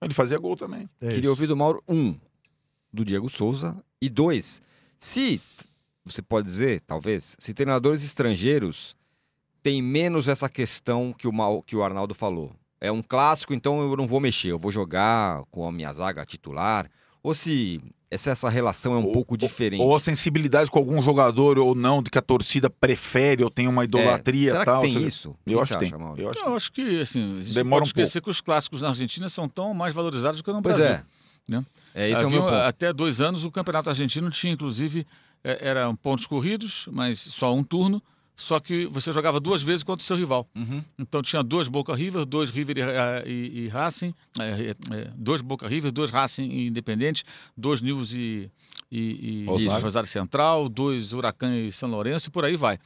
Ele 0.00 0.14
fazia 0.14 0.38
gol 0.38 0.56
também. 0.56 0.88
É 1.00 1.06
queria 1.08 1.20
isso. 1.20 1.30
ouvir 1.30 1.46
do 1.46 1.56
Mauro, 1.56 1.82
um, 1.88 2.16
do 2.92 3.04
Diego 3.04 3.28
Souza, 3.28 3.76
e 4.00 4.08
dois, 4.08 4.62
se, 4.98 5.40
você 6.04 6.22
pode 6.22 6.46
dizer, 6.46 6.80
talvez, 6.80 7.36
se 7.38 7.52
treinadores 7.52 8.04
estrangeiros 8.04 8.96
têm 9.62 9.82
menos 9.82 10.28
essa 10.28 10.48
questão 10.48 11.12
que 11.12 11.26
o, 11.26 11.32
Mal, 11.32 11.62
que 11.62 11.76
o 11.76 11.82
Arnaldo 11.82 12.14
falou. 12.14 12.52
É 12.80 12.92
um 12.92 13.02
clássico, 13.02 13.52
então 13.52 13.80
eu 13.80 13.96
não 13.96 14.06
vou 14.06 14.20
mexer, 14.20 14.48
eu 14.48 14.58
vou 14.58 14.70
jogar 14.70 15.42
com 15.50 15.66
a 15.66 15.72
minha 15.72 15.92
zaga 15.92 16.24
titular, 16.24 16.88
ou 17.22 17.34
se 17.34 17.82
essa, 18.10 18.30
essa 18.30 18.48
relação 18.48 18.94
é 18.94 18.98
um 18.98 19.04
Ou- 19.06 19.12
pouco 19.12 19.36
diferente. 19.36 19.80
Ou 19.82 19.94
a 19.94 20.00
sensibilidade 20.00 20.70
com 20.70 20.78
algum 20.78 21.00
jogador 21.02 21.58
ou 21.58 21.74
não, 21.74 22.02
de 22.02 22.10
que 22.10 22.18
a 22.18 22.22
torcida 22.22 22.70
prefere 22.70 23.44
ou 23.44 23.50
tem 23.50 23.68
uma 23.68 23.84
idolatria 23.84 24.48
É, 24.48 24.52
será 24.52 24.62
e 24.62 24.64
tal. 24.64 24.80
que 24.82 24.88
tem 24.88 24.98
lá. 25.02 25.08
isso? 25.08 25.34
Eu 25.46 25.60
acho 25.60 25.72
que 25.74 25.78
tem. 25.78 25.88
acha? 25.94 26.20
Eu 26.20 26.30
acho 26.30 26.38
Eu 26.38 26.56
acho 26.56 26.72
que, 26.72 27.00
assim, 27.00 27.36
a 27.36 27.40
gente 27.40 27.54
Demora 27.54 27.80
pode 27.82 27.88
um 27.88 27.90
esquecer 27.90 28.22
que 28.22 28.30
os 28.30 28.40
clássicos 28.40 28.82
na 28.82 28.88
Argentina 28.88 29.28
são 29.28 29.48
tão 29.48 29.74
mais 29.74 29.92
valorizados 29.94 30.40
do 30.40 30.44
que 30.44 30.52
no 30.52 30.62
Pois 30.62 30.76
Brasil. 30.76 30.94
é. 30.94 31.04
né? 31.46 31.64
É, 31.94 32.10
esse 32.10 32.20
é 32.20 32.24
o 32.24 32.26
Havia- 32.28 32.40
meu 32.40 32.48
ponto. 32.48 32.54
Até 32.62 32.92
dois 32.92 33.20
anos 33.20 33.44
o 33.44 33.50
campeonato 33.50 33.90
argentino 33.90 34.30
tinha, 34.30 34.52
inclusive, 34.52 35.06
é, 35.44 35.68
eram 35.68 35.94
pontos 35.96 36.26
corridos, 36.26 36.88
mas 36.92 37.18
só 37.18 37.54
um 37.54 37.62
turno, 37.64 38.02
só 38.40 38.60
que 38.60 38.86
você 38.86 39.12
jogava 39.12 39.40
duas 39.40 39.62
vezes 39.64 39.82
contra 39.82 40.00
o 40.00 40.06
seu 40.06 40.16
rival. 40.16 40.48
Uhum. 40.54 40.80
Então 40.96 41.20
tinha 41.20 41.42
dois 41.42 41.66
Boca 41.66 41.92
River, 41.92 42.24
dois 42.24 42.50
River 42.50 42.78
e, 42.78 42.80
eh, 42.82 43.24
e- 43.26 43.58
e 43.64 43.68
Racing, 43.68 44.14
eh, 44.38 44.76
eh, 44.92 45.10
dois 45.16 45.40
Boca 45.40 45.66
River, 45.66 45.90
dois 45.90 46.08
Racing 46.10 46.48
e 46.48 46.68
Independente, 46.68 47.24
dois 47.56 47.82
News 47.82 48.12
e, 48.12 48.48
e, 48.92 49.42
e. 49.42 49.44
Rosário 49.46 50.08
Central, 50.08 50.68
dois 50.68 51.12
Huracan 51.12 51.52
e 51.52 51.72
São 51.72 51.90
Lourenço 51.90 52.28
e 52.28 52.30
por 52.30 52.44
aí 52.44 52.56
vai. 52.56 52.78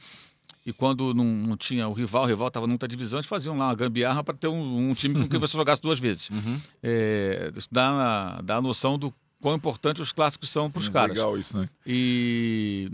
E 0.65 0.73
quando 0.73 1.13
não, 1.13 1.23
não 1.25 1.55
tinha 1.55 1.87
o 1.87 1.93
rival, 1.93 2.23
o 2.23 2.25
rival 2.27 2.47
estava 2.47 2.65
numa 2.65 2.87
divisão, 2.87 3.19
eles 3.19 3.27
faziam 3.29 3.55
lá 3.55 3.67
uma 3.67 3.75
gambiarra 3.75 4.23
para 4.23 4.33
ter 4.35 4.47
um, 4.47 4.89
um 4.89 4.93
time 4.95 5.13
com 5.21 5.27
quem 5.29 5.39
você 5.39 5.55
jogasse 5.55 5.81
duas 5.83 5.99
vezes. 5.99 6.31
Uhum. 6.31 6.59
É, 6.81 7.51
isso 7.55 7.67
dá, 7.71 8.41
dá 8.41 8.55
a 8.55 8.61
noção 8.61 8.97
do 8.97 9.13
quão 9.39 9.55
importante 9.55 10.01
os 10.01 10.11
clássicos 10.11 10.49
são 10.49 10.71
para 10.71 10.79
os 10.79 10.89
caras. 10.89 11.15
Legal 11.15 11.37
isso, 11.37 11.59
né? 11.59 11.69
E 11.85 12.89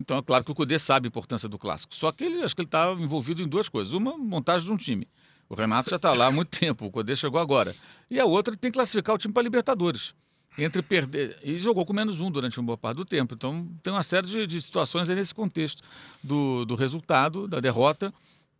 Então 0.00 0.16
é 0.16 0.22
claro 0.22 0.42
que 0.42 0.50
o 0.50 0.54
Cudê 0.54 0.78
sabe 0.78 1.06
a 1.06 1.08
importância 1.08 1.46
do 1.46 1.58
clássico. 1.58 1.94
Só 1.94 2.10
que 2.10 2.24
ele 2.24 2.42
acho 2.42 2.56
que 2.56 2.62
ele 2.62 2.68
está 2.68 2.90
envolvido 2.92 3.42
em 3.42 3.46
duas 3.46 3.68
coisas. 3.68 3.92
Uma, 3.92 4.16
montagem 4.16 4.66
de 4.66 4.72
um 4.72 4.76
time. 4.76 5.06
O 5.46 5.54
Renato 5.54 5.90
já 5.90 5.96
está 5.96 6.12
lá 6.14 6.26
há 6.26 6.30
muito 6.30 6.48
tempo, 6.58 6.86
o 6.86 6.90
Cudê 6.90 7.14
chegou 7.14 7.38
agora. 7.38 7.76
E 8.10 8.18
a 8.18 8.24
outra, 8.24 8.52
ele 8.52 8.58
tem 8.58 8.70
que 8.70 8.76
classificar 8.76 9.14
o 9.14 9.18
time 9.18 9.34
para 9.34 9.42
Libertadores. 9.42 10.14
Entre 10.56 10.80
perder. 10.80 11.38
E 11.44 11.58
jogou 11.58 11.84
com 11.84 11.92
menos 11.92 12.20
um 12.20 12.30
durante 12.30 12.58
uma 12.58 12.66
boa 12.66 12.78
parte 12.78 12.96
do 12.96 13.04
tempo. 13.04 13.34
Então 13.34 13.68
tem 13.82 13.92
uma 13.92 14.02
série 14.02 14.26
de, 14.26 14.46
de 14.46 14.62
situações 14.62 15.08
aí 15.10 15.14
nesse 15.14 15.34
contexto 15.34 15.82
do, 16.22 16.64
do 16.64 16.74
resultado, 16.74 17.46
da 17.46 17.60
derrota. 17.60 18.12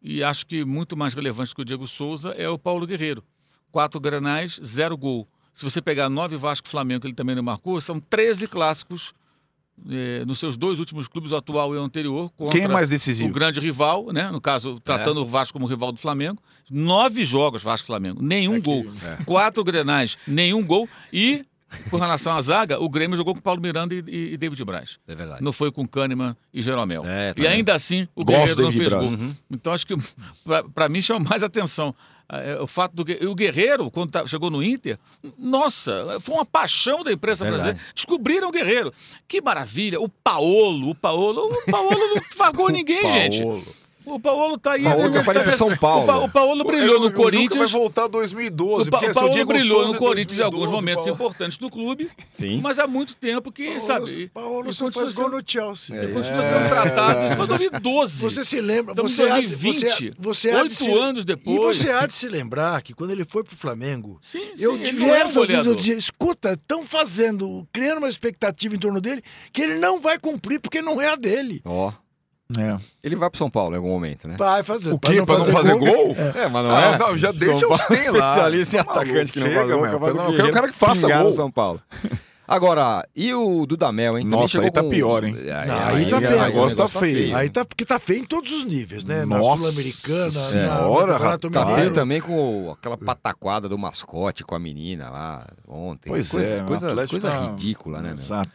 E 0.03 0.23
acho 0.23 0.47
que 0.47 0.65
muito 0.65 0.97
mais 0.97 1.15
relevante 1.15 1.55
que 1.55 1.63
o 1.63 1.65
Diego 1.65 1.87
Souza 1.87 2.31
é 2.31 2.49
o 2.49 2.59
Paulo 2.59 2.87
Guerreiro. 2.87 3.25
Quatro 3.73 3.99
granais, 3.99 4.61
zero 4.65 4.97
gol. 4.97 5.27
Se 5.55 5.65
você 5.65 5.81
pegar 5.81 6.09
nove 6.09 6.37
Vasco 6.37 6.69
Flamengo, 6.69 7.01
que 7.01 7.07
ele 7.07 7.15
também 7.15 7.35
não 7.35 7.43
marcou, 7.43 7.81
são 7.81 7.99
13 7.99 8.47
clássicos 8.47 9.13
eh, 9.89 10.25
nos 10.27 10.39
seus 10.39 10.57
dois 10.57 10.79
últimos 10.79 11.07
clubes, 11.09 11.33
o 11.33 11.37
atual 11.37 11.75
e 11.75 11.79
o 11.79 11.83
anterior, 11.83 12.31
contra 12.37 12.57
Quem 12.59 12.65
é 12.65 12.69
mais 12.69 12.89
o 12.89 12.93
decisivo? 12.93 13.31
grande 13.33 13.61
rival, 13.61 14.13
né? 14.13 14.31
No 14.31 14.41
caso, 14.41 14.81
tratando 14.81 15.21
o 15.23 15.27
Vasco 15.27 15.53
como 15.55 15.67
rival 15.67 15.93
do 15.93 15.99
Flamengo. 15.99 16.41
Nove 16.71 17.25
jogos 17.25 17.63
Vasco 17.63 17.85
e 17.85 17.89
Flamengo, 17.89 18.23
nenhum 18.23 18.53
Aqui, 18.55 18.63
gol. 18.63 18.87
é. 19.05 19.25
Quatro 19.25 19.63
grenais, 19.65 20.17
nenhum 20.27 20.65
gol. 20.65 20.89
E, 21.13 21.43
com 21.91 21.97
relação 21.97 22.33
à 22.35 22.41
zaga, 22.43 22.81
o 22.81 22.89
Grêmio 22.89 23.17
jogou 23.17 23.35
com 23.35 23.41
Paulo 23.41 23.61
Miranda 23.61 23.95
e, 23.95 24.03
e- 24.07 24.33
e 24.35 24.37
David 24.37 24.65
Braz. 24.65 24.99
É 25.07 25.15
verdade. 25.15 25.43
Não 25.43 25.53
foi 25.53 25.71
com 25.73 25.87
Kahneman 25.87 26.37
e 26.55 26.63
Jeromel. 26.63 27.05
É, 27.07 27.33
tá 27.35 27.43
e 27.43 27.47
ainda 27.47 27.75
assim, 27.75 28.07
o 28.15 28.25
Gosto 28.25 28.39
Guerreiro 28.41 28.63
não 28.63 28.73
fez 28.73 28.89
Braz. 28.89 29.11
gol. 29.11 29.19
Uhum. 29.19 29.37
Então 29.51 29.73
acho 29.73 29.87
que 29.87 29.95
para 30.75 30.89
mim 30.89 31.01
chama 31.03 31.29
mais 31.29 31.43
atenção 31.43 31.93
é, 31.93 32.20
o 32.61 32.67
fato 32.67 32.95
do 32.95 33.03
o 33.29 33.35
Guerreiro 33.35 33.91
quando 33.91 34.11
tá- 34.11 34.27
chegou 34.27 34.51
no 34.51 34.63
Inter, 34.63 34.99
nossa, 35.39 36.19
foi 36.21 36.35
uma 36.37 36.45
paixão 36.47 37.03
da 37.03 37.13
imprensa 37.13 37.45
Verdade. 37.45 37.63
brasileira. 37.65 37.93
Descobriram 37.95 38.49
o 38.49 38.53
Guerreiro. 38.53 38.93
Que 39.27 39.41
maravilha! 39.41 40.01
O 40.01 40.09
Paolo, 40.09 40.91
o 40.91 40.95
Paolo, 40.95 41.47
o 41.53 41.71
Paolo 41.71 41.91
não 42.15 42.23
pagou 42.39 42.69
ninguém, 42.71 43.09
gente. 43.11 43.43
O 44.07 44.19
Paolo 44.19 44.59
tá 44.59 44.73
aí. 44.73 44.83
Paolo 44.85 45.05
ele 45.07 45.23
tá- 45.25 45.47
em 45.53 45.57
São 45.57 45.77
Paulo. 45.77 46.05
O, 46.05 46.07
Pa- 46.07 46.19
o 46.19 46.29
Paolo 46.31 46.65
brilhou 46.65 46.99
no 47.01 47.07
o 47.07 47.09
Juca 47.11 47.17
vai 47.17 47.25
Corinthians. 47.33 47.71
voltar 47.73 48.07
2012. 48.09 48.89
O, 48.89 48.91
Pa- 48.91 48.99
porque 48.99 49.07
o 49.07 49.11
é 49.11 49.15
Paulo 49.15 49.47
brilhou 49.47 49.79
Souza 49.81 49.93
no 49.93 49.99
Corinthians 49.99 50.41
em 50.41 50.43
alguns 50.43 50.59
2012, 50.71 50.73
momentos 50.87 51.05
Paulo. 51.05 51.15
importantes 51.15 51.59
do 51.59 51.71
clube, 51.71 52.11
Sim. 52.35 52.61
mas 52.63 52.79
há 52.79 52.87
muito 52.87 53.15
tempo 53.15 53.53
que, 53.53 53.81
sabe, 53.81 54.29
Paulo 54.29 54.73
só 54.73 54.85
continua 54.87 55.05
faz 55.07 55.15
gol 55.15 55.25
sendo- 55.27 55.37
no 55.37 55.43
Chelsea. 55.47 55.97
É, 55.97 56.05
e 56.05 56.13
continua 56.13 56.43
sendo 56.45 56.69
tratado. 56.69 57.27
Isso 57.27 57.37
foi 57.37 57.47
2012. 57.47 58.23
Você 58.23 58.45
se 58.45 58.61
lembra? 58.61 58.93
Estamos 58.93 59.13
em 59.13 59.15
você 59.17 59.23
de- 59.25 59.31
2020, 59.31 59.81
você, 59.81 60.13
você 60.19 60.51
há 60.51 60.55
de 60.55 60.61
oito 60.63 60.75
se- 60.75 60.91
anos 60.93 61.25
depois. 61.25 61.57
E 61.57 61.59
você 61.85 61.91
há 61.93 62.07
de 62.07 62.15
se 62.15 62.29
lembrar 62.29 62.83
que 62.83 62.95
quando 62.95 63.11
ele 63.11 63.25
foi 63.25 63.45
pro 63.45 63.55
Flamengo, 63.57 64.19
Sim, 64.23 64.51
eu 64.59 64.75
sim, 64.75 64.81
ele 64.81 64.91
um 64.91 64.95
diversas 64.95 65.49
vezes 65.49 65.67
eu 65.67 65.75
dizia, 65.75 65.95
escuta, 65.97 66.53
estão 66.53 66.85
fazendo, 66.85 67.67
criando 67.73 67.99
uma 67.99 68.09
expectativa 68.09 68.75
em 68.75 68.79
torno 68.79 69.01
dele 69.01 69.23
que 69.53 69.63
ele 69.63 69.75
não 69.75 70.01
vai 70.01 70.19
cumprir 70.19 70.59
porque 70.61 70.81
não 70.83 71.01
é 71.01 71.09
a 71.09 71.17
dele. 71.17 71.61
Ó. 71.65 71.93
É. 72.59 72.77
Ele 73.03 73.17
vai 73.17 73.31
pro 73.31 73.39
São 73.39 73.49
Paulo 73.51 73.75
em 73.75 73.79
algum 73.79 73.91
momento, 73.91 74.27
né? 74.27 74.37
Vai 74.39 74.63
fazer. 74.63 74.93
O 74.93 74.99
quê? 74.99 75.23
Pra 75.25 75.39
não 75.39 75.45
fazer 75.45 75.77
gol? 75.77 76.17
É, 76.35 76.49
mas 76.49 76.65
não 76.65 76.71
Ah, 76.75 76.81
é. 76.95 76.99
não, 76.99 77.17
já 77.17 77.29
São 77.31 77.39
deixa 77.39 77.67
os 77.69 77.83
Paulo, 77.83 78.03
tem 78.03 78.11
lá. 78.11 78.29
Especialista 78.31 78.77
em 78.77 78.85
Tá 78.85 78.91
atacante 78.91 79.33
que 79.33 79.41
não 79.41 79.47
chega, 79.47 79.59
faz 79.61 79.69
gol, 79.71 80.25
eu 80.25 80.35
quero 80.37 80.49
o 80.49 80.53
cara 80.53 80.69
que 80.69 80.75
faça 80.75 81.01
pingar 81.03 81.19
no 81.19 81.25
gol. 81.25 81.33
São 81.33 81.51
Paulo. 81.51 81.81
Agora, 82.49 83.07
e 83.15 83.33
o 83.33 83.65
Dudamel, 83.65 84.19
hein? 84.19 84.25
Também 84.25 84.41
Nossa, 84.41 84.61
aí 84.61 84.73
tá 84.73 84.83
com- 84.83 84.91
pior, 84.91 85.23
hein? 85.23 85.37
Aí, 85.39 85.69
Não, 85.69 85.79
aí 85.79 86.07
tá 86.11 86.17
aí 86.19 86.27
feio. 86.27 86.35
o 86.35 86.41
O 86.41 86.45
negócio 86.47 86.77
tá 86.77 86.89
feio. 86.89 87.37
Aí 87.37 87.49
tá 87.49 87.65
porque 87.65 87.85
tá 87.85 87.99
feio 88.01 88.23
em 88.23 88.25
todos 88.25 88.51
os 88.53 88.65
níveis, 88.65 89.05
né? 89.05 89.21
Na 89.25 89.39
Nossa 89.39 89.59
Sul-Americana, 89.59 90.25
na, 90.33 90.41
Senhora, 90.41 91.13
no 91.13 91.13
Campeonato 91.13 91.51
Tá 91.51 91.61
Mineiro. 91.61 91.81
feio 91.83 91.95
também 91.95 92.21
com 92.21 92.75
aquela 92.77 92.97
pataquada 92.97 93.69
do 93.69 93.79
mascote 93.79 94.43
com 94.43 94.57
a 94.57 94.59
menina 94.59 95.09
lá 95.11 95.47
ontem. 95.69 96.09
Pois 96.09 96.29
coisa, 96.29 96.55
é, 96.55 96.61
coisa, 96.63 97.07
coisa 97.07 97.31
tá- 97.31 97.41
ridícula, 97.43 98.01
né, 98.03 98.15
meu? 98.19 98.47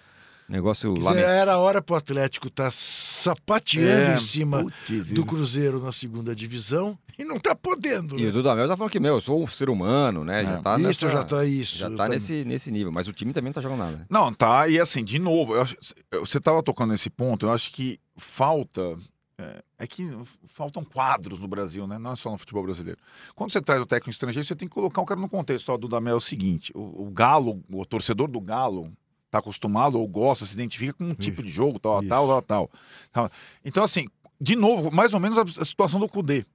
Negócio 0.48 0.90
Quer 0.94 0.98
dizer, 1.00 1.10
lamentável. 1.10 1.36
era 1.36 1.54
a 1.54 1.58
hora 1.58 1.82
pro 1.82 1.96
Atlético 1.96 2.48
estar 2.50 2.72
sapateando 2.72 4.12
É, 4.12 4.16
em 4.16 4.20
cima 4.20 4.64
putz, 4.64 5.12
do 5.12 5.26
Cruzeiro 5.26 5.80
na 5.80 5.92
segunda 5.92 6.36
divisão 6.36 6.98
e 7.18 7.24
não 7.26 7.40
tá 7.40 7.56
podendo. 7.56 8.18
E 8.20 8.24
né? 8.24 8.30
o 8.30 8.32
Dudamel 8.32 8.68
tá 8.68 8.78
falando 8.78 8.92
que, 8.92 9.00
meu, 9.00 9.16
eu 9.16 9.22
sou 9.22 9.44
um 9.44 9.48
ser 9.48 9.70
humano, 9.70 10.24
né? 10.24 10.44
Já 10.44 10.52
É. 10.52 10.62
tá 10.62 10.76
isso 10.78 10.84
nessa, 11.06 11.10
já 11.10 11.24
tá 11.24 11.46
isso. 11.46 11.78
já 11.78 11.90
tá 11.90 12.08
nesse, 12.08 12.44
nesse 12.46 12.72
nível. 12.72 12.92
Mas 12.92 13.08
o 13.08 13.14
time 13.14 13.34
também 13.34 13.50
não 13.50 13.54
tá 13.54 13.62
jogando 13.62 13.80
nada? 13.80 14.06
Não, 14.10 14.34
tá. 14.34 14.68
E 14.68 14.80
assim, 14.80 15.04
de 15.04 15.18
novo, 15.18 15.56
eu 15.56 15.62
acho- 15.62 15.78
você 16.12 16.38
estava 16.38 16.62
tocando 16.62 16.92
nesse 16.92 17.10
ponto, 17.10 17.46
eu 17.48 17.52
acho 17.52 17.72
que 17.72 18.00
falta. 18.18 18.98
É, 19.38 19.62
é 19.80 19.88
que 19.88 20.08
faltam 20.48 20.82
quadros 20.84 21.40
no 21.42 21.48
Brasil, 21.48 21.86
né? 21.88 21.98
Não 21.98 22.14
é 22.14 22.16
só 22.16 22.32
no 22.32 22.38
futebol 22.38 22.64
brasileiro. 22.64 22.98
Quando 23.36 23.52
você 23.52 23.60
traz 23.60 23.82
o 23.82 23.86
técnico 23.86 24.12
estrangeiro, 24.12 24.48
você 24.48 24.56
tem 24.56 24.66
que 24.68 24.74
colocar 24.74 25.02
o 25.02 25.06
cara 25.06 25.20
no 25.20 25.28
contexto. 25.28 25.70
Ó, 25.74 25.78
do 25.78 25.90
Damel 25.90 26.14
é 26.14 26.18
o 26.18 26.22
seguinte: 26.22 26.72
o, 26.74 27.08
o 27.08 27.12
Galo, 27.12 27.62
o 27.70 27.86
torcedor 27.86 28.30
do 28.30 28.40
Galo, 28.40 28.94
tá 29.30 29.40
acostumado 29.40 30.00
ou 30.00 30.08
gosta, 30.08 30.46
se 30.46 30.54
identifica 30.54 30.94
com 30.94 31.06
um 31.06 31.14
tipo 31.14 31.44
de 31.44 31.50
jogo, 31.50 31.80
tal, 31.80 32.02
tal, 32.04 32.28
tal, 32.28 32.42
tal, 32.42 32.72
tal. 33.12 33.32
Então, 33.64 33.84
assim, 33.84 34.08
de 34.40 34.56
novo, 34.56 34.92
mais 34.92 35.14
ou 35.14 35.20
menos 35.20 35.38
a, 35.38 35.42
a 35.62 35.66
situação 35.66 36.00
do 36.00 36.08
Cudê. 36.08 36.46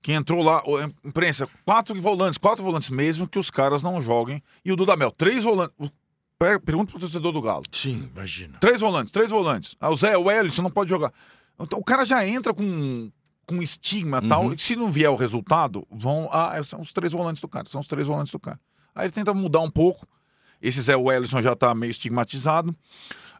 Que 0.00 0.12
entrou 0.12 0.42
lá, 0.42 0.62
imprensa, 1.04 1.48
quatro 1.64 2.00
volantes, 2.00 2.38
quatro 2.38 2.62
volantes, 2.62 2.88
mesmo 2.88 3.26
que 3.26 3.38
os 3.38 3.50
caras 3.50 3.82
não 3.82 4.00
joguem. 4.00 4.40
E 4.64 4.70
o 4.70 4.76
Dudamel, 4.76 5.10
três 5.10 5.42
volantes. 5.42 5.74
Pergunta 6.64 6.92
pro 6.92 7.00
torcedor 7.00 7.32
do 7.32 7.42
Galo. 7.42 7.64
Sim, 7.72 8.08
imagina. 8.14 8.58
Três 8.60 8.80
volantes, 8.80 9.12
três 9.12 9.28
volantes. 9.28 9.74
Ah, 9.80 9.90
o 9.90 9.96
Zé, 9.96 10.16
o 10.16 10.30
Ellison 10.30 10.62
não 10.62 10.70
pode 10.70 10.88
jogar. 10.88 11.12
Então 11.58 11.80
o 11.80 11.84
cara 11.84 12.04
já 12.04 12.24
entra 12.24 12.54
com, 12.54 13.10
com 13.44 13.60
estigma 13.60 14.20
e 14.22 14.28
tal. 14.28 14.44
Uhum. 14.44 14.54
E 14.54 14.58
se 14.60 14.76
não 14.76 14.92
vier 14.92 15.10
o 15.10 15.16
resultado, 15.16 15.84
vão. 15.90 16.28
Ah, 16.30 16.62
são 16.62 16.80
os 16.80 16.92
três 16.92 17.12
volantes 17.12 17.42
do 17.42 17.48
cara. 17.48 17.68
São 17.68 17.80
os 17.80 17.88
três 17.88 18.06
volantes 18.06 18.30
do 18.30 18.38
cara. 18.38 18.60
Aí 18.94 19.06
ele 19.06 19.12
tenta 19.12 19.34
mudar 19.34 19.60
um 19.60 19.70
pouco. 19.70 20.06
Esse 20.60 20.80
Zé 20.82 20.96
Wellison 20.96 21.40
já 21.42 21.54
tá 21.54 21.74
meio 21.74 21.90
estigmatizado. 21.90 22.74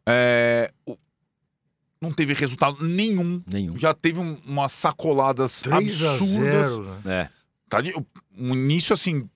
É, 0.06 0.72
o- 0.86 0.96
não 2.00 2.12
teve 2.12 2.32
resultado 2.34 2.84
nenhum. 2.86 3.42
Nenhum. 3.50 3.78
Já 3.78 3.92
teve 3.92 4.20
um- 4.20 4.38
umas 4.46 4.72
sacoladas 4.72 5.60
3 5.62 6.02
a 6.04 6.10
absurdas. 6.12 6.70
0, 6.72 6.82
né? 6.84 7.00
É. 7.22 7.28
Tá 7.68 7.80
de- 7.80 7.92
um 8.38 8.54
início 8.54 8.94
assim, 8.94 9.28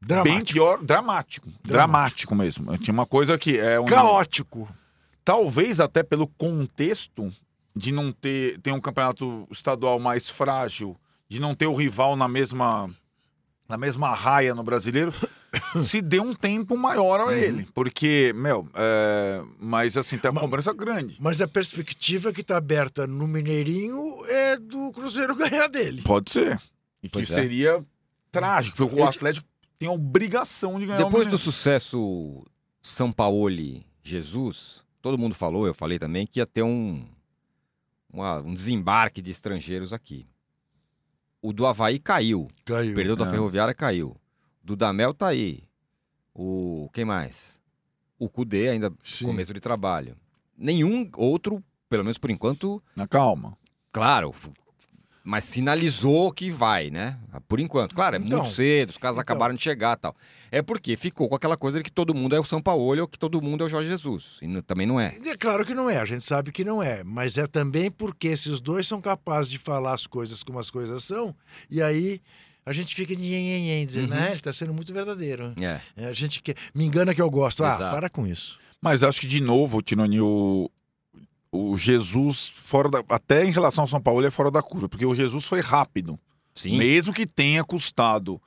bem 0.00 0.22
Dramático. 0.22 0.52
pior, 0.52 0.82
dramático. 0.84 1.48
Dramático 1.64 2.34
mesmo. 2.34 2.78
Tinha 2.78 2.94
uma 2.94 3.06
coisa 3.06 3.36
que 3.36 3.58
é 3.58 3.78
um, 3.80 3.84
Caótico. 3.84 4.68
talvez 5.24 5.80
até 5.80 6.02
pelo 6.02 6.26
contexto 6.28 7.30
de 7.74 7.92
não 7.92 8.12
ter, 8.12 8.58
ter 8.60 8.70
um 8.72 8.80
campeonato 8.80 9.46
estadual 9.50 9.98
mais 9.98 10.30
frágil, 10.30 10.96
de 11.28 11.38
não 11.40 11.54
ter 11.54 11.66
o 11.66 11.74
rival 11.74 12.16
na 12.16 12.28
mesma 12.28 12.88
na 13.68 13.76
mesma 13.76 14.14
raia 14.14 14.54
no 14.54 14.62
brasileiro, 14.62 15.12
se 15.82 16.00
deu 16.02 16.22
um 16.22 16.34
tempo 16.34 16.76
maior 16.76 17.20
Uhum. 17.20 17.28
a 17.28 17.36
ele. 17.36 17.68
Porque, 17.74 18.32
meu, 18.34 18.68
é, 18.74 19.42
mas 19.58 19.96
assim, 19.96 20.18
tem 20.18 20.30
uma 20.30 20.40
cobrança 20.40 20.72
grande. 20.72 21.16
Mas 21.20 21.40
a 21.40 21.48
perspectiva 21.48 22.32
que 22.32 22.42
tá 22.42 22.56
aberta 22.56 23.06
no 23.06 23.26
Mineirinho 23.28 24.24
é 24.26 24.56
do 24.56 24.90
Cruzeiro 24.92 25.34
ganhar 25.36 25.68
dele. 25.68 26.02
Pode 26.02 26.30
ser. 26.30 26.60
E 27.02 27.08
que 27.08 27.12
Pois 27.12 27.30
é. 27.30 27.34
seria 27.34 27.84
trágico, 28.32 28.76
porque 28.76 29.00
o 29.00 29.04
Atlético 29.04 29.46
tem 29.78 29.88
a 29.88 29.92
obrigação 29.92 30.78
de 30.78 30.86
ganhar 30.86 31.00
o 31.00 31.04
Depois 31.04 31.26
do 31.26 31.38
sucesso 31.38 32.44
São 32.82 33.10
Paulo 33.12 33.48
Jesus, 34.02 34.82
todo 35.02 35.18
mundo 35.18 35.34
falou, 35.34 35.66
eu 35.66 35.74
falei 35.74 35.98
também, 35.98 36.26
que 36.26 36.38
ia 36.40 36.46
ter 36.46 36.62
um, 36.62 37.06
uma- 38.12 38.40
um 38.40 38.54
desembarque 38.54 39.20
de 39.22 39.30
estrangeiros 39.30 39.92
aqui. 39.92 40.26
O 41.42 41.52
do 41.52 41.66
Havaí 41.66 41.98
caiu. 41.98 42.48
Caiu. 42.64 42.94
Perdeu 42.94 43.14
da 43.16 43.26
É. 43.26 43.30
Ferroviária 43.30 43.74
caiu. 43.74 44.16
Do 44.66 44.74
Damel 44.74 45.14
tá 45.14 45.28
aí. 45.28 45.62
O. 46.34 46.90
Quem 46.92 47.04
mais? 47.04 47.56
O 48.18 48.28
Cudê 48.28 48.68
ainda 48.68 48.92
Sim. 49.00 49.26
começo 49.26 49.54
de 49.54 49.60
trabalho. 49.60 50.16
Nenhum 50.58 51.08
outro, 51.16 51.62
pelo 51.88 52.02
menos 52.02 52.18
por 52.18 52.30
enquanto, 52.30 52.82
Na 52.96 53.06
calma. 53.06 53.56
claro, 53.92 54.34
mas 55.22 55.44
sinalizou 55.44 56.32
que 56.32 56.50
vai, 56.50 56.90
né? 56.90 57.16
Por 57.46 57.60
enquanto. 57.60 57.94
Claro, 57.94 58.16
é 58.16 58.18
Então, 58.18 58.38
muito 58.40 58.52
cedo, 58.54 58.90
os 58.90 58.98
caras 58.98 59.14
então. 59.16 59.22
acabaram 59.22 59.54
de 59.54 59.62
chegar 59.62 59.96
e 59.96 60.00
tal. 60.00 60.16
É 60.50 60.62
porque 60.62 60.96
ficou 60.96 61.28
com 61.28 61.34
aquela 61.36 61.56
coisa 61.56 61.78
de 61.78 61.84
que 61.84 61.90
todo 61.92 62.14
mundo 62.14 62.34
é 62.34 62.40
o 62.40 62.44
São 62.44 62.60
Paulo 62.62 62.98
ou 63.00 63.06
que 63.08 63.18
todo 63.18 63.40
mundo 63.42 63.62
é 63.62 63.66
o 63.66 63.70
Jorge 63.70 63.88
Jesus. 63.88 64.38
E 64.42 64.62
também 64.62 64.86
não 64.86 64.98
é. 64.98 65.14
É 65.24 65.36
claro 65.36 65.64
que 65.64 65.74
não 65.74 65.88
é, 65.88 65.98
a 65.98 66.04
gente 66.04 66.24
sabe 66.24 66.50
que 66.50 66.64
não 66.64 66.82
é, 66.82 67.04
mas 67.04 67.38
é 67.38 67.46
também 67.46 67.88
porque 67.90 68.28
esses 68.28 68.60
dois 68.60 68.86
são 68.88 69.00
capazes 69.00 69.50
de 69.50 69.58
falar 69.58 69.94
as 69.94 70.06
coisas 70.08 70.42
como 70.42 70.58
as 70.58 70.70
coisas 70.70 71.04
são, 71.04 71.34
e 71.70 71.80
aí 71.82 72.20
a 72.66 72.72
gente 72.72 72.94
fica 72.94 73.14
de 73.16 73.22
nhen, 73.22 73.86
dizendo, 73.86 74.12
Uhum. 74.12 74.18
né, 74.20 74.32
ele 74.32 74.40
tá 74.40 74.52
sendo 74.52 74.74
muito 74.74 74.92
verdadeiro. 74.92 75.54
É. 75.60 75.80
É, 75.96 76.06
a 76.06 76.12
gente 76.12 76.42
que 76.42 76.54
me 76.74 76.84
engana 76.84 77.14
que 77.14 77.22
eu 77.22 77.30
gosto. 77.30 77.64
Ah, 77.64 77.74
Exato. 77.76 77.94
para 77.96 78.10
com 78.10 78.26
isso. 78.26 78.58
Mas 78.82 79.02
acho 79.02 79.20
que, 79.20 79.26
de 79.26 79.40
novo, 79.40 79.80
Tinoni, 79.80 80.20
o, 80.20 80.70
o 81.50 81.76
Jesus, 81.78 82.48
fora 82.48 82.88
da, 82.90 83.04
até 83.08 83.44
em 83.44 83.50
relação 83.50 83.82
ao 83.84 83.88
São 83.88 84.00
Paulo, 84.02 84.20
ele 84.20 84.26
é 84.28 84.30
fora 84.30 84.50
da 84.50 84.62
curva, 84.62 84.88
porque 84.88 85.06
o 85.06 85.14
Jesus 85.14 85.44
foi 85.44 85.60
rápido. 85.60 86.18
Sim. 86.54 86.76
Mesmo 86.76 87.12
que 87.14 87.26
tenha 87.26 87.62
custado, 87.64 88.40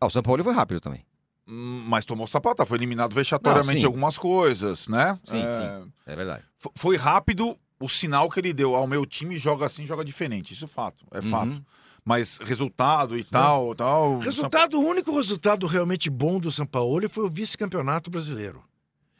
Ah, 0.00 0.06
o 0.06 0.10
São 0.10 0.22
Paulo 0.22 0.42
foi 0.42 0.52
rápido 0.54 0.80
também. 0.80 1.04
hum, 1.48 1.84
mas 1.86 2.04
tomou 2.04 2.26
sapata, 2.26 2.66
foi 2.66 2.78
eliminado 2.78 3.14
vexatoriamente 3.14 3.74
Não, 3.74 3.80
sim. 3.80 3.82
em 3.82 3.86
algumas 3.86 4.18
coisas, 4.18 4.88
né? 4.88 5.18
Sim, 5.24 5.38
É, 5.42 5.82
É 6.12 6.16
verdade. 6.16 6.42
fo- 6.58 6.72
Foi 6.76 6.96
rápido 6.96 7.56
o 7.78 7.88
sinal 7.88 8.28
que 8.30 8.40
ele 8.40 8.52
deu 8.52 8.74
ao 8.74 8.86
meu 8.86 9.04
time 9.06 9.36
joga 9.38 9.66
assim, 9.66 9.86
joga 9.86 10.04
diferente. 10.04 10.52
Isso 10.54 10.64
é 10.64 10.68
fato, 10.68 11.04
é 11.12 11.20
fato. 11.22 11.62
Mas 12.06 12.38
resultado 12.38 13.18
e 13.18 13.24
tal, 13.24 13.74
tal. 13.74 14.20
Resultado, 14.20 14.78
o 14.78 14.86
único 14.86 15.14
resultado 15.16 15.66
realmente 15.66 16.08
bom 16.08 16.38
do 16.38 16.52
São 16.52 16.64
Paulo 16.64 17.08
foi 17.08 17.24
o 17.24 17.28
vice-campeonato 17.28 18.08
brasileiro. 18.12 18.62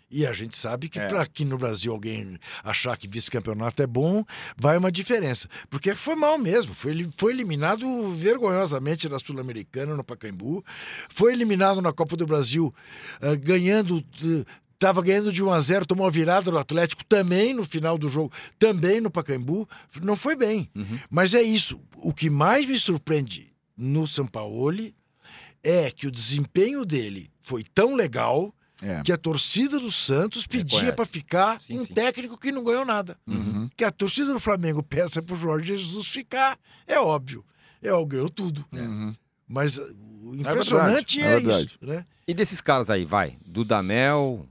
E 0.08 0.24
a 0.24 0.32
gente 0.32 0.56
sabe 0.56 0.88
que 0.88 1.00
É. 1.00 1.08
para 1.08 1.20
aqui 1.20 1.44
no 1.44 1.58
Brasil 1.58 1.92
alguém 1.92 2.38
achar 2.62 2.96
que 2.96 3.08
vice-campeonato 3.08 3.82
é 3.82 3.88
bom, 3.88 4.24
vai 4.56 4.78
uma 4.78 4.92
diferença. 4.92 5.48
Porque 5.68 5.96
foi 5.96 6.14
mal 6.14 6.38
mesmo. 6.38 6.74
Foi, 6.74 7.08
foi 7.16 7.32
eliminado 7.32 7.84
vergonhosamente 8.12 9.08
na 9.08 9.18
Sul-Americana, 9.18 9.96
no 9.96 10.04
Pacaembu. 10.04 10.64
Foi 11.08 11.32
eliminado 11.32 11.82
na 11.82 11.92
Copa 11.92 12.16
do 12.16 12.24
Brasil, 12.24 12.72
ah, 13.20 13.34
ganhando. 13.34 14.00
Estava 14.76 15.00
ganhando 15.00 15.32
de 15.32 15.42
1 15.42 15.50
a 15.50 15.58
0, 15.60 15.86
tomou 15.86 16.06
a 16.06 16.10
virada 16.10 16.50
do 16.50 16.58
Atlético 16.58 17.02
também 17.06 17.54
no 17.54 17.64
final 17.64 17.96
do 17.96 18.10
jogo, 18.10 18.30
também 18.58 19.00
no 19.00 19.10
Pacaembu. 19.10 19.66
Não 20.02 20.14
foi 20.16 20.36
bem. 20.36 20.70
Uhum. 20.74 20.98
Mas 21.08 21.32
é 21.32 21.40
isso. 21.42 21.80
O 21.96 22.12
que 22.12 22.28
mais 22.28 22.66
me 22.66 22.78
surpreende 22.78 23.52
no 23.74 24.06
Sampaoli 24.06 24.94
é 25.64 25.90
que 25.90 26.06
o 26.06 26.10
desempenho 26.10 26.84
dele 26.84 27.30
foi 27.42 27.64
tão 27.64 27.94
legal 27.94 28.54
É. 28.82 29.02
que 29.02 29.10
a 29.10 29.16
torcida 29.16 29.80
do 29.80 29.90
Santos 29.90 30.46
pedia 30.46 30.78
Reconhece. 30.80 30.96
para 30.96 31.06
ficar 31.06 31.60
Sim, 31.62 31.78
um 31.78 31.86
sim. 31.86 31.94
técnico 31.94 32.36
que 32.38 32.52
não 32.52 32.62
ganhou 32.62 32.84
nada. 32.84 33.16
Uhum. 33.26 33.70
Que 33.74 33.82
a 33.82 33.90
torcida 33.90 34.30
do 34.34 34.38
Flamengo 34.38 34.82
peça 34.82 35.22
pro 35.22 35.34
Jorge 35.34 35.78
Jesus 35.78 36.06
ficar, 36.06 36.58
é 36.86 37.00
óbvio. 37.00 37.42
É, 37.82 37.88
ganhou 38.04 38.28
tudo. 38.28 38.62
Uhum. 38.72 39.14
Mas 39.48 39.78
o 39.78 40.34
impressionante 40.34 41.18
verdade, 41.20 41.50
é, 41.50 41.54
é 41.56 41.62
isso, 41.62 41.78
né? 41.80 42.06
E 42.28 42.34
desses 42.34 42.60
caras 42.60 42.90
aí, 42.90 43.04
vai. 43.06 43.38
Dudamel, 43.46 44.46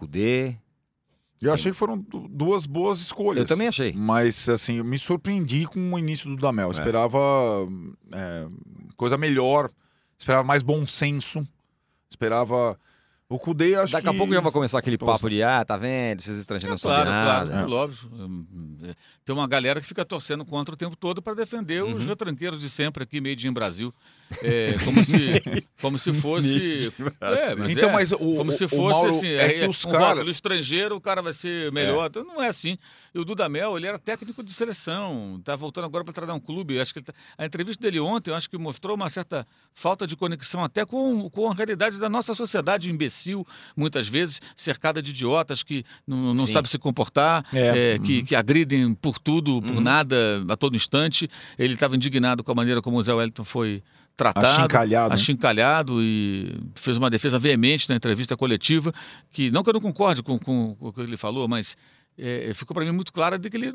Cudê. 0.00 0.56
Eu 1.40 1.52
achei 1.54 1.72
que 1.72 1.78
foram 1.78 1.96
du- 1.98 2.28
duas 2.28 2.66
boas 2.66 3.00
escolhas. 3.00 3.42
Eu 3.42 3.46
também 3.48 3.66
achei. 3.68 3.92
Mas, 3.94 4.46
assim, 4.48 4.74
eu 4.76 4.84
me 4.84 4.98
surpreendi 4.98 5.64
com 5.66 5.92
o 5.94 5.98
início 5.98 6.28
do 6.28 6.36
Damel. 6.36 6.68
Eu 6.68 6.72
É. 6.72 6.74
Esperava 6.74 7.18
é, 8.12 8.46
coisa 8.96 9.16
melhor, 9.16 9.70
esperava 10.18 10.44
mais 10.46 10.62
bom 10.62 10.86
senso, 10.86 11.46
esperava... 12.10 12.78
O 13.30 13.38
Kudê, 13.38 13.76
acho 13.76 13.92
Daqui 13.92 14.08
que... 14.08 14.14
a 14.14 14.18
pouco 14.18 14.34
já 14.34 14.40
vai 14.40 14.50
começar 14.50 14.76
aquele 14.80 14.98
papo 14.98 15.30
de, 15.30 15.40
ah, 15.40 15.64
tá 15.64 15.76
vendo, 15.76 16.18
esses 16.18 16.36
estrangeiros 16.36 16.84
É, 16.84 16.88
não 16.88 16.94
claro, 16.94 17.08
sabem 17.08 17.24
claro, 17.24 17.48
nada. 17.50 17.72
é 17.72 17.74
óbvio. 17.74 18.10
Hum, 18.12 18.76
é, 18.82 18.94
Tem 19.24 19.32
uma 19.34 19.46
galera 19.46 19.80
que 19.80 19.86
fica 19.86 20.04
torcendo 20.04 20.44
contra 20.44 20.74
o 20.74 20.76
tempo 20.76 20.96
todo 20.96 21.22
para 21.22 21.34
defender 21.34 21.84
os 21.84 22.02
Uhum. 22.02 22.08
retranqueiros 22.08 22.60
de 22.60 22.68
sempre 22.68 23.04
aqui, 23.04 23.20
Made 23.20 23.46
in 23.46 23.52
Brasil. 23.52 23.94
É, 24.42 24.74
como, 24.84 25.04
se, 25.04 25.14
como 25.80 25.98
se 25.98 26.12
fosse. 26.12 26.92
É, 27.20 27.54
mas 27.54 27.72
Então, 27.72 27.90
é, 27.90 27.92
mas 27.92 28.10
o- 28.12 28.18
como 28.18 28.50
se 28.52 28.66
fosse 28.66 28.76
Mauro, 28.94 29.10
assim, 29.10 29.28
é 29.28 29.48
que 29.54 29.60
é, 29.64 29.68
os 29.68 29.84
um 29.84 29.90
cara- 29.90 30.06
rótulo 30.08 30.30
estrangeiro, 30.30 30.96
o 30.96 31.00
cara 31.00 31.22
vai 31.22 31.32
ser 31.32 31.70
melhor. 31.70 32.06
Então, 32.08 32.24
não 32.24 32.42
é 32.42 32.48
assim. 32.48 32.76
E 33.14 33.18
o 33.18 33.24
Dudamel, 33.24 33.76
ele 33.76 33.86
era 33.86 33.98
técnico 33.98 34.42
de 34.42 34.52
seleção, 34.52 35.40
tá 35.44 35.54
voltando 35.56 35.84
agora 35.84 36.04
para 36.04 36.12
treinar 36.14 36.34
um 36.34 36.40
clube. 36.40 36.80
Acho 36.80 36.94
que 36.94 37.02
tá- 37.02 37.12
a 37.38 37.44
entrevista 37.46 37.80
dele 37.82 38.00
ontem, 38.00 38.30
eu 38.30 38.34
acho 38.34 38.48
que 38.50 38.58
mostrou 38.58 38.96
uma 38.96 39.08
certa 39.08 39.46
falta 39.74 40.04
de 40.06 40.16
conexão 40.16 40.62
até 40.64 40.84
com, 40.84 41.28
com 41.30 41.48
a 41.50 41.54
realidade 41.54 41.98
da 41.98 42.08
nossa 42.08 42.34
sociedade 42.34 42.88
imbecil, 42.90 43.19
muitas 43.76 44.06
vezes 44.08 44.40
cercada 44.56 45.02
de 45.02 45.10
idiotas 45.10 45.62
que 45.62 45.84
não, 46.06 46.32
não 46.34 46.46
Sim. 46.46 46.52
sabem 46.52 46.70
se 46.70 46.78
comportar, 46.78 47.44
É. 47.52 47.94
é, 47.94 47.98
que, 47.98 48.22
que 48.22 48.34
agridem 48.36 48.94
por 48.94 49.18
tudo, 49.18 49.60
por 49.62 49.76
Uhum. 49.76 49.80
nada, 49.80 50.44
a 50.48 50.56
todo 50.56 50.76
instante. 50.76 51.28
Ele 51.58 51.74
estava 51.74 51.96
indignado 51.96 52.42
com 52.44 52.52
a 52.52 52.54
maneira 52.54 52.80
como 52.82 52.96
o 52.98 53.02
Zé 53.02 53.12
Wellington 53.12 53.44
foi 53.44 53.82
tratado 54.16 54.46
Achincalhado. 54.46 55.08
né? 55.08 55.14
achincalhado 55.14 56.02
e 56.02 56.54
fez 56.74 56.96
uma 56.98 57.08
defesa 57.08 57.38
veemente 57.38 57.88
na 57.88 57.96
entrevista 57.96 58.36
coletiva, 58.36 58.92
que 59.32 59.50
não 59.50 59.62
que 59.62 59.70
eu 59.70 59.74
não 59.74 59.80
concorde 59.80 60.22
com, 60.22 60.38
com- 60.38 60.74
com 60.74 60.88
o 60.88 60.92
que 60.92 61.00
ele 61.00 61.16
falou, 61.16 61.48
mas 61.48 61.74
é, 62.18 62.52
ficou 62.54 62.74
para 62.74 62.84
mim 62.84 62.92
muito 62.92 63.12
claro 63.14 63.38
de 63.38 63.48
que 63.48 63.56
ele 63.56 63.72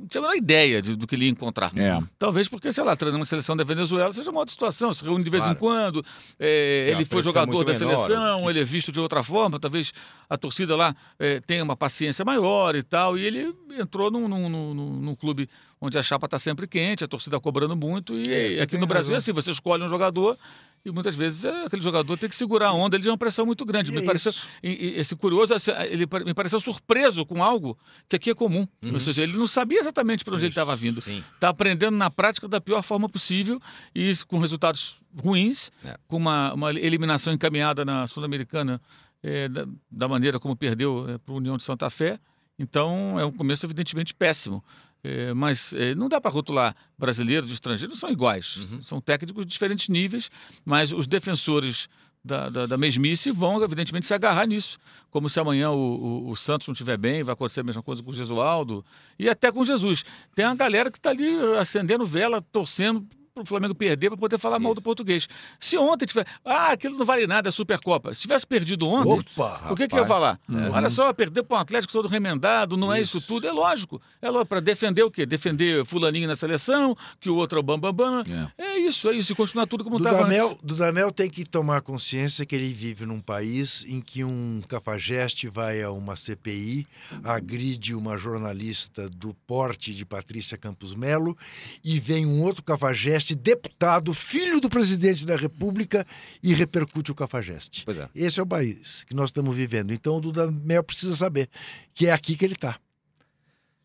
não 0.00 0.06
tinha 0.08 0.20
a 0.20 0.22
menor 0.22 0.36
ideia 0.36 0.80
de- 0.82 0.96
do 0.96 1.06
que 1.06 1.14
ele 1.14 1.26
ia 1.26 1.30
encontrar. 1.30 1.70
É. 1.76 2.00
Talvez 2.18 2.48
porque, 2.48 2.72
sei 2.72 2.82
lá, 2.82 2.96
treinando 2.96 3.18
uma 3.20 3.26
seleção 3.26 3.56
da 3.56 3.62
Venezuela 3.64 4.12
seja 4.12 4.30
uma 4.30 4.40
outra 4.40 4.52
situação, 4.52 4.92
se 4.94 5.04
reúne 5.04 5.22
de 5.22 5.30
vez 5.30 5.42
Claro. 5.42 5.56
em 5.56 5.60
quando, 5.60 6.04
é, 6.38 6.90
ele 6.94 7.04
foi 7.04 7.22
jogador 7.22 7.64
da 7.64 7.72
menor, 7.72 7.96
seleção, 8.06 8.40
que- 8.42 8.48
ele 8.48 8.60
é 8.60 8.64
visto 8.64 8.90
de 8.90 8.98
outra 8.98 9.22
forma, 9.22 9.60
talvez 9.60 9.92
a 10.28 10.36
torcida 10.36 10.74
lá 10.74 10.94
é, 11.18 11.40
tenha 11.40 11.62
uma 11.62 11.76
paciência 11.76 12.24
maior 12.24 12.74
e 12.74 12.82
tal, 12.82 13.18
e 13.18 13.24
ele 13.24 13.54
entrou 13.78 14.10
num, 14.10 14.26
num, 14.26 14.48
num- 14.48 14.74
num- 14.74 15.14
clube 15.14 15.48
onde 15.80 15.96
a 15.98 16.02
chapa 16.02 16.26
está 16.26 16.38
sempre 16.38 16.66
quente, 16.66 17.04
a 17.04 17.08
torcida 17.08 17.38
cobrando 17.40 17.76
muito, 17.76 18.14
e 18.14 18.56
É, 18.58 18.62
aqui 18.62 18.76
no 18.78 18.86
Brasil 18.86 19.12
é 19.12 19.16
razão. 19.16 19.16
assim, 19.18 19.32
você 19.32 19.50
escolhe 19.50 19.82
um 19.82 19.88
jogador 19.88 20.36
e 20.84 20.90
muitas 20.90 21.14
vezes 21.14 21.44
é, 21.44 21.64
aquele 21.66 21.82
jogador 21.82 22.16
tem 22.16 22.28
que 22.28 22.34
segurar 22.34 22.68
a 22.68 22.72
onda, 22.72 22.96
ele 22.96 23.02
tem 23.02 23.12
uma 23.12 23.18
pressão 23.18 23.44
muito 23.44 23.64
grande. 23.64 23.90
E 23.90 23.94
Me 23.94 24.00
é 24.00 24.04
pareceu, 24.04 24.30
isso. 24.30 24.46
e, 24.62 24.70
e 24.70 24.98
esse 24.98 25.14
curioso, 25.14 25.52
ele 25.90 26.06
me 26.24 26.32
pareceu 26.34 26.58
surpreso 26.60 27.26
com 27.26 27.42
algo 27.44 27.78
que 28.08 28.16
aqui 28.16 28.30
é 28.30 28.34
comum. 28.34 28.66
Ou 28.92 29.00
seja, 29.00 29.22
ele 29.22 29.36
não 29.36 29.46
sabia 29.46 29.78
exatamente 29.80 30.24
para 30.24 30.34
onde 30.34 30.44
ele 30.46 30.50
estava 30.50 30.74
vindo. 30.74 31.00
Sim. 31.02 31.22
Está 31.34 31.50
aprendendo 31.50 31.96
na 31.96 32.10
prática 32.10 32.48
da 32.48 32.60
pior 32.60 32.82
forma 32.82 33.08
possível 33.08 33.60
e 33.94 34.14
com 34.26 34.38
resultados 34.38 35.00
ruins, 35.22 35.70
É. 35.84 35.96
com 36.08 36.16
uma, 36.16 36.54
uma 36.54 36.70
eliminação 36.72 37.32
encaminhada 37.32 37.84
na 37.84 38.06
Sul-Americana 38.06 38.80
eh, 39.22 39.48
da, 39.48 39.66
da 39.90 40.08
maneira 40.08 40.40
como 40.40 40.56
perdeu 40.56 41.20
para 41.24 41.34
o 41.34 41.36
União 41.36 41.56
de 41.58 41.64
Santa 41.64 41.90
Fé. 41.90 42.18
Então 42.58 43.18
é 43.18 43.24
um 43.24 43.32
começo 43.32 43.66
evidentemente 43.66 44.14
péssimo. 44.14 44.62
Eh, 45.02 45.32
mas 45.34 45.72
eh, 45.72 45.94
não 45.94 46.08
dá 46.08 46.20
para 46.20 46.30
rotular 46.30 46.76
brasileiros 46.98 47.48
e 47.50 47.52
estrangeiros, 47.52 47.98
são 47.98 48.10
iguais. 48.10 48.56
Uhum. 48.56 48.82
São 48.82 49.00
técnicos 49.00 49.46
de 49.46 49.52
diferentes 49.52 49.88
níveis, 49.88 50.30
mas 50.64 50.92
os 50.92 51.06
defensores 51.06 51.88
da, 52.22 52.50
da, 52.50 52.66
da 52.66 52.76
mesmice 52.76 53.30
vão, 53.30 53.62
evidentemente, 53.62 54.06
se 54.06 54.12
agarrar 54.12 54.46
nisso. 54.46 54.78
Como 55.10 55.28
se 55.28 55.40
amanhã 55.40 55.70
o, 55.70 56.26
o, 56.26 56.30
o 56.30 56.36
Santos 56.36 56.66
não 56.66 56.72
estiver 56.72 56.98
bem, 56.98 57.22
vai 57.22 57.32
acontecer 57.32 57.60
a 57.60 57.64
mesma 57.64 57.82
coisa 57.82 58.02
com 58.02 58.10
o 58.10 58.14
Gesualdo 58.14 58.84
e 59.18 59.28
até 59.28 59.50
com 59.50 59.64
Jesus. 59.64 60.04
Tem 60.34 60.44
uma 60.44 60.54
galera 60.54 60.90
que 60.90 60.98
está 60.98 61.10
ali 61.10 61.34
acendendo 61.58 62.06
vela, 62.06 62.42
torcendo 62.42 63.06
para 63.40 63.44
o 63.44 63.48
Flamengo 63.48 63.74
perder 63.74 64.10
para 64.10 64.18
poder 64.18 64.38
falar 64.38 64.58
mal 64.58 64.72
Isso. 64.72 64.80
do 64.80 64.84
português. 64.84 65.28
Se 65.58 65.76
ontem 65.76 66.06
tiver. 66.06 66.26
Ah, 66.44 66.72
aquilo 66.72 66.98
não 66.98 67.04
vale 67.04 67.26
nada, 67.26 67.48
é 67.48 67.52
Supercopa. 67.52 68.14
Se 68.14 68.22
tivesse 68.22 68.46
perdido 68.46 68.88
ontem. 68.88 69.12
Opa! 69.12 69.70
O 69.70 69.76
que, 69.76 69.88
que 69.88 69.94
eu 69.94 70.00
ia 70.00 70.06
falar? 70.06 70.38
Uhum. 70.48 70.70
Olha 70.72 70.90
só, 70.90 71.12
perder 71.12 71.42
para 71.42 71.56
um 71.56 71.60
Atlético 71.60 71.92
todo 71.92 72.08
remendado, 72.08 72.76
não 72.76 72.92
é 72.92 73.00
isso 73.00 73.20
tudo. 73.20 73.46
É 73.46 73.52
lógico. 73.52 74.00
É 74.20 74.28
lógico, 74.28 74.46
para 74.46 74.60
defender 74.60 75.02
o 75.02 75.10
quê? 75.10 75.26
Defender 75.26 75.84
Fulaninho 75.84 76.26
na 76.26 76.36
seleção, 76.36 76.96
que 77.18 77.28
o 77.28 77.36
outro 77.36 77.58
é 77.58 77.60
o 77.60 77.62
Bambambam. 77.62 77.92
Bam, 77.92 78.24
bam. 78.24 78.52
É. 78.58 78.70
É 78.70 78.78
isso, 78.78 79.08
é 79.08 79.16
isso. 79.16 79.32
E 79.32 79.34
continuar 79.34 79.66
tudo 79.66 79.84
como 79.84 79.96
estava 79.96 80.18
Dudamel, 80.18 80.46
antes. 80.46 80.58
Dudamel 80.62 81.12
tem 81.12 81.28
que 81.28 81.44
tomar 81.44 81.82
consciência 81.82 82.46
que 82.46 82.54
ele 82.54 82.72
vive 82.72 83.04
num 83.04 83.20
país 83.20 83.84
em 83.86 84.00
que 84.00 84.24
um 84.24 84.62
cafajeste 84.68 85.48
vai 85.48 85.82
a 85.82 85.90
uma 85.90 86.16
CPI, 86.16 86.86
agride 87.24 87.94
uma 87.94 88.16
jornalista 88.16 89.08
do 89.08 89.34
porte 89.46 89.94
de 89.94 90.04
Patrícia 90.04 90.56
Campos 90.56 90.94
Melo 90.94 91.36
e 91.84 91.98
vem 91.98 92.26
um 92.26 92.42
outro 92.42 92.62
cafajeste, 92.62 93.29
deputado, 93.34 94.12
filho 94.14 94.60
do 94.60 94.68
presidente 94.68 95.26
da 95.26 95.36
República, 95.36 96.06
e 96.42 96.54
repercute 96.54 97.10
o 97.10 97.14
cafajeste. 97.14 97.84
Pois 97.84 97.98
é. 97.98 98.08
Esse 98.14 98.40
é 98.40 98.42
o 98.42 98.46
país 98.46 99.04
que 99.04 99.14
nós 99.14 99.28
estamos 99.28 99.54
vivendo. 99.54 99.92
Então 99.92 100.16
o 100.16 100.20
Dudamel 100.20 100.82
precisa 100.82 101.14
saber 101.14 101.48
que 101.94 102.06
é 102.06 102.12
aqui 102.12 102.36
que 102.36 102.44
ele 102.44 102.54
está. 102.54 102.78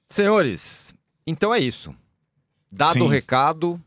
Senhores, 0.10 0.94
então 1.26 1.54
é 1.54 1.60
isso. 1.60 1.96
Dado 2.72 2.94
Sim. 2.94 3.02
o 3.02 3.08
recado 3.08 3.82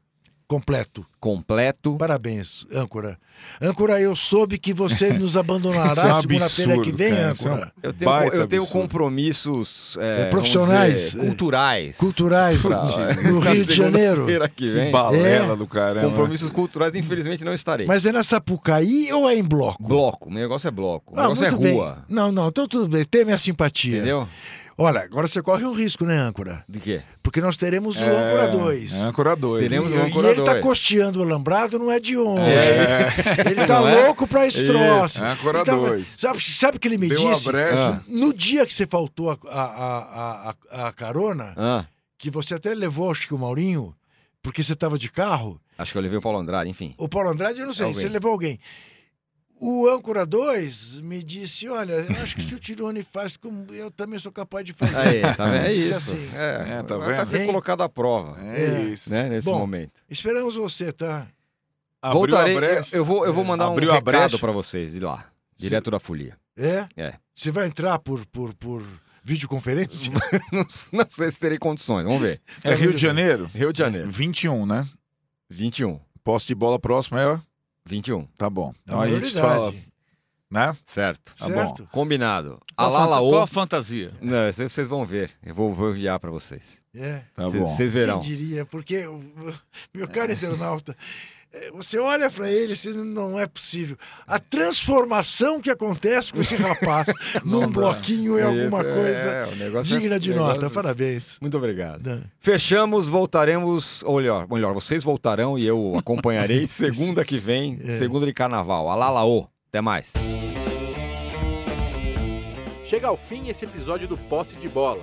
Completo. 0.48 1.04
completo. 1.20 1.94
Parabéns, 1.98 2.64
âncora. 2.72 3.18
Âncora, 3.60 4.00
eu 4.00 4.16
soube 4.16 4.56
que 4.56 4.72
você 4.72 5.12
nos 5.18 5.36
é 5.36 5.40
abandonará 5.40 6.16
um 6.16 6.20
segunda-feira 6.22 6.80
que 6.80 6.90
vem, 6.90 7.10
cara. 7.10 7.20
É 7.22 7.26
um 7.26 7.30
âncora. 7.32 7.72
Eu 7.82 7.92
tenho, 7.92 8.10
Baita 8.10 8.36
eu 8.36 8.46
tenho 8.46 8.66
compromissos 8.66 9.96
é, 10.00 10.22
É, 10.22 10.24
profissionais, 10.30 11.12
dizer, 11.12 11.20
é. 11.22 11.26
culturais. 11.26 11.96
Culturais 11.98 12.62
no 12.64 13.38
Rio 13.40 13.64
de 13.66 13.74
Janeiro. 13.74 14.10
segunda-feira 14.14 14.48
que 14.48 14.54
Que 14.54 14.68
vem. 14.70 14.90
balela 14.90 15.54
do 15.54 15.66
caramba. 15.66 16.08
Compromissos 16.08 16.48
culturais, 16.50 16.94
infelizmente, 16.94 17.44
não 17.44 17.52
estarei. 17.52 17.86
Mas 17.86 18.06
é 18.06 18.12
na 18.12 18.22
Sapucaí 18.22 19.12
ou 19.12 19.28
é 19.28 19.34
em 19.36 19.42
bloco? 19.44 19.82
Bloco, 19.82 20.30
o 20.30 20.32
negócio 20.32 20.66
é 20.66 20.70
bloco. 20.70 21.14
O 21.14 21.18
Ah, 21.18 21.24
negócio 21.24 21.44
é 21.44 21.50
muito 21.50 21.62
bem. 21.62 21.74
rua. 21.74 22.04
Não, 22.08 22.32
não, 22.32 22.48
então 22.48 22.66
tudo 22.66 22.88
bem. 22.88 23.04
Tem 23.04 23.24
minha 23.24 23.38
simpatia. 23.38 23.96
Entendeu? 23.98 24.26
Olha, 24.80 25.00
agora 25.00 25.26
você 25.26 25.42
corre 25.42 25.64
um 25.64 25.72
risco, 25.72 26.04
né, 26.04 26.16
âncora? 26.16 26.64
De 26.68 26.78
quê? 26.78 27.02
Porque 27.20 27.40
nós 27.40 27.56
teremos 27.56 27.96
o 28.00 28.04
É, 28.04 28.08
âncora 28.08 28.48
2. 28.48 28.94
É, 28.94 29.00
âncora 29.02 29.34
2. 29.34 29.60
Teremos 29.62 29.92
e, 29.92 29.96
o 29.96 30.02
âncora 30.04 30.28
e 30.28 30.30
ele 30.30 30.42
tá 30.44 30.60
costeando 30.60 31.18
o 31.18 31.22
alambrado, 31.24 31.80
não 31.80 31.90
é 31.90 31.98
de 31.98 32.16
hoje. 32.16 32.42
É, 32.44 33.08
Ele 33.50 33.66
tá 33.66 33.80
Não 33.80 33.88
é? 33.88 34.04
louco 34.04 34.24
pra 34.28 34.46
esse 34.46 34.64
troço. 34.64 35.20
é 35.22 35.32
âncora 35.32 35.58
Ele 35.58 35.64
tava- 35.66 35.88
2. 35.88 36.06
Sabe, 36.16 36.40
sabe 36.40 36.76
o 36.76 36.80
que 36.80 36.86
ele 36.86 36.96
me 36.96 37.08
Deu 37.08 37.16
disse? 37.28 37.50
Ah. 37.50 38.00
No 38.06 38.32
dia 38.32 38.64
que 38.64 38.72
você 38.72 38.86
faltou 38.86 39.30
a, 39.32 39.38
a, 39.48 39.64
a, 39.64 40.54
a, 40.70 40.88
a 40.88 40.92
carona, 40.92 41.54
Ah, 41.56 41.84
que 42.16 42.30
você 42.30 42.54
até 42.54 42.72
levou, 42.72 43.10
acho 43.10 43.26
que 43.26 43.34
o 43.34 43.38
Maurinho, 43.38 43.92
porque 44.40 44.62
você 44.62 44.74
estava 44.74 44.96
de 44.96 45.10
carro, 45.10 45.60
acho 45.76 45.90
que 45.90 45.98
eu 45.98 46.02
levei 46.02 46.18
o 46.18 46.22
Paulo 46.22 46.38
Andrade, 46.38 46.70
enfim. 46.70 46.94
o 46.96 47.08
Paulo 47.08 47.30
Andrade, 47.30 47.58
eu 47.58 47.66
não 47.66 47.74
sei, 47.74 47.86
Alguém. 47.86 48.00
você 48.00 48.08
levou 48.08 48.30
alguém. 48.30 48.60
O 49.60 49.88
âncora 49.88 50.24
2 50.24 51.00
me 51.00 51.22
disse: 51.22 51.68
Olha, 51.68 51.92
eu 51.94 52.22
acho 52.22 52.36
que 52.36 52.42
se 52.42 52.54
o 52.54 52.58
Tirone 52.60 53.02
faz 53.02 53.36
como 53.36 53.66
eu 53.74 53.90
também 53.90 54.18
sou 54.18 54.30
capaz 54.30 54.64
de 54.64 54.72
fazer. 54.72 54.96
Aí, 54.96 55.20
tá 55.36 55.50
vendo? 55.50 55.64
É 55.66 55.72
isso. 55.72 55.94
assim. 55.94 56.30
É, 56.34 56.78
É, 56.78 56.82
tá 56.84 56.96
vai 56.96 57.16
vendo? 57.16 57.26
ser 57.26 57.40
Hein? 57.40 57.46
colocado 57.46 57.82
à 57.82 57.88
prova, 57.88 58.40
É, 58.40 58.64
É. 58.64 58.80
isso. 58.84 59.10
né, 59.10 59.28
nesse 59.28 59.44
Bom, 59.46 59.58
momento. 59.58 59.94
Esperamos 60.08 60.54
você, 60.54 60.92
tá? 60.92 61.26
Abriu 62.00 62.20
Voltarei, 62.20 62.56
a 62.56 62.60
brecha. 62.60 62.88
eu, 62.94 62.98
eu 62.98 63.04
vou, 63.04 63.26
eu 63.26 63.34
vou 63.34 63.44
mandar 63.44 63.66
Abriu 63.66 63.90
um 63.90 63.92
a 63.92 63.96
recado 63.96 64.38
pra 64.38 64.52
vocês 64.52 64.92
de 64.92 65.00
lá, 65.00 65.24
direto 65.56 65.90
da 65.90 65.98
folia. 65.98 66.36
É? 66.56 66.86
É. 66.96 67.14
Você 67.34 67.50
vai 67.50 67.66
entrar 67.66 67.98
por, 67.98 68.24
por, 68.26 68.54
por 68.54 68.84
videoconferência? 69.24 70.12
não, 70.52 70.64
não 70.92 71.06
sei 71.08 71.30
se 71.30 71.38
terei 71.40 71.58
condições, 71.58 72.04
vamos 72.04 72.20
ver. 72.22 72.40
É 72.62 72.74
Rio 72.74 72.92
de 72.94 72.98
Janeiro? 73.02 73.50
Rio 73.52 73.72
de 73.72 73.78
Janeiro, 73.80 74.08
21, 74.10 74.64
né? 74.66 74.86
21. 75.50 75.98
Posse 76.22 76.46
de 76.46 76.54
bola 76.54 76.78
próximo 76.78 77.18
é. 77.18 77.40
21. 77.88 78.26
Tá 78.36 78.48
bom. 78.50 78.70
É 78.70 78.74
Então 78.84 79.00
a 79.00 79.08
gente 79.08 79.32
fala. 79.32 79.74
Né? 80.50 80.74
Certo. 80.84 81.34
Tá 81.36 81.44
certo? 81.46 81.86
Combinado. 81.92 82.58
Qual, 82.74 82.88
a 82.88 82.90
fanta- 82.90 83.04
Alala 83.04 83.16
qual 83.30 83.40
a 83.40 83.44
O. 83.44 83.46
fantasia? 83.46 84.12
Não, 84.20 84.50
vocês 84.52 84.72
vocês 84.72 84.88
vão 84.88 85.04
ver. 85.04 85.30
Eu 85.44 85.54
vou, 85.54 85.74
vou 85.74 85.90
enviar 85.90 86.18
pra 86.18 86.30
vocês. 86.30 86.80
É. 86.94 87.22
Tá 87.36 87.44
Vocês- 87.44 87.62
bom. 87.62 87.66
Vocês 87.68 87.92
verão. 87.92 88.20
Quem 88.20 88.28
diria? 88.36 88.64
Porque, 88.64 89.06
o- 89.06 89.16
o- 89.18 89.54
meu 89.94 90.08
caro 90.08 90.32
internauta, 90.32 90.96
eh, 90.96 91.37
você 91.72 91.98
olha 91.98 92.30
pra 92.30 92.50
ele 92.50 92.74
e 92.84 92.88
não 92.92 93.38
é 93.38 93.46
possível. 93.46 93.96
A 94.26 94.38
transformação 94.38 95.60
que 95.60 95.70
acontece 95.70 96.32
com 96.32 96.40
esse 96.40 96.54
rapaz 96.56 97.08
num 97.44 97.62
Não 97.62 97.70
bloquinho 97.70 98.38
é 98.38 98.42
alguma 98.42 98.82
Esse- 98.82 98.92
coisa 98.92 99.30
é, 99.30 99.42
é- 99.78 99.82
digna 99.82 100.20
de 100.20 100.30
negócio- 100.30 100.60
nota. 100.62 100.70
Parabéns. 100.70 101.38
Muito 101.40 101.56
obrigado. 101.56 102.02
Dan. 102.02 102.20
Fechamos, 102.38 103.08
voltaremos. 103.08 104.02
Ou 104.04 104.16
melhor, 104.18 104.46
melhor, 104.50 104.74
vocês 104.74 105.02
voltarão 105.02 105.58
e 105.58 105.66
eu 105.66 105.94
acompanharei 105.98 106.66
segunda 106.68 107.24
que 107.24 107.38
vem, 107.38 107.78
É. 107.84 107.92
segunda 107.92 108.26
de 108.26 108.32
carnaval. 108.34 108.88
Alalaô. 108.90 109.46
Até 109.68 109.80
mais. 109.80 110.12
Chega 112.84 113.08
ao 113.08 113.16
fim 113.18 113.48
esse 113.48 113.64
episódio 113.66 114.08
do 114.08 114.16
Posse 114.16 114.56
de 114.56 114.68
Bola. 114.68 115.02